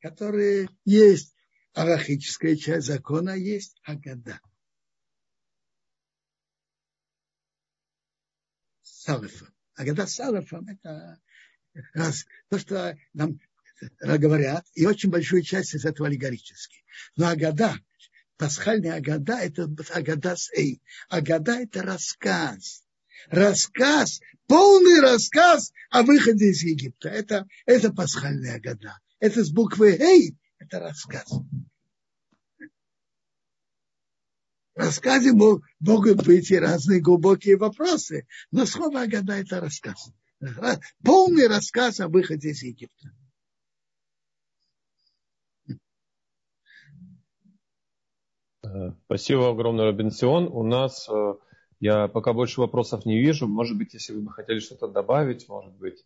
которая 0.00 0.68
есть 0.84 1.34
арахическая 1.72 2.56
часть 2.56 2.86
закона, 2.86 3.30
есть 3.30 3.78
Агада. 3.84 4.40
Салифом. 8.82 9.54
Агада 9.74 10.06
Салифом– 10.06 10.68
это 10.68 11.20
раз, 11.94 12.26
то, 12.48 12.58
что 12.58 12.98
нам 13.12 13.38
говорят, 14.00 14.64
и 14.74 14.86
очень 14.86 15.10
большую 15.10 15.42
часть 15.42 15.74
из 15.74 15.84
этого 15.84 16.08
аллегорически. 16.08 16.84
Но 17.16 17.28
Агада, 17.28 17.78
пасхальная 18.36 18.94
Агада– 18.94 19.38
это 19.40 19.68
Агада 19.92 20.36
с 20.36 20.50
Эй. 20.52 20.82
Агада– 21.08 21.60
это 21.60 21.82
рассказ. 21.82 22.84
Рассказ, 23.28 24.20
полный 24.46 25.00
рассказ 25.00 25.72
о 25.90 26.02
выходе 26.02 26.50
из 26.50 26.62
Египта. 26.62 27.08
Это, 27.08 27.46
это 27.64 27.92
пасхальная 27.92 28.56
Агада. 28.56 28.98
Это 29.18 29.44
с 29.44 29.50
буквы 29.50 29.96
Эй, 29.98 30.36
это 30.58 30.80
рассказ. 30.80 31.30
В 34.74 34.78
рассказе 34.78 35.32
могут 35.32 36.24
быть 36.26 36.50
и 36.50 36.58
разные 36.58 37.00
глубокие 37.00 37.56
вопросы, 37.56 38.26
но 38.50 38.66
слово 38.66 39.02
Агада– 39.02 39.32
это 39.38 39.60
рассказ. 39.60 40.10
Полный 41.02 41.48
рассказ 41.48 42.00
о 42.00 42.08
выходе 42.08 42.50
из 42.50 42.62
Египта. 42.62 43.10
Спасибо 49.06 49.50
огромное, 49.50 49.86
Робинсион. 49.86 50.48
У 50.48 50.62
нас, 50.62 51.08
э, 51.08 51.34
я 51.80 52.08
пока 52.08 52.32
больше 52.32 52.60
вопросов 52.60 53.04
не 53.06 53.18
вижу. 53.18 53.46
Может 53.46 53.76
быть, 53.76 53.94
если 53.94 54.12
вы 54.12 54.22
бы 54.22 54.32
хотели 54.32 54.58
что-то 54.58 54.88
добавить, 54.88 55.48
может 55.48 55.72
быть. 55.74 56.04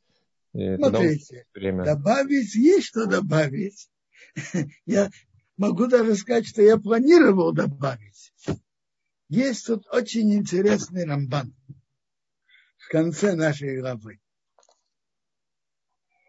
Э, 0.52 0.76
Смотрите, 0.76 1.46
время. 1.54 1.84
добавить 1.84 2.54
есть 2.54 2.86
что 2.86 3.06
добавить. 3.06 3.88
Я 4.86 5.10
могу 5.56 5.86
даже 5.86 6.14
сказать, 6.16 6.46
что 6.46 6.62
я 6.62 6.76
планировал 6.78 7.52
добавить. 7.52 8.32
Есть 9.28 9.66
тут 9.66 9.86
очень 9.92 10.34
интересный 10.34 11.04
рамбан 11.04 11.54
в 12.78 12.88
конце 12.88 13.34
нашей 13.34 13.78
главы. 13.78 14.20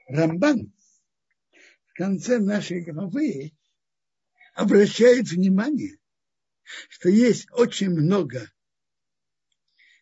Рамбан 0.07 0.73
в 1.85 1.93
конце 1.93 2.39
нашей 2.39 2.81
главы 2.81 3.53
обращает 4.53 5.30
внимание, 5.30 5.97
что 6.89 7.10
есть 7.10 7.48
очень 7.52 7.89
много 7.89 8.52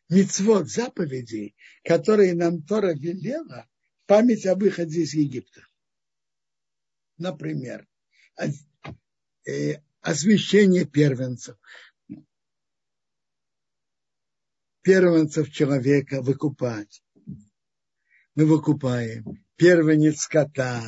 мецвод 0.10 0.70
заповедей, 0.70 1.56
которые 1.84 2.34
нам 2.34 2.64
Тора 2.64 2.94
велела 2.94 3.68
в 4.04 4.06
память 4.08 4.46
о 4.46 4.56
выходе 4.56 5.02
из 5.02 5.14
Египта. 5.14 5.66
Например, 7.18 7.88
э, 9.46 9.82
освящение 10.02 10.86
первенцев. 10.86 11.58
Первенцев 14.82 15.52
человека 15.52 16.22
выкупать. 16.22 17.04
Мы 18.36 18.46
выкупаем 18.46 19.46
первенец 19.58 20.22
скота, 20.22 20.82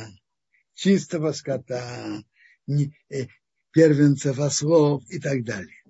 чистого 0.74 1.32
скота, 1.32 2.24
э, 2.66 3.26
первенцев 3.72 4.38
ослов 4.38 5.02
и 5.08 5.18
так 5.18 5.44
далее. 5.44 5.82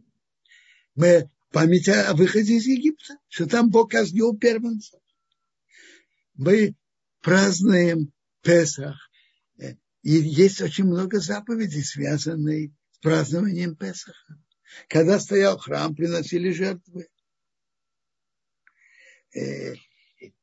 Мы 0.95 1.31
память 1.51 1.89
о 1.89 2.15
выходе 2.15 2.57
из 2.57 2.67
Египта, 2.67 3.17
что 3.29 3.47
там 3.47 3.71
Бог 3.71 3.91
казнил 3.91 4.37
первенцев. 4.37 5.01
Мы 6.35 6.75
празднуем 7.21 8.13
Песах, 8.43 8.97
э, 9.59 9.75
и 10.03 10.13
есть 10.13 10.61
очень 10.61 10.85
много 10.85 11.21
заповедей, 11.21 11.85
связанных 11.85 12.71
с 12.93 12.99
празднованием 12.99 13.77
Песаха. 13.77 14.39
Когда 14.89 15.21
стоял 15.21 15.59
храм, 15.59 15.95
приносили 15.95 16.51
жертвы. 16.51 17.09
Э, 19.35 19.75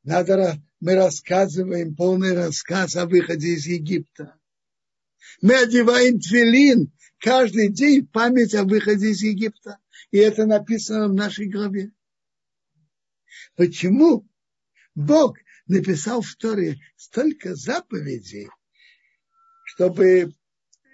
надо, 0.04 0.62
мы 0.80 0.96
рассказываем 0.96 1.96
полный 1.96 2.34
рассказ 2.34 2.96
о 2.96 3.06
выходе 3.06 3.50
из 3.50 3.66
Египта. 3.66 4.40
Мы 5.42 5.56
одеваем 5.56 6.20
твилин 6.20 6.92
каждый 7.20 7.72
день 7.72 8.08
память 8.08 8.56
о 8.56 8.64
выходе 8.64 9.10
из 9.12 9.22
Египта. 9.22 9.78
И 10.12 10.18
это 10.18 10.46
написано 10.46 11.08
в 11.08 11.14
нашей 11.14 11.50
главе. 11.50 11.92
Почему 13.56 14.28
Бог 14.96 15.38
написал 15.68 16.22
в 16.22 16.36
Торе 16.36 16.78
столько 16.96 17.56
заповедей, 17.56 18.50
чтобы 19.66 20.34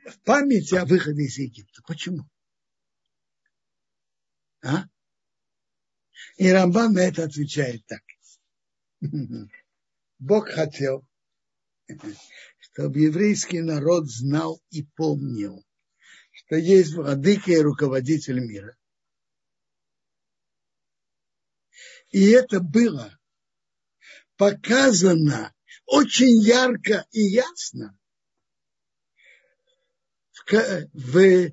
в 0.05 0.19
памяти 0.23 0.75
о 0.75 0.85
выходе 0.85 1.23
из 1.23 1.37
Египта? 1.37 1.81
Почему? 1.87 2.27
А? 4.63 4.85
И 6.37 6.49
Рамбан 6.49 6.93
на 6.93 6.99
это 6.99 7.23
отвечает 7.23 7.85
так. 7.85 8.01
Бог 10.19 10.49
хотел, 10.49 11.05
чтобы 12.59 12.99
еврейский 12.99 13.61
народ 13.61 14.09
знал 14.09 14.61
и 14.71 14.83
помнил, 14.83 15.63
что 16.45 16.57
есть 16.57 16.93
владыка 16.93 17.51
и 17.51 17.57
руководитель 17.57 18.39
мира. 18.39 18.77
И 22.09 22.29
это 22.29 22.59
было 22.59 23.17
показано 24.37 25.53
очень 25.85 26.39
ярко 26.41 27.05
и 27.11 27.21
ясно 27.21 27.97
в, 30.93 31.51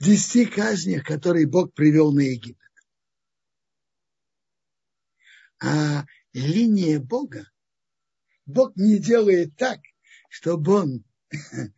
десяти 0.00 0.46
казнях, 0.46 1.04
которые 1.04 1.46
Бог 1.46 1.72
привел 1.72 2.12
на 2.12 2.20
Египет. 2.20 2.58
А 5.62 6.04
линия 6.32 6.98
Бога, 6.98 7.50
Бог 8.44 8.76
не 8.76 8.98
делает 8.98 9.56
так, 9.56 9.80
чтобы 10.28 10.74
он 10.74 11.04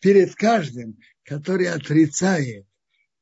перед 0.00 0.34
каждым, 0.36 0.98
который 1.28 1.68
отрицает 1.68 2.66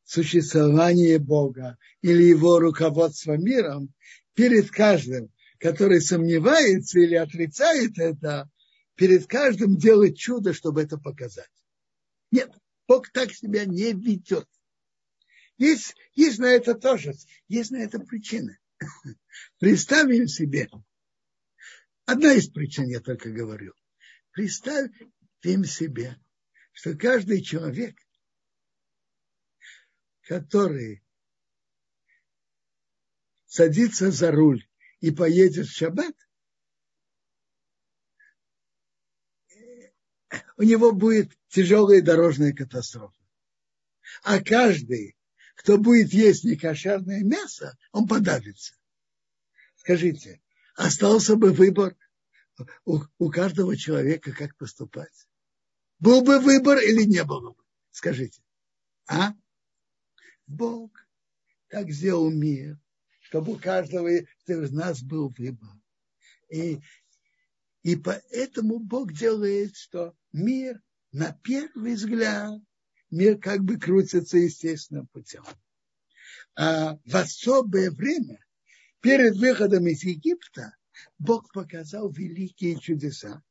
существование 0.05 1.19
Бога 1.19 1.77
или 2.03 2.23
его 2.23 2.61
руководство 2.61 3.37
миром, 3.37 3.93
перед 4.35 4.71
каждым, 4.71 5.33
который 5.59 6.01
сомневается 6.01 7.01
или 7.01 7.17
отрицает 7.17 7.99
это, 7.99 8.49
перед 8.95 9.27
каждым 9.27 9.77
делать 9.77 10.17
чудо, 10.17 10.55
чтобы 10.55 10.83
это 10.83 10.99
показать. 10.99 11.51
Нет, 12.31 12.53
Бог 12.87 13.11
так 13.11 13.33
себя 13.33 13.65
не 13.65 13.93
ведет. 13.93 14.47
Есть, 15.59 15.97
есть 16.15 16.39
на 16.39 16.47
это 16.47 16.75
тоже, 16.75 17.13
есть 17.49 17.73
на 17.73 17.79
это 17.79 17.99
причина. 17.99 18.57
Представим 19.59 20.29
себе, 20.29 20.69
одна 22.05 22.35
из 22.35 22.49
причин 22.51 22.87
я 22.87 23.01
только 23.01 23.31
говорю, 23.31 23.73
представим 24.31 25.65
себе, 25.65 26.17
что 26.77 26.95
каждый 26.95 27.41
человек, 27.41 27.97
который 30.21 31.03
садится 33.47 34.11
за 34.11 34.31
руль 34.31 34.69
и 35.01 35.11
поедет 35.11 35.69
в 35.69 35.75
шаббат, 35.75 36.15
у 40.59 40.65
него 40.65 40.93
будет 40.93 41.33
тяжелая 41.49 42.03
дорожная 42.03 42.53
катастрофа. 42.53 43.25
А 44.23 44.45
каждый, 44.45 45.17
кто 45.55 45.79
будет 45.79 46.13
есть 46.13 46.45
некошерное 46.45 47.25
мясо, 47.25 47.75
он 47.91 48.07
подавится. 48.07 48.77
Скажите, 49.77 50.43
остался 50.75 51.37
бы 51.37 51.55
выбор 51.55 51.97
у, 52.85 53.01
у 53.17 53.31
каждого 53.31 53.79
человека, 53.79 54.33
как 54.33 54.55
поступать? 54.59 55.27
Был 55.99 56.23
бы 56.23 56.41
выбор 56.41 56.79
или 56.79 57.05
не 57.05 57.25
было 57.25 57.53
бы? 57.53 57.63
Скажите. 57.91 58.43
А? 59.09 59.33
Бог 60.47 60.91
так 61.69 61.91
сделал 61.91 62.31
мир, 62.31 62.79
чтобы 63.21 63.53
у 63.53 63.59
каждого 63.59 64.09
из 64.09 64.73
нас 64.73 65.03
был 65.03 65.35
выбор. 65.37 65.71
И, 66.49 66.81
и 67.83 67.97
поэтому 67.97 68.79
Бог 68.79 69.13
делает, 69.13 69.77
что 69.77 70.15
мир 70.33 70.81
на 71.13 71.33
первый 71.33 71.95
взгляд 71.95 72.61
мир 73.11 73.39
как 73.39 73.63
бы 73.63 73.79
крутится 73.79 74.39
естественным 74.39 75.07
путем. 75.09 75.45
А 76.55 76.99
в 77.05 77.15
особое 77.15 77.91
время, 77.91 78.39
перед 79.01 79.37
выходом 79.37 79.87
из 79.87 80.03
Египта, 80.03 80.77
Бог 81.19 81.53
показал 81.53 82.11
великие 82.11 82.79
чудеса, 82.79 83.43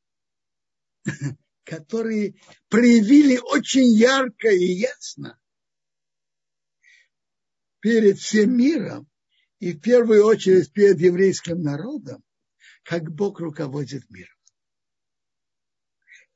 которые 1.65 2.35
проявили 2.69 3.37
очень 3.37 3.87
ярко 3.87 4.49
и 4.49 4.65
ясно 4.65 5.39
перед 7.79 8.19
всем 8.19 8.55
миром 8.55 9.09
и 9.59 9.73
в 9.73 9.81
первую 9.81 10.25
очередь 10.25 10.71
перед 10.71 10.99
еврейским 10.99 11.61
народом, 11.61 12.23
как 12.83 13.11
Бог 13.11 13.39
руководит 13.39 14.09
миром. 14.09 14.37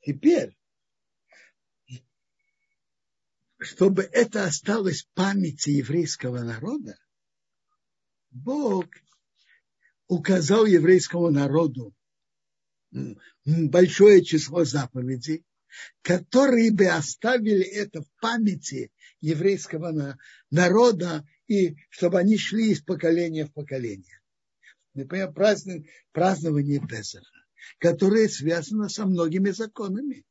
Теперь, 0.02 0.58
чтобы 3.60 4.04
это 4.04 4.46
осталось 4.46 5.04
в 5.04 5.14
памяти 5.14 5.72
еврейского 5.72 6.40
народа, 6.40 6.98
Бог 8.32 8.86
указал 10.08 10.66
еврейскому 10.66 11.30
народу 11.30 11.94
большое 13.46 14.24
число 14.24 14.66
заповедей, 14.66 15.46
которые 16.02 16.72
бы 16.72 16.88
оставили 16.88 17.64
это 17.64 18.02
в 18.02 18.10
памяти 18.20 18.92
еврейского 19.22 20.18
народа 20.50 21.28
и 21.48 21.76
чтобы 21.90 22.20
они 22.20 22.38
шли 22.38 22.72
из 22.72 22.82
поколения 22.82 23.46
в 23.46 23.54
поколение. 23.54 24.20
Например, 24.94 25.32
празднование, 25.32 25.90
празднование 26.12 26.80
Песаха, 26.80 27.26
которое 27.78 28.28
связано 28.28 28.90
со 28.90 29.06
многими 29.06 29.52
законами. 29.52 30.26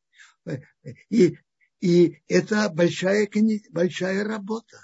И, 1.10 1.39
и 1.80 2.22
это 2.26 2.68
большая, 2.70 3.28
большая 3.70 4.24
работа. 4.24 4.78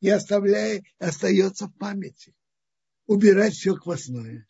И 0.00 0.08
оставляет, 0.08 0.84
остается 0.98 1.66
в 1.66 1.76
памяти. 1.76 2.34
Убирать 3.06 3.54
все 3.54 3.74
квасное 3.74 4.46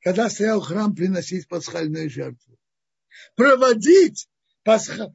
когда 0.00 0.30
стоял 0.30 0.60
храм 0.60 0.94
приносить 0.94 1.48
пасхальную 1.48 2.08
жертву. 2.10 2.58
Проводить 3.34 4.28
пасха, 4.62 5.14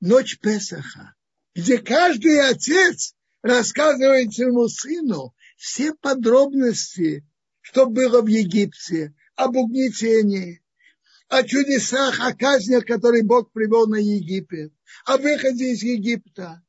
ночь 0.00 0.38
Песаха, 0.40 1.14
где 1.54 1.78
каждый 1.78 2.40
отец 2.48 3.14
рассказывает 3.42 4.32
своему 4.32 4.68
сыну 4.68 5.34
все 5.56 5.94
подробности, 5.94 7.24
что 7.60 7.86
было 7.86 8.22
в 8.22 8.26
Египте, 8.26 9.14
об 9.36 9.56
угнетении, 9.56 10.62
о 11.28 11.42
чудесах, 11.42 12.20
о 12.20 12.34
казнях, 12.34 12.86
которые 12.86 13.24
Бог 13.24 13.52
привел 13.52 13.86
на 13.86 13.96
Египет, 13.96 14.72
о 15.04 15.16
выходе 15.16 15.72
из 15.72 15.82
Египта. 15.82 16.62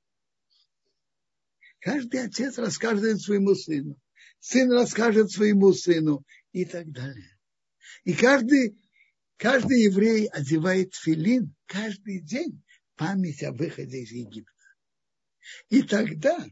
Каждый 1.79 2.25
отец 2.25 2.57
рассказывает 2.57 3.21
своему 3.21 3.55
сыну. 3.55 3.99
Сын 4.39 4.71
расскажет 4.71 5.31
своему 5.31 5.73
сыну 5.73 6.23
и 6.51 6.65
так 6.65 6.91
далее. 6.91 7.37
И 8.03 8.13
каждый, 8.13 8.77
каждый 9.37 9.83
еврей 9.83 10.27
одевает 10.27 10.95
филин 10.95 11.55
каждый 11.65 12.21
день 12.21 12.63
память 12.95 13.43
о 13.43 13.51
выходе 13.51 13.99
из 13.99 14.11
Египта. 14.11 14.51
И 15.69 15.81
тогда 15.81 16.45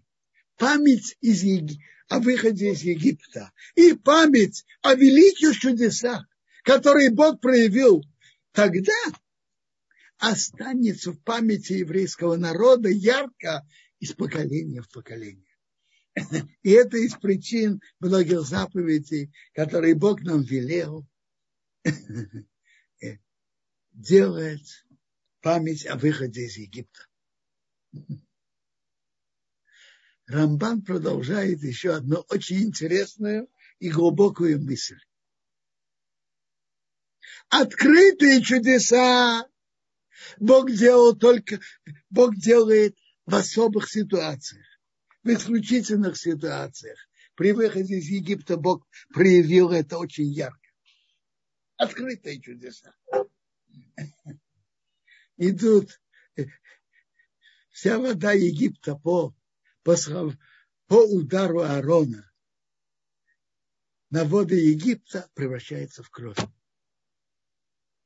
память 0.57 1.17
из 1.21 1.43
Еги... 1.43 1.79
о 2.07 2.19
выходе 2.19 2.71
из 2.71 2.81
Египта 2.83 3.51
и 3.75 3.93
память 3.93 4.65
о 4.81 4.95
великих 4.95 5.57
чудесах, 5.59 6.25
которые 6.63 7.11
Бог 7.11 7.41
проявил 7.41 8.03
тогда, 8.51 8.93
останется 10.17 11.11
в 11.11 11.21
памяти 11.23 11.73
еврейского 11.73 12.37
народа 12.37 12.89
ярко 12.89 13.67
из 13.99 14.13
поколения 14.13 14.81
в 14.81 14.89
поколение. 14.89 15.54
И 16.63 16.71
это 16.71 16.97
из 16.97 17.13
причин 17.15 17.81
многих 17.99 18.41
заповедей, 18.41 19.33
которые 19.53 19.95
Бог 19.95 20.21
нам 20.21 20.43
велел 20.43 21.05
делать 23.91 24.85
память 25.41 25.85
о 25.85 25.95
выходе 25.95 26.45
из 26.45 26.57
Египта. 26.57 27.07
Рамбан 30.27 30.81
продолжает 30.81 31.61
еще 31.61 31.93
одну 31.93 32.25
очень 32.29 32.63
интересную 32.63 33.47
и 33.79 33.89
глубокую 33.89 34.61
мысль. 34.61 34.99
Открытые 37.49 38.41
чудеса 38.41 39.47
Бог 40.39 40.71
делал 40.71 41.15
только, 41.15 41.59
Бог 42.09 42.35
делает 42.35 42.97
в 43.25 43.35
особых 43.35 43.89
ситуациях 43.89 44.65
в 45.25 45.27
исключительных 45.27 46.17
ситуациях. 46.17 46.97
При 47.35 47.51
выходе 47.51 47.95
из 47.95 48.07
Египта 48.07 48.55
Бог 48.55 48.87
проявил 49.09 49.71
это 49.71 49.97
очень 49.97 50.31
ярко. 50.31 50.69
Открытые 51.75 52.39
чудеса. 52.39 52.95
Идут 55.35 55.99
вся 57.71 57.99
вода 57.99 58.31
Египта 58.31 58.95
по, 58.95 59.35
по, 59.83 59.95
по 60.87 60.95
удару 60.95 61.61
Аарона 61.61 62.31
на 64.11 64.23
воды 64.23 64.55
Египта 64.55 65.29
превращается 65.33 66.03
в 66.03 66.09
кровь. 66.09 66.37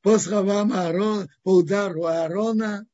По 0.02 0.18
словам 0.18 0.74
Аарона, 0.74 1.28
по 1.44 1.58
удару 1.58 2.06
Аарона, 2.06 2.88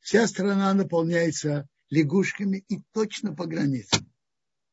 вся 0.00 0.26
страна 0.26 0.74
наполняется 0.74 1.66
лягушками 1.90 2.64
и 2.68 2.80
точно 2.92 3.34
по 3.34 3.46
границе. 3.46 4.04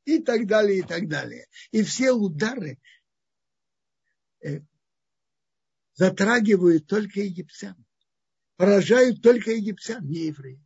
И 0.06 0.20
так 0.20 0.46
далее, 0.46 0.80
и 0.80 0.82
так 0.84 1.08
далее. 1.08 1.48
И 1.72 1.84
все 1.84 2.12
удары 2.12 2.78
э, 4.44 4.62
затрагивают 5.94 6.88
только 6.88 7.22
египтян. 7.22 7.76
Поражают 8.58 9.22
только 9.22 9.52
египтян, 9.52 10.06
не 10.08 10.28
евреев. 10.28 10.62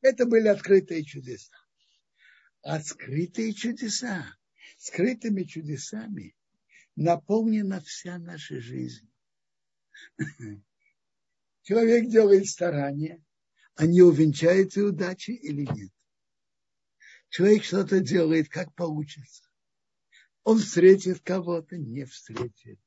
Это 0.00 0.26
были 0.26 0.48
открытые 0.48 1.04
чудеса. 1.04 1.54
Скрытые 2.82 3.52
чудеса, 3.52 4.36
скрытыми 4.78 5.44
чудесами 5.44 6.34
наполнена 6.96 7.80
вся 7.80 8.18
наша 8.18 8.60
жизнь. 8.60 9.08
Человек 11.62 12.08
делает 12.08 12.48
старания, 12.48 13.22
они 13.76 14.02
увенчаются 14.02 14.84
удачей 14.84 15.34
или 15.34 15.62
нет. 15.62 15.90
Человек 17.28 17.64
что-то 17.64 18.00
делает, 18.00 18.48
как 18.48 18.74
получится. 18.74 19.44
Он 20.44 20.58
встретит 20.58 21.20
кого-то, 21.20 21.78
не 21.78 22.04
встретит. 22.04 22.78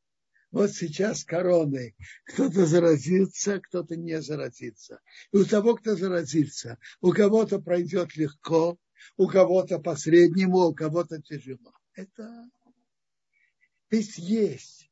Вот 0.51 0.71
сейчас 0.71 1.23
короны. 1.23 1.95
Кто-то 2.25 2.65
заразится, 2.65 3.59
кто-то 3.59 3.95
не 3.95 4.21
заразится. 4.21 5.01
И 5.31 5.37
у 5.37 5.45
того, 5.45 5.75
кто 5.75 5.95
заразится, 5.95 6.77
у 7.01 7.11
кого-то 7.11 7.59
пройдет 7.59 8.15
легко, 8.15 8.77
у 9.17 9.27
кого-то 9.27 9.79
по-среднему, 9.79 10.59
у 10.59 10.73
кого-то 10.73 11.21
тяжело. 11.21 11.73
Это 11.93 12.49
ведь 13.89 14.17
есть 14.17 14.84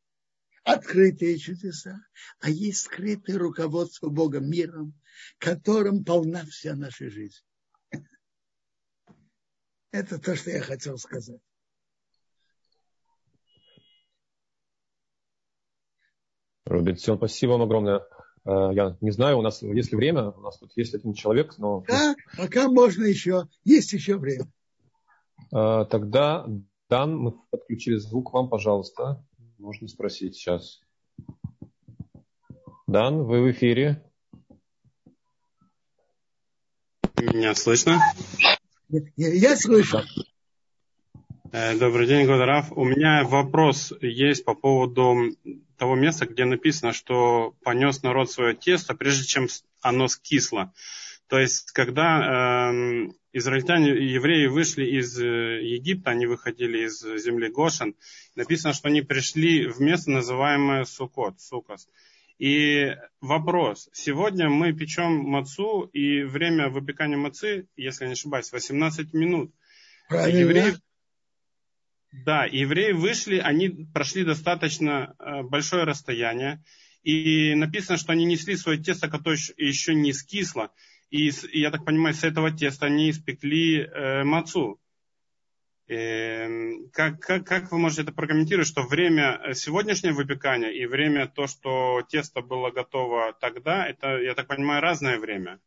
открытые 0.63 1.37
чудеса, 1.37 1.99
а 2.39 2.49
есть 2.49 2.81
скрытое 2.81 3.37
руководство 3.37 4.09
Богом 4.09 4.49
миром, 4.49 4.93
которым 5.37 6.03
полна 6.03 6.45
вся 6.45 6.75
наша 6.75 7.09
жизнь. 7.09 7.43
Это 9.91 10.17
то, 10.19 10.35
что 10.35 10.49
я 10.49 10.61
хотел 10.61 10.97
сказать. 10.97 11.41
Робинсон, 16.65 17.17
спасибо 17.17 17.51
вам 17.51 17.63
огромное. 17.63 18.01
Э, 18.45 18.69
я 18.73 18.97
не 19.01 19.11
знаю, 19.11 19.37
у 19.37 19.41
нас 19.41 19.61
есть 19.61 19.91
ли 19.91 19.97
время, 19.97 20.29
у 20.29 20.41
нас 20.41 20.57
тут 20.57 20.71
есть 20.75 20.95
один 20.95 21.13
человек, 21.13 21.57
но... 21.57 21.83
Да, 21.87 22.15
пока 22.37 22.69
можно 22.69 23.03
еще, 23.03 23.47
есть 23.63 23.93
еще 23.93 24.17
время. 24.17 24.47
Э, 25.53 25.85
тогда, 25.89 26.47
Дан, 26.89 27.17
мы 27.17 27.33
подключили 27.51 27.97
звук 27.97 28.33
вам, 28.33 28.49
пожалуйста. 28.49 29.23
Можно 29.57 29.87
спросить 29.87 30.35
сейчас. 30.35 30.81
Дан, 32.87 33.23
вы 33.23 33.41
в 33.41 33.51
эфире. 33.51 34.03
Меня 37.17 37.55
слышно? 37.55 37.99
Я, 39.15 39.55
слышу. 39.55 40.01
Э, 41.51 41.77
добрый 41.77 42.07
день, 42.07 42.25
Годарав. 42.25 42.71
У 42.71 42.83
меня 42.83 43.23
вопрос 43.23 43.93
есть 44.01 44.43
по 44.43 44.55
поводу 44.55 45.35
того 45.77 45.95
места, 45.95 46.25
где 46.25 46.45
написано, 46.45 46.93
что 46.93 47.55
понес 47.63 48.03
народ 48.03 48.31
свое 48.31 48.55
тесто, 48.55 48.95
прежде 48.95 49.25
чем 49.25 49.47
оно 49.81 50.07
скисло. 50.07 50.73
То 51.27 51.39
есть, 51.39 51.71
когда 51.71 52.71
э, 52.71 53.09
израильтяне, 53.31 53.89
евреи 53.91 54.47
вышли 54.47 54.85
из 54.85 55.19
э, 55.19 55.61
Египта, 55.63 56.11
они 56.11 56.25
выходили 56.25 56.85
из 56.85 56.99
земли 57.01 57.49
Гошин, 57.49 57.95
написано, 58.35 58.73
что 58.73 58.89
они 58.89 59.01
пришли 59.01 59.67
в 59.67 59.79
место, 59.79 60.11
называемое 60.11 60.83
Сукот, 60.83 61.39
Сукос. 61.39 61.87
И 62.39 62.95
вопрос. 63.21 63.89
Сегодня 63.93 64.49
мы 64.49 64.73
печем 64.73 65.11
мацу, 65.13 65.83
и 65.93 66.23
время 66.23 66.69
выпекания 66.69 67.17
мацы, 67.17 67.67
если 67.75 68.05
не 68.05 68.13
ошибаюсь, 68.13 68.51
18 68.51 69.13
минут. 69.13 69.53
Правильно. 70.09 70.39
Евреи, 70.39 70.73
да, 72.11 72.45
евреи 72.45 72.91
вышли, 72.91 73.37
они 73.37 73.69
прошли 73.93 74.23
достаточно 74.23 75.15
э, 75.17 75.41
большое 75.43 75.83
расстояние. 75.83 76.63
И 77.01 77.53
написано, 77.55 77.97
что 77.97 78.13
они 78.13 78.25
несли 78.25 78.55
свое 78.55 78.81
тесто, 78.81 79.09
которое 79.09 79.39
еще 79.57 79.93
не 79.95 80.13
скисло. 80.13 80.71
И, 81.13 81.31
я 81.51 81.69
так 81.69 81.85
понимаю, 81.85 82.15
с 82.15 82.23
этого 82.23 82.49
теста 82.49 82.87
они 82.87 83.11
испекли 83.11 83.81
э, 83.81 84.23
мацу. 84.23 84.81
Эм, 85.87 86.89
как, 86.91 87.19
как, 87.19 87.45
как 87.45 87.71
вы 87.71 87.77
можете 87.77 88.01
это 88.01 88.11
прокомментировать, 88.11 88.67
что 88.67 88.81
время 88.81 89.39
э, 89.45 89.53
сегодняшнего 89.53 90.15
выпекания 90.15 90.71
и 90.71 90.87
время 90.87 91.27
то, 91.27 91.45
что 91.45 92.01
тесто 92.09 92.41
было 92.41 92.71
готово 92.71 93.37
тогда, 93.39 93.87
это, 93.87 94.17
я 94.17 94.33
так 94.33 94.47
понимаю, 94.47 94.81
разное 94.81 95.19
время? 95.19 95.59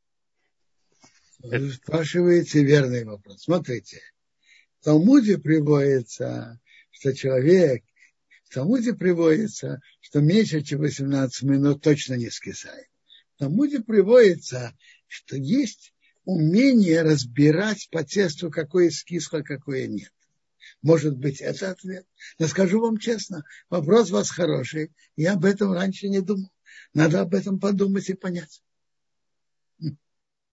Вы 1.39 1.71
спрашиваете 1.71 2.65
верный 2.65 3.05
вопрос. 3.05 3.45
Смотрите, 3.45 4.01
в 4.81 4.85
Талмуде 4.85 5.39
приводится, 5.39 6.59
что 6.91 7.15
человек, 7.15 7.85
в 8.51 8.55
Талмуде 8.55 8.95
приводится, 8.95 9.81
что 10.01 10.19
меньше, 10.19 10.63
чем 10.63 10.81
18 10.81 11.45
минут 11.45 11.83
точно 11.83 12.15
не 12.15 12.31
скисает. 12.31 12.89
В 13.37 13.39
Талмуде 13.39 13.81
приводится, 13.81 14.75
что 15.09 15.37
есть 15.37 15.93
умение 16.25 17.03
разбирать 17.03 17.89
по 17.91 18.05
тесту, 18.05 18.51
какое 18.51 18.91
скисло, 18.91 19.41
какое 19.41 19.87
нет. 19.87 20.13
Может 20.83 21.17
быть, 21.17 21.41
это 21.41 21.71
ответ. 21.71 22.07
Но 22.39 22.49
скажу 22.49 22.81
вам 22.81 22.99
честно, 22.99 23.45
вопрос 23.71 24.11
у 24.11 24.15
вас 24.15 24.31
хороший. 24.31 24.93
Я 25.15 25.35
об 25.35 25.45
этом 25.45 25.73
раньше 25.73 26.09
не 26.09 26.21
думал. 26.21 26.51
Надо 26.93 27.21
об 27.21 27.35
этом 27.35 27.61
подумать 27.61 28.09
и 28.09 28.15
понять. 28.15 28.63